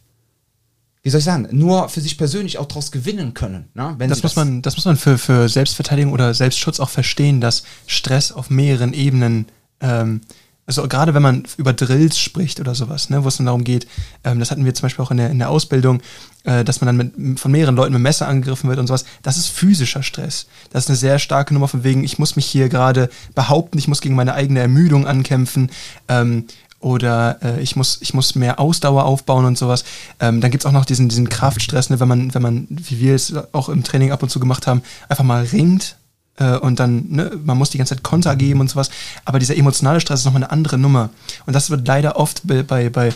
wie 1.07 1.09
soll 1.09 1.19
ich 1.19 1.23
sagen, 1.23 1.47
nur 1.51 1.87
für 1.87 2.01
sich 2.01 2.17
persönlich 2.17 2.57
auch 2.57 2.65
daraus 2.65 2.91
gewinnen 2.91 3.33
können. 3.33 3.69
Ne? 3.73 3.95
Wenn 3.97 4.09
Das 4.09 4.23
muss 4.23 4.35
man, 4.35 4.61
das 4.61 4.75
muss 4.75 4.83
man 4.83 4.97
für, 4.97 5.17
für 5.17 5.47
Selbstverteidigung 5.47 6.11
oder 6.11 6.33
Selbstschutz 6.33 6.81
auch 6.81 6.89
verstehen, 6.89 7.39
dass 7.39 7.63
Stress 7.85 8.33
auf 8.33 8.49
mehreren 8.49 8.91
Ebenen, 8.91 9.45
ähm, 9.79 10.19
also 10.65 10.85
gerade 10.89 11.13
wenn 11.13 11.21
man 11.21 11.45
über 11.55 11.71
Drills 11.71 12.19
spricht 12.19 12.59
oder 12.59 12.75
sowas, 12.75 13.09
ne, 13.09 13.23
wo 13.23 13.29
es 13.29 13.37
dann 13.37 13.45
darum 13.45 13.63
geht, 13.63 13.87
ähm, 14.25 14.39
das 14.39 14.51
hatten 14.51 14.65
wir 14.65 14.73
zum 14.73 14.81
Beispiel 14.81 15.05
auch 15.05 15.11
in 15.11 15.15
der, 15.15 15.29
in 15.29 15.39
der 15.39 15.49
Ausbildung, 15.49 16.01
äh, 16.43 16.65
dass 16.65 16.81
man 16.81 16.87
dann 16.87 17.13
mit, 17.15 17.39
von 17.39 17.53
mehreren 17.53 17.77
Leuten 17.77 17.93
mit 17.93 18.01
Messer 18.01 18.27
angegriffen 18.27 18.69
wird 18.69 18.77
und 18.77 18.87
sowas, 18.87 19.05
das 19.23 19.37
ist 19.37 19.47
physischer 19.47 20.03
Stress. 20.03 20.47
Das 20.73 20.83
ist 20.83 20.89
eine 20.89 20.97
sehr 20.97 21.19
starke 21.19 21.53
Nummer 21.53 21.69
von 21.69 21.85
wegen, 21.85 22.03
ich 22.03 22.19
muss 22.19 22.35
mich 22.35 22.47
hier 22.47 22.67
gerade 22.67 23.07
behaupten, 23.33 23.77
ich 23.77 23.87
muss 23.87 24.01
gegen 24.01 24.15
meine 24.15 24.33
eigene 24.33 24.59
Ermüdung 24.59 25.07
ankämpfen. 25.07 25.71
Ähm, 26.09 26.47
oder 26.79 27.37
äh, 27.41 27.61
ich, 27.61 27.75
muss, 27.75 27.97
ich 28.01 28.13
muss 28.13 28.35
mehr 28.35 28.59
Ausdauer 28.59 29.05
aufbauen 29.05 29.45
und 29.45 29.57
sowas. 29.57 29.83
Ähm, 30.19 30.41
dann 30.41 30.51
gibt 30.51 30.63
es 30.63 30.65
auch 30.67 30.71
noch 30.71 30.85
diesen, 30.85 31.09
diesen 31.09 31.29
Kraftstress, 31.29 31.89
ne, 31.89 31.99
wenn 31.99 32.07
man, 32.07 32.33
wenn 32.33 32.41
man, 32.41 32.67
wie 32.69 32.99
wir 32.99 33.15
es 33.15 33.33
auch 33.51 33.69
im 33.69 33.83
Training 33.83 34.11
ab 34.11 34.21
und 34.23 34.29
zu 34.29 34.39
gemacht 34.39 34.67
haben, 34.67 34.83
einfach 35.09 35.23
mal 35.23 35.43
ringt 35.43 35.95
äh, 36.37 36.57
und 36.57 36.79
dann, 36.79 37.05
ne, 37.09 37.31
man 37.43 37.57
muss 37.57 37.71
die 37.71 37.77
ganze 37.77 37.95
Zeit 37.95 38.03
Konter 38.03 38.35
geben 38.35 38.59
und 38.59 38.69
sowas. 38.69 38.89
Aber 39.25 39.39
dieser 39.39 39.57
emotionale 39.57 39.99
Stress 39.99 40.19
ist 40.19 40.25
nochmal 40.25 40.43
eine 40.43 40.51
andere 40.51 40.77
Nummer. 40.77 41.09
Und 41.45 41.53
das 41.53 41.69
wird 41.69 41.87
leider 41.87 42.17
oft 42.17 42.41
bei, 42.45 42.63
bei, 42.63 42.89
bei 42.89 43.11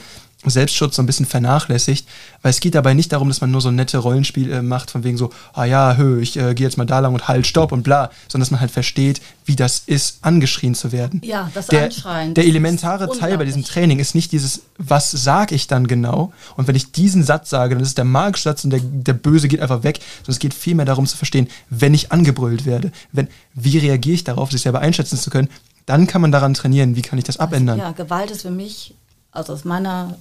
Selbstschutz 0.49 0.95
so 0.95 1.03
ein 1.03 1.05
bisschen 1.05 1.25
vernachlässigt, 1.25 2.07
weil 2.41 2.49
es 2.49 2.59
geht 2.59 2.73
dabei 2.73 2.93
nicht 2.93 3.11
darum, 3.11 3.27
dass 3.27 3.41
man 3.41 3.51
nur 3.51 3.61
so 3.61 3.69
ein 3.69 3.75
nette 3.75 3.99
Rollenspiel 3.99 4.51
äh, 4.51 4.61
macht, 4.61 4.89
von 4.89 5.03
wegen 5.03 5.17
so, 5.17 5.29
ah 5.53 5.65
ja, 5.65 5.95
hö, 5.97 6.19
ich 6.19 6.37
äh, 6.37 6.55
gehe 6.55 6.65
jetzt 6.65 6.77
mal 6.77 6.85
da 6.85 6.99
lang 6.99 7.13
und 7.13 7.27
halt, 7.27 7.45
stopp 7.45 7.71
und 7.71 7.83
bla, 7.83 8.09
sondern 8.27 8.45
dass 8.45 8.51
man 8.51 8.59
halt 8.59 8.71
versteht, 8.71 9.21
wie 9.45 9.55
das 9.55 9.83
ist, 9.85 10.19
angeschrien 10.21 10.73
zu 10.73 10.91
werden. 10.91 11.21
Ja, 11.23 11.51
das 11.53 11.67
der, 11.67 11.85
Anschreien, 11.85 12.33
Der 12.33 12.45
elementare 12.45 13.09
Teil 13.17 13.37
bei 13.37 13.45
diesem. 13.45 13.61
Training 13.61 13.99
ist 13.99 14.15
nicht 14.15 14.31
dieses, 14.31 14.63
was 14.77 15.11
sage 15.11 15.53
ich 15.53 15.67
dann 15.67 15.85
genau? 15.85 16.33
Und 16.57 16.67
wenn 16.67 16.75
ich 16.75 16.91
diesen 16.91 17.23
Satz 17.23 17.49
sage, 17.49 17.75
dann 17.75 17.83
ist 17.83 17.89
es 17.89 17.95
der 17.95 18.05
magische 18.05 18.43
Satz 18.43 18.63
und 18.63 18.71
der, 18.71 18.79
der 18.81 19.13
Böse 19.13 19.47
geht 19.47 19.59
einfach 19.59 19.83
weg, 19.83 19.99
sondern 20.17 20.31
es 20.31 20.39
geht 20.39 20.53
vielmehr 20.53 20.85
darum 20.85 21.05
zu 21.05 21.15
verstehen, 21.15 21.47
wenn 21.69 21.93
ich 21.93 22.11
angebrüllt 22.11 22.65
werde, 22.65 22.91
wenn, 23.11 23.27
wie 23.53 23.77
reagiere 23.77 24.15
ich 24.15 24.23
darauf, 24.23 24.51
sich 24.51 24.61
selber 24.61 24.79
einschätzen 24.79 25.17
zu 25.17 25.29
können, 25.29 25.49
dann 25.85 26.07
kann 26.07 26.21
man 26.21 26.31
daran 26.31 26.53
trainieren, 26.53 26.95
wie 26.95 27.01
kann 27.01 27.19
ich 27.19 27.25
das 27.25 27.37
abändern. 27.37 27.77
Ja, 27.77 27.91
Gewalt 27.91 28.31
ist 28.31 28.41
für 28.41 28.51
mich, 28.51 28.95
also 29.31 29.53
aus 29.53 29.63
meiner 29.63 30.17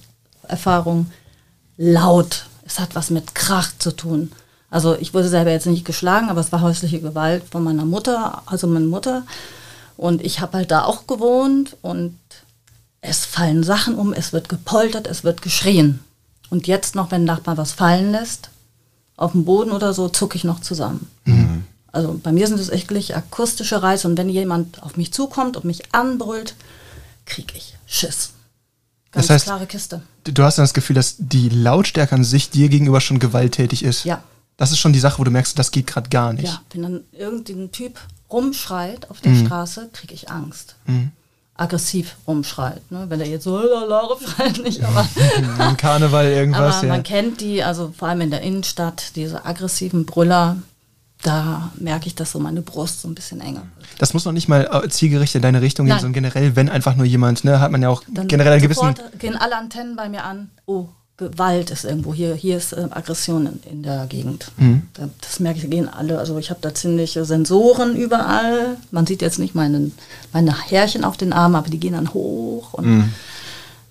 Erfahrung, 0.51 1.11
laut. 1.77 2.45
Es 2.65 2.79
hat 2.79 2.95
was 2.95 3.09
mit 3.09 3.33
Krach 3.35 3.71
zu 3.79 3.91
tun. 3.91 4.31
Also 4.69 4.95
ich 4.95 5.13
wurde 5.13 5.27
selber 5.27 5.51
jetzt 5.51 5.65
nicht 5.65 5.85
geschlagen, 5.85 6.29
aber 6.29 6.39
es 6.39 6.51
war 6.51 6.61
häusliche 6.61 7.01
Gewalt 7.01 7.43
von 7.51 7.63
meiner 7.63 7.85
Mutter, 7.85 8.43
also 8.45 8.67
meine 8.67 8.85
Mutter. 8.85 9.23
Und 9.97 10.21
ich 10.23 10.39
habe 10.39 10.57
halt 10.57 10.71
da 10.71 10.85
auch 10.85 11.07
gewohnt 11.07 11.75
und 11.81 12.17
es 13.01 13.25
fallen 13.25 13.63
Sachen 13.63 13.95
um, 13.95 14.13
es 14.13 14.31
wird 14.31 14.47
gepoltert, 14.47 15.07
es 15.07 15.23
wird 15.23 15.41
geschrien. 15.41 15.99
Und 16.49 16.67
jetzt 16.67 16.95
noch, 16.95 17.11
wenn 17.11 17.23
ein 17.23 17.25
Nachbar 17.25 17.57
was 17.57 17.71
fallen 17.71 18.11
lässt, 18.11 18.49
auf 19.17 19.33
dem 19.33 19.45
Boden 19.45 19.71
oder 19.71 19.93
so, 19.93 20.09
zucke 20.09 20.37
ich 20.37 20.43
noch 20.43 20.61
zusammen. 20.61 21.09
Mhm. 21.25 21.65
Also 21.91 22.19
bei 22.21 22.31
mir 22.31 22.47
sind 22.47 22.59
es 22.59 22.69
echt 22.69 22.89
akustische 23.13 23.83
Reize 23.83 24.07
und 24.07 24.17
wenn 24.17 24.29
jemand 24.29 24.81
auf 24.81 24.95
mich 24.95 25.11
zukommt 25.11 25.57
und 25.57 25.65
mich 25.65 25.93
anbrüllt, 25.93 26.55
kriege 27.25 27.53
ich 27.55 27.75
Schiss. 27.85 28.31
Ganz 29.11 29.27
das 29.27 29.35
heißt, 29.35 29.45
klare 29.45 29.65
Kiste. 29.65 30.01
Du 30.23 30.43
hast 30.43 30.57
dann 30.57 30.63
das 30.63 30.73
Gefühl, 30.73 30.95
dass 30.95 31.15
die 31.17 31.49
Lautstärke 31.49 32.15
an 32.15 32.23
sich 32.23 32.49
dir 32.49 32.69
gegenüber 32.69 33.01
schon 33.01 33.19
gewalttätig 33.19 33.83
ist. 33.83 34.05
Ja. 34.05 34.23
Das 34.57 34.71
ist 34.71 34.79
schon 34.79 34.93
die 34.93 34.99
Sache, 34.99 35.19
wo 35.19 35.23
du 35.23 35.31
merkst, 35.31 35.57
das 35.57 35.71
geht 35.71 35.87
gerade 35.87 36.09
gar 36.09 36.33
nicht. 36.33 36.45
Ja, 36.45 36.61
wenn 36.71 36.81
dann 36.83 37.03
irgendein 37.11 37.71
Typ 37.71 37.99
rumschreit 38.31 39.09
auf 39.09 39.19
der 39.19 39.33
mhm. 39.33 39.45
Straße, 39.45 39.89
kriege 39.91 40.13
ich 40.13 40.29
Angst. 40.29 40.75
Mhm. 40.85 41.11
Aggressiv 41.55 42.15
rumschreit. 42.27 42.89
Ne? 42.91 43.05
Wenn 43.09 43.19
er 43.19 43.27
jetzt 43.27 43.43
so 43.43 43.59
Lara 43.59 44.15
schreit 44.19 44.63
nicht, 44.63 44.83
aber. 44.85 45.07
Im 45.69 45.77
Karneval 45.77 46.27
irgendwas. 46.27 46.77
Aber 46.77 46.87
ja. 46.87 46.93
man 46.93 47.03
kennt 47.03 47.41
die, 47.41 47.63
also 47.63 47.93
vor 47.95 48.07
allem 48.07 48.21
in 48.21 48.31
der 48.31 48.41
Innenstadt, 48.41 49.15
diese 49.15 49.45
aggressiven 49.45 50.05
Brüller, 50.05 50.57
da 51.23 51.71
merke 51.75 52.07
ich, 52.07 52.15
dass 52.15 52.31
so 52.31 52.39
meine 52.39 52.61
Brust 52.61 53.01
so 53.01 53.07
ein 53.07 53.15
bisschen 53.15 53.41
enger 53.41 53.63
wird. 53.77 53.87
Das 53.99 54.13
muss 54.13 54.25
noch 54.25 54.31
nicht 54.31 54.47
mal 54.47 54.67
äh, 54.71 54.89
zielgerichtet 54.89 55.35
in 55.37 55.41
deine 55.43 55.61
Richtung 55.61 55.85
gehen, 55.85 55.99
sondern 55.99 56.13
generell, 56.13 56.55
wenn 56.55 56.69
einfach 56.69 56.95
nur 56.95 57.05
jemand, 57.05 57.43
ne, 57.43 57.59
hat 57.59 57.71
man 57.71 57.81
ja 57.81 57.89
auch 57.89 58.03
Dann 58.07 58.27
generell 58.27 58.53
einen 58.53 58.61
gewissen. 58.61 58.95
gehen 59.19 59.35
alle 59.35 59.55
Antennen 59.55 59.95
bei 59.95 60.09
mir 60.09 60.23
an. 60.23 60.49
Oh, 60.65 60.89
Gewalt 61.21 61.69
ist 61.69 61.85
irgendwo 61.85 62.13
hier, 62.15 62.33
hier 62.33 62.57
ist 62.57 62.73
äh, 62.73 62.87
Aggression 62.89 63.45
in, 63.45 63.71
in, 63.71 63.83
der 63.83 64.07
Gegend. 64.07 64.51
Mhm. 64.57 64.83
Da, 64.93 65.07
das 65.21 65.39
merke 65.39 65.59
ich, 65.59 65.69
gehen 65.69 65.87
alle. 65.87 66.17
Also 66.17 66.37
ich 66.39 66.49
habe 66.49 66.61
da 66.61 66.73
ziemliche 66.73 67.25
Sensoren 67.25 67.95
überall. 67.95 68.77
Man 68.89 69.05
sieht 69.05 69.21
jetzt 69.21 69.37
nicht 69.37 69.53
meine, 69.53 69.91
meine 70.33 70.59
Härchen 70.59 71.03
auf 71.03 71.17
den 71.17 71.31
Armen, 71.31 71.55
aber 71.55 71.69
die 71.69 71.79
gehen 71.79 71.93
dann 71.93 72.13
hoch 72.13 72.73
und 72.73 72.85
mhm. 72.85 73.13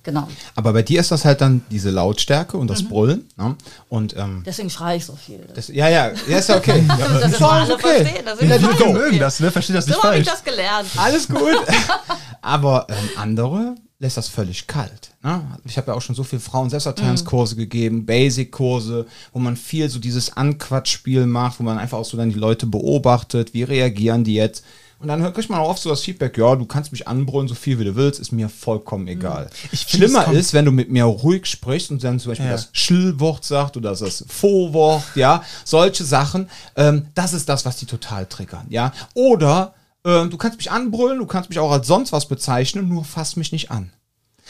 Genau. 0.03 0.29
Aber 0.55 0.73
bei 0.73 0.83
dir 0.83 1.01
ist 1.01 1.11
das 1.11 1.25
halt 1.25 1.41
dann 1.41 1.63
diese 1.71 1.91
Lautstärke 1.91 2.57
und 2.57 2.69
das 2.69 2.83
mhm. 2.83 2.89
Brüllen. 2.89 3.29
Ne? 3.37 3.57
Und, 3.89 4.17
ähm, 4.17 4.43
Deswegen 4.47 4.71
schreie 4.71 4.97
ich 4.97 5.05
so 5.05 5.15
viel. 5.15 5.41
Das, 5.55 5.69
ja, 5.69 5.89
ja, 5.89 6.11
ja, 6.29 6.39
ist 6.39 6.49
ja 6.49 6.57
okay. 6.57 6.83
ja, 6.89 6.97
das 6.97 7.33
ist 7.33 7.43
alles 7.43 7.71
okay. 7.71 8.05
Verstehen, 8.05 8.25
das 8.25 8.39
die 8.39 8.93
mögen 8.93 9.19
das, 9.19 9.41
ne? 9.41 9.51
Versteht 9.51 9.77
das 9.77 9.87
nicht 9.87 9.97
so 9.97 10.01
falsch. 10.01 10.25
So 10.25 10.31
habe 10.31 10.39
ich 10.39 10.45
das 10.45 10.45
gelernt. 10.45 10.89
Alles 10.97 11.29
gut. 11.29 11.57
Aber 12.43 12.87
ähm, 12.89 12.97
andere 13.17 13.75
lässt 13.99 14.17
das 14.17 14.29
völlig 14.29 14.67
kalt. 14.67 15.11
Ne? 15.23 15.43
Ich 15.67 15.77
habe 15.77 15.91
ja 15.91 15.97
auch 15.97 16.01
schon 16.01 16.17
so 16.17 16.25
viele 16.25 16.41
Frauen-Selbsterklärungskurse 16.41 17.55
mhm. 17.55 17.59
gegeben, 17.59 18.07
Basic-Kurse, 18.07 19.07
wo 19.33 19.39
man 19.39 19.57
viel 19.57 19.91
so 19.91 19.99
dieses 19.99 20.37
Anquatschspiel 20.37 21.27
macht, 21.27 21.61
wo 21.61 21.65
man 21.65 21.79
einfach 21.79 21.99
auch 21.99 22.05
so 22.07 22.17
dann 22.17 22.31
die 22.31 22.39
Leute 22.39 22.67
beobachtet, 22.67 23.53
wie 23.53 23.63
reagieren 23.63 24.25
die 24.25 24.35
jetzt. 24.35 24.65
Und 25.01 25.09
dann 25.09 25.33
kriegt 25.33 25.49
man 25.49 25.61
auch 25.61 25.71
oft 25.71 25.83
so 25.83 25.89
das 25.89 26.03
Feedback, 26.03 26.37
ja, 26.37 26.55
du 26.57 26.67
kannst 26.67 26.93
mich 26.93 27.09
anbrüllen, 27.09 27.49
so 27.49 27.55
viel 27.55 27.79
wie 27.79 27.85
du 27.85 27.97
willst, 27.97 28.21
ist 28.21 28.33
mir 28.33 28.51
vollkommen 28.51 29.05
mhm. 29.05 29.11
egal. 29.11 29.51
Ich 29.73 29.81
Schlimmer 29.81 30.31
ist, 30.31 30.53
wenn 30.53 30.67
du 30.67 30.73
mit 30.73 30.91
mir 30.91 31.05
ruhig 31.05 31.47
sprichst 31.47 31.91
und 31.91 32.05
dann 32.05 32.21
zum 32.21 32.33
Beispiel 32.33 32.47
ja. 32.47 32.53
das 32.53 32.69
Schillwort 32.73 33.43
sagt 33.43 33.79
oder 33.79 33.95
das 33.95 34.25
Vorwort, 34.29 35.03
ja, 35.15 35.43
solche 35.65 36.05
Sachen, 36.05 36.51
ähm, 36.77 37.07
das 37.15 37.33
ist 37.33 37.49
das, 37.49 37.65
was 37.65 37.79
die 37.79 37.87
total 37.87 38.27
triggern, 38.27 38.67
ja. 38.69 38.93
Oder 39.15 39.73
ähm, 40.05 40.29
du 40.29 40.37
kannst 40.37 40.59
mich 40.59 40.71
anbrüllen, 40.71 41.19
du 41.19 41.27
kannst 41.27 41.49
mich 41.49 41.59
auch 41.59 41.73
als 41.73 41.87
sonst 41.87 42.13
was 42.13 42.29
bezeichnen, 42.29 42.89
nur 42.89 43.05
fass 43.05 43.37
mich 43.37 43.53
nicht 43.53 43.71
an. 43.71 43.93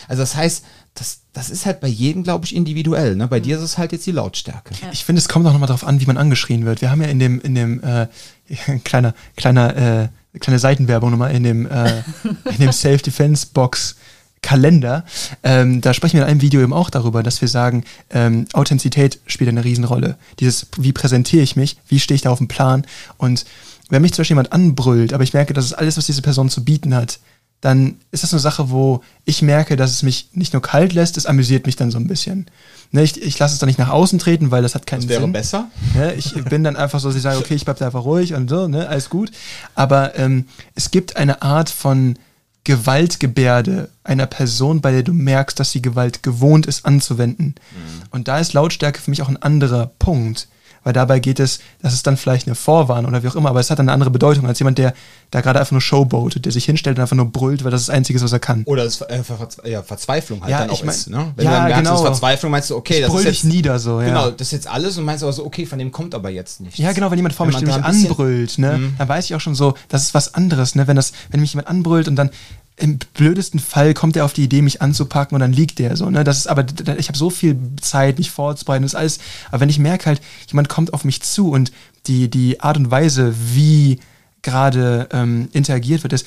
Also 0.09 0.23
das 0.23 0.35
heißt, 0.35 0.65
das, 0.95 1.21
das 1.33 1.51
ist 1.51 1.67
halt 1.67 1.81
bei 1.81 1.89
jedem, 1.89 2.23
glaube 2.23 2.45
ich, 2.45 2.57
individuell. 2.57 3.15
Ne? 3.17 3.29
Bei 3.29 3.39
mhm. 3.39 3.45
dir 3.45 3.57
ist 3.57 3.63
es 3.63 3.79
halt 3.79 3.93
jetzt 3.93 4.07
die 4.07 4.13
Lautstärke. 4.13 4.75
Ja. 4.83 4.91
Ich 4.93 5.05
finde, 5.05 5.21
es 5.21 5.29
kommt 5.29 5.47
auch 5.47 5.53
nochmal 5.53 5.69
darauf 5.69 5.87
an, 5.87 6.01
wie 6.01 6.07
man 6.07 6.17
angeschrien 6.17 6.65
wird. 6.65 6.81
Wir 6.81 6.91
haben 6.91 7.03
ja 7.03 7.09
in 7.09 7.19
dem, 7.19 7.41
in 7.41 7.55
dem 7.55 7.83
äh, 7.83 8.09
kleiner, 8.85 9.15
kleiner 9.37 9.77
äh, 9.77 10.09
kleine 10.39 10.59
Seitenwerbung 10.59 11.11
nochmal 11.11 11.35
in 11.35 11.43
dem, 11.43 11.67
äh, 11.67 12.03
in 12.51 12.59
dem 12.59 12.73
Self-Defense-Box. 12.73 13.97
Kalender. 14.43 15.05
Ähm, 15.43 15.83
da 15.83 15.93
sprechen 15.93 16.17
wir 16.17 16.23
in 16.23 16.31
einem 16.31 16.41
Video 16.41 16.63
eben 16.63 16.73
auch 16.73 16.89
darüber, 16.89 17.23
dass 17.23 17.43
wir 17.43 17.49
sagen, 17.49 17.85
ähm, 18.09 18.47
Authentizität 18.55 19.21
spielt 19.27 19.51
eine 19.51 19.65
Riesenrolle. 19.65 20.17
Dieses, 20.39 20.69
wie 20.79 20.93
präsentiere 20.93 21.43
ich 21.43 21.57
mich, 21.57 21.77
wie 21.89 22.01
stehe 22.01 22.17
ich 22.17 22.23
da 22.23 22.31
auf 22.31 22.39
dem 22.39 22.49
Plan 22.49 22.87
und 23.19 23.45
wenn 23.91 24.03
mich 24.03 24.13
zum 24.13 24.23
Beispiel 24.23 24.35
jemand 24.35 24.53
anbrüllt, 24.53 25.13
aber 25.13 25.25
ich 25.25 25.35
merke, 25.35 25.53
das 25.53 25.67
ist 25.67 25.75
alles, 25.75 25.97
was 25.97 26.07
diese 26.07 26.23
Person 26.23 26.49
zu 26.49 26.65
bieten 26.65 26.95
hat, 26.95 27.19
dann 27.61 27.97
ist 28.11 28.23
das 28.23 28.33
eine 28.33 28.41
Sache, 28.41 28.71
wo 28.71 29.03
ich 29.25 29.43
merke, 29.43 29.77
dass 29.77 29.91
es 29.91 30.03
mich 30.03 30.31
nicht 30.33 30.55
nur 30.55 30.63
kalt 30.63 30.95
lässt, 30.95 31.19
es 31.19 31.27
amüsiert 31.27 31.67
mich 31.67 31.77
dann 31.77 31.91
so 31.91 31.99
ein 31.99 32.07
bisschen. 32.07 32.47
Ne, 32.91 33.03
ich, 33.03 33.21
ich 33.21 33.39
lasse 33.39 33.53
es 33.53 33.59
dann 33.61 33.69
nicht 33.69 33.79
nach 33.79 33.91
außen 33.91 34.19
treten, 34.19 34.51
weil 34.51 34.63
das 34.63 34.75
hat 34.75 34.87
keinen 34.87 35.03
das 35.03 35.09
wäre 35.09 35.21
Sinn. 35.23 35.33
besser. 35.33 35.69
Ne, 35.95 36.15
ich 36.15 36.33
bin 36.45 36.65
dann 36.65 36.77
einfach 36.77 37.01
so, 37.01 37.09
dass 37.09 37.17
ich 37.17 37.23
sage, 37.23 37.39
okay, 37.39 37.55
ich 37.55 37.65
bleib 37.65 37.79
da 37.79 37.87
einfach 37.87 38.05
ruhig 38.05 38.35
und 38.35 38.49
so, 38.49 38.67
ne, 38.67 38.89
alles 38.89 39.11
gut. 39.11 39.31
Aber 39.75 40.19
ähm, 40.19 40.47
es 40.75 40.91
gibt 40.91 41.17
eine 41.17 41.43
Art 41.43 41.69
von 41.69 42.19
Gewaltgebärde 42.65 43.91
einer 44.05 44.27
Person, 44.27 44.81
bei 44.81 44.91
der 44.91 45.03
du 45.03 45.13
merkst, 45.13 45.59
dass 45.61 45.71
sie 45.71 45.83
Gewalt 45.83 46.23
gewohnt 46.23 46.67
ist 46.67 46.87
anzuwenden. 46.87 47.55
Mhm. 47.57 48.03
Und 48.11 48.29
da 48.29 48.39
ist 48.39 48.55
Lautstärke 48.55 49.01
für 49.01 49.11
mich 49.11 49.23
auch 49.23 49.29
ein 49.29 49.41
anderer 49.41 49.91
Punkt 49.99 50.49
weil 50.85 50.93
dabei 50.93 51.21
geht 51.21 51.41
es, 51.41 51.61
das 51.83 51.93
ist 51.93 52.07
dann 52.07 52.17
vielleicht 52.17 52.47
eine 52.47 52.55
Vorwarnung 52.55 53.11
oder 53.11 53.23
wie 53.23 53.29
auch 53.29 53.37
immer, 53.37 53.51
aber 53.51 53.61
es 53.61 53.71
hat 53.71 53.81
eine 53.81 53.93
andere 53.93 54.11
Bedeutung 54.11 54.47
als 54.47 54.59
jemand, 54.59 54.79
der 54.79 54.95
da 55.31 55.41
gerade 55.41 55.61
einfach 55.61 55.73
nur 55.73 55.81
Showboatet, 55.81 56.45
der 56.45 56.53
sich 56.53 56.65
hinstellt 56.65 56.99
und 56.99 57.03
einfach 57.03 57.17
nur 57.17 57.27
brüllt, 57.27 57.65
weil 57.65 57.71
das 57.71 57.83
ist 57.83 57.89
das 57.89 57.95
Einzige, 57.95 58.21
was 58.21 58.33
er 58.33 58.41
kann. 58.41 58.65
Oder 58.65 58.85
das 58.85 59.01
äh, 59.03 59.23
ja, 59.65 59.83
Verzweiflung 59.83 60.41
halt 60.41 60.51
ja, 60.51 60.61
dann 60.61 60.71
auch 60.71 60.75
ich 60.75 60.85
mein, 60.85 60.95
ist. 60.95 61.11
Ne? 61.11 61.33
Wenn 61.37 61.45
ja, 61.45 61.51
du 61.51 61.57
dann 61.57 61.65
merkst, 61.69 61.85
genau. 61.85 62.03
Verzweiflung, 62.03 62.51
meinst 62.51 62.71
du, 62.71 62.77
okay, 62.77 63.01
ich 63.01 63.07
das 63.07 63.15
ist 63.15 63.25
jetzt 63.25 63.45
nieder 63.45 63.79
so, 63.79 64.01
ja. 64.01 64.09
Genau, 64.09 64.31
das 64.31 64.49
ist 64.49 64.53
jetzt 64.53 64.67
alles 64.69 64.99
und 64.99 65.05
meinst 65.05 65.23
aber 65.23 65.33
so, 65.33 65.45
okay, 65.45 65.67
von 65.67 65.79
dem 65.79 65.93
kommt 65.93 66.15
aber 66.15 66.31
jetzt 66.31 66.61
nichts. 66.61 66.79
Ja, 66.79 66.93
genau, 66.93 67.11
wenn 67.11 67.19
jemand 67.19 67.35
vor 67.35 67.47
mir 67.47 67.59
mich 67.59 67.73
anbrüllt, 67.73 68.59
ne, 68.59 68.79
mhm. 68.79 68.95
dann 68.99 69.09
weiß 69.09 69.27
ich 69.27 69.35
auch 69.35 69.41
schon 69.41 69.55
so, 69.55 69.75
das 69.89 70.03
ist 70.03 70.15
was 70.15 70.35
anderes, 70.35 70.75
ne, 70.75 70.87
wenn 70.87 70.97
das, 70.97 71.13
wenn 71.31 71.41
mich 71.41 71.53
jemand 71.53 71.69
anbrüllt 71.69 72.09
und 72.09 72.17
dann 72.17 72.31
im 72.81 72.99
blödesten 73.15 73.61
Fall 73.61 73.95
kommt 73.95 74.17
er 74.17 74.25
auf 74.25 74.33
die 74.33 74.45
Idee, 74.45 74.63
mich 74.63 74.81
anzupacken 74.83 75.35
und 75.35 75.41
dann 75.41 75.53
liegt 75.53 75.79
der 75.79 75.97
so. 75.97 76.09
Ne? 76.11 76.25
Das 76.25 76.39
ist 76.39 76.47
aber, 76.47 76.65
ich 76.99 77.09
habe 77.09 77.19
so 77.19 77.31
viel 77.31 77.57
Zeit, 77.81 78.19
mich 78.19 78.31
vorzubereiten. 78.31 78.83
Das 78.83 78.93
ist 78.93 78.99
alles. 78.99 79.19
Aber 79.51 79.61
wenn 79.61 79.69
ich 79.69 79.79
merke 79.79 80.07
halt, 80.07 80.21
jemand 80.49 80.69
kommt 80.69 80.95
auf 80.95 81.05
mich 81.05 81.23
zu 81.23 81.51
und 81.51 81.73
die, 82.07 82.31
die 82.31 82.61
Art 82.61 82.77
und 82.77 82.91
Weise, 82.91 83.35
wie 83.55 84.01
gerade 84.43 85.09
ähm, 85.13 85.49
interagiert 85.53 86.03
wird, 86.03 86.15
ist, 86.15 86.27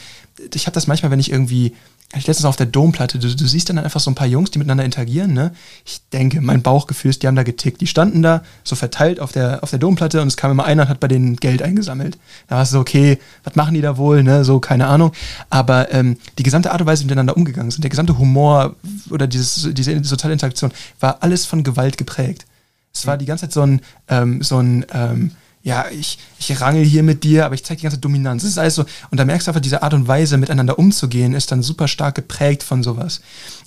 ich 0.53 0.67
habe 0.67 0.75
das 0.75 0.87
manchmal, 0.87 1.11
wenn 1.11 1.19
ich 1.19 1.31
irgendwie 1.31 1.73
ich 2.15 2.27
letztens 2.27 2.45
auf 2.45 2.55
der 2.55 2.67
Domplatte, 2.67 3.17
du, 3.17 3.35
du, 3.35 3.47
siehst 3.47 3.69
dann 3.69 3.77
einfach 3.77 3.99
so 3.99 4.11
ein 4.11 4.15
paar 4.15 4.27
Jungs, 4.27 4.51
die 4.51 4.59
miteinander 4.59 4.85
interagieren, 4.85 5.33
ne? 5.33 5.51
Ich 5.85 6.01
denke, 6.11 6.41
mein 6.41 6.61
Bauchgefühl 6.61 7.09
ist, 7.09 7.23
die 7.23 7.27
haben 7.27 7.35
da 7.35 7.43
getickt. 7.43 7.81
Die 7.81 7.87
standen 7.87 8.21
da 8.21 8.43
so 8.63 8.75
verteilt 8.75 9.19
auf 9.19 9.31
der, 9.31 9.63
auf 9.63 9.71
der 9.71 9.79
Domplatte 9.79 10.21
und 10.21 10.27
es 10.27 10.37
kam 10.37 10.51
immer 10.51 10.65
einer 10.65 10.83
und 10.83 10.89
hat 10.89 10.99
bei 10.99 11.07
denen 11.07 11.37
Geld 11.37 11.63
eingesammelt. 11.63 12.17
Da 12.47 12.55
war 12.55 12.63
es 12.63 12.69
so, 12.69 12.79
okay, 12.79 13.17
was 13.43 13.55
machen 13.55 13.73
die 13.73 13.81
da 13.81 13.97
wohl, 13.97 14.23
ne? 14.23 14.45
So, 14.45 14.59
keine 14.59 14.87
Ahnung. 14.87 15.11
Aber 15.49 15.91
ähm, 15.91 16.17
die 16.37 16.43
gesamte 16.43 16.71
Art 16.71 16.81
und 16.81 16.87
Weise, 16.87 17.03
wie 17.03 17.07
miteinander 17.07 17.35
umgegangen 17.35 17.71
sind, 17.71 17.83
der 17.83 17.89
gesamte 17.89 18.17
Humor 18.17 18.75
oder 19.09 19.25
dieses, 19.25 19.69
diese 19.73 20.03
soziale 20.03 20.33
Interaktion, 20.33 20.71
war 20.99 21.17
alles 21.21 21.45
von 21.45 21.63
Gewalt 21.63 21.97
geprägt. 21.97 22.45
Es 22.93 23.07
war 23.07 23.17
die 23.17 23.25
ganze 23.25 23.45
Zeit 23.45 23.53
so 23.53 23.61
ein, 23.61 23.81
ähm, 24.07 24.43
so 24.43 24.59
ein, 24.59 24.85
ähm, 24.93 25.31
ja, 25.63 25.85
ich, 25.89 26.19
ich 26.39 26.59
rangel 26.59 26.83
hier 26.83 27.03
mit 27.03 27.23
dir, 27.23 27.45
aber 27.45 27.55
ich 27.55 27.63
zeige 27.63 27.79
die 27.79 27.83
ganze 27.83 27.97
Dominanz. 27.97 28.43
Das 28.43 28.51
ist 28.51 28.57
alles 28.57 28.75
so, 28.75 28.85
und 29.11 29.17
da 29.17 29.23
merkst 29.23 29.47
du 29.47 29.51
einfach, 29.51 29.61
diese 29.61 29.81
Art 29.81 29.93
und 29.93 30.09
Weise, 30.09 30.37
miteinander 30.37 30.77
umzugehen, 30.77 31.33
ist 31.33 31.51
dann 31.51 31.63
super 31.63 31.87
stark 31.87 32.15
geprägt 32.15 32.63
von 32.63 32.83
sowas. 32.83 33.21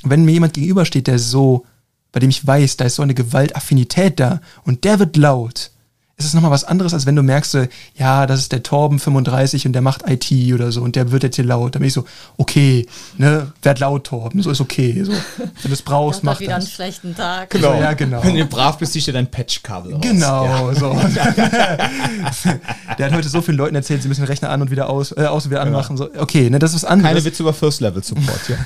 Und 0.04 0.10
wenn 0.10 0.26
mir 0.26 0.32
jemand 0.32 0.52
gegenübersteht, 0.52 1.06
der 1.06 1.18
so, 1.18 1.64
bei 2.12 2.20
dem 2.20 2.28
ich 2.28 2.46
weiß, 2.46 2.76
da 2.76 2.84
ist 2.84 2.96
so 2.96 3.02
eine 3.02 3.14
Gewaltaffinität 3.14 4.20
da, 4.20 4.42
und 4.64 4.84
der 4.84 4.98
wird 4.98 5.16
laut, 5.16 5.70
ist 6.18 6.24
es 6.24 6.34
nochmal 6.34 6.50
was 6.50 6.64
anderes, 6.64 6.94
als 6.94 7.04
wenn 7.04 7.14
du 7.14 7.22
merkst, 7.22 7.50
so, 7.50 7.66
ja, 7.94 8.26
das 8.26 8.40
ist 8.40 8.50
der 8.50 8.62
Torben 8.62 8.98
35 8.98 9.66
und 9.66 9.74
der 9.74 9.82
macht 9.82 10.08
IT 10.08 10.32
oder 10.54 10.72
so 10.72 10.80
und 10.80 10.96
der 10.96 11.10
wird 11.10 11.22
jetzt 11.24 11.36
hier 11.36 11.44
laut. 11.44 11.74
Da 11.74 11.78
bin 11.78 11.88
ich 11.88 11.92
so, 11.92 12.06
okay, 12.38 12.86
ne, 13.18 13.52
werd 13.60 13.80
laut, 13.80 14.04
Torben, 14.04 14.40
so 14.40 14.50
ist 14.50 14.62
okay. 14.62 15.04
So. 15.04 15.12
Wenn 15.12 15.50
du 15.64 15.72
es 15.72 15.82
brauchst, 15.84 16.24
mach 16.24 16.40
wieder 16.40 16.54
das. 16.54 16.64
einen 16.64 16.72
schlechten 16.72 17.14
Tag. 17.14 17.50
Genau. 17.50 17.74
So, 17.74 17.82
ja, 17.82 17.92
genau. 17.92 18.24
Wenn 18.24 18.34
du 18.34 18.46
brav 18.46 18.78
bist, 18.78 18.94
ziehst 18.94 19.08
du 19.08 19.12
dein 19.12 19.30
Patchkabel 19.30 19.92
raus. 19.92 20.00
Genau, 20.00 20.70
ja. 20.70 20.74
so. 20.74 20.92
der 22.98 23.06
hat 23.06 23.12
heute 23.12 23.28
so 23.28 23.42
vielen 23.42 23.58
Leuten 23.58 23.74
erzählt, 23.74 24.00
sie 24.00 24.08
müssen 24.08 24.22
den 24.22 24.28
Rechner 24.28 24.48
an 24.48 24.62
und 24.62 24.70
wieder 24.70 24.88
aus, 24.88 25.12
äh, 25.12 25.26
aus 25.26 25.44
und 25.44 25.50
wieder 25.50 25.64
genau. 25.64 25.76
anmachen. 25.76 25.98
So, 25.98 26.08
okay, 26.16 26.48
ne, 26.48 26.58
das 26.58 26.70
ist 26.70 26.76
was 26.76 26.84
anderes. 26.86 27.10
Keine 27.10 27.24
Witze 27.26 27.42
über 27.42 27.52
First 27.52 27.82
Level 27.82 28.02
Support, 28.02 28.48
ja. 28.48 28.56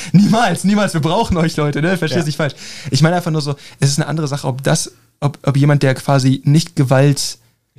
niemals, 0.12 0.64
niemals. 0.64 0.94
Wir 0.94 1.02
brauchen 1.02 1.36
euch, 1.36 1.58
Leute, 1.58 1.82
ne? 1.82 1.98
Verstehst 1.98 2.22
ja. 2.22 2.26
nicht 2.26 2.36
falsch. 2.36 2.54
Ich 2.90 3.02
meine 3.02 3.16
einfach 3.16 3.30
nur 3.30 3.42
so, 3.42 3.54
es 3.80 3.90
ist 3.90 3.98
eine 3.98 4.08
andere 4.08 4.28
Sache, 4.28 4.46
ob 4.46 4.62
das 4.62 4.92
ob, 5.20 5.38
ob 5.46 5.56
jemand, 5.56 5.82
der 5.82 5.94
quasi 5.94 6.42
nicht 6.44 6.76
Gewalt 6.76 7.38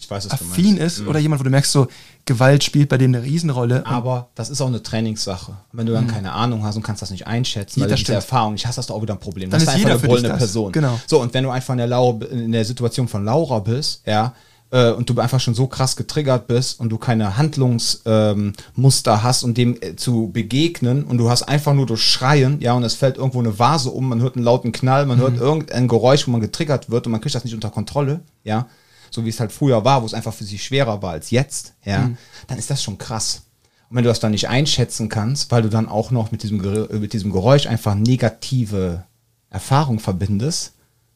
weiß, 0.09 0.31
affin 0.31 0.77
ist 0.77 0.99
mhm. 0.99 1.09
oder 1.09 1.19
jemand, 1.19 1.39
wo 1.39 1.43
du 1.43 1.49
merkst, 1.49 1.71
so 1.71 1.87
Gewalt 2.25 2.63
spielt 2.63 2.89
bei 2.89 2.97
dem 2.97 3.13
eine 3.13 3.23
Riesenrolle. 3.23 3.85
Aber 3.85 4.29
das 4.35 4.49
ist 4.49 4.61
auch 4.61 4.67
eine 4.67 4.81
Trainingssache. 4.81 5.57
Wenn 5.71 5.85
du 5.85 5.93
dann 5.93 6.05
mhm. 6.05 6.09
keine 6.09 6.31
Ahnung 6.31 6.63
hast 6.63 6.75
und 6.75 6.83
kannst 6.83 7.01
das 7.01 7.11
nicht 7.11 7.27
einschätzen, 7.27 7.79
ja, 7.79 7.85
weil 7.85 7.91
du 7.91 7.99
diese 7.99 8.13
Erfahrung 8.13 8.53
nicht 8.53 8.65
hast, 8.65 8.77
hast 8.77 8.89
du 8.89 8.93
auch 8.93 9.01
wieder 9.01 9.13
ein 9.13 9.19
Problem. 9.19 9.49
Dann 9.49 9.59
das 9.59 9.69
ist, 9.69 9.79
ist 9.79 9.85
einfach 9.85 10.03
eine 10.03 10.07
brüllende 10.07 10.37
Person. 10.37 10.71
Genau. 10.71 10.99
So, 11.05 11.21
und 11.21 11.33
wenn 11.33 11.43
du 11.43 11.49
einfach 11.49 11.73
in 11.73 11.79
der, 11.79 11.87
Laura, 11.87 12.25
in 12.25 12.51
der 12.51 12.65
Situation 12.65 13.07
von 13.07 13.25
Laura 13.25 13.59
bist, 13.59 14.01
ja, 14.05 14.33
äh, 14.71 14.91
und 14.91 15.09
du 15.09 15.19
einfach 15.19 15.39
schon 15.39 15.53
so 15.53 15.67
krass 15.67 15.95
getriggert 15.95 16.47
bist 16.47 16.79
und 16.79 16.89
du 16.89 16.97
keine 16.97 17.37
Handlungsmuster 17.37 19.13
ähm, 19.13 19.23
hast, 19.23 19.43
um 19.43 19.53
dem 19.53 19.77
äh, 19.81 19.95
zu 19.95 20.31
begegnen 20.31 21.03
und 21.03 21.17
du 21.17 21.29
hast 21.29 21.43
einfach 21.43 21.73
nur 21.73 21.85
durch 21.85 22.01
Schreien, 22.01 22.59
ja, 22.61 22.73
und 22.73 22.83
es 22.83 22.95
fällt 22.95 23.17
irgendwo 23.17 23.39
eine 23.39 23.59
Vase 23.59 23.91
um, 23.91 24.09
man 24.09 24.21
hört 24.21 24.35
einen 24.35 24.45
lauten 24.45 24.71
Knall, 24.71 25.05
man 25.05 25.17
mhm. 25.17 25.21
hört 25.21 25.37
irgendein 25.37 25.87
Geräusch, 25.87 26.25
wo 26.27 26.31
man 26.31 26.41
getriggert 26.41 26.89
wird 26.89 27.05
und 27.05 27.11
man 27.11 27.21
kriegt 27.21 27.35
das 27.35 27.43
nicht 27.43 27.53
unter 27.53 27.69
Kontrolle, 27.69 28.21
ja, 28.43 28.67
so 29.11 29.25
wie 29.25 29.29
es 29.29 29.39
halt 29.39 29.51
früher 29.51 29.83
war, 29.83 30.01
wo 30.01 30.05
es 30.05 30.13
einfach 30.13 30.33
für 30.33 30.45
sie 30.45 30.57
schwerer 30.57 31.01
war 31.01 31.11
als 31.11 31.31
jetzt, 31.31 31.73
ja, 31.83 32.09
dann 32.47 32.57
ist 32.57 32.69
das 32.69 32.81
schon 32.81 32.97
krass. 32.97 33.43
Und 33.89 33.97
wenn 33.97 34.05
du 34.05 34.09
das 34.09 34.21
dann 34.21 34.31
nicht 34.31 34.47
einschätzen 34.47 35.09
kannst, 35.09 35.51
weil 35.51 35.63
du 35.63 35.69
dann 35.69 35.89
auch 35.89 36.11
noch 36.11 36.31
mit 36.31 36.43
diesem, 36.43 36.61
mit 37.01 37.11
diesem 37.11 37.29
Geräusch 37.29 37.67
einfach 37.67 37.93
negative 37.93 39.03
Erfahrung 39.49 39.99
verbindest, 39.99 40.71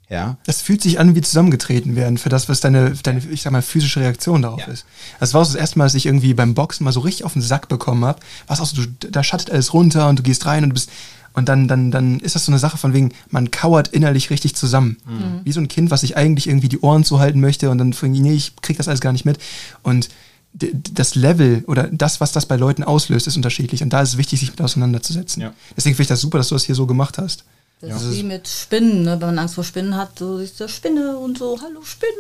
ja, 0.10 0.38
Das 0.45 0.62
fühlt 0.62 0.82
sich 0.82 0.99
an 0.99 1.16
wie 1.16 1.22
zusammengetreten 1.22 1.95
werden 1.95 2.18
für 2.18 2.30
das, 2.30 2.47
was 2.47 2.60
deine, 2.60 2.91
deine 3.03 3.22
ich 3.32 3.41
sag 3.41 3.51
mal, 3.51 3.62
physische 3.62 3.99
Reaktion 3.99 4.41
darauf 4.43 4.60
Ja. 4.62 4.68
ist. 4.68 4.86
Das 5.20 5.34
war 5.34 5.41
auch 5.41 5.45
das 5.45 5.56
erste 5.56 5.80
Mal, 5.80 5.86
dass 5.86 5.95
ich 5.95 6.06
irgendwie 6.06 6.34
beim 6.34 6.53
Boxen 6.53 6.84
mal 6.84 6.91
so 6.91 6.99
richtig 6.99 7.26
auf 7.26 7.34
den 7.34 7.41
Sack 7.41 7.68
bekommen 7.68 8.06
habe. 8.06 8.20
Was 8.47 8.60
auch 8.62 8.66
so, 8.68 8.84
du, 8.84 9.10
da 9.12 9.24
schattet 9.24 9.49
alles 9.49 9.74
runter 9.74 10.08
und 10.10 10.20
du 10.20 10.24
gehst 10.24 10.45
rein 10.45 10.64
und 10.64 10.70
du 10.70 10.74
bist. 10.76 10.89
Und 11.34 11.49
dann, 11.49 11.68
dann, 11.68 11.91
dann 11.91 12.20
ist 12.22 12.36
das 12.36 12.45
so 12.45 12.51
eine 12.51 12.60
Sache 12.60 12.78
von 12.78 12.93
wegen, 12.93 13.12
man 13.30 13.51
kauert 13.51 13.89
innerlich 13.89 14.30
richtig 14.30 14.56
zusammen. 14.56 14.95
Wie 15.43 15.51
so 15.51 15.60
ein 15.60 15.68
Kind, 15.68 15.91
was 15.91 16.01
sich 16.01 16.16
eigentlich 16.16 16.47
irgendwie 16.47 16.70
die 16.70 16.80
Ohren 16.80 17.03
zuhalten 17.03 17.41
möchte 17.41 17.70
und 17.70 17.78
dann 17.78 17.91
von, 17.91 18.10
nee, 18.12 18.32
ich 18.34 18.56
krieg 18.62 18.78
das 18.78 18.88
alles 18.88 19.01
gar 19.01 19.12
nicht 19.12 19.26
mit. 19.26 19.38
Und 19.84 20.08
das 20.53 21.16
Level 21.16 21.66
oder 21.68 21.89
das, 21.91 22.22
was 22.22 22.32
das 22.32 22.45
bei 22.45 22.56
Leuten 22.56 22.84
auslöst, 22.84 23.28
ist 23.28 23.36
unterschiedlich. 23.36 23.84
Und 23.84 23.89
da 23.89 24.01
ist 24.01 24.10
es 24.10 24.18
wichtig, 24.18 24.39
sich 24.39 24.51
mit 24.51 24.62
auseinanderzusetzen. 24.62 25.41
Ja. 25.41 25.53
Deswegen 25.76 25.95
finde 25.95 26.03
ich 26.03 26.08
das 26.10 26.22
super, 26.22 26.38
dass 26.38 26.47
du 26.47 26.56
das 26.56 26.64
hier 26.64 26.76
so 26.76 26.86
gemacht 26.86 27.18
hast. 27.18 27.43
Das 27.89 28.03
ist 28.03 28.15
wie 28.15 28.23
mit 28.23 28.47
Spinnen, 28.47 29.03
ne? 29.03 29.11
wenn 29.19 29.27
man 29.27 29.39
Angst 29.39 29.55
vor 29.55 29.63
Spinnen 29.63 29.95
hat, 29.95 30.19
so 30.19 30.38
ist 30.39 30.59
der 30.59 30.67
Spinne 30.67 31.17
und 31.17 31.38
so, 31.38 31.59
hallo 31.61 31.81
Spinne. 31.83 32.11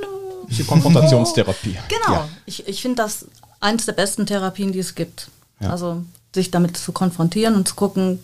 die 0.49 0.63
Konfrontationstherapie. 0.63 1.77
Genau. 1.87 2.13
Ja. 2.19 2.29
Ich, 2.45 2.67
ich 2.67 2.81
finde 2.81 2.97
das 3.03 3.25
eines 3.59 3.85
der 3.85 3.93
besten 3.93 4.25
Therapien, 4.25 4.71
die 4.71 4.79
es 4.79 4.95
gibt. 4.95 5.29
Ja. 5.59 5.71
Also 5.71 6.03
sich 6.33 6.51
damit 6.51 6.77
zu 6.77 6.91
konfrontieren 6.91 7.55
und 7.55 7.67
zu 7.67 7.75
gucken, 7.75 8.19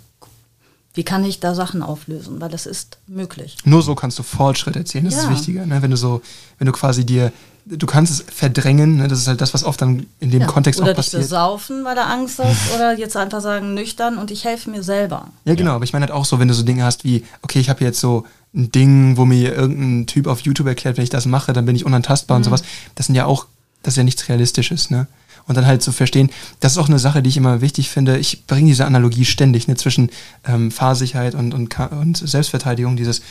wie 0.94 1.04
kann 1.04 1.24
ich 1.24 1.40
da 1.40 1.56
Sachen 1.56 1.82
auflösen, 1.82 2.42
weil 2.42 2.50
das 2.50 2.66
ist 2.66 2.98
möglich. 3.08 3.56
Nur 3.64 3.82
so 3.82 3.96
kannst 3.96 4.20
du 4.20 4.24
Fortschritt 4.24 4.76
erzielen, 4.76 5.06
das 5.06 5.16
ist 5.16 5.24
Ja. 5.24 5.30
wichtiger. 5.32 5.66
Ne? 5.66 5.82
Wenn 5.82 5.92
du 5.92 5.98
so, 5.98 6.22
wenn 6.58 6.66
du 6.66 6.74
quasi 6.74 7.06
dir, 7.06 7.32
du 7.66 7.86
kannst 7.86 8.12
es 8.12 8.24
verdrängen, 8.34 8.98
ne? 8.98 9.08
das 9.08 9.20
ist 9.20 9.28
halt 9.28 9.42
das, 9.42 9.54
was 9.54 9.64
oft 9.64 9.82
dann 9.82 10.06
in 10.20 10.32
dem 10.32 10.42
Ja. 10.42 10.48
Kontext 10.48 10.80
oder 10.80 10.92
auch 10.92 10.96
dich 10.96 11.06
passiert. 11.06 11.22
besaufen, 11.24 11.84
weil 11.86 11.96
du 11.96 12.04
Angst 12.04 12.40
hast, 12.40 12.74
oder 12.76 12.98
jetzt 12.98 13.16
einfach 13.18 13.42
sagen, 13.42 13.74
nüchtern 13.74 14.18
und 14.18 14.32
ich 14.32 14.46
helfe 14.46 14.70
mir 14.70 14.84
selber. 14.84 15.28
Ja, 15.46 15.56
genau, 15.56 15.72
aber 15.74 15.84
ich 15.84 15.94
meine 15.94 16.04
halt 16.06 16.14
auch 16.14 16.26
so, 16.26 16.40
wenn 16.40 16.48
du 16.48 16.54
so 16.54 16.64
Dinge 16.64 16.84
hast 16.84 17.04
wie, 17.04 17.24
okay, 17.42 17.60
ich 17.60 17.70
habe 17.70 17.84
jetzt 17.84 18.00
so 18.00 18.26
ein 18.54 18.72
Ding, 18.72 19.16
wo 19.18 19.26
mir 19.26 19.54
irgendein 19.56 20.08
Typ 20.08 20.28
auf 20.28 20.42
YouTube 20.42 20.68
erklärt, 20.68 20.98
wenn 20.98 21.04
ich 21.04 21.10
das 21.10 21.26
mache, 21.26 21.54
dann 21.54 21.66
bin 21.66 21.76
ich 21.76 21.86
unantastbar 21.86 22.38
Mhm. 22.38 22.40
und 22.42 22.44
sowas. 22.46 22.64
Das 22.96 23.06
sind 23.06 23.16
ja 23.16 23.26
auch, 23.26 23.46
das 23.84 23.94
ist 23.94 23.98
ja 23.98 24.04
nichts 24.04 24.28
Realistisches, 24.28 24.90
ne? 24.90 25.08
Und 25.48 25.56
dann 25.56 25.66
halt 25.66 25.82
zu 25.82 25.92
verstehen, 25.92 26.30
das 26.60 26.74
ist 26.74 26.78
auch 26.78 26.88
eine 26.88 27.00
Sache, 27.00 27.24
die 27.24 27.30
ich 27.30 27.36
immer 27.38 27.62
wichtig 27.62 27.90
finde. 27.90 28.18
Ich 28.20 28.46
bringe 28.46 28.68
diese 28.68 28.86
Analogie 28.86 29.26
ständig 29.26 29.68
ne, 29.68 29.76
zwischen 29.76 30.12
ähm, 30.48 30.70
Fahrsicherheit 30.70 31.34
und, 31.34 31.54
und, 31.56 31.78
und 31.80 32.16
Selbstverteidigung. 32.18 32.96
Dieses, 32.96 33.22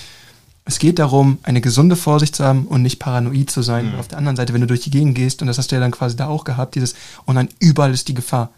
es 0.64 0.78
geht 0.78 0.98
darum, 0.98 1.38
eine 1.42 1.60
gesunde 1.60 1.96
Vorsicht 1.96 2.36
zu 2.36 2.44
haben 2.44 2.66
und 2.66 2.82
nicht 2.82 2.98
paranoid 2.98 3.50
zu 3.50 3.62
sein. 3.62 3.94
Auf 3.96 4.08
der 4.08 4.18
anderen 4.18 4.36
Seite, 4.36 4.52
wenn 4.52 4.60
du 4.60 4.66
durch 4.66 4.80
die 4.80 4.90
Gegend 4.90 5.14
gehst, 5.14 5.40
und 5.40 5.48
das 5.48 5.58
hast 5.58 5.70
du 5.70 5.76
ja 5.76 5.80
dann 5.80 5.90
quasi 5.90 6.16
da 6.16 6.26
auch 6.28 6.44
gehabt, 6.44 6.74
dieses, 6.74 6.94
und 7.24 7.34
dann 7.34 7.48
überall 7.58 7.92
ist 7.92 8.08
die 8.08 8.14
Gefahr. 8.14 8.50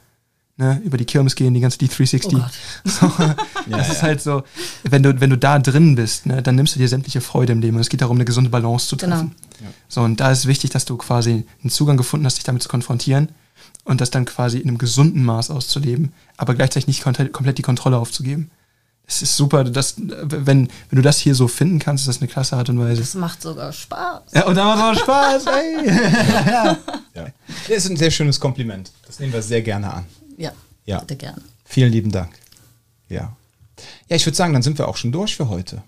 Ne, 0.58 0.82
über 0.84 0.98
die 0.98 1.06
Kirmes 1.06 1.34
gehen, 1.34 1.54
die 1.54 1.60
ganze 1.60 1.78
die 1.78 1.88
360. 1.88 2.34
Oh 2.34 2.38
Gott. 2.38 2.50
So, 2.84 3.10
das 3.70 3.88
ist 3.88 4.02
halt 4.02 4.20
so, 4.20 4.42
wenn 4.84 5.02
du, 5.02 5.18
wenn 5.18 5.30
du 5.30 5.38
da 5.38 5.58
drin 5.58 5.94
bist, 5.94 6.26
ne, 6.26 6.42
dann 6.42 6.56
nimmst 6.56 6.74
du 6.74 6.78
dir 6.78 6.88
sämtliche 6.88 7.22
Freude 7.22 7.54
im 7.54 7.62
Leben. 7.62 7.76
Und 7.76 7.80
es 7.80 7.88
geht 7.88 8.02
darum, 8.02 8.18
eine 8.18 8.26
gesunde 8.26 8.50
Balance 8.50 8.86
zu 8.86 8.96
treffen. 8.96 9.34
Genau. 9.58 9.70
So, 9.88 10.02
und 10.02 10.20
da 10.20 10.30
ist 10.30 10.44
wichtig, 10.44 10.68
dass 10.70 10.84
du 10.84 10.98
quasi 10.98 11.46
einen 11.62 11.70
Zugang 11.70 11.96
gefunden 11.96 12.26
hast, 12.26 12.36
dich 12.36 12.44
damit 12.44 12.62
zu 12.62 12.68
konfrontieren 12.68 13.30
und 13.84 14.02
das 14.02 14.10
dann 14.10 14.26
quasi 14.26 14.58
in 14.58 14.68
einem 14.68 14.78
gesunden 14.78 15.24
Maß 15.24 15.50
auszuleben, 15.50 16.12
aber 16.36 16.54
gleichzeitig 16.54 16.86
nicht 16.86 17.02
komplett 17.02 17.56
die 17.56 17.62
Kontrolle 17.62 17.98
aufzugeben. 17.98 18.50
Es 19.14 19.20
ist 19.20 19.36
super, 19.36 19.62
dass, 19.64 19.94
wenn, 19.98 20.68
wenn 20.88 20.96
du 20.96 21.02
das 21.02 21.18
hier 21.18 21.34
so 21.34 21.46
finden 21.46 21.78
kannst, 21.78 22.04
ist 22.04 22.08
das 22.16 22.22
eine 22.22 22.28
klasse 22.28 22.56
Art 22.56 22.70
und 22.70 22.78
Weise. 22.78 23.00
Das 23.02 23.14
macht 23.14 23.42
sogar 23.42 23.70
Spaß. 23.70 24.32
Ja, 24.32 24.46
und 24.46 24.54
da 24.54 24.64
macht 24.64 24.98
auch 24.98 25.02
Spaß, 25.02 25.46
ey. 25.48 25.86
Ja. 27.14 27.26
Das 27.68 27.76
ist 27.76 27.90
ein 27.90 27.96
sehr 27.98 28.10
schönes 28.10 28.40
Kompliment. 28.40 28.90
Das 29.06 29.18
nehmen 29.18 29.34
wir 29.34 29.42
sehr 29.42 29.60
gerne 29.60 29.92
an. 29.92 30.06
Ja, 30.38 30.52
Ja. 30.86 31.00
bitte 31.00 31.16
gern. 31.16 31.40
Vielen 31.66 31.92
lieben 31.92 32.10
Dank. 32.10 32.30
Ja. 33.10 33.36
Ja, 34.08 34.16
ich 34.16 34.24
würde 34.24 34.36
sagen, 34.36 34.54
dann 34.54 34.62
sind 34.62 34.78
wir 34.78 34.88
auch 34.88 34.96
schon 34.96 35.12
durch 35.12 35.36
für 35.36 35.48
heute. 35.50 35.82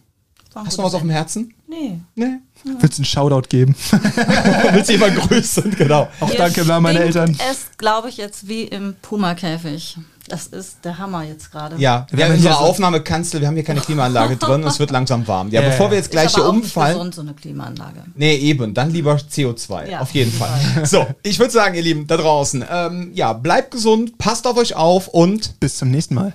Hast 0.54 0.76
du 0.76 0.82
noch 0.82 0.86
was 0.88 0.94
auf 0.94 1.00
dem 1.02 1.10
Herzen? 1.10 1.52
Nee. 1.68 1.98
Nee. 2.14 2.38
Willst 2.80 2.98
du 2.98 3.00
einen 3.02 3.04
Shoutout 3.06 3.48
geben? 3.48 3.74
Willst 4.72 4.88
du 4.88 4.92
jemand 4.94 5.16
grüßen? 5.16 5.74
Genau. 5.76 6.08
Auch 6.20 6.28
Hier 6.30 6.38
danke 6.38 6.64
meiner 6.64 7.00
stinkt 7.00 7.16
Eltern. 7.16 7.38
Es 7.50 7.76
glaube 7.76 8.08
ich 8.08 8.16
jetzt 8.16 8.48
wie 8.48 8.62
im 8.62 8.94
Puma-Käfig. 9.02 9.98
Das 10.26 10.46
ist 10.46 10.78
der 10.84 10.96
Hammer 10.96 11.22
jetzt 11.24 11.52
gerade. 11.52 11.76
Ja, 11.76 12.06
wir 12.08 12.16
Wir 12.18 12.24
haben 12.24 12.32
unsere 12.36 12.54
hier 12.54 12.58
so- 12.58 12.64
Aufnahmekanzel, 12.64 13.42
wir 13.42 13.46
haben 13.48 13.56
hier 13.56 13.64
keine 13.64 13.80
Klimaanlage 13.80 14.36
drin, 14.38 14.62
es 14.64 14.78
wird 14.78 14.90
langsam 14.90 15.28
warm. 15.28 15.50
Ja, 15.50 15.60
Ja, 15.60 15.68
bevor 15.68 15.90
wir 15.90 15.98
jetzt 15.98 16.10
gleich 16.10 16.26
ist 16.26 16.34
hier 16.36 16.44
aber 16.44 16.50
auch 16.52 16.54
nicht 16.56 16.64
umfallen. 16.64 16.94
gesund, 16.94 17.14
so 17.14 17.20
eine 17.20 17.34
Klimaanlage. 17.34 18.04
Nee, 18.14 18.36
eben, 18.36 18.72
dann 18.72 18.90
lieber 18.90 19.16
CO2, 19.16 19.90
Ja, 19.90 20.00
auf 20.00 20.12
jeden 20.12 20.32
Fall. 20.32 20.48
jeden 20.74 20.86
So, 20.86 21.06
ich 21.22 21.38
würde 21.38 21.52
sagen, 21.52 21.74
ihr 21.74 21.82
Lieben, 21.82 22.06
da 22.06 22.16
draußen, 22.16 22.64
ähm, 22.70 23.10
ja, 23.14 23.34
bleibt 23.34 23.72
gesund, 23.72 24.16
passt 24.16 24.46
auf 24.46 24.56
euch 24.56 24.74
auf 24.74 25.08
und 25.08 25.60
Bis 25.60 25.76
zum 25.76 25.90
nächsten 25.90 26.14
Mal. 26.14 26.32